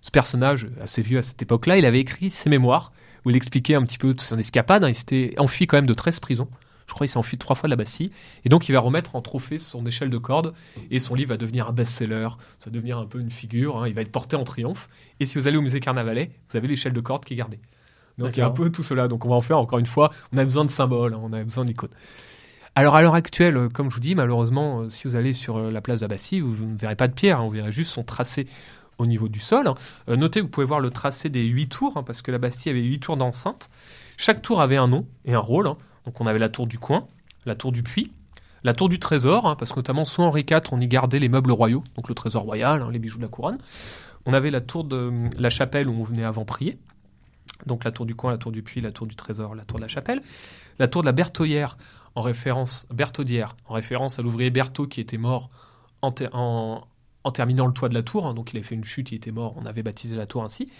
Ce 0.00 0.10
personnage, 0.10 0.68
assez 0.82 1.00
vieux 1.02 1.18
à 1.18 1.22
cette 1.22 1.40
époque-là, 1.40 1.78
il 1.78 1.86
avait 1.86 2.00
écrit 2.00 2.30
ses 2.30 2.50
mémoires, 2.50 2.92
où 3.24 3.30
il 3.30 3.36
expliquait 3.36 3.74
un 3.74 3.82
petit 3.84 3.96
peu 3.98 4.14
son 4.18 4.38
escapade. 4.38 4.84
hein. 4.84 4.88
Il 4.88 4.94
s'était 4.94 5.34
enfui 5.38 5.66
quand 5.66 5.76
même 5.78 5.86
de 5.86 5.94
13 5.94 6.20
prisons. 6.20 6.48
Je 6.86 6.92
crois 6.92 7.06
qu'il 7.06 7.12
s'est 7.12 7.18
enfui 7.18 7.38
trois 7.38 7.56
fois 7.56 7.66
de 7.68 7.70
la 7.70 7.76
Bastille. 7.76 8.10
Et 8.44 8.48
donc, 8.48 8.68
il 8.68 8.72
va 8.72 8.80
remettre 8.80 9.16
en 9.16 9.22
trophée 9.22 9.58
son 9.58 9.86
échelle 9.86 10.10
de 10.10 10.18
corde. 10.18 10.52
Et 10.90 10.98
son 10.98 11.14
livre 11.14 11.30
va 11.30 11.36
devenir 11.36 11.68
un 11.68 11.72
best-seller. 11.72 12.28
Ça 12.58 12.66
va 12.66 12.70
devenir 12.72 12.98
un 12.98 13.06
peu 13.06 13.20
une 13.20 13.30
figure. 13.30 13.78
hein. 13.82 13.88
Il 13.88 13.94
va 13.94 14.02
être 14.02 14.12
porté 14.12 14.36
en 14.36 14.44
triomphe. 14.44 14.88
Et 15.20 15.24
si 15.24 15.38
vous 15.38 15.48
allez 15.48 15.56
au 15.56 15.62
musée 15.62 15.80
Carnavalet, 15.80 16.30
vous 16.50 16.56
avez 16.56 16.68
l'échelle 16.68 16.92
de 16.92 17.00
corde 17.00 17.24
qui 17.24 17.34
est 17.34 17.36
gardée. 17.36 17.58
Donc, 18.18 18.36
il 18.36 18.40
y 18.40 18.42
a 18.42 18.46
un 18.46 18.50
peu 18.50 18.70
tout 18.70 18.82
cela. 18.82 19.08
Donc, 19.08 19.24
on 19.24 19.28
va 19.30 19.34
en 19.34 19.40
faire 19.40 19.58
encore 19.58 19.78
une 19.78 19.86
fois. 19.86 20.10
On 20.32 20.36
a 20.38 20.44
besoin 20.44 20.64
de 20.64 20.70
symboles. 20.70 21.14
hein. 21.14 21.20
On 21.22 21.32
a 21.32 21.42
besoin 21.42 21.64
d'icônes. 21.64 21.90
Alors, 22.76 22.96
à 22.96 23.02
l'heure 23.02 23.14
actuelle, 23.14 23.56
euh, 23.56 23.68
comme 23.68 23.88
je 23.88 23.94
vous 23.94 24.00
dis, 24.00 24.14
malheureusement, 24.14 24.80
euh, 24.82 24.90
si 24.90 25.06
vous 25.08 25.16
allez 25.16 25.32
sur 25.32 25.56
euh, 25.56 25.70
la 25.70 25.80
place 25.80 26.00
de 26.00 26.04
la 26.04 26.08
Bastille, 26.08 26.40
vous, 26.40 26.66
ne 26.66 26.76
verrez 26.76 26.96
pas 26.96 27.08
de 27.08 27.12
pierre. 27.14 27.40
hein. 27.40 27.44
Vous 27.44 27.50
verrez 27.52 27.72
juste 27.72 27.92
son 27.92 28.02
tracé 28.02 28.46
au 28.98 29.06
niveau 29.06 29.28
du 29.28 29.38
sol. 29.40 29.66
hein. 29.68 29.74
Euh, 30.08 30.16
notez 30.16 30.40
que 30.40 30.44
vous 30.44 30.50
pouvez 30.50 30.66
voir 30.66 30.80
le 30.80 30.90
tracé 30.90 31.28
des 31.28 31.44
huit 31.44 31.68
tours, 31.68 31.96
hein, 31.96 32.02
parce 32.02 32.20
que 32.20 32.30
la 32.30 32.38
Bastille 32.38 32.70
avait 32.70 32.82
huit 32.82 33.00
tours 33.00 33.16
d'enceinte. 33.16 33.70
Chaque 34.16 34.42
tour 34.42 34.60
avait 34.60 34.76
un 34.76 34.88
nom 34.88 35.06
et 35.24 35.34
un 35.34 35.38
rôle. 35.40 35.66
hein. 35.68 35.76
Donc 36.06 36.20
on 36.20 36.26
avait 36.26 36.38
la 36.38 36.48
tour 36.48 36.66
du 36.66 36.78
coin, 36.78 37.06
la 37.46 37.54
tour 37.54 37.72
du 37.72 37.82
puits, 37.82 38.12
la 38.62 38.74
tour 38.74 38.88
du 38.88 38.98
trésor, 38.98 39.46
hein, 39.46 39.56
parce 39.56 39.70
que 39.72 39.76
notamment 39.76 40.04
sous 40.04 40.22
Henri 40.22 40.44
IV, 40.48 40.60
on 40.72 40.80
y 40.80 40.86
gardait 40.88 41.18
les 41.18 41.28
meubles 41.28 41.52
royaux, 41.52 41.84
donc 41.96 42.08
le 42.08 42.14
trésor 42.14 42.42
royal, 42.42 42.82
hein, 42.82 42.90
les 42.90 42.98
bijoux 42.98 43.18
de 43.18 43.22
la 43.22 43.28
couronne. 43.28 43.58
On 44.26 44.32
avait 44.32 44.50
la 44.50 44.60
tour 44.60 44.84
de 44.84 45.12
la 45.38 45.50
chapelle 45.50 45.88
où 45.88 45.92
on 45.92 46.02
venait 46.02 46.24
avant 46.24 46.44
prier. 46.44 46.78
Donc 47.66 47.84
la 47.84 47.92
tour 47.92 48.06
du 48.06 48.14
coin, 48.14 48.30
la 48.30 48.38
tour 48.38 48.52
du 48.52 48.62
puits, 48.62 48.80
la 48.80 48.90
tour 48.90 49.06
du 49.06 49.16
trésor, 49.16 49.54
la 49.54 49.64
tour 49.64 49.76
de 49.76 49.82
la 49.82 49.88
chapelle. 49.88 50.22
La 50.78 50.88
tour 50.88 51.02
de 51.02 51.06
la 51.06 51.12
Bertaudière, 51.12 51.76
en 52.14 52.22
référence, 52.22 52.86
à 54.18 54.22
l'ouvrier 54.22 54.50
Berthaud 54.50 54.86
qui 54.86 55.00
était 55.00 55.18
mort 55.18 55.50
en 56.00 56.10
terminant 57.32 57.66
le 57.66 57.72
toit 57.72 57.88
de 57.88 57.94
la 57.94 58.02
tour. 58.02 58.26
hein. 58.26 58.34
donc 58.34 58.52
il 58.52 58.56
avait 58.56 58.66
fait 58.66 58.74
une 58.74 58.84
chute, 58.84 59.12
il 59.12 59.16
était 59.16 59.30
mort, 59.30 59.54
on 59.58 59.66
avait 59.66 59.82
baptisé 59.82 60.16
la 60.16 60.26
tour 60.26 60.42
ainsi. 60.42 60.70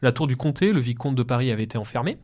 La 0.00 0.12
tour 0.12 0.26
du 0.26 0.36
comté, 0.36 0.72
le 0.72 0.80
vicomte 0.80 1.14
de 1.14 1.22
Paris 1.22 1.50
avait 1.52 1.62
été 1.64 1.78
enfermé. 1.78 2.18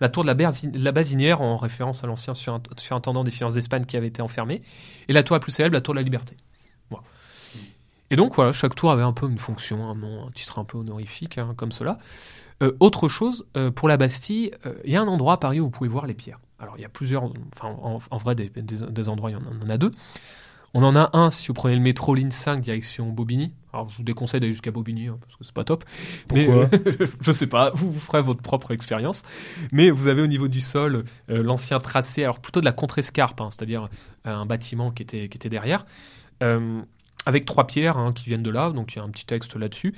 La 0.00 0.08
tour 0.08 0.22
de 0.24 0.26
la, 0.28 0.34
Berzi- 0.34 0.70
la 0.76 0.92
Basinière, 0.92 1.40
en 1.40 1.56
référence 1.56 2.04
à 2.04 2.06
l'ancien 2.06 2.34
surint- 2.34 2.62
surintendant 2.78 3.24
des 3.24 3.30
finances 3.30 3.54
d'Espagne 3.54 3.84
qui 3.84 3.96
avait 3.96 4.08
été 4.08 4.20
enfermé. 4.22 4.62
Et 5.08 5.12
la 5.12 5.22
tour 5.22 5.34
la 5.34 5.40
plus 5.40 5.52
célèbre, 5.52 5.74
la 5.74 5.80
tour 5.80 5.94
de 5.94 5.98
la 5.98 6.02
Liberté. 6.02 6.36
Voilà. 6.90 7.04
Et 8.10 8.16
donc 8.16 8.34
voilà, 8.34 8.52
chaque 8.52 8.74
tour 8.74 8.90
avait 8.92 9.02
un 9.02 9.12
peu 9.12 9.28
une 9.28 9.38
fonction, 9.38 9.88
un 9.90 9.94
nom, 9.94 10.26
un 10.28 10.30
titre 10.30 10.58
un 10.58 10.64
peu 10.64 10.78
honorifique, 10.78 11.38
hein, 11.38 11.54
comme 11.56 11.72
cela. 11.72 11.96
Euh, 12.62 12.72
autre 12.80 13.08
chose, 13.08 13.46
euh, 13.56 13.70
pour 13.70 13.88
la 13.88 13.96
Bastille, 13.96 14.50
euh, 14.64 14.74
il 14.84 14.92
y 14.92 14.96
a 14.96 15.02
un 15.02 15.08
endroit 15.08 15.34
à 15.34 15.36
Paris 15.38 15.60
où 15.60 15.64
vous 15.64 15.70
pouvez 15.70 15.88
voir 15.90 16.06
les 16.06 16.14
pierres. 16.14 16.38
Alors 16.58 16.74
il 16.78 16.82
y 16.82 16.84
a 16.86 16.88
plusieurs, 16.88 17.24
enfin 17.54 17.68
en, 17.82 17.98
en 18.10 18.16
vrai 18.18 18.34
des, 18.34 18.48
des- 18.48 18.62
des 18.62 19.08
endroits, 19.10 19.30
il 19.30 19.34
y 19.34 19.36
en 19.36 19.68
a 19.68 19.76
deux. 19.76 19.90
On 20.74 20.82
en 20.82 20.94
a 20.96 21.10
un 21.16 21.30
si 21.30 21.48
vous 21.48 21.54
prenez 21.54 21.74
le 21.74 21.80
métro 21.80 22.14
ligne 22.14 22.30
5 22.30 22.60
direction 22.60 23.08
Bobigny. 23.08 23.52
Alors 23.72 23.90
je 23.90 23.96
vous 23.96 24.02
déconseille 24.02 24.40
d'aller 24.40 24.52
jusqu'à 24.52 24.70
Bobigny 24.70 25.08
hein, 25.08 25.18
parce 25.20 25.36
que 25.36 25.44
c'est 25.44 25.54
pas 25.54 25.64
top. 25.64 25.84
Pourquoi 26.28 26.68
Mais, 26.70 26.78
euh, 27.00 27.06
Je 27.20 27.32
sais 27.32 27.46
pas, 27.46 27.70
vous, 27.74 27.92
vous 27.92 28.00
ferez 28.00 28.22
votre 28.22 28.42
propre 28.42 28.72
expérience. 28.72 29.22
Mais 29.72 29.90
vous 29.90 30.06
avez 30.06 30.22
au 30.22 30.26
niveau 30.26 30.48
du 30.48 30.60
sol 30.60 31.04
euh, 31.30 31.42
l'ancien 31.42 31.80
tracé, 31.80 32.24
alors 32.24 32.40
plutôt 32.40 32.60
de 32.60 32.64
la 32.64 32.72
contre-escarpe, 32.72 33.40
hein, 33.40 33.48
c'est-à-dire 33.50 33.88
euh, 34.26 34.34
un 34.34 34.46
bâtiment 34.46 34.90
qui 34.90 35.02
était, 35.02 35.28
qui 35.28 35.36
était 35.36 35.48
derrière, 35.48 35.86
euh, 36.42 36.82
avec 37.24 37.44
trois 37.44 37.66
pierres 37.66 37.98
hein, 37.98 38.12
qui 38.12 38.26
viennent 38.26 38.42
de 38.42 38.50
là, 38.50 38.70
donc 38.70 38.94
il 38.94 38.98
y 38.98 39.00
a 39.00 39.04
un 39.04 39.10
petit 39.10 39.26
texte 39.26 39.56
là-dessus. 39.56 39.94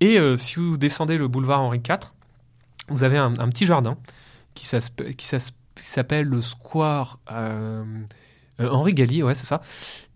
Et 0.00 0.18
si 0.36 0.56
vous 0.56 0.76
descendez 0.76 1.16
le 1.16 1.28
boulevard 1.28 1.62
Henri 1.62 1.78
IV, 1.78 2.12
vous 2.88 3.04
avez 3.04 3.16
un, 3.16 3.32
un 3.38 3.48
petit 3.48 3.64
jardin 3.64 3.96
qui 4.54 4.66
s'appelle 4.66 6.26
le 6.26 6.42
square 6.42 7.20
euh, 8.60 8.68
Henri 8.70 8.94
Galli, 8.94 9.22
ouais, 9.22 9.34
c'est 9.34 9.46
ça. 9.46 9.60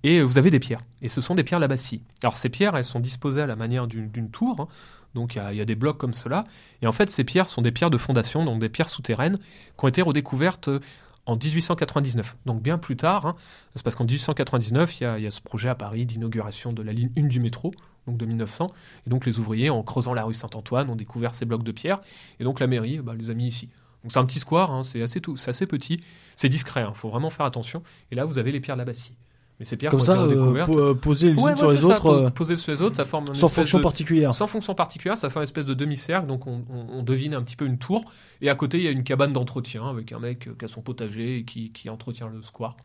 Et 0.04 0.18
euh, 0.18 0.22
vous 0.22 0.38
avez 0.38 0.50
des 0.50 0.60
pierres. 0.60 0.80
Et 1.02 1.08
ce 1.08 1.20
sont 1.20 1.34
des 1.34 1.42
pierres 1.44 1.58
de 1.60 1.64
la 1.64 1.68
Bastille. 1.68 2.02
Alors 2.22 2.36
ces 2.36 2.48
pierres, 2.48 2.76
elles 2.76 2.84
sont 2.84 3.00
disposées 3.00 3.42
à 3.42 3.46
la 3.46 3.56
manière 3.56 3.86
d'une 3.86 4.30
tour. 4.30 4.60
hein. 4.60 4.68
Donc 5.14 5.34
il 5.34 5.56
y, 5.56 5.60
a- 5.60 5.64
des 5.64 5.74
blocs 5.74 5.98
comme 5.98 6.12
cela. 6.14 6.44
Et 6.82 6.86
en 6.86 6.92
fait, 6.92 7.10
ces 7.10 7.24
pierres 7.24 7.48
sont 7.48 7.62
des 7.62 7.72
pierres 7.72 7.90
de 7.90 7.98
fondation, 7.98 8.44
donc 8.44 8.60
des 8.60 8.68
pierres 8.68 8.88
souterraines, 8.90 9.36
qui 9.38 9.84
ont 9.84 9.88
été 9.88 10.02
redécouvertes 10.02 10.68
euh, 10.68 10.80
en 11.26 11.36
1899, 11.36 12.36
donc 12.46 12.62
bien 12.62 12.78
plus 12.78 12.96
tard. 12.96 13.26
hein. 13.26 13.36
c'est 13.74 13.82
parce 13.82 13.96
qu'en 13.96 14.04
1899, 14.04 15.00
il 15.00 15.04
y, 15.22 15.26
a, 15.26 15.30
ce 15.30 15.40
projet 15.42 15.68
à 15.68 15.74
Paris 15.74 16.06
d'inauguration 16.06 16.72
de 16.72 16.82
la 16.82 16.92
ligne 16.92 17.10
1 17.18 17.26
du 17.26 17.38
métro, 17.40 17.72
donc 18.06 18.16
de 18.16 18.24
1900. 18.24 18.66
Et 19.06 19.10
donc 19.10 19.26
les 19.26 19.38
ouvriers, 19.38 19.68
en 19.70 19.82
creusant 19.82 20.14
la 20.14 20.24
rue 20.24 20.32
Saint-Antoine, 20.34 20.88
ont 20.88 20.96
découvert 20.96 21.34
ces 21.34 21.44
blocs 21.44 21.64
de 21.64 21.72
pierre. 21.72 22.00
Et 22.40 22.44
donc 22.44 22.60
la 22.60 22.66
mairie 22.66 23.00
bah, 23.00 23.14
les 23.14 23.28
a 23.30 23.34
mis 23.34 23.46
ici. 23.48 23.68
Donc 24.08 24.12
c'est 24.14 24.18
un 24.20 24.24
petit 24.24 24.38
square, 24.40 24.70
hein, 24.70 24.82
c'est 24.84 25.02
assez, 25.02 25.20
tout, 25.20 25.36
assez 25.46 25.66
petit, 25.66 26.00
c'est 26.34 26.48
discret, 26.48 26.82
il 26.88 26.94
faut 26.94 27.10
vraiment 27.10 27.28
faire 27.28 27.44
attention. 27.44 27.82
Et 28.10 28.14
là, 28.14 28.24
vous 28.24 28.38
avez 28.38 28.52
les 28.52 28.60
pierres 28.60 28.76
de 28.76 28.80
la 28.80 28.86
Bastille. 28.86 29.14
Mais 29.60 29.66
ces 29.66 29.76
pierres 29.76 29.90
Comme 29.90 30.00
ça, 30.00 30.18
euh, 30.18 30.64
po- 30.64 30.78
euh, 30.78 30.94
poser 30.94 31.26
les 31.26 31.32
unes 31.34 31.40
Ouais, 31.40 31.54
sur 31.56 31.66
ouais, 31.66 31.74
les 31.74 31.80
ça, 31.82 31.88
autres, 31.88 32.06
euh, 32.06 32.30
poser 32.30 32.56
sur 32.56 32.72
les 32.72 32.80
autres, 32.80 32.96
ça 32.96 33.04
forme 33.04 33.26
une 33.28 33.34
sans 33.34 33.48
fonction 33.50 33.78
de- 33.78 33.82
particulière. 33.82 34.32
sans 34.32 34.46
fonction 34.46 34.74
particulière, 34.74 35.18
ça 35.18 35.28
fait 35.28 35.40
une 35.40 35.42
espèce 35.42 35.64
de 35.66 35.74
demi-cercle, 35.74 36.26
donc 36.26 36.46
on, 36.46 36.64
on- 36.72 36.98
on 36.98 37.02
devine 37.02 37.34
un 37.34 37.42
petit 37.42 37.56
peu 37.56 37.66
une 37.66 37.76
tour. 37.76 38.04
Et 38.40 38.48
à 38.48 38.54
côté, 38.54 38.78
il 38.78 38.84
y 38.84 38.88
a 38.88 38.92
une 38.92 39.02
cabane 39.02 39.32
d'entretien 39.34 39.86
avec 39.86 40.12
un 40.12 40.20
mec 40.20 40.46
euh, 40.46 40.54
qui 40.58 40.64
a 40.64 40.68
son 40.68 40.80
potager 40.80 41.38
et 41.38 41.44
qui, 41.44 41.70
qui 41.72 41.90
entretient 41.90 42.28
le 42.28 42.40
square. 42.42 42.76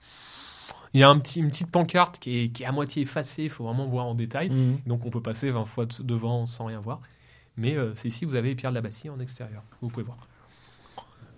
Il 0.95 0.99
y 0.99 1.03
a 1.03 1.09
un 1.09 1.17
petit, 1.19 1.39
une 1.39 1.49
petite 1.49 1.69
pancarte 1.71 2.19
qui 2.19 2.37
est, 2.39 2.49
qui 2.49 2.63
est 2.63 2.65
à 2.65 2.71
moitié 2.71 3.03
effacée, 3.03 3.43
il 3.43 3.49
faut 3.49 3.63
vraiment 3.63 3.85
voir 3.87 4.05
en 4.07 4.15
détail. 4.15 4.49
Mhm. 4.49 4.79
Donc 4.87 5.05
on 5.05 5.09
peut 5.09 5.21
passer 5.21 5.51
20 5.51 5.65
fois 5.65 5.85
de- 5.85 6.03
devant 6.03 6.45
sans 6.45 6.65
rien 6.65 6.79
voir. 6.79 6.99
Mais 7.55 7.77
euh, 7.77 7.93
c'est 7.93 8.07
ici, 8.07 8.25
vous 8.25 8.33
avez 8.33 8.49
les 8.49 8.55
pierres 8.55 8.71
de 8.71 8.75
la 8.75 8.81
Bastille 8.81 9.11
en 9.11 9.19
extérieur, 9.19 9.61
vous 9.81 9.89
pouvez 9.89 10.03
voir. 10.03 10.17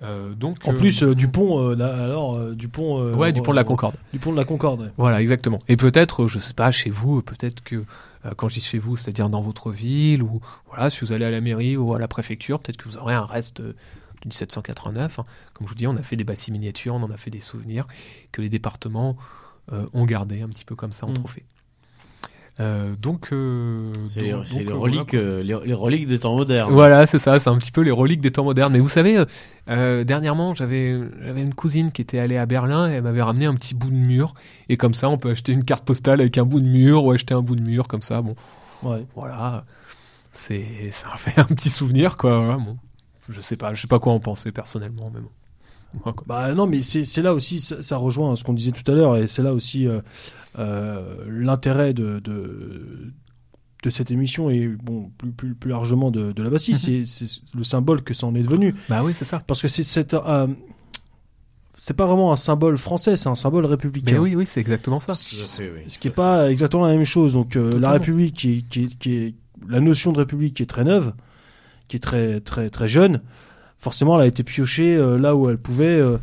Euh, 0.03 0.33
donc, 0.33 0.57
En 0.67 0.73
plus 0.73 1.03
euh, 1.03 1.15
du 1.15 1.27
pont, 1.27 1.59
euh, 1.69 1.75
là, 1.75 2.03
alors 2.03 2.37
du 2.53 2.67
pont. 2.67 3.01
Ouais, 3.15 3.31
du 3.31 3.41
pont 3.41 3.51
de 3.51 3.55
la 3.55 3.63
Concorde. 3.63 3.95
Du 4.11 4.19
pont 4.19 4.31
de 4.31 4.37
la 4.37 4.43
Concorde. 4.43 4.81
ouais. 4.81 4.91
Voilà, 4.97 5.21
exactement. 5.21 5.59
Et 5.67 5.77
peut-être, 5.77 6.27
je 6.27 6.37
sais 6.39 6.53
pas, 6.53 6.69
chez 6.71 6.89
vous, 6.89 7.21
peut-être 7.21 7.63
que 7.63 7.83
quand 8.37 8.49
je 8.49 8.55
dis 8.55 8.61
chez 8.61 8.77
vous, 8.79 8.97
c'est-à-dire 8.97 9.29
dans 9.29 9.41
votre 9.41 9.71
ville, 9.71 10.21
ou 10.23 10.41
voilà, 10.67 10.89
si 10.89 10.99
vous 11.01 11.13
allez 11.13 11.25
à 11.25 11.31
la 11.31 11.41
mairie 11.41 11.77
ou 11.77 11.93
à 11.93 11.99
la 11.99 12.07
préfecture, 12.07 12.59
peut-être 12.59 12.77
que 12.77 12.89
vous 12.89 12.97
aurez 12.97 13.13
un 13.13 13.23
reste 13.25 13.61
de 13.61 13.75
1789. 14.25 15.19
hein. 15.19 15.25
Comme 15.53 15.65
je 15.67 15.69
vous 15.71 15.75
dis, 15.77 15.87
on 15.87 15.95
a 15.95 16.03
fait 16.03 16.15
des 16.15 16.23
bâtis 16.23 16.51
miniatures, 16.51 16.95
on 16.95 17.03
en 17.03 17.11
a 17.11 17.17
fait 17.17 17.31
des 17.31 17.39
souvenirs 17.39 17.87
que 18.31 18.41
les 18.41 18.49
départements 18.49 19.15
ont 19.93 20.05
gardé 20.05 20.41
un 20.41 20.49
petit 20.49 20.65
peu 20.65 20.75
comme 20.75 20.91
ça 20.91 21.05
en 21.07 21.11
Mm. 21.11 21.15
trophée. 21.15 21.43
Euh, 22.61 22.95
donc, 23.01 23.29
euh, 23.33 23.91
C'est 24.07 24.31
donc- 24.31 24.45
c'est 24.47 24.59
donc, 24.59 24.65
les, 24.65 24.71
euh, 24.71 24.75
reliques, 24.75 25.13
euh, 25.13 25.43
les, 25.43 25.57
les 25.65 25.73
reliques 25.73 26.07
des 26.07 26.19
temps 26.19 26.35
modernes. 26.37 26.71
voilà, 26.71 27.05
c'est 27.05 27.19
ça, 27.19 27.37
c'est 27.37 27.49
un 27.49 27.57
petit 27.57 27.71
peu 27.71 27.81
les 27.81 27.91
reliques 27.91 28.21
des 28.21 28.31
temps 28.31 28.45
modernes. 28.45 28.71
Mais 28.71 28.79
vous 28.79 28.87
savez, 28.87 29.23
dernièrement, 29.67 30.55
j'avais 30.55 30.97
j'avais 31.25 31.41
une 31.41 31.53
cousine 31.53 31.91
qui 31.91 32.01
était 32.01 32.19
allée 32.19 32.37
à 32.37 32.45
Berlin 32.45 32.89
et 32.89 32.93
elle 32.93 33.03
m'avait 33.03 33.21
ramené 33.21 33.45
un 33.45 33.55
petit 33.55 33.75
bout 33.75 33.89
de 33.89 33.95
mur. 33.95 34.33
Et 34.69 34.77
comme 34.77 34.93
ça, 34.93 35.09
on 35.09 35.17
peut 35.17 35.31
acheter 35.31 35.51
une 35.51 35.63
carte 35.65 35.83
postale 35.83 36.21
avec 36.21 36.37
un 36.37 36.45
bout 36.45 36.61
de 36.61 36.67
mur 36.67 37.03
ou 37.03 37.11
acheter 37.11 37.33
un 37.33 37.41
bout 37.41 37.55
de 37.57 37.61
mur 37.61 37.87
comme 37.87 38.01
ça. 38.01 38.21
Bon, 38.21 38.35
Ouais. 38.83 39.05
voilà, 39.15 39.65
c'est 40.31 40.65
ça 40.91 41.09
fait 41.17 41.39
un 41.39 41.45
petit 41.45 41.69
souvenir, 41.69 42.15
quoi. 42.17 42.37
voilà, 42.39 42.57
bon. 42.57 42.77
Je 43.27 43.41
sais 43.41 43.57
pas, 43.57 43.73
je 43.73 43.81
sais 43.81 43.87
pas 43.87 43.99
quoi 43.99 44.13
en 44.13 44.19
penser 44.19 44.51
personnellement, 44.51 45.11
mais 45.13 45.19
bon. 45.19 45.29
Quoi. 46.01 46.15
Bah 46.27 46.53
non, 46.53 46.67
mais 46.67 46.81
c'est 46.81 47.21
là 47.21 47.33
aussi, 47.33 47.61
ça, 47.61 47.81
ça 47.83 47.97
rejoint 47.97 48.35
ce 48.35 48.43
qu'on 48.43 48.53
disait 48.53 48.71
tout 48.71 48.89
à 48.91 48.95
l'heure, 48.95 49.17
et 49.17 49.27
c'est 49.27 49.41
là 49.43 49.53
aussi 49.53 49.87
euh, 49.87 49.99
euh, 50.59 51.25
l'intérêt 51.29 51.93
de, 51.93 52.19
de 52.19 53.11
de 53.83 53.89
cette 53.91 54.09
émission 54.09 54.49
et 54.49 54.67
bon 54.67 55.11
plus 55.17 55.31
plus, 55.31 55.53
plus 55.53 55.69
largement 55.69 56.09
de, 56.09 56.31
de 56.31 56.41
la 56.43 56.49
Bassie, 56.49 56.71
Mhm. 56.73 57.05
c'est 57.05 57.25
le 57.55 57.63
symbole 57.63 58.01
que 58.03 58.15
ça 58.15 58.25
en 58.25 58.33
est 58.33 58.41
devenu, 58.41 58.73
Bah 58.89 59.03
oui, 59.03 59.13
c'est 59.13 59.25
ça. 59.25 59.43
parce 59.45 59.61
que 59.61 59.67
c'est 59.67 60.13
euh, 60.15 60.47
c'est 61.77 61.93
pas 61.93 62.05
vraiment 62.07 62.31
un 62.31 62.35
symbole 62.37 62.77
français, 62.77 63.15
c'est 63.15 63.29
un 63.29 63.35
symbole 63.35 63.65
républicain. 63.65 64.13
Mais 64.13 64.17
oui, 64.17 64.35
oui, 64.35 64.45
c'est 64.47 64.59
exactement 64.61 64.99
ça. 64.99 65.13
Oui. 65.13 65.67
Ce 65.87 65.99
qui 65.99 66.07
est 66.07 66.11
pas 66.11 66.49
exactement 66.49 66.85
la 66.87 66.95
même 66.95 67.05
chose. 67.05 67.33
Donc 67.33 67.55
euh, 67.55 67.77
la. 67.77 67.91
République, 67.91 68.33
qui 68.35 68.51
est, 68.59 68.61
qui, 68.67 68.83
est, 68.85 68.97
qui 68.97 69.13
est 69.15 69.33
la 69.67 69.81
notion 69.81 70.11
de 70.13 70.17
République 70.19 70.55
qui 70.55 70.63
est 70.63 70.67
très 70.67 70.83
neuve, 70.83 71.13
qui 71.87 71.97
est 71.97 71.99
très 71.99 72.39
très 72.39 72.69
très 72.71 72.87
jeune, 72.87 73.21
forcément, 73.77 74.15
elle 74.17 74.23
a 74.23 74.27
été 74.27 74.43
piochée 74.43 74.95
euh, 74.95 75.17
là 75.17 75.35
où 75.35 75.49
elle 75.49 75.57
pouvait. 75.57 75.99
euh, 75.99 76.17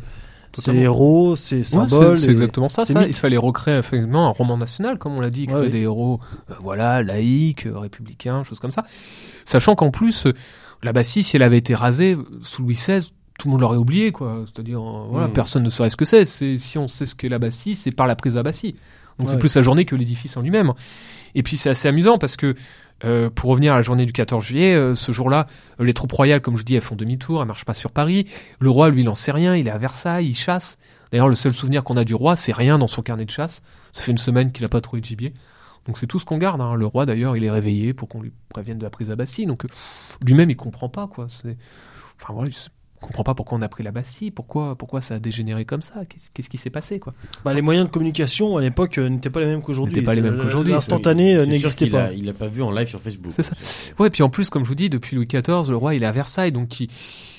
ses 0.55 0.75
héros, 0.75 1.35
ses 1.35 1.63
symboles. 1.63 2.15
c'est 2.15 2.29
exactement 2.29 2.69
ça. 2.69 2.85
ça. 2.85 3.07
Il 3.07 3.13
fallait 3.15 3.37
recréer 3.37 3.79
effectivement 3.79 4.27
un 4.27 4.31
roman 4.31 4.55
national, 4.55 4.99
comme 4.99 5.13
on 5.17 5.19
l'a 5.19 5.31
dit, 5.31 5.47
créer 5.47 5.57
Ouais, 5.57 5.65
oui. 5.65 5.71
des 5.71 5.79
héros, 5.79 6.19
euh, 6.51 6.53
voilà, 6.61 7.01
laïcs, 7.01 7.65
euh, 7.65 7.75
républicains, 7.79 8.43
choses 8.43 8.59
comme 8.59 8.69
ça. 8.71 8.85
Sachant 9.45 9.73
qu'en 9.73 9.89
plus, 9.89 10.27
euh, 10.27 10.33
la 10.83 10.93
Bassie, 10.93 11.23
si 11.23 11.37
elle 11.37 11.41
avait 11.43 11.57
été 11.57 11.73
rasée 11.73 12.15
sous 12.43 12.61
Louis 12.61 12.75
XVI, 12.75 12.99
tout 13.39 13.47
le 13.47 13.53
monde 13.53 13.61
l'aurait 13.61 13.77
oublié, 13.79 14.11
quoi. 14.11 14.45
C'est-à-dire, 14.45 14.79
euh, 14.79 15.07
voilà, 15.09 15.27
Mm. 15.27 15.33
personne 15.33 15.63
ne 15.63 15.71
saurait 15.71 15.89
ce 15.89 15.97
que 15.97 16.05
c'est. 16.05 16.25
Si 16.25 16.77
on 16.77 16.87
sait 16.87 17.07
ce 17.07 17.15
qu'est 17.15 17.29
la 17.29 17.39
Bassie, 17.39 17.73
c'est 17.73 17.89
par 17.91 18.05
la 18.05 18.15
prise 18.15 18.33
de 18.33 18.37
la 18.37 18.43
Bassie. 18.43 18.75
Donc 19.17 19.29
c'est 19.29 19.39
plus 19.39 19.55
la 19.55 19.61
journée 19.63 19.85
que 19.85 19.95
l'édifice 19.95 20.37
en 20.37 20.41
lui-même. 20.41 20.73
Et 21.33 21.41
puis 21.41 21.57
c'est 21.57 21.69
assez 21.71 21.87
amusant 21.87 22.17
parce 22.19 22.35
que 22.35 22.55
euh, 23.05 23.29
pour 23.29 23.49
revenir 23.49 23.73
à 23.73 23.77
la 23.77 23.81
journée 23.81 24.05
du 24.05 24.13
14 24.13 24.43
juillet, 24.45 24.73
euh, 24.73 24.95
ce 24.95 25.11
jour-là, 25.11 25.47
euh, 25.79 25.83
les 25.85 25.93
troupes 25.93 26.11
royales, 26.11 26.41
comme 26.41 26.57
je 26.57 26.63
dis, 26.63 26.75
elles 26.75 26.81
font 26.81 26.95
demi-tour, 26.95 27.41
elles 27.41 27.47
marchent 27.47 27.65
pas 27.65 27.73
sur 27.73 27.91
Paris. 27.91 28.25
Le 28.59 28.69
roi, 28.69 28.89
lui, 28.89 29.01
il 29.01 29.09
en 29.09 29.15
sait 29.15 29.31
rien, 29.31 29.55
il 29.55 29.67
est 29.67 29.71
à 29.71 29.77
Versailles, 29.77 30.27
il 30.27 30.35
chasse. 30.35 30.77
D'ailleurs, 31.11 31.29
le 31.29 31.35
seul 31.35 31.53
souvenir 31.53 31.83
qu'on 31.83 31.97
a 31.97 32.03
du 32.03 32.15
roi, 32.15 32.35
c'est 32.35 32.53
rien 32.53 32.77
dans 32.77 32.87
son 32.87 33.01
carnet 33.01 33.25
de 33.25 33.31
chasse. 33.31 33.61
Ça 33.91 34.01
fait 34.01 34.11
une 34.11 34.17
semaine 34.17 34.51
qu'il 34.51 34.63
n'a 34.63 34.69
pas 34.69 34.81
trouvé 34.81 35.01
de 35.01 35.05
gibier. 35.05 35.33
Donc 35.85 35.97
c'est 35.97 36.07
tout 36.07 36.17
ce 36.17 36.25
qu'on 36.25 36.37
garde. 36.37 36.61
hein. 36.61 36.75
Le 36.75 36.85
roi, 36.85 37.05
d'ailleurs, 37.05 37.35
il 37.35 37.43
est 37.43 37.51
réveillé 37.51 37.93
pour 37.93 38.07
qu'on 38.07 38.21
lui 38.21 38.31
prévienne 38.49 38.77
de 38.77 38.83
la 38.83 38.89
prise 38.89 39.09
la 39.09 39.15
Bastille. 39.15 39.45
Donc 39.45 39.65
euh, 39.65 39.67
lui-même, 40.25 40.49
il 40.49 40.55
comprend 40.55 40.89
pas 40.89 41.07
quoi. 41.07 41.27
C'est, 41.29 41.57
enfin 42.21 42.33
voilà, 42.33 42.49
il 42.49 42.53
s- 43.03 43.07
comprend 43.07 43.23
pas 43.23 43.33
pourquoi 43.35 43.57
on 43.57 43.61
a 43.61 43.67
pris 43.69 43.83
la 43.83 43.91
Bastille, 43.91 44.31
pourquoi, 44.31 44.75
pourquoi 44.75 45.01
ça 45.01 45.15
a 45.15 45.19
dégénéré 45.19 45.65
comme 45.65 45.81
ça. 45.81 46.05
Qu'est-ce, 46.09 46.29
qu'est-ce 46.33 46.49
qui 46.49 46.57
s'est 46.57 46.69
passé 46.69 46.99
quoi? 46.99 47.13
Bah, 47.45 47.53
les 47.53 47.61
moyens 47.61 47.87
de 47.87 47.91
communication 47.91 48.57
à 48.57 48.61
l'époque 48.61 48.97
euh, 48.97 49.09
n'étaient 49.09 49.29
pas 49.29 49.39
les 49.39 49.45
mêmes 49.47 49.61
qu'aujourd'hui. 49.61 49.95
N'étaient 49.95 50.05
pas 50.05 50.15
les 50.15 50.21
mêmes 50.21 50.35
Le- 50.35 50.41
qu'aujourd'hui. 50.43 50.73
L'instantané 50.73 51.35
euh, 51.35 51.45
C'est 51.45 51.51
n'existait 51.51 51.85
qu'il 51.85 51.91
pas. 51.91 52.05
a- 52.05 52.11
Il 52.13 52.25
l'a 52.25 52.33
pas 52.33 52.47
vu 52.47 52.61
en 52.63 52.71
live 52.71 52.87
sur 52.87 52.99
Facebook. 53.01 53.33
C'est 53.35 53.43
ça. 53.43 53.53
Ouais, 53.99 54.09
puis 54.09 54.23
en 54.23 54.29
plus, 54.29 54.49
comme 54.49 54.63
je 54.63 54.67
vous 54.69 54.75
dis, 54.75 54.89
depuis 54.89 55.15
Louis 55.15 55.27
XIV, 55.27 55.69
le 55.69 55.75
roi 55.77 55.95
il 55.95 56.03
est 56.03 56.07
à 56.07 56.11
Versailles, 56.11 56.51
donc 56.51 56.79
il- 56.79 56.89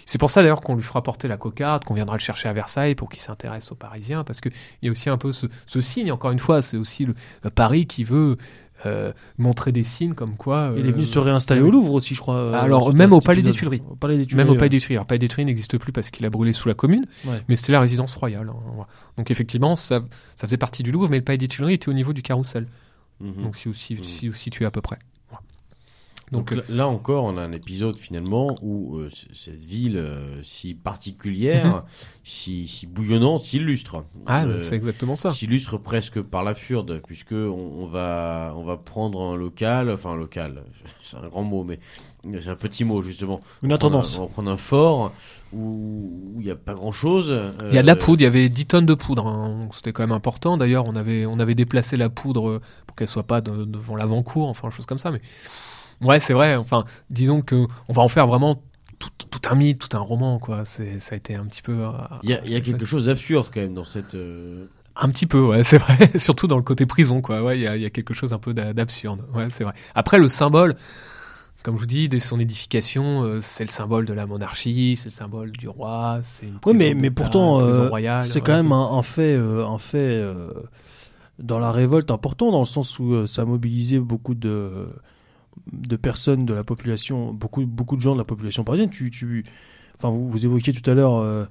c'est 0.06 0.18
pour 0.18 0.30
ça 0.30 0.42
d'ailleurs 0.42 0.60
qu'on 0.60 0.74
lui 0.76 0.82
fera 0.82 1.02
porter 1.02 1.28
la 1.28 1.38
cocarde, 1.38 1.82
qu'on 1.84 1.94
viendra 1.94 2.16
le 2.16 2.20
chercher 2.20 2.50
à 2.50 2.52
Versailles 2.52 2.94
pour 2.94 3.08
qu'il 3.08 3.20
s'intéresse 3.22 3.72
aux 3.72 3.74
Parisiens, 3.74 4.22
parce 4.22 4.42
que 4.42 4.50
il 4.82 4.86
y 4.86 4.88
a 4.88 4.92
aussi 4.92 5.08
un 5.08 5.16
peu 5.16 5.32
ce, 5.32 5.46
ce 5.66 5.80
signe. 5.80 6.12
Encore 6.12 6.30
une 6.30 6.38
fois, 6.38 6.60
c'est 6.60 6.76
aussi 6.76 7.06
le 7.06 7.14
euh, 7.46 7.50
Paris 7.50 7.86
qui 7.86 8.04
veut 8.04 8.32
euh, 8.32 8.36
montrer 9.38 9.72
des 9.72 9.82
signes 9.84 10.14
comme 10.14 10.36
quoi. 10.36 10.72
Il 10.76 10.86
est 10.86 10.90
venu 10.90 11.02
euh, 11.02 11.06
se 11.06 11.18
réinstaller 11.18 11.60
au 11.60 11.70
Louvre 11.70 11.92
aussi, 11.94 12.14
je 12.14 12.20
crois. 12.20 12.36
euh, 12.36 12.52
Alors, 12.54 12.92
même 12.94 13.12
au 13.12 13.20
Palais 13.20 13.42
des. 13.42 13.50
Tuileries. 13.52 13.82
Au 13.90 13.96
Palais 13.96 14.16
des 14.16 14.26
Tuileries. 14.26 14.44
Même 14.46 14.54
au. 14.54 14.58
Palais 14.58 14.68
des 14.68 14.78
Tuileries. 14.78 14.96
Alors, 14.96 15.06
Palais 15.06 15.18
des 15.18 15.28
Tuileries 15.28 15.46
n'existe 15.46 15.78
plus 15.78 15.92
parce 15.92 16.10
qu'il 16.10 16.24
a 16.26 16.30
brûlé 16.30 16.52
sous 16.52 16.68
la 16.68 16.74
Commune, 16.74 17.04
Ouais. 17.26 17.42
mais 17.48 17.56
c'était 17.56 17.72
la 17.72 17.80
résidence 17.80 18.14
royale. 18.14 18.48
hein. 18.50 18.86
Donc 19.16 19.30
effectivement, 19.30 19.76
ça, 19.76 20.00
ça 20.36 20.46
faisait 20.46 20.56
partie 20.56 20.82
du 20.82 20.92
Louvre, 20.92 21.08
mais 21.10 21.18
le 21.18 21.24
Palais 21.24 21.38
des 21.38 21.48
Tuileries 21.48 21.74
était 21.74 21.88
au 21.88 21.92
niveau 21.94 22.12
du 22.12 22.22
Carrousel. 22.22 22.66
Mhm. 23.20 23.42
Donc 23.44 23.56
si 23.56 23.68
aussi, 23.68 23.96
si 24.02 24.28
aussi 24.28 24.50
tu 24.50 24.64
es 24.64 24.66
à 24.66 24.70
peu 24.70 24.80
près. 24.80 24.98
Donc, 26.32 26.52
Donc, 26.54 26.58
euh, 26.58 26.74
là- 26.74 26.88
encore, 26.88 27.24
on 27.24 27.36
a 27.36 27.42
un 27.42 27.52
épisode 27.52 27.96
finalement 27.98 28.56
où 28.62 28.96
euh, 28.96 29.08
cette 29.32 29.62
ville 29.64 29.96
euh, 29.98 30.42
si 30.42 30.74
particulière, 30.74 31.84
si, 32.24 32.66
si 32.66 32.86
bouillonnante, 32.86 33.42
s'illustre. 33.44 34.04
Ah, 34.26 34.44
Euh, 34.44 34.58
c'est 34.58 34.74
exactement 34.74 35.16
ça. 35.16 35.32
s'illustre 35.32 35.76
presque 35.78 36.20
par 36.22 36.42
l'absurde, 36.42 37.00
puisque 37.06 37.32
on, 37.32 37.72
on 37.80 37.86
va 37.86 38.54
on 38.56 38.64
va 38.64 38.76
prendre 38.78 39.20
un 39.22 39.36
local, 39.36 39.90
enfin 39.90 40.12
un 40.12 40.16
local, 40.16 40.62
c'est 41.02 41.16
un 41.18 41.28
grand 41.28 41.44
mot, 41.44 41.62
mais 41.62 41.78
c'est 42.40 42.48
un 42.48 42.56
petit 42.56 42.84
mot 42.84 43.02
justement. 43.02 43.40
Une 43.62 43.70
On 43.72 43.74
intendance. 43.74 44.16
un- 44.16 44.22
On 44.22 44.26
va 44.26 44.28
prendre 44.32 44.50
un 44.50 44.56
fort 44.56 45.12
où 45.52 46.34
il 46.40 46.44
n'y 46.44 46.50
a 46.50 46.56
pas 46.56 46.74
grand 46.74 46.90
chose. 46.92 47.32
Il 47.68 47.74
y 47.74 47.78
a 47.78 47.82
de 47.82 47.86
la 47.86 47.96
poudre, 47.96 48.20
il 48.22 48.24
y 48.24 48.26
avait 48.26 48.48
10 48.48 48.66
tonnes 48.66 48.86
de 48.86 48.94
poudre, 48.94 49.26
hein, 49.26 49.68
c'était 49.72 49.92
quand 49.92 50.02
même 50.02 50.12
important. 50.12 50.56
D'ailleurs, 50.56 50.84
on 50.86 50.96
avait, 50.96 51.26
on 51.26 51.38
avait 51.38 51.54
déplacé 51.54 51.96
la 51.96 52.08
poudre 52.08 52.48
euh, 52.48 52.60
pour 52.86 52.96
qu'elle 52.96 53.08
soit 53.08 53.22
pas 53.24 53.40
de- 53.40 53.64
devant 53.64 53.94
l'avant-cour, 53.94 54.48
enfin, 54.48 54.70
chose 54.70 54.86
comme 54.86 54.98
ça. 54.98 55.10
Mais 55.12 55.20
ouais, 56.00 56.20
c'est 56.20 56.34
vrai. 56.34 56.56
Enfin, 56.56 56.84
disons 57.10 57.42
que 57.42 57.66
on 57.88 57.92
va 57.92 58.02
en 58.02 58.08
faire 58.08 58.26
vraiment 58.26 58.62
tout, 58.98 59.10
tout 59.30 59.40
un 59.50 59.54
mythe, 59.54 59.78
tout 59.88 59.96
un 59.96 60.00
roman, 60.00 60.38
quoi. 60.38 60.64
C'est, 60.64 61.00
ça 61.00 61.14
a 61.14 61.16
été 61.16 61.34
un 61.34 61.44
petit 61.46 61.62
peu. 61.62 61.72
euh, 61.84 61.90
Il 62.22 62.30
y 62.30 62.34
a, 62.34 62.44
il 62.44 62.50
y 62.50 62.56
a 62.56 62.60
quelque 62.60 62.84
chose 62.84 63.06
d'absurde 63.06 63.48
quand 63.52 63.60
même 63.60 63.74
dans 63.74 63.84
cette. 63.84 64.14
euh, 64.14 64.66
Un 64.96 65.08
petit 65.10 65.26
peu, 65.26 65.40
ouais, 65.44 65.64
c'est 65.64 65.78
vrai. 65.78 66.10
Surtout 66.18 66.46
dans 66.46 66.56
le 66.56 66.62
côté 66.62 66.86
prison, 66.86 67.20
quoi. 67.20 67.42
Ouais, 67.42 67.58
il 67.58 67.62
y 67.62 67.66
a, 67.66 67.76
il 67.76 67.82
y 67.82 67.86
a 67.86 67.90
quelque 67.90 68.14
chose 68.14 68.32
un 68.32 68.38
peu 68.38 68.54
d'a- 68.54 68.72
d'absurde. 68.72 69.26
Ouais, 69.34 69.50
c'est 69.50 69.64
vrai. 69.64 69.74
Après, 69.94 70.18
le 70.18 70.28
symbole, 70.28 70.76
comme 71.62 71.74
je 71.76 71.80
vous 71.80 71.86
dis, 71.86 72.08
dès 72.08 72.20
son 72.20 72.38
édification, 72.38 73.22
euh, 73.22 73.40
c'est 73.40 73.64
le 73.64 73.70
symbole 73.70 74.04
de 74.04 74.12
la 74.12 74.26
monarchie, 74.26 74.96
c'est 74.96 75.06
le 75.06 75.10
symbole 75.10 75.50
du 75.52 75.66
roi, 75.68 76.20
c'est 76.22 76.46
une 76.46 76.54
Oui, 76.54 76.60
prison 76.60 76.78
mais, 76.78 76.94
mais 76.94 77.00
d'État, 77.10 77.22
pourtant, 77.22 77.58
une 77.60 77.66
prison 77.66 77.82
euh, 77.84 77.88
royale, 77.88 78.24
c'est 78.26 78.34
ouais. 78.34 78.40
quand 78.42 78.54
même 78.54 78.72
un, 78.72 78.92
un 78.98 79.02
fait, 79.02 79.32
euh, 79.32 79.66
un 79.66 79.78
fait 79.78 79.96
euh, 79.98 80.50
dans 81.38 81.58
la 81.58 81.72
révolte 81.72 82.10
important, 82.10 82.52
dans 82.52 82.60
le 82.60 82.64
sens 82.66 82.98
où 82.98 83.14
euh, 83.14 83.26
ça 83.26 83.42
a 83.42 83.44
mobilisé 83.46 83.98
beaucoup 83.98 84.34
de, 84.34 84.88
de 85.72 85.96
personnes 85.96 86.46
de 86.46 86.54
la 86.54 86.64
population, 86.64 87.32
beaucoup, 87.32 87.64
beaucoup 87.64 87.96
de 87.96 88.00
gens 88.00 88.12
de 88.12 88.18
la 88.18 88.24
population 88.24 88.64
parisienne. 88.64 88.90
Tu, 88.90 89.44
enfin, 89.96 90.10
vous, 90.10 90.28
vous 90.28 90.44
évoquiez 90.44 90.72
tout 90.72 90.88
à 90.90 90.94
l'heure, 90.94 91.48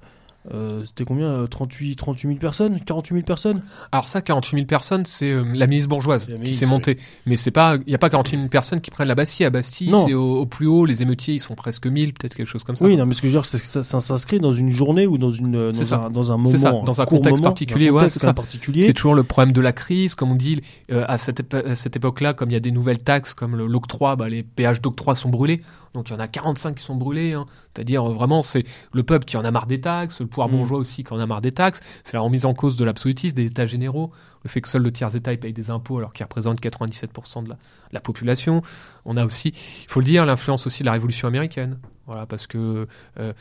euh, 0.54 0.84
c'était 0.86 1.06
combien 1.06 1.28
euh, 1.28 1.48
38, 1.48 1.96
38 1.96 2.28
000 2.28 2.40
personnes 2.40 2.80
48 2.86 3.14
000 3.16 3.26
personnes? 3.26 3.62
Alors 3.92 4.10
ça, 4.10 4.22
48 4.22 4.58
000 4.58 4.66
personnes, 4.68 5.06
c'est 5.06 5.30
euh, 5.32 5.46
la 5.56 5.68
milice 5.68 5.88
bourgeoise 5.88 6.28
qui 6.44 6.54
s'est 6.54 6.66
oui. 6.66 6.72
montée. 6.72 6.98
Mais 7.26 7.38
c'est 7.38 7.52
pas, 7.52 7.78
il 7.86 7.92
y 7.92 7.96
a 7.96 7.98
pas 7.98 8.10
48 8.10 8.38
000 8.38 8.50
personnes 8.50 8.82
qui 8.82 8.92
prennent 8.92 9.08
la 9.08 9.16
Bastille. 9.16 9.46
À 9.46 9.50
Bastille, 9.50 9.94
c'est 10.06 10.14
au, 10.14 10.40
au 10.40 10.46
plus 10.46 10.68
haut. 10.68 10.86
Les 10.86 11.02
émeutiers, 11.02 11.36
ils 11.36 11.40
sont 11.40 11.56
presque 11.56 11.88
1000, 11.88 12.14
peut-être 12.14 12.36
quelque 12.36 12.48
chose 12.48 12.64
comme 12.64 12.76
ça. 12.76 12.84
Oui, 12.86 12.98
non, 12.98 13.06
mais 13.06 13.14
ce 13.14 13.22
que 13.22 13.28
je 13.28 13.34
veux 13.34 13.40
dire, 13.40 13.46
c'est 13.46 13.60
que 13.60 13.66
ça, 13.66 13.84
ça 13.84 14.00
s'inscrit 14.00 14.40
dans 14.40 14.54
une 14.54 14.70
journée 14.70 15.08
ou 15.08 15.18
dans, 15.18 15.32
une, 15.32 15.72
dans, 15.72 15.86
ça. 15.86 16.02
un, 16.06 16.10
dans 16.10 16.32
un 16.32 16.38
moment. 16.38 16.50
C'est 16.50 16.58
ça, 16.58 16.72
dans 16.72 17.02
un 17.02 17.06
contexte 17.06 17.38
moment, 17.42 17.50
particulier, 17.52 17.90
ouais, 17.90 18.10
c'est 18.10 18.20
ça. 18.20 18.34
particulier. 18.34 18.82
C'est 18.82 18.94
toujours 18.94 19.16
le 19.16 19.24
problème 19.24 19.54
de 19.54 19.62
la 19.62 19.72
crise, 19.72 20.16
comme 20.16 20.32
on 20.32 20.36
dit. 20.36 20.60
euh, 20.92 21.06
à 21.08 21.18
cette, 21.18 21.40
épo- 21.42 21.76
cette 21.76 21.96
époque-là, 21.96 22.34
comme 22.34 22.50
il 22.50 22.54
y 22.54 22.58
a 22.58 22.60
des 22.60 22.72
nouvelles 22.72 23.00
taxes, 23.00 23.34
comme 23.34 23.56
l'octroi, 23.56 24.16
bah, 24.16 24.28
les 24.30 24.44
péages 24.44 24.82
d'octroi 24.82 25.16
sont 25.16 25.30
brûlés. 25.30 25.62
Donc 25.94 26.10
il 26.10 26.14
y 26.14 26.16
en 26.16 26.20
a 26.20 26.28
45 26.28 26.76
qui 26.76 26.84
sont 26.84 26.96
brûlés. 26.96 27.34
hein. 27.34 27.46
C'est-à-dire 27.74 28.10
euh, 28.10 28.14
vraiment, 28.14 28.42
c'est 28.42 28.64
le 28.94 29.04
peuple 29.04 29.26
qui 29.26 29.38
en 29.38 29.46
a 29.46 29.52
marre 29.52 29.68
des 29.68 29.80
taxes, 29.82 30.20
le 30.20 30.28
pouvoir 30.28 30.50
Mm. 30.50 30.52
bourgeois 30.52 30.78
aussi 30.80 31.04
qui 31.04 31.14
en 31.14 31.20
a 31.20 31.26
marre 31.26 31.42
des 31.42 31.52
taxes. 31.52 31.82
C'est 32.04 32.14
la 32.18 32.22
remise 32.22 32.46
en 32.46 32.54
cause 32.54 32.78
de 32.78 32.84
l'absolutisme, 32.84 33.36
des 33.36 33.46
États 33.46 33.66
généraux, 33.66 34.12
le 34.44 34.50
fait 34.50 34.62
que 34.62 34.68
seul 34.68 34.82
le 34.82 34.92
tiers 34.92 35.16
État 35.16 35.36
paye 35.38 35.54
des 35.54 35.70
impôts 35.70 35.98
alors 36.00 36.14
qu'il 36.14 36.24
représente 36.24 36.60
97% 36.62 37.44
de 37.44 37.50
la, 37.50 37.56
de 37.56 37.60
la 37.92 38.00
population. 38.00 38.62
On 39.06 39.18
a 39.18 39.26
aussi, 39.26 39.50
il 39.50 39.90
faut 39.90 40.00
le 40.00 40.06
dire, 40.06 40.26
l'influence 40.26 40.66
aussi 40.68 40.82
de 40.84 40.86
la 40.88 40.94
Révolution 40.94 41.28
américaine. 41.28 41.78
Voilà, 42.06 42.26
parce 42.26 42.48
que 42.48 42.88
euh, 43.20 43.34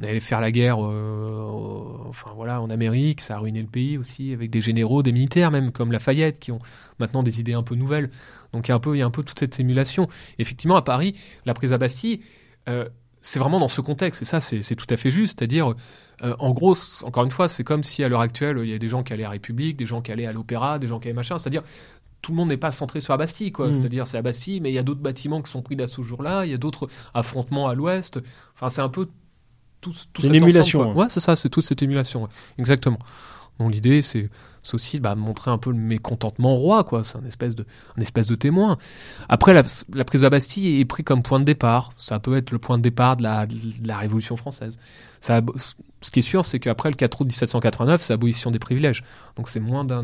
on 0.00 0.04
allait 0.04 0.20
faire 0.20 0.40
la 0.40 0.50
guerre, 0.50 0.78
euh, 0.82 2.06
enfin 2.08 2.30
voilà, 2.34 2.60
en 2.60 2.70
Amérique, 2.70 3.20
ça 3.20 3.36
a 3.36 3.38
ruiné 3.38 3.60
le 3.60 3.68
pays 3.68 3.98
aussi, 3.98 4.32
avec 4.32 4.50
des 4.50 4.60
généraux, 4.60 5.02
des 5.02 5.12
militaires 5.12 5.50
même, 5.50 5.72
comme 5.72 5.92
Lafayette, 5.92 6.38
qui 6.38 6.52
ont 6.52 6.58
maintenant 6.98 7.22
des 7.22 7.40
idées 7.40 7.52
un 7.52 7.62
peu 7.62 7.74
nouvelles. 7.74 8.10
Donc 8.52 8.68
il 8.68 8.70
y 8.70 8.72
a 8.72 8.76
un 8.76 8.80
peu, 8.80 8.96
il 8.96 9.00
y 9.00 9.02
a 9.02 9.06
un 9.06 9.10
peu 9.10 9.22
toute 9.22 9.38
cette 9.38 9.54
simulation. 9.54 10.08
Effectivement, 10.38 10.76
à 10.76 10.82
Paris, 10.82 11.14
la 11.44 11.54
prise 11.54 11.72
à 11.72 11.78
Bastille, 11.78 12.20
euh, 12.68 12.88
c'est 13.20 13.38
vraiment 13.38 13.60
dans 13.60 13.68
ce 13.68 13.82
contexte, 13.82 14.22
et 14.22 14.24
ça 14.24 14.40
c'est 14.40 14.74
tout 14.74 14.86
à 14.88 14.96
fait 14.96 15.10
juste, 15.10 15.38
c'est-à-dire, 15.38 15.74
euh, 16.22 16.34
en 16.38 16.52
gros, 16.52 16.74
encore 17.02 17.24
une 17.24 17.30
fois, 17.30 17.48
c'est 17.48 17.64
comme 17.64 17.84
si 17.84 18.02
à 18.02 18.08
l'heure 18.08 18.22
actuelle, 18.22 18.58
il 18.62 18.70
y 18.70 18.74
a 18.74 18.78
des 18.78 18.88
gens 18.88 19.02
qui 19.02 19.12
allaient 19.12 19.24
à 19.24 19.30
République, 19.30 19.76
des 19.76 19.86
gens 19.86 20.00
qui 20.00 20.10
allaient 20.10 20.26
à 20.26 20.32
l'Opéra, 20.32 20.78
des 20.78 20.86
gens 20.86 20.98
qui 20.98 21.08
allaient 21.08 21.14
machin, 21.14 21.38
c'est-à-dire, 21.38 21.62
tout 22.22 22.32
le 22.32 22.36
monde 22.36 22.48
n'est 22.48 22.56
pas 22.56 22.70
centré 22.70 23.00
sur 23.00 23.12
la 23.12 23.18
Bastille, 23.18 23.52
quoi. 23.52 23.68
Mm. 23.68 23.72
C'est-à-dire, 23.74 24.06
c'est 24.06 24.16
la 24.18 24.22
Bastille, 24.22 24.60
mais 24.60 24.70
il 24.70 24.74
y 24.74 24.78
a 24.78 24.82
d'autres 24.82 25.00
bâtiments 25.00 25.40
qui 25.42 25.50
sont 25.50 25.62
pris 25.62 25.76
d'assaut 25.76 26.02
ce 26.02 26.08
jour-là, 26.08 26.46
il 26.46 26.50
y 26.50 26.54
a 26.54 26.58
d'autres 26.58 26.88
affrontements 27.12 27.68
à 27.68 27.74
l'ouest, 27.74 28.20
enfin 28.54 28.70
c'est 28.70 28.82
un 28.82 28.88
peu 28.88 29.08
tout 29.80 29.92
C'est 30.20 30.26
une 30.26 30.34
émulation, 30.34 30.80
ensemble, 30.80 30.94
quoi. 30.94 31.04
Ouais, 31.04 31.10
c'est 31.10 31.20
ça, 31.20 31.36
c'est 31.36 31.48
toute 31.48 31.64
cette 31.64 31.82
émulation, 31.82 32.22
ouais. 32.22 32.28
exactement. 32.58 32.98
Donc 33.58 33.72
l'idée, 33.72 34.00
c'est 34.00 34.30
aussi 34.72 35.00
bah, 35.00 35.14
montrer 35.14 35.50
un 35.50 35.58
peu 35.58 35.70
le 35.70 35.76
mécontentement 35.76 36.54
roi, 36.56 36.82
quoi. 36.84 37.04
C'est 37.04 37.18
un 37.18 37.24
espèce 37.26 37.54
de, 37.54 37.66
un 37.96 38.00
espèce 38.00 38.26
de 38.26 38.34
témoin. 38.34 38.78
Après, 39.28 39.52
la, 39.52 39.62
la 39.92 40.04
prise 40.04 40.22
de 40.22 40.26
la 40.26 40.30
Bastille 40.30 40.80
est 40.80 40.84
prise 40.86 41.04
comme 41.04 41.22
point 41.22 41.40
de 41.40 41.44
départ. 41.44 41.92
Ça 41.98 42.18
peut 42.20 42.36
être 42.36 42.52
le 42.52 42.58
point 42.58 42.78
de 42.78 42.82
départ 42.82 43.16
de 43.16 43.22
la, 43.22 43.46
de 43.46 43.56
la 43.86 43.98
Révolution 43.98 44.36
française. 44.36 44.78
Ça, 45.20 45.42
ce 46.00 46.10
qui 46.10 46.20
est 46.20 46.22
sûr, 46.22 46.46
c'est 46.46 46.58
qu'après 46.58 46.88
le 46.88 46.94
4 46.96 47.20
août 47.20 47.24
1789, 47.26 48.00
c'est 48.00 48.12
l'abolition 48.14 48.50
des 48.50 48.58
privilèges. 48.58 49.04
Donc 49.36 49.50
c'est 49.50 49.60
moins 49.60 49.84
d'un- 49.84 50.02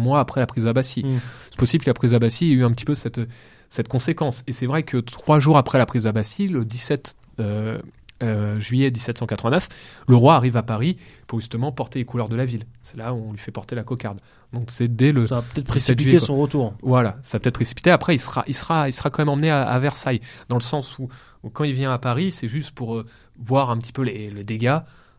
mois 0.00 0.18
après 0.18 0.40
la 0.40 0.46
prise 0.46 0.64
de 0.64 0.68
la 0.68 0.72
Bastille. 0.72 1.04
Mm. 1.04 1.20
C'est 1.50 1.58
possible 1.60 1.84
que 1.84 1.90
la 1.90 1.94
prise 1.94 2.10
de 2.10 2.16
la 2.16 2.20
Bastille 2.20 2.50
ait 2.50 2.56
eu 2.56 2.64
un 2.64 2.72
petit 2.72 2.84
peu 2.84 2.96
cette, 2.96 3.20
cette 3.68 3.86
conséquence. 3.86 4.42
Et 4.48 4.52
c'est 4.52 4.66
vrai 4.66 4.82
que 4.82 4.96
trois 4.96 5.38
jours 5.38 5.56
après 5.58 5.78
la 5.78 5.86
prise 5.86 6.02
de 6.02 6.08
la 6.08 6.12
Bastille, 6.12 6.48
le 6.48 6.64
17 6.64 7.16
euh, 7.38 7.78
euh, 8.22 8.60
juillet 8.60 8.90
1789, 8.90 9.68
le 10.08 10.16
roi 10.16 10.34
arrive 10.34 10.56
à 10.56 10.62
Paris 10.62 10.96
pour 11.26 11.40
justement 11.40 11.72
porter 11.72 11.98
les 12.00 12.04
couleurs 12.04 12.28
de 12.28 12.36
la 12.36 12.44
ville. 12.44 12.64
C'est 12.82 12.96
là 12.96 13.14
où 13.14 13.28
on 13.28 13.32
lui 13.32 13.38
fait 13.38 13.50
porter 13.52 13.74
la 13.74 13.82
cocarde. 13.84 14.20
Donc 14.52 14.64
c'est 14.68 14.88
dès 14.94 15.12
le 15.12 15.26
Ça 15.26 15.38
a 15.38 15.42
peut-être 15.42 15.54
17 15.56 15.66
précipité 15.66 16.02
juillet, 16.10 16.18
son 16.20 16.36
retour. 16.36 16.74
voilà, 16.82 17.16
ça 17.22 17.36
a 17.36 17.40
peut-être 17.40 17.54
précipité. 17.54 17.90
Après, 17.90 18.14
il 18.14 18.18
sera, 18.18 18.44
il 18.46 18.54
sera, 18.54 18.88
il 18.88 18.92
sera 18.92 19.10
quand 19.10 19.20
même 19.20 19.28
emmené 19.30 19.50
à, 19.50 19.62
à 19.62 19.78
Versailles, 19.78 20.20
dans 20.48 20.56
le 20.56 20.62
sens 20.62 20.98
où, 20.98 21.08
où 21.42 21.50
quand 21.50 21.64
il 21.64 21.72
vient 21.72 21.92
à 21.92 21.98
Paris, 21.98 22.32
c'est 22.32 22.48
juste 22.48 22.72
pour 22.72 22.96
euh, 22.96 23.06
voir 23.38 23.70
un 23.70 23.78
petit 23.78 23.92
peu 23.92 24.02
les, 24.02 24.30
les 24.30 24.44
dégâts, 24.44 24.78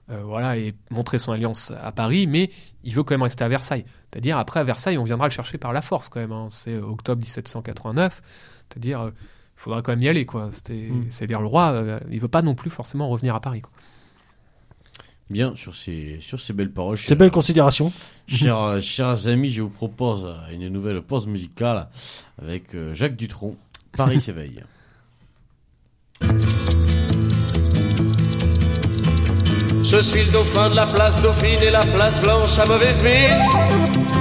euh, 0.10 0.22
voilà, 0.24 0.58
et 0.58 0.74
montrer 0.90 1.18
son 1.20 1.32
alliance 1.32 1.72
à 1.82 1.92
Paris, 1.94 2.28
mais 2.28 2.50
il 2.84 2.94
veut 2.94 3.04
quand 3.04 3.14
même 3.14 3.22
rester 3.22 3.44
à 3.44 3.48
Versailles. 3.48 3.86
C'est-à-dire, 4.12 4.38
après 4.38 4.60
à 4.60 4.64
Versailles, 4.64 4.98
on 4.98 5.06
viendra 5.06 5.28
le 5.28 5.32
chercher 5.32 5.58
par 5.58 5.72
la 5.74 5.82
force 5.82 6.10
quand 6.10 6.20
même. 6.20 6.34
hein. 6.34 6.48
C'est 6.52 6.78
octobre 6.78 7.22
1789. 7.22 8.22
C'est-à-dire, 8.70 9.12
faudra 9.64 9.82
quand 9.82 9.92
même 9.92 10.02
y 10.02 10.10
aller, 10.10 10.26
quoi. 10.26 10.50
C'était- 10.52 10.74
Mm. 10.90 11.06
C'est-à-dire, 11.12 11.40
le 11.42 11.48
roi, 11.48 11.72
euh, 11.72 12.00
il 12.12 12.20
veut 12.20 12.28
pas 12.28 12.42
non 12.42 12.56
plus 12.56 12.70
forcément 12.70 13.08
revenir 13.10 13.36
à 13.36 13.40
Paris. 13.40 13.62
Quoi. 13.62 13.72
Bien, 15.30 15.54
sur 15.56 15.76
ces, 15.76 16.18
sur 16.20 16.40
ces 16.42 16.52
belles 16.52 16.72
paroles, 16.72 16.98
C'est 16.98 17.10
chers, 17.10 17.18
belle 17.18 17.32
considération. 17.32 17.92
chers, 18.28 18.82
chers 18.82 19.28
amis, 19.28 19.50
je 19.50 19.62
vous 19.62 19.70
propose 19.70 20.26
une 20.52 20.68
nouvelle 20.68 21.02
pause 21.02 21.26
musicale 21.28 21.88
avec 22.42 22.76
euh, 22.76 22.94
Jacques 22.94 23.16
Dutronc. 23.16 23.56
Paris 23.96 24.20
s'éveille. 24.22 24.64
Je 29.84 30.02
suis 30.02 30.24
le 30.24 30.32
dauphin 30.32 30.70
de 30.70 30.76
la 30.76 30.86
place 30.86 31.22
Dauphine 31.22 31.62
et 31.62 31.70
la 31.72 31.86
place 31.86 32.22
Blanche 32.22 32.58
à 32.60 32.66
mauvaise 32.66 33.04
mine. 33.04 34.21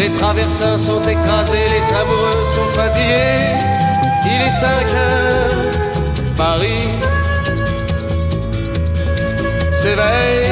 Les 0.00 0.08
traversins 0.08 0.78
sont 0.78 1.02
écrasés, 1.02 1.66
les 1.76 1.94
amoureux 1.94 2.42
sont 2.54 2.72
fatigués. 2.72 3.54
Il 4.24 4.40
est 4.46 4.50
5 4.50 4.94
heures, 4.94 5.50
Paris 6.38 6.88
s'éveille. 9.76 10.48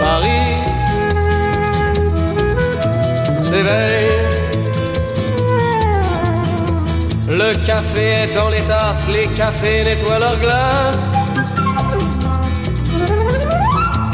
Paris 0.00 0.56
s'éveille. 3.42 4.10
Le 7.28 7.66
café 7.66 8.04
est 8.22 8.34
dans 8.34 8.48
les 8.48 8.62
tasses, 8.62 9.06
les 9.12 9.26
cafés 9.26 9.84
nettoient 9.84 10.18
leurs 10.18 10.38
glaces. 10.38 11.19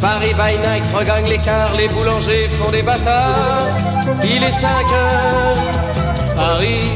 Paris 0.00 0.34
by 0.34 0.58
night 0.60 0.84
regagne 0.94 1.28
l'écart, 1.28 1.74
les 1.76 1.88
boulangers 1.88 2.48
font 2.48 2.70
des 2.70 2.82
bâtards. 2.82 3.68
Il 4.22 4.42
est 4.42 4.50
5 4.50 4.68
heures, 4.92 5.56
Paris 6.36 6.90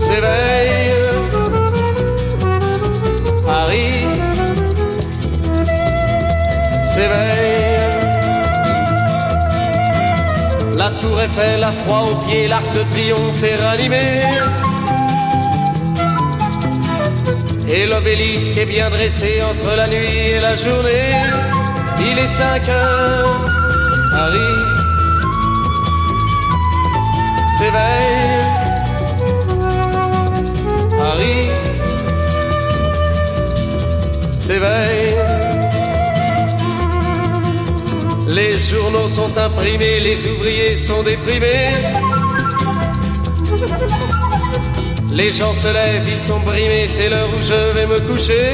s'éveille. 0.00 0.94
Paris 3.46 4.08
s'éveille. 6.92 7.60
La 10.76 10.90
tour 10.90 11.20
Eiffel 11.20 11.62
a 11.62 11.72
froid 11.72 12.08
aux 12.10 12.16
pieds, 12.26 12.48
l'arc 12.48 12.70
de 12.72 12.82
triomphe 12.82 13.42
est 13.42 13.56
ranimé. 13.56 14.20
Et 17.72 17.86
l'obélisque 17.86 18.56
est 18.56 18.64
bien 18.64 18.90
dressé 18.90 19.40
entre 19.42 19.76
la 19.76 19.86
nuit 19.86 20.18
et 20.28 20.40
la 20.40 20.56
journée. 20.56 21.12
Il 22.00 22.18
est 22.18 22.26
5 22.26 22.68
heures, 22.68 23.38
Paris 24.10 24.80
s'éveille. 27.58 28.60
Paris 30.98 31.50
s'éveille. 34.40 35.16
Les 38.28 38.54
journaux 38.54 39.08
sont 39.08 39.36
imprimés, 39.36 40.00
les 40.00 40.28
ouvriers 40.28 40.76
sont 40.76 41.02
déprimés. 41.02 41.72
Les 45.12 45.30
gens 45.30 45.52
se 45.52 45.66
lèvent, 45.66 46.08
ils 46.08 46.18
sont 46.18 46.40
brimés, 46.40 46.86
c'est 46.88 47.08
l'heure 47.08 47.28
où 47.28 47.40
je 47.42 47.72
vais 47.74 47.86
me 47.86 47.98
coucher. 48.08 48.52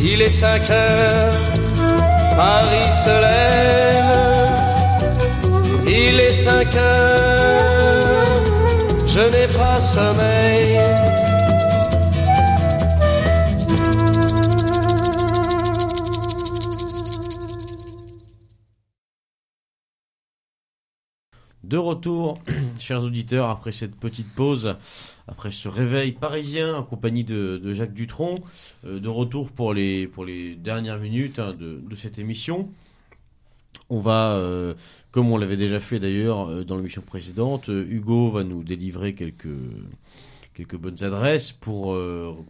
Il 0.00 0.22
est 0.22 0.30
5 0.30 0.70
heures, 0.70 1.34
Paris 2.36 2.92
se 3.04 3.20
lève. 3.26 3.86
Il 5.88 6.20
est 6.20 6.32
5 6.32 6.76
heures, 6.76 8.42
je 9.06 9.20
n'ai 9.20 9.46
pas 9.48 9.76
sommeil. 9.76 10.80
Chers 22.86 23.02
auditeurs, 23.02 23.48
après 23.48 23.72
cette 23.72 23.96
petite 23.96 24.32
pause, 24.32 24.76
après 25.26 25.50
ce 25.50 25.68
réveil 25.68 26.12
parisien 26.12 26.76
en 26.76 26.84
compagnie 26.84 27.24
de, 27.24 27.72
Jacques 27.72 27.92
Dutronc, 27.92 28.38
euh, 28.84 29.00
de 29.00 29.08
retour 29.08 29.50
pour 29.50 29.74
les, 29.74 30.06
pour 30.06 30.24
les 30.24 30.54
dernières 30.54 31.00
minutes 31.00 31.40
hein, 31.40 31.52
de, 31.52 31.94
cette 31.96 32.20
émission. 32.20 32.70
On 33.90 33.98
va, 33.98 34.36
euh, 34.36 34.74
comme 35.10 35.32
on 35.32 35.36
l'avait 35.36 35.56
déjà 35.56 35.80
fait 35.80 35.98
d'ailleurs 35.98 36.48
euh, 36.48 36.62
dans 36.62 36.76
l'émission 36.76 37.02
précédente, 37.02 37.66
Hugo 37.66 38.30
va 38.30 38.44
nous 38.44 38.62
délivrer 38.62 39.14
quelques, 39.14 39.48
quelques 40.54 40.76
bonnes 40.76 41.02
adresses 41.02 41.50
pour, 41.50 41.98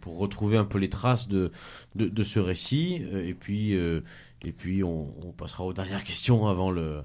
pour 0.01 0.17
retrouver 0.19 0.57
un 0.57 0.65
peu 0.65 0.77
les 0.77 0.89
traces 0.89 1.27
de, 1.27 1.51
de, 1.95 2.23
ce 2.23 2.39
récit. 2.39 3.01
Et 3.11 3.33
puis, 3.33 3.71
et 3.71 4.51
puis 4.55 4.83
on 4.83 5.33
passera 5.35 5.63
aux 5.63 5.73
dernières 5.73 6.03
questions 6.03 6.47
avant, 6.47 6.69
le, 6.69 7.01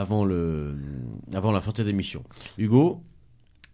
avant, 0.00 0.24
le, 0.24 0.74
avant 1.34 1.52
la 1.52 1.60
fin 1.60 1.70
de 1.72 1.76
cette 1.76 1.88
émission. 1.88 2.22
Hugo, 2.58 3.02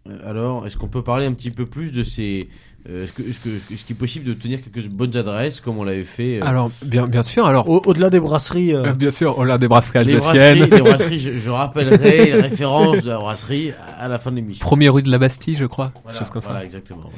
euh, 0.09 0.29
alors, 0.29 0.65
est-ce 0.67 0.77
qu'on 0.77 0.87
peut 0.87 1.03
parler 1.03 1.25
un 1.25 1.33
petit 1.33 1.51
peu 1.51 1.65
plus 1.65 1.91
de 1.91 2.03
ces... 2.03 2.47
euh, 2.89 3.03
est-ce, 3.03 3.13
que, 3.13 3.21
est-ce, 3.23 3.39
que, 3.39 3.49
est-ce 3.73 3.85
qu'il 3.85 3.95
est 3.95 3.99
possible 3.99 4.25
de 4.25 4.33
tenir 4.33 4.59
quelques 4.61 4.87
bonnes 4.87 5.15
adresses 5.17 5.59
comme 5.61 5.77
on 5.77 5.83
l'avait 5.83 6.03
fait 6.03 6.39
euh, 6.39 6.45
Alors, 6.45 6.71
bien, 6.85 7.07
bien 7.07 7.23
sûr. 7.23 7.45
Alors, 7.45 7.67
Au- 7.69 7.81
Au-delà 7.85 8.09
des 8.09 8.19
brasseries, 8.19 8.73
euh, 8.73 8.93
bien 9.05 9.11
sûr, 9.11 9.37
on 9.37 9.49
a 9.49 9.57
des 9.57 9.67
brasseries 9.67 10.03
les 10.05 10.15
alsaciennes. 10.15 10.59
brasseries, 10.59 10.77
les 10.77 10.81
brasseries, 10.89 11.19
je, 11.19 11.31
je 11.31 11.49
rappellerai 11.49 12.25
les 12.25 12.41
références 12.41 13.01
de 13.03 13.09
la 13.09 13.19
brasserie 13.19 13.71
à 13.97 14.07
la 14.07 14.17
fin 14.19 14.31
de 14.31 14.35
l'émission. 14.37 14.63
Première 14.65 14.93
rue 14.93 15.03
de 15.03 15.11
la 15.11 15.17
Bastille, 15.17 15.55
je 15.55 15.65
crois. 15.65 15.91
Voilà, 16.03 16.19
chose 16.19 16.29
comme 16.29 16.41
ça. 16.41 16.49
voilà, 16.49 16.63
exactement. 16.65 17.09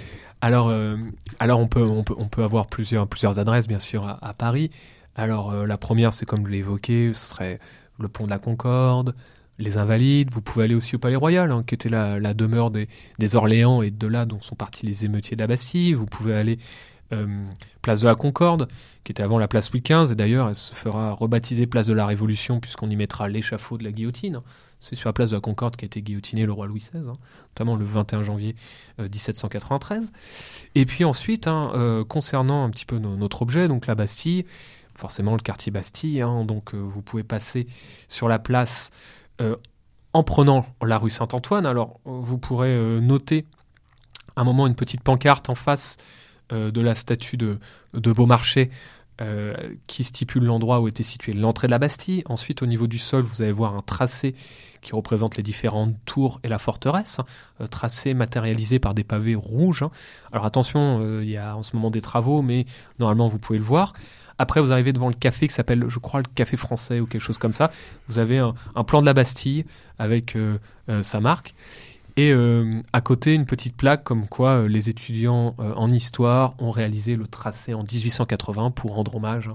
Alors, 0.42 0.70
euh, 0.70 0.96
alors 1.40 1.60
on 1.60 1.68
peut, 1.68 1.82
on 1.84 2.04
peut, 2.04 2.16
on 2.18 2.28
peut 2.28 2.44
avoir 2.44 2.68
plusieurs, 2.68 3.08
plusieurs 3.08 3.40
adresses, 3.40 3.68
bien 3.68 3.80
sûr, 3.80 4.06
à, 4.06 4.18
à 4.28 4.34
Paris. 4.34 4.72
Alors, 5.16 5.52
euh, 5.52 5.66
la 5.66 5.78
première, 5.78 6.14
c'est 6.14 6.26
comme 6.26 6.46
je 6.46 6.52
l'ai 6.52 6.60
évoqué, 6.60 7.12
ce 7.14 7.30
serait 7.32 7.60
le 8.00 8.08
pont 8.08 8.26
de 8.26 8.30
la 8.30 8.40
Concorde, 8.40 9.16
les 9.58 9.78
Invalides. 9.78 10.32
Vous 10.32 10.42
pouvez 10.42 10.66
aller 10.66 10.76
aussi 10.76 10.96
au 10.96 11.00
Palais 11.00 11.16
Royal, 11.16 11.52
hein, 11.52 11.64
qui 11.66 11.76
était 11.76 11.90
la, 11.90 12.34
demeure 12.34 12.72
des, 12.72 12.88
Orléans 13.36 13.82
et 13.82 13.92
de 13.92 14.08
là 14.08 14.26
dont 14.26 14.42
sont 14.42 14.56
partis 14.56 14.86
les 14.86 15.06
émeutiers 15.06 15.38
de. 15.38 15.94
Vous 15.94 16.06
pouvez 16.06 16.34
aller 16.34 16.60
euh, 17.12 17.46
place 17.82 18.02
de 18.02 18.08
la 18.08 18.16
Concorde, 18.16 18.68
qui 19.04 19.12
était 19.12 19.24
avant 19.24 19.40
la 19.40 19.48
place 19.48 19.72
Louis 19.72 19.82
XV, 19.82 20.12
et 20.12 20.16
d'ailleurs, 20.16 20.50
elle 20.50 20.56
se 20.56 20.74
fera 20.74 21.12
rebaptiser 21.14 21.66
place 21.68 21.88
de 21.88 21.94
la 21.94 22.06
Révolution, 22.06 22.60
puisqu'on 22.60 22.90
y 22.90 22.96
mettra 22.96 23.28
l'échafaud 23.30 23.78
de 23.78 23.84
la 23.84 23.92
guillotine. 23.92 24.42
C'est 24.80 24.96
sur 24.96 25.10
la 25.10 25.14
place 25.14 25.32
de 25.32 25.36
la 25.36 25.42
Concorde 25.42 25.76
qu'a 25.76 25.86
été 25.86 26.02
guillotiné 26.02 26.46
le 26.46 26.54
roi 26.54 26.66
Louis 26.68 26.80
XVI, 26.80 27.10
hein, 27.10 27.18
notamment 27.50 27.76
le 27.76 27.84
21 27.84 28.24
janvier 28.24 28.56
euh, 29.00 29.10
1793. 29.10 30.12
Et 30.76 30.86
puis 30.86 31.04
ensuite, 31.04 31.48
hein, 31.48 31.72
euh, 31.76 32.06
concernant 32.06 32.64
un 32.64 32.70
petit 32.70 32.86
peu 32.86 32.98
no- 32.98 33.18
notre 33.18 33.42
objet, 33.42 33.68
donc 33.68 33.88
la 33.88 33.96
Bastille, 33.96 34.46
forcément 35.00 35.34
le 35.34 35.40
quartier 35.40 35.72
Bastille, 35.72 36.22
hein, 36.22 36.44
donc 36.44 36.76
euh, 36.76 36.78
vous 36.78 37.02
pouvez 37.02 37.24
passer 37.24 37.66
sur 38.10 38.28
la 38.28 38.38
place 38.38 38.92
euh, 39.42 39.56
en 40.14 40.24
prenant 40.24 40.66
la 40.84 40.98
rue 40.98 41.10
Saint-Antoine. 41.10 41.66
Alors 41.66 42.00
vous 42.06 42.38
pourrez 42.38 42.74
euh, 42.74 43.00
noter 43.00 43.46
un 44.36 44.44
moment 44.44 44.68
une 44.68 44.76
petite 44.76 45.02
pancarte 45.02 45.50
en 45.50 45.56
face 45.56 45.98
de 46.52 46.82
la 46.82 46.96
statue 46.96 47.38
de, 47.38 47.60
Beaumarchais 47.94 48.72
qui 49.86 50.04
stipule 50.04 50.46
l'endroit 50.46 50.80
où 50.80 50.88
était 50.88 51.04
située 51.04 51.34
l'entrée 51.34 51.68
de 51.68 51.72
la 51.72 51.78
Bastille. 51.78 52.24
Ensuite, 52.26 52.64
au 52.64 52.66
niveau 52.66 52.88
du 52.88 52.98
sol, 52.98 53.22
vous 53.22 53.44
allez 53.44 53.52
voir 53.52 53.76
un 53.76 53.82
tracé 53.82 54.34
qui 54.82 54.96
représente 54.96 55.38
les 55.38 55.44
différentes 55.44 55.94
tours 56.06 56.40
et 56.44 56.48
la 56.48 56.58
forteresse, 56.58 57.20
hein, 57.20 57.68
tracé 57.68 58.16
matérialisé 58.16 58.80
par 58.80 58.96
des 58.96 59.04
pavés 59.04 59.36
rouges. 59.36 59.84
hein. 59.84 59.92
Alors 60.32 60.46
attention, 60.46 61.22
il 61.22 61.30
y 61.30 61.38
a 61.38 61.56
en 61.56 61.62
ce 61.62 61.76
moment 61.76 61.92
des 61.92 62.02
travaux, 62.02 62.42
mais 62.42 62.66
normalement 62.98 63.28
vous 63.28 63.38
pouvez 63.38 63.60
le 63.60 63.66
voir. 63.66 63.94
Après, 64.40 64.62
vous 64.62 64.72
arrivez 64.72 64.94
devant 64.94 65.10
le 65.10 65.14
café 65.14 65.50
qui 65.50 65.54
s'appelle, 65.54 65.86
je 65.90 66.00
crois, 66.00 66.22
le 66.22 66.26
café 66.34 66.56
français 66.56 67.02
ou 67.02 67.06
quelque 67.06 67.22
chose 67.22 67.38
comme 67.38 67.52
ça. 67.52 67.72
Vous 68.08 68.20
avez 68.20 68.40
un, 68.40 68.84
plan 68.86 69.02
de 69.02 69.06
la 69.06 69.14
Bastille 69.14 69.66
avec 70.00 70.38
euh, 70.38 70.58
euh, 70.88 71.04
sa 71.04 71.20
marque. 71.20 71.54
Et 72.16 72.32
euh, 72.32 72.82
à 72.94 73.02
côté, 73.02 73.34
une 73.34 73.46
petite 73.46 73.76
plaque 73.76 74.06
comme 74.06 74.28
quoi 74.28 74.68
les 74.68 74.90
étudiants 74.90 75.56
en 75.58 75.90
histoire 75.90 76.56
ont 76.60 76.72
réalisé 76.72 77.18
le 77.18 77.28
tracé 77.28 77.74
en 77.74 77.84
1880 77.84 78.72
pour 78.72 78.96
rendre 78.96 79.16
hommage 79.16 79.52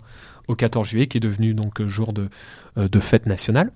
au 0.49 0.55
14 0.55 0.87
juillet, 0.87 1.07
qui 1.07 1.17
est 1.17 1.21
devenu 1.21 1.55
donc 1.55 1.83
jour 1.87 2.13
de, 2.13 2.29
de 2.77 3.01
fête 3.01 3.27
nationale. 3.27 3.71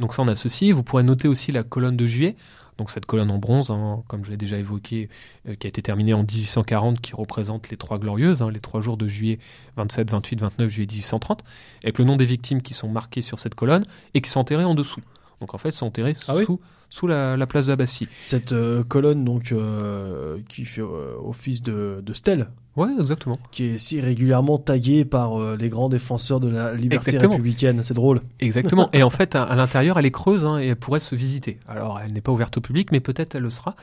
Donc 0.00 0.14
ça, 0.14 0.22
on 0.22 0.28
a 0.28 0.36
ceci. 0.36 0.72
Vous 0.72 0.82
pourrez 0.82 1.04
noter 1.04 1.28
aussi 1.28 1.52
la 1.52 1.62
colonne 1.62 1.96
de 1.96 2.06
juillet. 2.06 2.36
Donc 2.80 2.88
cette 2.88 3.04
colonne 3.04 3.30
en 3.30 3.36
bronze, 3.36 3.70
hein, 3.70 4.02
comme 4.08 4.24
je 4.24 4.30
l'ai 4.30 4.38
déjà 4.38 4.56
évoqué, 4.56 5.10
euh, 5.46 5.54
qui 5.54 5.66
a 5.66 5.68
été 5.68 5.82
terminée 5.82 6.14
en 6.14 6.22
1840, 6.22 6.98
qui 7.02 7.14
représente 7.14 7.68
les 7.68 7.76
trois 7.76 7.98
glorieuses, 7.98 8.40
hein, 8.40 8.50
les 8.50 8.58
trois 8.58 8.80
jours 8.80 8.96
de 8.96 9.06
juillet 9.06 9.38
27, 9.76 10.10
28, 10.10 10.40
29 10.40 10.70
juillet 10.70 10.86
1830, 10.86 11.44
avec 11.84 11.98
le 11.98 12.06
nom 12.06 12.16
des 12.16 12.24
victimes 12.24 12.62
qui 12.62 12.72
sont 12.72 12.88
marqués 12.88 13.20
sur 13.20 13.38
cette 13.38 13.54
colonne 13.54 13.84
et 14.14 14.22
qui 14.22 14.30
sont 14.30 14.40
enterrées 14.40 14.64
en 14.64 14.74
dessous. 14.74 15.02
Donc 15.42 15.52
en 15.52 15.58
fait, 15.58 15.72
sont 15.72 15.84
enterrés 15.84 16.14
Ah 16.26 16.34
oui? 16.34 16.46
Sous, 16.90 17.06
la, 17.06 17.36
la 17.38 17.46
place 17.46 17.66
de 17.66 17.72
la 17.72 17.76
Bastille. 17.76 18.08
cette 18.20 18.52
euh, 18.52 18.82
colonne 18.84 19.24
donc 19.24 19.52
euh, 19.52 20.38
qui 20.48 20.64
fait 20.64 20.82
euh, 20.82 21.14
office 21.24 21.62
de, 21.62 22.02
de 22.04 22.12
stèle, 22.12 22.48
Ouais, 22.76 22.88
exactement. 23.00 23.38
qui 23.50 23.64
est 23.64 23.78
si 23.78 24.00
régulièrement 24.00 24.56
taguée 24.58 25.04
par 25.04 25.56
les 25.56 25.68
grands 25.68 25.88
défenseurs 25.88 26.38
de 26.40 26.48
la 26.48 26.72
liberté 26.74 27.10
Exactement. 27.10 27.32
républicaine. 27.32 27.82
C'est 27.82 27.94
drôle. 27.94 28.20
Exactement. 28.38 28.88
et 28.92 29.02
en 29.02 29.10
fait, 29.10 29.34
à, 29.34 29.42
à 29.42 29.56
l'intérieur, 29.56 29.98
elle 29.98 30.06
est 30.06 30.10
creuse 30.12 30.44
hein, 30.44 30.58
et 30.58 30.68
elle 30.68 30.76
pourrait 30.76 31.00
se 31.00 31.14
visiter. 31.16 31.58
Alors, 31.68 32.00
elle 32.04 32.12
n'est 32.12 32.20
pas 32.20 32.30
ouverte 32.32 32.56
au 32.58 32.60
public, 32.60 32.92
mais 32.92 33.00
peut-être 33.00 33.34
elle 33.34 33.42
le 33.42 33.50
sera. 33.50 33.74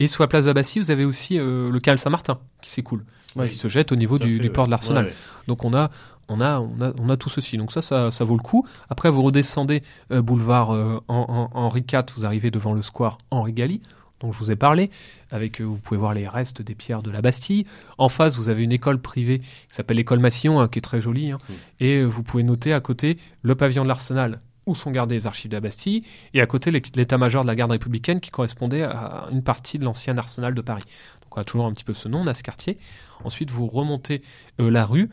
Et 0.00 0.06
sous 0.08 0.22
la 0.22 0.28
place 0.28 0.44
de 0.44 0.50
la 0.50 0.54
Bastille, 0.54 0.82
vous 0.82 0.90
avez 0.90 1.04
aussi 1.04 1.38
le 1.38 1.78
canal 1.78 1.98
Saint-Martin 2.00 2.38
qui 2.60 2.70
s'écoule, 2.70 3.04
Oui. 3.36 3.48
qui 3.48 3.54
se 3.54 3.68
jette 3.68 3.92
au 3.92 3.96
niveau 3.96 4.18
du, 4.18 4.34
fait, 4.34 4.38
du 4.40 4.48
ouais. 4.48 4.52
port 4.52 4.66
de 4.66 4.70
l'Arsenal. 4.72 5.04
Ouais, 5.04 5.10
ouais. 5.10 5.16
Donc 5.46 5.64
on 5.64 5.72
a, 5.72 5.90
on 6.28 6.40
a, 6.40 6.58
on 6.60 6.80
a, 6.82 6.92
on 7.00 7.08
a 7.10 7.16
tout 7.16 7.28
ceci. 7.28 7.56
Donc 7.58 7.70
ça, 7.72 7.80
ça, 7.80 8.10
ça 8.10 8.24
vaut 8.24 8.36
le 8.36 8.42
coup. 8.42 8.66
Après, 8.90 9.08
vous 9.10 9.22
redescendez 9.22 9.82
euh, 10.10 10.20
boulevard 10.20 10.72
euh, 10.74 11.00
en, 11.08 11.48
en- 11.54 11.58
Henri 11.58 11.84
IV, 11.90 12.00
vous 12.16 12.24
arrivez 12.26 12.50
devant 12.52 12.72
le 12.74 12.82
square 12.82 13.18
Henri 13.32 13.52
Galli, 13.52 13.80
dont 14.20 14.30
je 14.30 14.38
vous 14.38 14.52
ai 14.52 14.56
parlé. 14.56 14.90
Avec, 15.32 15.60
euh, 15.60 15.64
vous 15.64 15.78
pouvez 15.78 15.98
voir 15.98 16.14
les 16.14 16.28
restes 16.28 16.62
des 16.62 16.76
pierres 16.76 17.02
de 17.02 17.10
la 17.10 17.20
Bastille. 17.22 17.66
En 17.98 18.08
face, 18.08 18.36
vous 18.36 18.48
avez 18.48 18.62
une 18.62 18.70
école 18.70 19.00
privée 19.00 19.40
qui 19.40 19.46
s'appelle 19.68 19.96
l'école 19.96 20.20
Massillon, 20.20 20.60
hein, 20.60 20.68
qui 20.68 20.78
est 20.78 20.82
très 20.82 21.00
jolie. 21.00 21.32
hein. 21.32 21.38
Mm. 21.48 21.52
Et 21.80 21.96
euh, 21.96 22.04
vous 22.04 22.22
pouvez 22.22 22.44
noter 22.44 22.72
à 22.72 22.80
côté 22.80 23.18
le 23.42 23.56
pavillon 23.56 23.82
de 23.82 23.88
l'Arsenal 23.88 24.38
où 24.64 24.76
sont 24.76 24.92
gardées 24.92 25.16
les 25.16 25.26
archives 25.26 25.50
de 25.50 25.56
la 25.56 25.60
Bastille, 25.60 26.04
et 26.34 26.40
à 26.40 26.46
côté 26.46 26.70
l'é- 26.70 26.80
l'état-major 26.94 27.42
de 27.42 27.48
la 27.48 27.56
garde 27.56 27.72
républicaine 27.72 28.20
qui 28.20 28.30
correspondait 28.30 28.84
à 28.84 29.26
une 29.32 29.42
partie 29.42 29.76
de 29.76 29.84
l'ancien 29.84 30.16
arsenal 30.16 30.54
de 30.54 30.60
Paris. 30.60 30.84
Donc 31.22 31.36
on 31.36 31.40
a 31.40 31.44
toujours 31.44 31.66
un 31.66 31.72
petit 31.72 31.82
peu 31.82 31.94
ce 31.94 32.06
nom, 32.08 32.20
on 32.20 32.28
a 32.28 32.34
ce 32.34 32.44
quartier. 32.44 32.78
Ensuite, 33.24 33.50
vous 33.50 33.66
remontez 33.66 34.22
euh, 34.60 34.70
la 34.70 34.86
rue, 34.86 35.10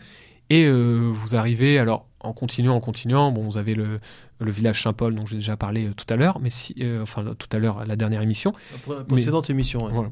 et 0.50 0.66
euh, 0.66 1.12
vous 1.14 1.36
arrivez, 1.36 1.80
alors 1.80 2.06
en 2.20 2.34
continuant, 2.34 2.76
en 2.76 2.80
continuant, 2.80 3.32
bon, 3.32 3.44
vous 3.44 3.58
avez 3.58 3.76
le, 3.76 4.00
le 4.40 4.52
village 4.52 4.82
Saint-Paul 4.82 5.16
dont 5.16 5.26
j'ai 5.26 5.38
déjà 5.38 5.56
parlé 5.58 5.88
euh, 5.88 5.94
tout 5.94 6.12
à 6.14 6.18
l'heure, 6.18 6.40
mais 6.40 6.50
si, 6.50 6.76
euh, 6.82 7.02
enfin 7.02 7.24
tout 7.38 7.48
à 7.52 7.60
l'heure 7.60 7.86
la 7.86 7.96
dernière 7.96 8.22
émission. 8.22 8.52
La 8.88 9.04
précédente 9.04 9.50
émission. 9.50 9.86
ouais. 9.86 9.92
Voilà. 9.94 10.10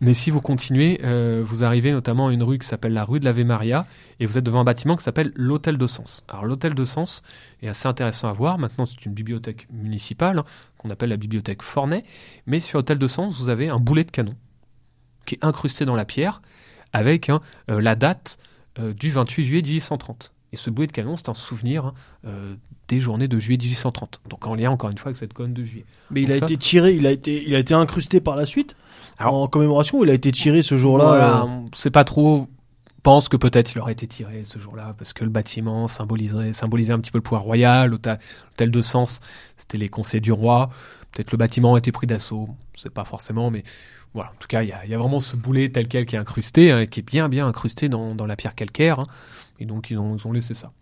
Mais 0.00 0.14
si 0.14 0.30
vous 0.30 0.40
continuez, 0.40 1.00
vous 1.42 1.64
arrivez 1.64 1.90
notamment 1.90 2.28
à 2.28 2.32
une 2.32 2.44
rue 2.44 2.60
qui 2.60 2.68
s'appelle 2.68 2.92
la 2.92 3.04
rue 3.04 3.18
de 3.18 3.24
l'Ave 3.24 3.40
Maria, 3.40 3.84
et 4.20 4.26
vous 4.26 4.38
êtes 4.38 4.44
devant 4.44 4.60
un 4.60 4.64
bâtiment 4.64 4.94
qui 4.94 5.02
s'appelle 5.02 5.32
l'Hôtel 5.34 5.76
de 5.76 5.88
Sens. 5.88 6.22
Alors 6.28 6.44
l'Hôtel 6.44 6.74
de 6.74 6.84
Sens 6.84 7.24
est 7.62 7.68
assez 7.68 7.88
intéressant 7.88 8.28
à 8.28 8.32
voir. 8.32 8.58
Maintenant, 8.58 8.86
c'est 8.86 9.04
une 9.06 9.12
bibliothèque 9.12 9.66
municipale 9.72 10.38
hein, 10.38 10.44
qu'on 10.76 10.90
appelle 10.90 11.08
la 11.08 11.16
bibliothèque 11.16 11.62
Fornet, 11.62 12.04
mais 12.46 12.60
sur 12.60 12.78
l'Hôtel 12.78 12.98
de 12.98 13.08
Sens, 13.08 13.40
vous 13.40 13.48
avez 13.48 13.70
un 13.70 13.80
boulet 13.80 14.04
de 14.04 14.12
canon 14.12 14.34
qui 15.26 15.34
est 15.34 15.44
incrusté 15.44 15.84
dans 15.84 15.96
la 15.96 16.04
pierre 16.04 16.42
avec 16.92 17.28
hein, 17.28 17.40
la 17.66 17.96
date 17.96 18.38
euh, 18.78 18.92
du 18.94 19.10
28 19.10 19.44
juillet 19.44 19.62
1830. 19.62 20.32
Et 20.52 20.56
ce 20.56 20.70
boulet 20.70 20.86
de 20.86 20.92
canon, 20.92 21.16
c'est 21.18 21.28
un 21.28 21.34
souvenir 21.34 21.86
hein, 21.86 21.94
euh, 22.26 22.54
des 22.88 23.00
journées 23.00 23.28
de 23.28 23.38
juillet 23.38 23.58
1830. 23.58 24.20
Donc 24.30 24.46
en 24.46 24.54
lien 24.54 24.70
encore 24.70 24.88
une 24.90 24.96
fois 24.96 25.08
avec 25.10 25.16
cette 25.18 25.34
colonne 25.34 25.52
de 25.54 25.62
juillet. 25.64 25.84
Mais 26.10 26.22
il 26.22 26.32
a 26.32 26.38
ça- 26.38 26.44
été 26.46 26.56
tiré, 26.56 26.94
il 26.94 27.06
a 27.06 27.10
été, 27.10 27.46
il 27.46 27.54
a 27.54 27.58
été 27.58 27.74
incrusté 27.74 28.20
par 28.20 28.34
la 28.36 28.46
suite 28.46 28.74
Alors- 29.18 29.34
en 29.34 29.46
commémoration. 29.48 29.98
ou 29.98 30.04
Il 30.04 30.10
a 30.10 30.14
été 30.14 30.32
tiré 30.32 30.62
ce 30.62 30.76
jour-là. 30.78 31.04
Voilà, 31.04 31.42
euh, 31.44 31.68
sait 31.74 31.90
pas 31.90 32.04
trop. 32.04 32.48
Pense 33.02 33.28
que 33.28 33.36
peut-être 33.36 33.72
il 33.74 33.78
aurait 33.78 33.92
été 33.92 34.06
tiré 34.06 34.42
ce 34.44 34.58
jour-là 34.58 34.94
parce 34.98 35.12
que 35.12 35.22
le 35.22 35.30
bâtiment 35.30 35.86
symboliserait, 35.86 36.52
symbolisait 36.52 36.92
un 36.92 36.98
petit 36.98 37.10
peu 37.12 37.18
le 37.18 37.22
pouvoir 37.22 37.42
royal. 37.42 37.90
L'hôtel 37.90 38.70
de 38.70 38.80
Sens, 38.82 39.20
c'était 39.56 39.78
les 39.78 39.88
conseils 39.88 40.20
du 40.20 40.32
roi. 40.32 40.68
Peut-être 41.12 41.30
le 41.32 41.38
bâtiment 41.38 41.74
a 41.74 41.78
été 41.78 41.92
pris 41.92 42.06
d'assaut. 42.06 42.48
On 42.50 42.78
sait 42.78 42.90
pas 42.90 43.04
forcément, 43.04 43.50
mais 43.50 43.62
voilà. 44.14 44.30
En 44.30 44.36
tout 44.38 44.48
cas, 44.48 44.62
il 44.62 44.68
y 44.68 44.72
a, 44.72 44.84
il 44.84 44.90
y 44.90 44.94
a 44.94 44.98
vraiment 44.98 45.20
ce 45.20 45.36
boulet 45.36 45.68
tel 45.68 45.86
quel 45.88 46.06
qui 46.06 46.16
est 46.16 46.18
incrusté, 46.18 46.72
hein, 46.72 46.86
qui 46.86 47.00
est 47.00 47.02
bien 47.02 47.28
bien 47.28 47.46
incrusté 47.46 47.88
dans, 47.88 48.14
dans 48.14 48.26
la 48.26 48.36
pierre 48.36 48.54
calcaire. 48.54 49.00
hein. 49.00 49.06
et 49.60 49.66
donc 49.66 49.90
ils 49.90 49.98
ont, 49.98 50.16
ils 50.16 50.26
ont 50.26 50.32
laissé 50.32 50.54
ça. 50.54 50.72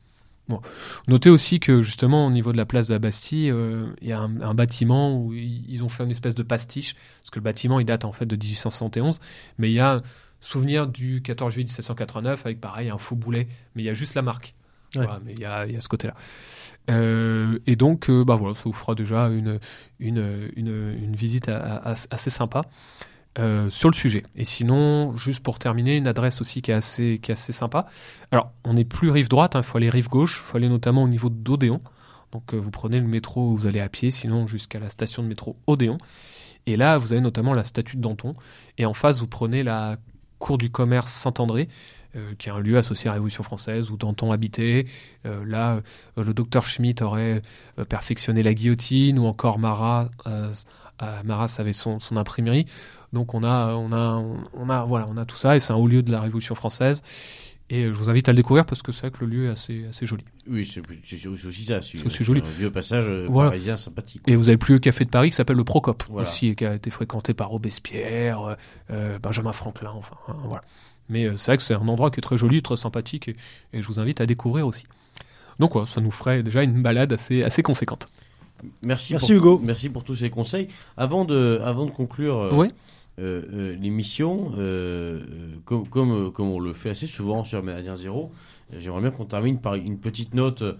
Bon. 0.48 0.60
Notez 1.08 1.28
aussi 1.28 1.58
que 1.58 1.82
justement 1.82 2.26
au 2.26 2.30
niveau 2.30 2.52
de 2.52 2.56
la 2.56 2.66
place 2.66 2.86
de 2.86 2.92
la 2.94 3.00
Bastille, 3.00 3.50
euh, 3.50 3.86
il 4.00 4.06
y 4.08 4.12
a 4.12 4.20
un, 4.20 4.40
un 4.40 4.54
bâtiment 4.54 5.18
où 5.18 5.32
ils 5.34 5.82
ont 5.82 5.88
fait 5.88 6.04
une 6.04 6.12
espèce 6.12 6.36
de 6.36 6.44
pastiche, 6.44 6.94
parce 7.20 7.30
que 7.30 7.40
le 7.40 7.42
bâtiment 7.42 7.80
il 7.80 7.84
date 7.84 8.04
en 8.04 8.12
fait 8.12 8.26
de 8.26 8.36
1871, 8.36 9.18
mais 9.58 9.70
il 9.70 9.74
y 9.74 9.80
a 9.80 10.00
souvenir 10.40 10.86
du 10.86 11.20
14 11.22 11.52
juillet 11.52 11.64
1789 11.64 12.46
avec 12.46 12.60
pareil 12.60 12.90
un 12.90 12.98
faux 12.98 13.16
boulet, 13.16 13.48
mais 13.74 13.82
il 13.82 13.86
y 13.86 13.90
a 13.90 13.92
juste 13.92 14.14
la 14.14 14.22
marque. 14.22 14.54
Ouais. 14.94 15.04
Voilà, 15.04 15.20
mais 15.24 15.32
il 15.32 15.40
y 15.40 15.44
a, 15.44 15.66
y 15.66 15.76
a 15.76 15.80
ce 15.80 15.88
côté-là. 15.88 16.14
Euh, 16.90 17.58
et 17.66 17.74
donc, 17.76 18.08
euh, 18.08 18.24
bah 18.24 18.36
voilà, 18.36 18.54
ça 18.54 18.62
vous 18.66 18.72
fera 18.72 18.94
déjà 18.94 19.26
une, 19.28 19.58
une, 19.98 20.48
une, 20.54 20.94
une 21.02 21.16
visite 21.16 21.48
à- 21.48 21.76
à- 21.78 21.94
assez 22.10 22.30
sympa 22.30 22.62
euh, 23.38 23.68
sur 23.68 23.90
le 23.90 23.94
sujet. 23.94 24.22
Et 24.34 24.46
sinon, 24.46 25.14
juste 25.14 25.42
pour 25.42 25.58
terminer, 25.58 25.96
une 25.96 26.06
adresse 26.06 26.40
aussi 26.40 26.62
qui 26.62 26.70
est 26.70 26.74
assez, 26.74 27.18
qui 27.22 27.30
est 27.30 27.34
assez 27.34 27.52
sympa. 27.52 27.86
Alors, 28.30 28.50
on 28.64 28.72
n'est 28.72 28.86
plus 28.86 29.10
rive 29.10 29.28
droite, 29.28 29.56
hein, 29.56 29.60
il 29.60 29.62
faut 29.62 29.76
aller 29.76 29.90
rive 29.90 30.08
gauche, 30.08 30.42
il 30.42 30.48
faut 30.48 30.56
aller 30.56 30.70
notamment 30.70 31.02
au 31.02 31.08
niveau 31.08 31.28
d'Odéon. 31.28 31.80
Donc 32.32 32.54
euh, 32.54 32.56
vous 32.56 32.70
prenez 32.70 32.98
le 32.98 33.06
métro, 33.06 33.54
vous 33.54 33.66
allez 33.66 33.80
à 33.80 33.90
pied, 33.90 34.10
sinon 34.10 34.46
jusqu'à 34.46 34.78
la 34.78 34.88
station 34.88 35.22
de 35.22 35.28
métro 35.28 35.56
Odéon. 35.66 35.98
Et 36.64 36.76
là, 36.76 36.96
vous 36.96 37.12
avez 37.12 37.20
notamment 37.20 37.52
la 37.52 37.64
statue 37.64 37.98
de 37.98 38.00
Danton. 38.00 38.36
Et 38.78 38.86
en 38.86 38.94
face, 38.94 39.20
vous 39.20 39.28
prenez 39.28 39.62
la 39.62 39.98
cour 40.38 40.56
du 40.56 40.70
commerce 40.70 41.12
Saint-André, 41.12 41.68
euh, 42.16 42.32
qui 42.38 42.48
est 42.48 42.52
un 42.52 42.60
lieu 42.60 42.78
associé 42.78 43.08
à 43.08 43.10
la 43.10 43.14
Révolution 43.16 43.42
française 43.42 43.90
où 43.90 43.98
Danton 43.98 44.32
habitait. 44.32 44.86
Là, 45.24 45.82
le 46.16 46.32
docteur 46.32 46.64
Schmitt 46.64 47.02
aurait 47.02 47.42
perfectionné 47.88 48.42
la 48.42 48.54
guillotine, 48.54 49.18
ou 49.18 49.26
encore 49.26 49.58
Marat, 49.58 50.08
euh, 51.02 51.22
Marat 51.24 51.46
avait 51.58 51.72
son, 51.72 51.98
son 51.98 52.16
imprimerie. 52.16 52.66
Donc 53.12 53.34
on 53.34 53.42
a, 53.44 53.74
on 53.74 53.92
a, 53.92 54.22
on 54.54 54.68
a, 54.70 54.84
voilà, 54.84 55.06
on 55.08 55.16
a 55.16 55.24
tout 55.24 55.36
ça, 55.36 55.56
et 55.56 55.60
c'est 55.60 55.72
un 55.72 55.76
haut 55.76 55.88
lieu 55.88 56.02
de 56.02 56.10
la 56.12 56.20
Révolution 56.20 56.54
française. 56.54 57.02
Et 57.68 57.82
euh, 57.84 57.92
je 57.92 57.98
vous 57.98 58.08
invite 58.08 58.28
à 58.28 58.32
le 58.32 58.36
découvrir 58.36 58.64
parce 58.64 58.80
que 58.80 58.92
c'est 58.92 59.00
vrai 59.00 59.10
que 59.10 59.24
le 59.24 59.26
lieu 59.30 59.46
est 59.48 59.52
assez, 59.52 59.86
assez 59.90 60.06
joli. 60.06 60.22
Oui, 60.48 60.64
c'est 60.64 60.80
aussi 61.26 61.64
ça. 61.64 61.80
C'est 61.82 62.06
aussi 62.06 62.22
joli. 62.22 62.40
Un 62.40 62.58
vieux 62.58 62.70
passage 62.70 63.08
euh, 63.08 63.26
Voilà. 63.28 63.50
parisien 63.50 63.76
sympathique. 63.76 64.22
Et 64.28 64.36
vous 64.36 64.44
avez 64.48 64.52
le 64.54 64.58
plus 64.58 64.74
vieux 64.74 64.78
café 64.78 65.04
de 65.04 65.10
Paris 65.10 65.30
qui 65.30 65.36
s'appelle 65.36 65.56
le 65.56 65.64
Procope, 65.64 66.04
Voilà. 66.08 66.28
aussi, 66.28 66.46
et 66.46 66.54
qui 66.54 66.64
a 66.64 66.74
été 66.74 66.90
fréquenté 66.90 67.34
par 67.34 67.48
Robespierre, 67.48 68.56
euh, 68.92 69.18
Benjamin 69.18 69.52
Franklin, 69.52 69.90
enfin, 69.94 70.14
hein, 70.28 70.36
voilà. 70.44 70.62
Mais 71.08 71.24
euh, 71.24 71.36
c'est 71.36 71.50
vrai 71.50 71.56
que 71.56 71.62
c'est 71.64 71.74
un 71.74 71.88
endroit 71.88 72.12
qui 72.12 72.20
est 72.20 72.22
très 72.22 72.36
joli, 72.36 72.62
très 72.62 72.76
sympathique, 72.76 73.28
et, 73.28 73.36
et 73.72 73.82
je 73.82 73.86
vous 73.88 73.98
invite 73.98 74.20
à 74.20 74.26
découvrir 74.26 74.64
aussi. 74.66 74.84
Donc, 75.58 75.74
ouais, 75.74 75.86
ça 75.86 76.00
nous 76.00 76.10
ferait 76.12 76.44
déjà 76.44 76.62
une 76.62 76.82
balade 76.82 77.12
assez, 77.12 77.42
assez 77.42 77.62
conséquente. 77.64 78.06
Merci, 78.82 79.12
Merci, 79.12 79.26
pour, 79.34 79.36
Hugo. 79.36 79.62
Merci 79.64 79.88
pour 79.90 80.04
tous 80.04 80.14
ces 80.16 80.30
conseils. 80.30 80.68
Avant 80.96 81.24
de, 81.24 81.60
avant 81.62 81.84
de 81.86 81.90
conclure 81.90 82.38
euh, 82.38 82.54
Ouais. 82.54 82.70
euh, 83.18 83.42
euh, 83.52 83.76
l'émission, 83.76 84.50
comme, 85.64 85.86
comme, 85.88 86.32
comme 86.32 86.48
on 86.48 86.60
le 86.60 86.72
fait 86.72 86.90
assez 86.90 87.06
souvent 87.06 87.44
sur 87.44 87.62
Méridien 87.62 87.96
Zéro, 87.96 88.32
euh, 88.72 88.76
j'aimerais 88.78 89.00
bien 89.02 89.10
qu'on 89.10 89.24
termine 89.24 89.58
par 89.60 89.74
une 89.74 89.98
petite 89.98 90.34
note. 90.34 90.62
euh, 90.62 90.74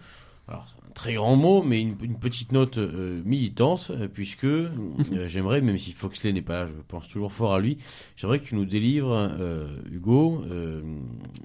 alors, 0.49 0.65
c'est 0.69 0.89
un 0.89 0.93
très 0.93 1.15
grand 1.15 1.35
mot, 1.35 1.65
mais 1.65 1.81
une, 1.81 1.97
une 2.03 2.19
petite 2.21 2.53
note 2.53 2.79
euh, 2.79 3.21
militante, 3.25 3.91
puisque 4.15 4.45
euh, 4.45 4.69
j'aimerais, 5.27 5.61
même 5.61 5.77
si 5.77 5.91
Foxley 5.93 6.33
n'est 6.33 6.41
pas 6.41 6.63
là, 6.63 6.67
je 6.67 6.73
pense 6.87 7.09
toujours 7.09 7.33
fort 7.33 7.55
à 7.55 7.59
lui, 7.59 7.79
j'aimerais 8.17 8.39
que 8.39 8.45
tu 8.45 8.55
nous 8.55 8.65
délivres, 8.65 9.11
euh, 9.13 9.75
Hugo, 9.91 10.45
euh, 10.49 10.83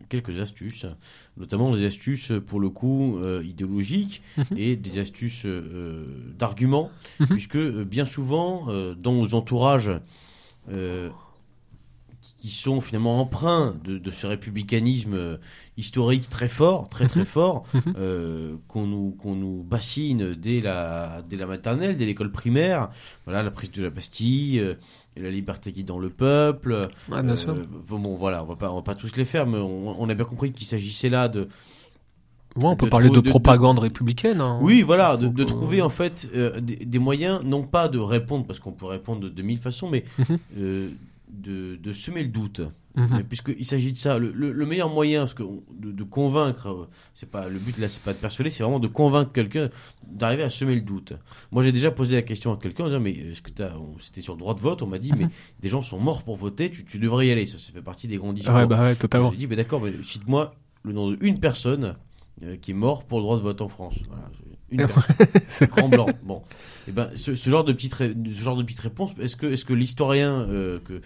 quelques 0.09 0.39
astuces, 0.39 0.85
notamment 1.37 1.71
des 1.71 1.85
astuces 1.85 2.31
pour 2.47 2.59
le 2.59 2.69
coup 2.69 3.17
euh, 3.23 3.43
idéologiques 3.45 4.21
et 4.55 4.75
des 4.75 4.99
astuces 4.99 5.45
euh, 5.45 6.05
d'arguments, 6.37 6.89
puisque 7.29 7.55
euh, 7.57 7.83
bien 7.85 8.05
souvent, 8.05 8.65
euh, 8.69 8.95
dans 8.95 9.13
nos 9.13 9.33
entourages, 9.33 9.91
qui- 12.37 12.51
sont 12.51 12.81
finalement 12.81 13.19
empreints 13.19 13.75
de, 13.83 13.97
de 13.97 14.11
ce 14.11 14.27
républicanisme 14.27 15.39
historique 15.77 16.29
très 16.29 16.49
fort, 16.49 16.87
très 16.87 17.07
très 17.07 17.25
fort, 17.37 17.65
euh, 17.97 18.55
qu'on 18.67 18.85
nous, 18.85 19.11
qu'on 19.11 19.33
nous 19.35 19.63
bassine 19.63 20.35
dès 20.35 20.61
la, 20.61 21.23
dès 21.27 21.37
la 21.37 21.47
maternelle, 21.47 21.97
dès 21.97 22.05
l'école 22.05 22.31
primaire. 22.31 22.89
Voilà, 23.25 23.41
la 23.41 23.49
prise 23.49 23.71
de 23.71 23.81
la 23.83 23.89
Bastille, 23.89 24.77
la 25.17 25.29
liberté 25.29 25.71
qui 25.73 25.81
est 25.81 25.83
dans 25.83 25.99
le 25.99 26.09
peuple. 26.09 26.87
Ouais, 27.11 27.21
bien 27.23 27.33
Euh, 27.33 27.35
sûr. 27.35 27.55
bon, 27.87 27.99
bon, 27.99 28.15
voilà, 28.15 28.43
on 28.43 28.47
va 28.47 28.55
pas, 28.55 28.71
on 28.71 28.75
va 28.75 28.81
pas 28.81 28.95
tous 28.95 29.15
les 29.17 29.25
faire, 29.25 29.45
mais 29.47 29.57
on, 29.57 30.01
on 30.01 30.09
a 30.09 30.13
bien 30.13 30.25
compris 30.25 30.51
qu'il 30.53 30.65
s'agissait 30.67 31.09
là 31.09 31.27
de, 31.27 31.47
Ouais, 32.57 32.65
on 32.65 32.75
peut 32.75 32.85
de 32.85 32.91
parler 32.91 33.09
de, 33.09 33.21
propagande 33.21 33.79
républicaine. 33.79 34.41
hein. 34.41 34.59
oui, 34.61 34.81
voilà, 34.81 35.15
de, 35.17 35.27
euh, 35.41 35.45
trouver 35.45 35.81
en 35.81 35.89
fait 35.89 36.29
euh, 36.35 36.59
des, 36.59 36.75
des 36.75 36.99
moyens, 36.99 37.41
non 37.43 37.63
pas 37.63 37.87
de 37.87 37.97
répondre, 37.97 38.45
parce 38.45 38.59
qu'on 38.59 38.73
peut 38.73 38.85
répondre 38.87 39.21
de, 39.21 39.29
de 39.29 39.41
mille 39.41 39.57
façons, 39.59 39.89
mais 39.89 40.03
Mhm. 40.19 40.35
euh, 40.57 40.89
de, 41.31 41.75
de 41.77 41.93
semer 41.93 42.23
le 42.23 42.29
doute. 42.29 42.61
Mhm. 42.95 43.07
Euh, 43.13 43.23
Puisqu'il 43.23 43.65
s'agit 43.65 43.93
de 43.93 43.97
ça, 43.97 44.19
le, 44.19 44.31
le- 44.33 44.51
le 44.51 44.65
meilleur 44.65 44.89
moyen 44.89 45.21
parce 45.21 45.33
que, 45.33 45.43
de, 45.73 45.91
de 45.93 46.03
convaincre, 46.03 46.67
euh, 46.67 46.85
c'est 47.13 47.29
pas 47.31 47.47
le 47.47 47.57
but 47.57 47.77
là, 47.77 47.87
c'est 47.87 48.03
pas 48.03 48.11
de 48.11 48.17
persuader, 48.17 48.49
c'est 48.49 48.63
vraiment 48.63 48.79
de 48.79 48.87
convaincre 48.89 49.31
quelqu'un, 49.31 49.69
d'arriver 50.05 50.43
à 50.43 50.49
semer 50.49 50.75
le 50.75 50.81
doute. 50.81 51.13
Moi, 51.51 51.63
j'ai 51.63 51.71
déjà 51.71 51.89
posé 51.91 52.15
la 52.15 52.21
question 52.21 52.51
à 52.51 52.57
quelqu'un, 52.57 52.83
en 52.83 52.87
disant, 52.87 52.99
mais 52.99 53.11
est-ce 53.13 53.41
que 53.41 53.49
c'était 53.99 54.21
sur 54.21 54.33
le 54.33 54.39
droit 54.39 54.55
de 54.55 54.59
vote, 54.59 54.81
on 54.81 54.87
m'a 54.87 54.97
dit, 54.99 55.13
mais 55.17 55.27
des 55.61 55.69
gens 55.69 55.81
sont 55.81 55.99
morts 56.01 56.23
pour 56.23 56.35
voter, 56.35 56.69
tu, 56.69 56.83
tu 56.83 56.99
devrais 56.99 57.27
y 57.27 57.31
aller, 57.31 57.45
ça, 57.45 57.57
ça 57.57 57.71
fait 57.71 57.81
partie 57.81 58.09
des 58.09 58.17
grands 58.17 58.33
discours. 58.33 58.53
Ouais, 58.55 58.65
bah 58.67 58.81
ouais, 58.81 58.95
totalement. 58.95 59.31
J'ai 59.31 59.37
dit, 59.37 59.47
mais 59.47 59.55
d'accord, 59.55 59.81
mais 59.81 59.93
cite-moi 60.03 60.53
le 60.83 60.91
nom 60.91 61.11
d'une 61.11 61.39
personne 61.39 61.95
euh, 62.43 62.57
qui 62.57 62.71
est 62.71 62.73
morte 62.73 63.07
pour 63.07 63.19
le 63.19 63.23
droit 63.23 63.37
de 63.37 63.41
vote 63.43 63.61
en 63.61 63.69
France. 63.69 63.99
Voilà, 64.09 64.29
une 64.71 64.87
Grand 65.67 65.89
blanc. 65.89 66.07
Bon, 66.23 66.41
et 66.87 66.91
ben 66.91 67.09
ce, 67.15 67.35
ce 67.35 67.49
genre 67.49 67.63
de 67.63 67.73
petite 67.73 67.93
ré- 67.93 68.13
ce 68.33 68.41
genre 68.41 68.55
de 68.55 68.63
petite 68.63 68.79
réponse, 68.79 69.13
est-ce 69.19 69.35
que 69.35 69.45
est-ce 69.47 69.65
que 69.65 69.73
l'historien 69.73 70.41
euh, 70.49 70.79
que, 70.85 71.01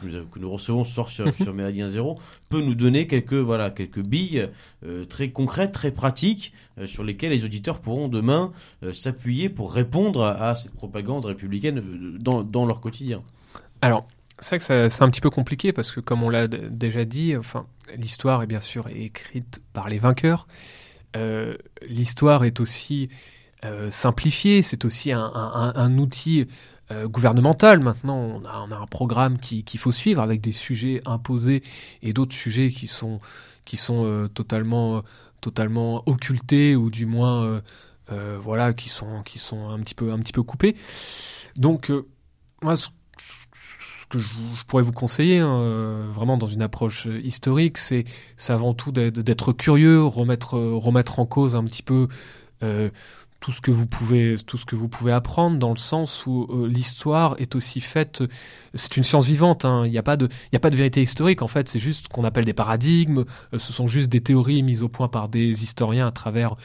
que, 0.00 0.38
nous, 0.38 0.50
recevons 0.50 0.84
ce 0.84 0.92
soir 0.92 1.08
sur, 1.08 1.32
sur 1.42 1.54
Méridien 1.54 1.88
Zéro 1.88 2.20
peut 2.50 2.60
nous 2.60 2.74
donner 2.74 3.06
quelques 3.06 3.32
voilà 3.34 3.70
quelques 3.70 4.06
billes 4.06 4.48
euh, 4.84 5.04
très 5.04 5.30
concrètes, 5.30 5.72
très 5.72 5.90
pratiques 5.90 6.52
euh, 6.78 6.86
sur 6.86 7.02
lesquelles 7.04 7.32
les 7.32 7.44
auditeurs 7.44 7.80
pourront 7.80 8.08
demain 8.08 8.52
s'appuyer 8.92 9.48
pour 9.48 9.72
répondre 9.72 10.22
à, 10.22 10.50
à 10.50 10.54
cette 10.54 10.74
propagande 10.74 11.24
républicaine 11.24 11.82
dans, 12.18 12.42
dans 12.42 12.66
leur 12.66 12.80
quotidien? 12.80 13.22
Alors, 13.80 14.06
c'est 14.38 14.50
vrai 14.50 14.58
que 14.58 14.64
ça- 14.64 14.90
c'est 14.90 15.02
un 15.02 15.08
petit 15.10 15.20
peu 15.20 15.30
compliqué 15.30 15.72
parce 15.72 15.92
que, 15.92 16.00
comme 16.00 16.22
on 16.22 16.28
l'a 16.28 16.46
déjà 16.48 17.04
dit, 17.04 17.36
enfin, 17.36 17.66
l'histoire 17.96 18.42
est 18.42 18.46
bien 18.46 18.60
sûr 18.60 18.88
écrite 18.88 19.62
par 19.72 19.88
les 19.88 19.98
vainqueurs. 19.98 20.46
Euh, 21.16 21.56
l'histoire 21.88 22.44
est 22.44 22.60
aussi 22.60 23.08
euh, 23.64 23.90
simplifiée, 23.90 24.62
c'est 24.62 24.84
aussi 24.84 25.12
un, 25.12 25.98
outil 25.98 26.46
euh, 26.90 27.08
gouvernemental. 27.08 27.82
Maintenant, 27.82 28.18
on 28.18 28.44
a, 28.44 28.76
un 28.76 28.86
programme 28.86 29.38
qui- 29.38 29.64
qu'il 29.64 29.80
faut 29.80 29.92
suivre 29.92 30.20
avec 30.20 30.40
des 30.40 30.52
sujets 30.52 31.00
imposés 31.06 31.62
et 32.02 32.12
d'autres 32.12 32.36
sujets 32.36 32.68
qui 32.68 32.86
sont, 32.86 33.20
qui 33.64 33.76
sont 33.76 34.28
totalement, 34.34 35.02
totalement 35.40 36.02
occultés 36.06 36.76
ou 36.76 36.90
du 36.90 37.06
moins, 37.06 37.62
voilà, 38.40 38.74
qui 38.74 38.88
sont, 38.88 39.22
qui 39.24 39.38
sont 39.38 39.70
un 39.70 39.80
petit 39.80 39.94
peu, 39.94 40.12
un 40.12 40.18
petit 40.18 40.32
peu 40.32 40.42
coupés. 40.42 40.76
Donc, 41.56 41.90
moi, 42.62 42.74
que 44.08 44.18
je, 44.18 44.28
pourrais 44.66 44.82
vous 44.82 44.92
conseiller, 44.92 45.38
hein, 45.38 45.60
euh, 45.60 46.06
vraiment 46.12 46.36
dans 46.36 46.46
une 46.46 46.62
approche 46.62 47.06
euh, 47.06 47.20
historique, 47.22 47.78
c'est 47.78 48.04
avant 48.48 48.74
tout 48.74 48.92
d'être 48.92 49.52
curieux, 49.52 50.04
remettre, 50.04 50.56
euh, 50.56 50.76
remettre 50.76 51.18
en 51.18 51.26
cause 51.26 51.56
un 51.56 51.64
petit 51.64 51.82
peu 51.82 52.08
tout 53.40 53.52
ce 53.52 53.60
que 53.60 53.70
vous 53.70 53.86
pouvez 53.86 54.36
tout 54.46 54.56
ce 54.56 54.64
que 54.64 54.74
vous 54.74 54.88
pouvez 54.88 55.12
apprendre 55.12 55.58
dans 55.58 55.70
le 55.70 55.78
sens 55.78 56.24
où 56.24 56.48
l'histoire 56.66 57.36
est 57.38 57.54
aussi 57.54 57.82
faite 57.82 58.22
c'est 58.76 58.96
une 58.96 59.04
science 59.04 59.26
vivante 59.26 59.64
hein, 59.64 59.82
il 59.84 59.90
n'y 59.90 59.98
a 59.98 60.02
pas 60.02 60.16
de 60.16 60.28
vérité 60.76 61.02
historique 61.02 61.42
en 61.42 61.48
fait. 61.48 61.68
C'est 61.68 61.78
juste 61.78 62.04
ce 62.04 62.08
qu'on 62.08 62.24
appelle 62.24 62.44
des 62.44 62.52
paradigmes. 62.52 63.24
Euh, 63.52 63.58
ce 63.58 63.72
sont 63.72 63.86
juste 63.86 64.10
des 64.10 64.20
théories 64.20 64.62
mises 64.62 64.82
au 64.82 64.88
point 64.88 65.08
par 65.08 65.28
des 65.28 65.62
historiens 65.62 66.06
à 66.06 66.12
travers 66.12 66.56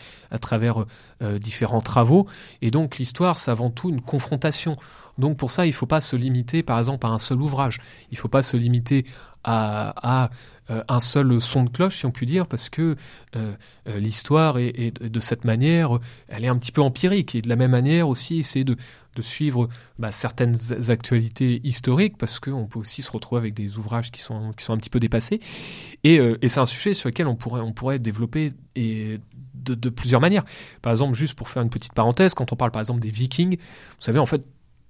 travers 0.41 0.85
euh, 1.21 1.39
différents 1.39 1.81
travaux. 1.81 2.27
Et 2.61 2.71
donc 2.71 2.97
l'histoire 2.97 3.37
c'est 3.37 3.51
avant 3.51 3.69
tout 3.69 3.89
une 3.89 4.01
confrontation. 4.01 4.77
Donc 5.17 5.37
pour 5.37 5.51
ça 5.51 5.65
il 5.65 5.69
ne 5.69 5.75
faut 5.75 5.85
pas 5.85 6.01
se 6.01 6.15
limiter 6.15 6.63
par 6.63 6.77
exemple 6.79 7.05
à 7.07 7.09
un 7.09 7.19
seul 7.19 7.41
ouvrage. 7.41 7.79
Il 8.11 8.15
ne 8.15 8.19
faut 8.19 8.27
pas 8.27 8.43
se 8.43 8.57
limiter 8.57 9.05
à, 9.43 10.29
euh, 10.69 10.83
un 10.87 10.99
seul 10.99 11.41
son 11.41 11.63
de 11.63 11.69
cloche 11.69 11.97
si 11.97 12.05
on 12.05 12.11
peut 12.11 12.25
dire 12.25 12.47
parce 12.47 12.69
que 12.69 12.95
euh, 13.35 13.53
euh, 13.87 13.99
l'histoire 13.99 14.57
est 14.57 15.01
de 15.01 15.19
cette 15.19 15.43
manière 15.43 15.99
elle 16.27 16.45
est 16.45 16.47
un 16.47 16.57
petit 16.57 16.71
peu 16.71 16.81
empirique. 16.81 17.35
Et 17.35 17.41
de 17.41 17.49
la 17.49 17.55
même 17.55 17.71
manière 17.71 18.07
aussi 18.07 18.39
essayer 18.39 18.63
de, 18.63 18.75
de 19.15 19.21
suivre 19.21 19.67
bah, 19.99 20.11
certaines 20.11 20.55
actualités 20.89 21.61
historiques 21.63 22.17
parce 22.17 22.39
qu'on 22.39 22.65
peut 22.65 22.79
aussi 22.79 23.01
se 23.01 23.11
retrouver 23.11 23.39
avec 23.39 23.53
des 23.53 23.77
ouvrages 23.77 24.11
qui 24.11 24.21
sont, 24.21 24.51
qui 24.51 24.63
sont 24.63 24.73
un 24.73 24.77
petit 24.77 24.89
peu 24.89 24.99
dépassés 24.99 25.39
et, 26.03 26.19
euh, 26.19 26.37
c'est 26.47 26.59
un 26.59 26.65
sujet 26.65 26.93
sur 26.93 27.09
lequel 27.09 27.27
on 27.27 27.35
pourrait, 27.35 27.61
on 27.61 27.73
pourrait 27.73 27.99
développer 27.99 28.53
de, 28.75 29.89
plusieurs 29.89 30.21
manières 30.21 30.45
par 30.81 30.91
exemple 30.91 31.13
juste 31.13 31.33
pour 31.33 31.49
faire 31.49 31.61
une 31.61 31.69
petite 31.69 31.93
parenthèse 31.93 32.33
quand 32.33 32.51
on 32.53 32.55
parle 32.55 32.71
par 32.71 32.81
exemple 32.81 33.01
des 33.01 33.11
vikings 33.11 33.57
vous 33.57 34.01
savez 34.01 34.19
en 34.19 34.25
fait 34.25 34.43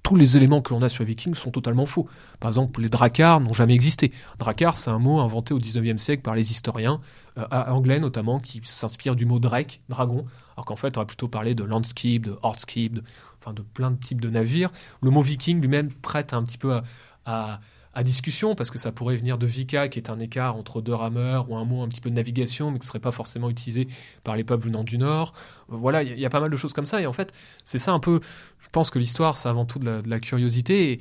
tous 0.04 0.16
les 0.16 0.36
éléments 0.36 0.62
que 0.62 0.74
l'on 0.74 0.82
a 0.82 0.90
sur 0.90 1.04
les 1.04 1.10
Vikings 1.10 1.36
sont 1.36 1.52
totalement 1.52 1.86
faux. 1.86 2.08
Par 2.40 2.50
exemple, 2.50 2.82
les 2.82 2.90
dracars 2.90 3.40
n'ont 3.40 3.54
jamais 3.54 3.76
existé. 3.76 4.12
Drakkar, 4.40 4.78
c'est 4.78 4.90
un 4.90 5.00
mot 5.00 5.20
inventé 5.20 5.54
au 5.54 5.60
19e 5.60 5.98
siècle 5.98 6.22
par 6.24 6.36
les 6.36 6.52
historiens, 6.52 7.00
euh, 7.38 7.46
anglais 7.50 8.00
notamment, 8.00 8.40
qui 8.40 8.62
s'inspirent 8.64 9.16
du 9.16 9.26
mot 9.26 9.40
drake, 9.40 9.82
dragon, 9.90 10.26
alors 10.56 10.66
qu'en 10.66 10.76
fait, 10.76 10.98
on 10.98 11.02
va 11.02 11.06
plutôt 11.06 11.28
parler 11.28 11.56
de 11.56 11.64
landskip, 11.64 12.26
de 12.26 12.38
hordskip, 12.42 12.96
de, 12.96 13.04
enfin 13.42 13.54
de 13.54 13.62
plein 13.62 13.92
de 13.92 13.98
types 13.98 14.22
de 14.22 14.30
navires. 14.30 14.72
Le 15.02 15.10
mot 15.10 15.22
viking 15.22 15.60
lui-même 15.60 15.92
prête 15.92 16.34
un 16.34 16.44
petit 16.44 16.58
peu 16.58 16.80
à, 17.26 17.60
discussion, 18.04 18.56
parce 18.56 18.72
que 18.72 18.78
ça 18.78 18.92
pourrait 18.92 19.18
venir 19.18 19.38
de 19.38 19.46
vika, 19.46 19.90
qui 19.90 20.00
est 20.00 20.10
un 20.10 20.20
écart 20.20 20.56
entre 20.56 20.82
deux 20.82 20.94
rameurs, 20.94 21.50
ou 21.52 21.58
un 21.58 21.66
mot 21.66 21.82
un 21.82 21.90
petit 21.90 22.02
peu 22.02 22.10
de 22.10 22.16
navigation, 22.16 22.72
mais 22.72 22.80
qui 22.80 22.86
ne 22.86 22.88
serait 22.88 23.00
pas 23.00 23.12
forcément 23.12 23.50
utilisé 23.50 23.88
par 24.24 24.36
les 24.36 24.44
peuples 24.44 24.66
venant 24.66 24.84
du 24.84 24.98
Nord. 24.98 25.34
Voilà, 25.68 26.02
il 26.04 26.18
y, 26.18 26.26
a 26.26 26.30
pas 26.30 26.40
mal 26.40 26.50
de 26.50 26.58
choses 26.58 26.74
comme 26.74 26.86
ça, 26.86 27.02
et 27.02 27.06
en 27.06 27.14
fait, 27.14 27.34
c'est 27.66 27.80
ça 27.80 27.92
un 27.92 28.00
peu, 28.00 28.22
je 28.60 28.70
pense 28.72 28.90
que 28.90 28.98
l'histoire, 28.98 29.36
c'est 29.36 29.50
avant 29.50 29.66
tout 29.66 29.78
de 29.78 30.02
la, 30.06 30.20
curiosité, 30.22 31.00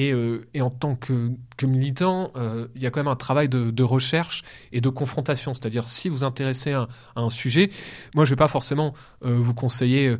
euh, 0.00 0.44
et, 0.52 0.62
en 0.62 0.70
tant 0.70 0.96
que, 0.96 1.30
militant, 1.62 2.32
euh, 2.34 2.66
il 2.74 2.82
y 2.82 2.86
a 2.86 2.90
quand 2.90 3.00
même 3.00 3.12
un 3.12 3.16
travail 3.16 3.48
de, 3.48 3.70
de 3.70 3.82
recherche 3.82 4.42
et 4.72 4.80
de 4.80 4.88
confrontation. 4.88 5.54
C'est-à-dire, 5.54 5.86
si 5.86 6.08
vous 6.08 6.24
intéressez 6.24 6.72
à, 6.72 6.88
à, 7.14 7.20
un 7.20 7.30
sujet, 7.30 7.70
moi, 8.14 8.24
je 8.24 8.30
ne 8.30 8.34
vais 8.34 8.38
pas 8.38 8.48
forcément 8.48 8.94
euh, 9.24 9.36
vous 9.38 9.54
conseiller 9.54 10.16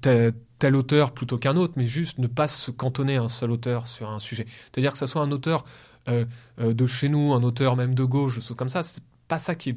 tel 0.00 0.76
auteur 0.76 1.12
plutôt 1.12 1.38
qu'un 1.38 1.56
autre, 1.56 1.74
mais 1.76 1.86
juste 1.86 2.18
ne 2.18 2.26
pas 2.26 2.48
se 2.48 2.70
cantonner 2.70 3.16
à 3.16 3.22
un 3.22 3.28
seul 3.28 3.50
auteur 3.50 3.86
sur 3.86 4.10
un 4.10 4.18
sujet. 4.18 4.46
C'est-à-dire 4.48 4.92
que 4.92 4.98
ce 4.98 5.06
soit 5.06 5.22
un 5.22 5.30
auteur 5.32 5.64
euh, 6.08 6.24
de 6.58 6.86
chez 6.86 7.08
nous, 7.08 7.34
un 7.34 7.42
auteur 7.42 7.76
même 7.76 7.94
de 7.94 8.04
gauche, 8.04 8.34
choses 8.34 8.54
comme 8.56 8.68
ça, 8.68 8.82
c'est 8.82 9.02
pas 9.28 9.38
ça 9.38 9.54
qui 9.54 9.70
est 9.70 9.76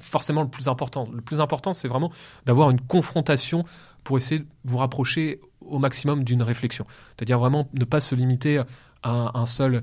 forcément 0.00 0.42
le 0.42 0.48
plus 0.48 0.68
important. 0.68 1.08
Le 1.12 1.20
plus 1.20 1.40
important, 1.40 1.72
c'est 1.72 1.86
vraiment 1.88 2.10
d'avoir 2.46 2.70
une 2.70 2.80
confrontation 2.80 3.64
pour 4.02 4.18
essayer 4.18 4.40
de 4.40 4.46
vous 4.64 4.78
rapprocher 4.78 5.40
au 5.60 5.78
maximum 5.78 6.24
d'une 6.24 6.42
réflexion. 6.42 6.84
C'est-à-dire 7.16 7.38
vraiment 7.38 7.68
ne 7.74 7.84
pas 7.84 8.00
se 8.00 8.14
limiter 8.14 8.60
à 9.02 9.38
un 9.38 9.46
seul 9.46 9.82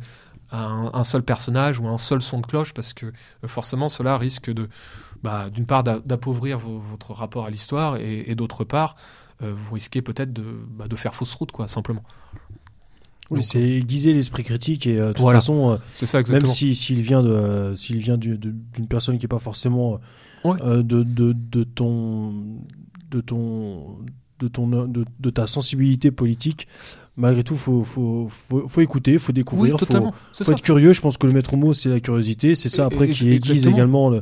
à 0.52 0.68
un, 0.94 1.04
seul 1.04 1.24
personnage 1.24 1.80
ou 1.80 1.88
un 1.88 1.98
seul 1.98 2.22
son 2.22 2.40
de 2.40 2.46
cloche 2.46 2.76
parce 2.76 2.94
que 2.94 3.08
euh, 3.08 3.48
forcément 3.48 3.90
cela 3.90 4.20
risque 4.20 4.52
de 4.54 4.70
bah, 5.24 5.50
d'une 5.50 5.66
part 5.66 5.84
d'a- 5.84 6.00
d'appauvrir 6.06 6.60
vo- 6.60 6.78
votre 6.78 7.12
rapport 7.14 7.46
à 7.46 7.50
l'histoire 7.50 7.98
et, 7.98 8.36
d'autre 8.36 8.64
part 8.64 8.96
euh, 8.96 9.00
vous 9.52 9.76
risquez 9.76 10.02
peut-être 10.02 10.32
de, 10.34 10.44
bah, 10.78 10.88
de 10.88 10.96
faire 10.96 11.16
fausse 11.16 11.34
route 11.34 11.52
quoi 11.52 11.68
simplement. 11.68 12.04
Oui, 13.32 13.42
c'est 13.42 13.62
aiguiser 13.62 14.14
l'esprit 14.14 14.44
critique 14.44 14.86
et 14.86 15.00
euh, 15.00 15.08
de 15.08 15.14
toute 15.14 15.22
Voilà. 15.22 15.40
façon, 15.40 15.72
euh, 15.72 16.06
ça 16.06 16.22
même 16.30 16.46
si 16.46 16.76
s'il 16.76 17.02
vient 17.02 17.24
de 17.24 17.30
euh, 17.30 17.76
s'il 17.76 17.98
vient 17.98 18.18
du- 18.18 18.38
d'une 18.38 18.88
personne 18.88 19.18
qui 19.18 19.26
est 19.26 19.30
pas 19.30 19.40
forcément 19.40 19.94
euh, 20.46 20.50
Ouais. 20.50 20.58
euh, 20.62 20.84
de, 20.84 21.04
de 21.04 21.34
de 21.34 21.64
ton 21.64 22.34
de 23.10 23.22
ton 23.22 23.98
de 24.40 24.48
ton 24.50 24.68
de, 24.68 25.06
de 25.20 25.30
ta 25.30 25.48
sensibilité 25.48 26.12
politique, 26.12 26.68
malgré 27.16 27.44
tout, 27.46 27.56
faut 27.56 27.84
faut 27.86 28.28
faut, 28.30 28.68
faut 28.68 28.82
écouter, 28.82 29.18
faut 29.18 29.30
oui, 29.30 29.36
découvrir, 29.36 29.80
faut. 29.80 29.86
C'est 30.34 30.44
faut 30.44 30.52
être 30.52 30.62
curieux. 30.62 30.92
Je 30.92 31.00
pense 31.02 31.18
que 31.18 31.26
le 31.26 31.32
maître 31.34 31.56
mot 31.56 31.74
c'est 31.74 31.90
la 31.90 32.02
curiosité, 32.02 32.56
c'est 32.56 32.70
ça 32.70 32.86
après 32.86 33.08
et- 33.08 33.12
qui 33.14 33.30
aiguise 33.32 33.66
également 33.68 34.10
le 34.10 34.22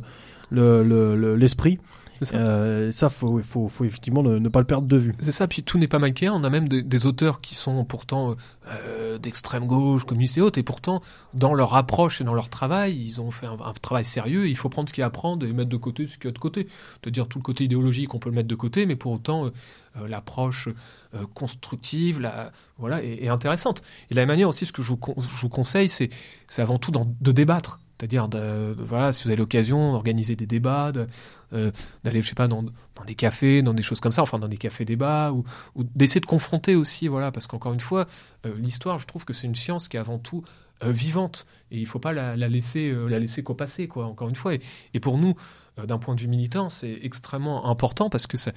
le- 0.50 0.84
le- 0.84 1.16
le- 1.16 1.34
l'esprit. 1.34 1.80
Ça. 2.24 2.36
Euh, 2.36 2.92
ça, 2.92 3.10
faut, 3.10 3.40
faut, 3.40 3.68
faut 3.68 3.84
effectivement 3.84 4.22
ne, 4.22 4.38
ne 4.38 4.48
pas 4.48 4.60
le 4.60 4.66
perdre 4.66 4.86
de 4.88 4.96
vue. 4.96 5.14
C'est 5.20 5.32
ça, 5.32 5.46
puis 5.46 5.62
tout 5.62 5.78
n'est 5.78 5.88
pas 5.88 5.98
manichéen. 5.98 6.32
On 6.34 6.44
a 6.44 6.50
même 6.50 6.68
des, 6.68 6.82
des 6.82 7.06
auteurs 7.06 7.40
qui 7.40 7.54
sont 7.54 7.84
pourtant 7.84 8.36
euh, 8.68 9.18
d'extrême 9.18 9.66
gauche, 9.66 10.04
communistes 10.04 10.38
et 10.38 10.40
autres, 10.40 10.58
et 10.58 10.62
pourtant, 10.62 11.02
dans 11.34 11.54
leur 11.54 11.74
approche 11.74 12.20
et 12.20 12.24
dans 12.24 12.34
leur 12.34 12.48
travail, 12.48 12.96
ils 12.96 13.20
ont 13.20 13.30
fait 13.30 13.46
un, 13.46 13.58
un 13.64 13.72
travail 13.72 14.04
sérieux. 14.04 14.48
Il 14.48 14.56
faut 14.56 14.68
prendre 14.68 14.88
ce 14.88 14.94
qu'il 14.94 15.02
y 15.02 15.04
a 15.04 15.06
à 15.06 15.10
prendre 15.10 15.46
et 15.46 15.52
mettre 15.52 15.70
de 15.70 15.76
côté 15.76 16.06
ce 16.06 16.16
qu'il 16.16 16.26
y 16.26 16.28
a 16.28 16.32
de 16.32 16.38
côté. 16.38 16.68
C'est-à-dire 17.02 17.28
tout 17.28 17.38
le 17.38 17.42
côté 17.44 17.64
idéologique, 17.64 18.14
on 18.14 18.18
peut 18.18 18.30
le 18.30 18.36
mettre 18.36 18.48
de 18.48 18.54
côté, 18.54 18.86
mais 18.86 18.96
pour 18.96 19.12
autant, 19.12 19.46
euh, 19.46 19.50
euh, 19.96 20.08
l'approche 20.08 20.68
constructive, 21.34 22.20
la, 22.20 22.52
voilà, 22.78 23.02
est, 23.04 23.24
est 23.24 23.28
intéressante. 23.28 23.82
Et 24.10 24.14
de 24.14 24.16
la 24.16 24.22
même 24.22 24.28
manière 24.28 24.48
aussi, 24.48 24.64
ce 24.64 24.72
que 24.72 24.82
je 24.82 24.88
vous, 24.88 24.96
con- 24.96 25.14
je 25.18 25.40
vous 25.42 25.48
conseille, 25.50 25.88
c'est 25.88 26.10
avant 26.58 26.78
tout 26.78 26.90
de 26.92 27.32
débattre. 27.32 27.80
C'est-à-dire, 28.02 28.28
voilà, 28.78 29.12
si 29.12 29.22
vous 29.22 29.30
avez 29.30 29.36
l'occasion 29.36 29.92
d'organiser 29.92 30.34
des 30.34 30.46
débats, 30.46 30.90
euh, 31.52 31.70
d'aller, 32.02 32.20
je 32.20 32.28
sais 32.28 32.34
pas, 32.34 32.48
dans, 32.48 32.64
des 33.06 33.14
cafés, 33.14 33.62
dans 33.62 33.74
des 33.74 33.82
choses 33.84 34.00
comme 34.00 34.10
ça, 34.10 34.22
enfin 34.22 34.40
dans 34.40 34.48
des 34.48 34.56
cafés 34.56 34.84
débats, 34.84 35.30
ou, 35.30 35.44
d'essayer 35.94 36.20
de 36.20 36.26
confronter 36.26 36.74
aussi, 36.74 37.06
voilà, 37.06 37.30
parce 37.30 37.46
qu'encore 37.46 37.72
une 37.72 37.78
fois, 37.78 38.08
euh, 38.44 38.56
l'histoire, 38.58 38.98
je 38.98 39.06
trouve 39.06 39.24
que 39.24 39.32
c'est 39.32 39.46
une 39.46 39.54
science 39.54 39.86
qui 39.86 39.98
est 39.98 40.00
avant 40.00 40.18
tout 40.18 40.42
euh, 40.82 40.90
vivante, 40.90 41.46
et 41.70 41.78
il 41.78 41.86
faut 41.86 42.00
pas 42.00 42.12
la, 42.12 42.36
la 42.36 42.48
laisser, 42.48 42.92
la 42.92 43.20
laisser 43.20 43.44
qu'au 43.44 43.54
passé, 43.54 43.86
quoi, 43.86 44.06
encore 44.06 44.28
une 44.28 44.34
fois. 44.34 44.54
Et, 44.54 44.98
pour 44.98 45.16
nous, 45.16 45.36
d'un 45.76 45.98
point 45.98 46.16
de 46.16 46.20
vue 46.20 46.26
militant, 46.26 46.70
c'est 46.70 46.98
extrêmement 47.02 47.70
important 47.70 48.10
parce 48.10 48.26
que 48.26 48.36
ça, 48.36 48.50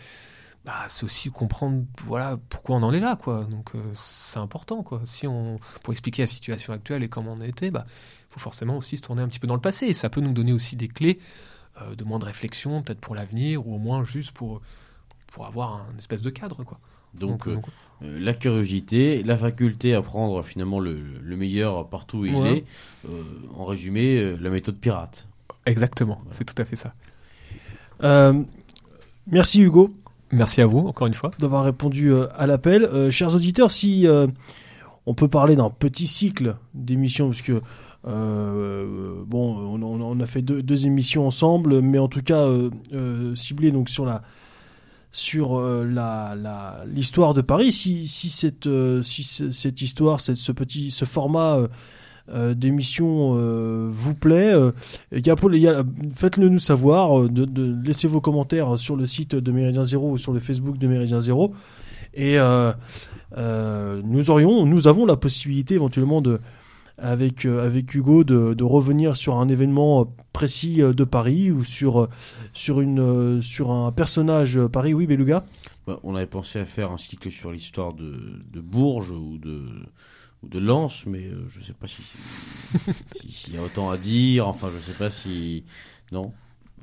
bah, 0.65 0.85
c'est 0.87 1.03
aussi 1.03 1.29
comprendre, 1.29 1.85
voilà, 2.03 2.39
pourquoi 2.49 2.77
on 2.77 2.81
en 2.81 2.91
est 2.91 2.99
là, 2.99 3.15
quoi. 3.15 3.43
Donc 3.43 3.73
c'est 3.93 4.39
important, 4.39 4.81
quoi. 4.81 5.01
Si 5.05 5.27
on, 5.27 5.59
pour 5.83 5.93
expliquer 5.93 6.23
la 6.23 6.27
situation 6.27 6.73
actuelle 6.73 7.03
et 7.03 7.09
comment 7.09 7.33
on 7.33 7.41
a 7.41 7.47
été, 7.47 7.69
bah, 7.69 7.85
faut 8.35 8.39
forcément 8.41 8.77
aussi 8.77 8.97
se 8.97 9.01
tourner 9.01 9.21
un 9.21 9.27
petit 9.27 9.39
peu 9.39 9.47
dans 9.47 9.55
le 9.55 9.61
passé, 9.61 9.85
et 9.87 9.93
ça 9.93 10.09
peut 10.09 10.21
nous 10.21 10.33
donner 10.33 10.51
aussi 10.53 10.75
des 10.75 10.87
clés 10.89 11.19
euh, 11.81 11.95
de 11.95 12.03
moins 12.03 12.19
de 12.19 12.25
réflexion, 12.25 12.81
peut-être 12.83 12.99
pour 12.99 13.15
l'avenir, 13.15 13.65
ou 13.67 13.75
au 13.75 13.77
moins 13.77 14.03
juste 14.03 14.31
pour, 14.31 14.61
pour 15.27 15.45
avoir 15.45 15.85
un 15.89 15.97
espèce 15.97 16.21
de 16.21 16.29
cadre. 16.29 16.63
Quoi. 16.63 16.79
Donc, 17.13 17.47
euh, 17.47 17.51
euh, 17.55 18.05
euh, 18.05 18.19
la 18.19 18.33
curiosité, 18.33 19.23
la 19.23 19.37
faculté 19.37 19.93
à 19.93 20.01
prendre 20.01 20.41
finalement 20.43 20.79
le, 20.81 20.99
le 21.23 21.37
meilleur 21.37 21.87
partout 21.87 22.17
où 22.19 22.25
il 22.25 22.35
Ouais. 22.35 22.57
est. 22.57 22.65
Euh, 23.09 23.23
en 23.55 23.63
résumé, 23.65 24.17
euh, 24.17 24.37
la 24.41 24.49
méthode 24.49 24.77
pirate. 24.79 25.27
exactement, 25.65 26.21
c'est 26.31 26.43
tout 26.43 26.61
à 26.61 26.65
fait 26.65 26.75
ça. 26.75 26.93
Euh, 28.03 28.43
merci 29.27 29.61
Hugo 29.61 29.93
Merci 30.31 30.59
à 30.61 30.65
vous, 30.65 30.79
encore 30.79 31.07
une 31.07 31.13
fois. 31.13 31.31
d'avoir 31.39 31.63
répondu 31.63 32.11
euh, 32.11 32.27
à 32.35 32.47
l'appel. 32.47 32.83
Euh, 32.83 33.11
chers 33.11 33.33
auditeurs, 33.35 33.71
si 33.71 34.05
euh, 34.07 34.27
on 35.05 35.13
peut 35.13 35.27
parler 35.29 35.55
d'un 35.55 35.69
petit 35.69 36.07
cycle 36.07 36.57
d'émissions, 36.73 37.27
parce 37.29 37.41
que 37.43 37.61
euh, 38.07 39.23
bon, 39.25 39.77
on, 39.81 40.19
a 40.19 40.25
fait 40.25 40.41
deux, 40.41 40.85
émissions 40.85 41.25
ensemble, 41.25 41.81
mais 41.81 41.97
en 41.97 42.07
tout 42.07 42.21
cas 42.21 42.41
euh, 42.41 42.69
euh, 42.93 43.35
ciblé 43.35 43.71
donc 43.71 43.89
sur 43.89 44.05
la 44.05 44.21
sur 45.11 45.59
la 45.61 46.83
l'histoire 46.87 47.33
de 47.33 47.41
Paris. 47.41 47.71
Si 47.71 48.07
si 48.07 48.29
cette 48.29 48.69
si 49.01 49.23
ce- 49.23 49.49
cette 49.49 49.81
histoire, 49.81 50.19
cette, 50.21 50.35
ce 50.35 50.51
petit 50.51 50.91
ce 50.91 51.05
format 51.05 51.59
d'émission 52.55 53.33
vous 53.91 54.13
plaît, 54.13 54.53
euh, 54.53 54.71
faites-le 56.13 56.49
nous 56.49 56.59
savoir, 56.59 57.29
de, 57.29 57.75
laissez 57.85 58.07
vos 58.07 58.19
commentaires 58.19 58.77
sur 58.77 58.95
le 58.95 59.05
site 59.05 59.35
de 59.35 59.51
Méridien 59.51 59.83
Zéro 59.83 60.11
ou 60.11 60.17
sur 60.17 60.33
le 60.33 60.39
Facebook 60.39 60.77
de 60.77 60.87
Méridien 60.87 61.21
Zéro. 61.21 61.53
Et 62.13 62.37
nous 63.37 64.29
aurions, 64.29 64.65
nous 64.65 64.87
avons 64.87 65.05
la 65.05 65.15
possibilité 65.15 65.75
éventuellement 65.75 66.21
de, 66.21 66.39
avec 66.97 67.45
euh, 67.45 67.65
avec 67.65 67.93
Hugo, 67.93 68.23
de, 68.23 68.53
de 68.53 68.63
revenir 68.63 69.15
sur 69.17 69.35
un 69.37 69.47
événement 69.49 70.01
euh, 70.01 70.05
précis 70.33 70.81
euh, 70.81 70.93
de 70.93 71.03
Paris 71.03 71.51
ou 71.51 71.63
sur 71.63 72.07
sur 72.53 72.81
une 72.81 72.99
euh, 72.99 73.41
sur 73.41 73.71
un 73.71 73.91
personnage 73.91 74.59
Paris. 74.67 74.93
Oui, 74.93 75.05
Beluga. 75.07 75.45
Bah, 75.87 75.99
on 76.03 76.15
avait 76.15 76.25
pensé 76.25 76.59
à 76.59 76.65
faire 76.65 76.91
un 76.91 76.97
cycle 76.97 77.29
sur 77.31 77.51
l'histoire 77.51 77.93
de, 77.93 78.41
de 78.51 78.59
Bourges 78.61 79.11
ou 79.11 79.37
de, 79.37 79.63
ou 80.43 80.47
de 80.47 80.57
Lens, 80.59 81.05
mais 81.05 81.25
euh, 81.25 81.43
je 81.47 81.61
sais 81.61 81.73
pas 81.73 81.87
si 81.87 82.01
si- 83.15 83.31
s'il 83.31 83.53
y 83.55 83.57
a 83.57 83.61
autant 83.63 83.89
à 83.89 83.97
dire. 83.97 84.47
Enfin, 84.47 84.69
je 84.75 84.79
sais 84.83 84.97
pas 84.97 85.09
si. 85.09 85.63
Non. 86.11 86.31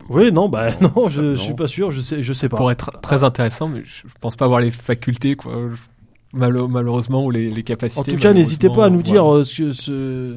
Oui, 0.09 0.33
non, 0.33 0.49
bah 0.49 0.71
non, 0.81 0.91
Non, 0.97 1.09
je, 1.09 1.33
je 1.37 1.41
suis 1.41 1.55
pas 1.55 1.69
sûr, 1.69 1.91
je 1.91 2.01
sais, 2.01 2.23
je 2.23 2.33
sais 2.33 2.49
pas. 2.49 2.57
Pour 2.57 2.71
être 2.71 3.01
très 3.03 3.25
intéressant, 3.25 3.69
mais 3.69 3.83
je, 3.85 4.09
je 4.09 4.15
pense 4.21 4.37
pas 4.37 4.45
avoir 4.47 4.61
les 4.61 4.71
facultés, 4.71 5.37
quoi. 5.37 5.69
Je- 5.71 5.77
malheureusement, 6.33 7.25
ou 7.25 7.31
les, 7.31 7.51
les 7.51 7.63
capacités. 7.63 8.01
En 8.01 8.05
tout 8.05 8.17
cas, 8.17 8.33
n'hésitez 8.33 8.69
pas 8.69 8.87
à 8.87 8.91
nous 8.91 9.03
dire 9.03 9.33
euh, 9.35 9.45
ce, 9.45 9.73
ce- 9.73 10.37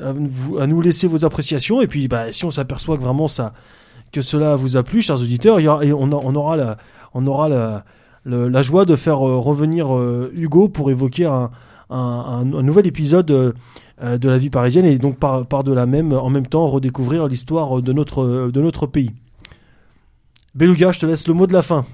à, 0.00 0.12
vous- 0.12 0.58
à 0.58 0.66
nous 0.66 0.80
laisser 0.80 1.06
vos 1.06 1.24
appréciations 1.24 1.80
et 1.80 1.86
puis 1.86 2.08
bah, 2.08 2.32
si 2.32 2.44
on 2.44 2.50
s'aperçoit 2.50 2.96
que 2.96 3.02
vraiment 3.02 3.28
ça 3.28 3.52
que 4.12 4.20
cela 4.22 4.56
vous 4.56 4.76
a 4.76 4.82
plu, 4.82 5.02
chers 5.02 5.20
auditeurs, 5.20 5.60
il 5.60 5.64
y 5.64 5.68
aura- 5.68 5.84
et 5.84 5.92
on, 5.92 6.10
a- 6.12 6.20
on 6.22 6.34
aura 6.34 6.56
la 6.56 6.76
on 7.14 7.26
aura 7.26 7.48
la, 7.48 7.84
le- 8.24 8.48
la 8.48 8.62
joie 8.62 8.84
de 8.84 8.96
faire 8.96 9.26
euh, 9.26 9.38
revenir 9.38 9.94
euh, 9.96 10.30
Hugo 10.34 10.68
pour 10.68 10.90
évoquer 10.90 11.26
un, 11.26 11.50
un, 11.90 11.96
un- 11.96 12.52
un 12.54 12.62
nouvel 12.62 12.86
épisode 12.86 13.30
euh, 13.30 13.52
euh, 14.02 14.18
de 14.18 14.28
la 14.28 14.38
vie 14.38 14.50
parisienne 14.50 14.84
et 14.86 14.98
donc 14.98 15.16
par, 15.18 15.46
par 15.46 15.64
de 15.64 15.72
la 15.72 15.86
même 15.86 16.12
en 16.12 16.28
même 16.30 16.46
temps 16.46 16.66
redécouvrir 16.68 17.26
l'histoire 17.28 17.80
de 17.82 17.92
notre 17.92 18.50
de 18.52 18.60
notre 18.60 18.86
pays. 18.86 19.10
Beluga, 20.54 20.92
je 20.92 20.98
te 21.00 21.06
laisse 21.06 21.28
le 21.28 21.34
mot 21.34 21.46
de 21.46 21.52
la 21.52 21.62
fin. 21.62 21.84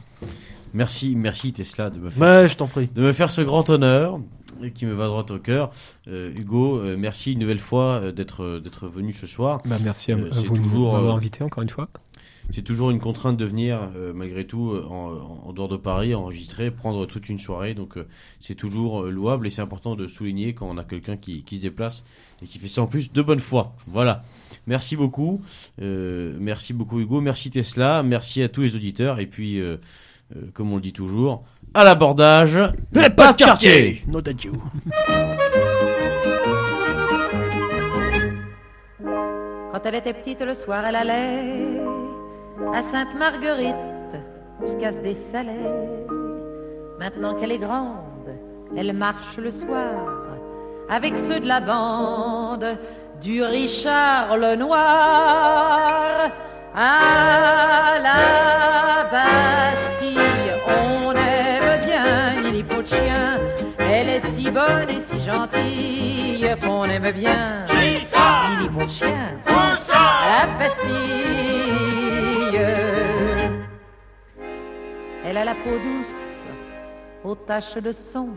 Merci, 0.74 1.14
merci 1.16 1.52
Tesla 1.52 1.90
de 1.90 1.98
me 1.98 2.10
faire, 2.10 2.42
Ouais, 2.42 2.48
je 2.48 2.56
t'en 2.56 2.66
prie. 2.66 2.88
de 2.94 3.02
me 3.02 3.12
faire 3.12 3.30
ce 3.30 3.40
grand 3.42 3.68
honneur 3.70 4.20
et 4.62 4.70
qui 4.72 4.86
me 4.86 4.94
va 4.94 5.06
droit 5.06 5.24
au 5.30 5.38
cœur. 5.38 5.70
Euh, 6.08 6.32
Hugo, 6.38 6.78
euh, 6.78 6.96
merci 6.98 7.32
une 7.32 7.38
nouvelle 7.40 7.58
fois 7.58 8.00
euh, 8.02 8.12
d'être 8.12 8.58
d'être 8.60 8.88
venu 8.88 9.12
ce 9.12 9.26
soir. 9.26 9.60
Bah, 9.66 9.76
merci 9.82 10.12
à, 10.12 10.16
Euh, 10.16 10.30
à 10.32 10.40
vous 10.40 10.56
de 10.56 10.62
toujours, 10.62 10.92
m'avoir 10.94 11.14
euh, 11.14 11.16
invité 11.18 11.42
encore 11.44 11.62
une 11.62 11.68
fois. 11.70 11.88
C'est 12.52 12.62
toujours 12.62 12.90
une 12.90 13.00
contrainte 13.00 13.36
de 13.36 13.44
venir, 13.44 13.90
euh, 13.96 14.12
malgré 14.14 14.46
tout, 14.46 14.72
en, 14.88 15.42
en 15.48 15.52
dehors 15.52 15.66
de 15.68 15.76
Paris, 15.76 16.14
enregistrer, 16.14 16.70
prendre 16.70 17.04
toute 17.04 17.28
une 17.28 17.40
soirée. 17.40 17.74
Donc, 17.74 17.96
euh, 17.98 18.06
c'est 18.40 18.54
toujours 18.54 19.02
euh, 19.02 19.10
louable 19.10 19.48
et 19.48 19.50
c'est 19.50 19.62
important 19.62 19.96
de 19.96 20.06
souligner 20.06 20.54
quand 20.54 20.68
on 20.70 20.78
a 20.78 20.84
quelqu'un 20.84 21.16
qui, 21.16 21.42
qui 21.42 21.56
se 21.56 21.60
déplace 21.62 22.04
et 22.40 22.46
qui 22.46 22.58
fait 22.60 22.68
ça 22.68 22.82
en 22.82 22.86
plus 22.86 23.12
de 23.12 23.20
bonne 23.22 23.40
foi. 23.40 23.74
Voilà. 23.90 24.22
Merci 24.68 24.94
beaucoup. 24.94 25.42
Euh, 25.82 26.36
merci 26.38 26.72
beaucoup, 26.72 27.00
Hugo. 27.00 27.20
Merci, 27.20 27.50
Tesla. 27.50 28.04
Merci 28.04 28.42
à 28.44 28.48
tous 28.48 28.60
les 28.62 28.76
auditeurs. 28.76 29.18
Et 29.18 29.26
puis, 29.26 29.60
euh, 30.34 30.50
comme 30.54 30.72
on 30.72 30.76
le 30.76 30.82
dit 30.82 30.92
toujours, 30.92 31.44
à 31.74 31.84
l'abordage, 31.84 32.58
Mais 32.92 33.10
pas 33.10 33.32
de 33.32 33.36
quartier. 33.36 34.02
No 34.08 34.20
thank 34.20 34.44
you. 34.44 34.52
Quand 39.72 39.80
elle 39.84 39.94
était 39.96 40.14
petite, 40.14 40.40
le 40.40 40.54
soir, 40.54 40.84
elle 40.86 40.96
allait 40.96 41.78
à 42.74 42.80
Sainte-Marguerite 42.80 43.74
jusqu'à 44.62 44.90
se 44.92 44.98
dessaler. 44.98 45.52
Maintenant 46.98 47.34
qu'elle 47.38 47.52
est 47.52 47.58
grande, 47.58 48.30
elle 48.74 48.92
marche 48.94 49.36
le 49.36 49.50
soir 49.50 50.16
avec 50.88 51.16
ceux 51.16 51.40
de 51.40 51.46
la 51.46 51.60
bande 51.60 52.78
du 53.20 53.42
Richard 53.42 54.36
le 54.36 54.56
Noir. 54.56 56.30
À 56.78 57.98
la 58.02 59.08
Bastille, 59.10 60.18
on 60.68 61.10
aime 61.12 61.80
bien 61.86 62.42
Lily 62.42 62.64
Chien. 62.84 63.40
Elle 63.78 64.10
est 64.10 64.20
si 64.20 64.50
bonne 64.50 64.90
et 64.90 65.00
si 65.00 65.18
gentille 65.18 66.54
qu'on 66.62 66.84
aime 66.84 67.12
bien. 67.12 67.64
Lily 67.70 68.04
Chien 68.90 69.40
à 69.46 69.88
la 70.28 70.46
Bastille. 70.58 70.86
Elle 75.24 75.38
a 75.38 75.44
la 75.46 75.54
peau 75.54 75.78
douce, 75.78 76.44
aux 77.24 77.36
taches 77.36 77.78
de 77.78 77.92
son, 77.92 78.28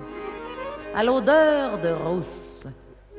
à 0.95 1.03
l'odeur 1.03 1.78
de 1.80 1.90
rousse 1.90 2.66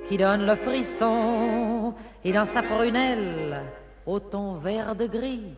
qui 0.08 0.16
donne 0.16 0.46
le 0.46 0.56
frisson. 0.56 1.92
Et 2.24 2.32
dans 2.32 2.46
sa 2.46 2.62
prunelle, 2.62 3.62
au 4.06 4.20
ton 4.20 4.54
vert 4.54 4.94
de 4.94 5.06
gris. 5.06 5.54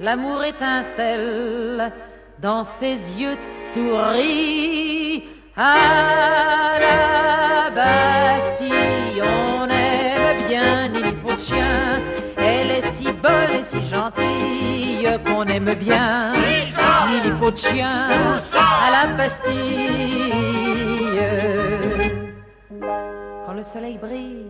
L'amour 0.00 0.44
étincelle 0.44 1.92
dans 2.40 2.64
ses 2.64 2.96
yeux 3.20 3.36
de 3.36 3.46
souris. 3.72 5.24
À 5.56 6.78
la 6.80 7.70
Bastille, 7.70 9.22
on 9.22 9.68
aime 9.68 10.48
bien 10.48 10.88
de 10.88 11.38
chien. 11.38 12.00
Elle 12.36 12.70
est 12.70 12.90
si 12.92 13.04
bonne 13.04 13.50
et 13.58 13.64
si 13.64 13.82
gentille 13.82 15.08
qu'on 15.26 15.44
aime 15.44 15.74
bien 15.74 16.32
de 17.50 17.56
chien 17.56 18.08
à 18.08 18.90
la 18.90 19.06
Bastille. 19.16 19.56
Quand 23.46 23.52
le 23.54 23.62
soleil 23.62 23.98
brille 23.98 24.46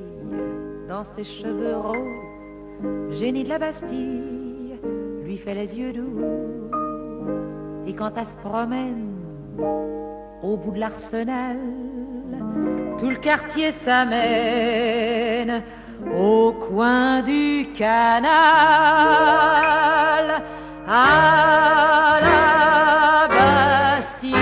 dans 0.88 1.04
ses 1.04 1.24
cheveux 1.24 1.76
roses, 1.76 2.37
génie 3.10 3.44
de 3.44 3.48
la 3.48 3.58
Bastille 3.58 4.78
lui 5.24 5.36
fait 5.36 5.54
les 5.54 5.74
yeux 5.78 5.92
doux. 5.92 6.20
Et 7.86 7.94
quand 7.94 8.12
elle 8.16 8.26
se 8.26 8.36
promène 8.36 9.14
au 10.42 10.56
bout 10.56 10.72
de 10.72 10.80
l'arsenal, 10.80 11.58
tout 12.98 13.10
le 13.10 13.16
quartier 13.16 13.70
s'amène 13.70 15.62
au 16.18 16.52
coin 16.52 17.22
du 17.22 17.68
canal. 17.76 18.32
À 20.86 22.18
la 22.22 23.28
Bastille, 23.28 24.34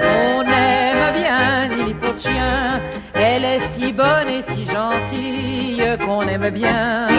on 0.00 0.42
aime 0.42 1.14
bien 1.14 1.68
de 1.68 2.18
chien. 2.18 2.80
Elle 3.14 3.44
est 3.44 3.60
si 3.70 3.92
bonne 3.92 4.28
et 4.28 4.42
si 4.42 4.64
gentille 4.64 5.82
qu'on 6.04 6.22
aime 6.22 6.50
bien 6.50 7.13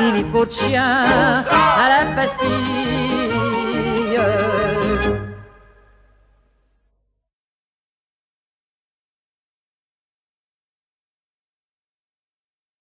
Bini 0.00 0.24
peau 0.32 0.46
de 0.46 0.50
chien 0.50 1.04
à 1.04 1.88
la 1.90 2.06
pastille. 2.16 2.48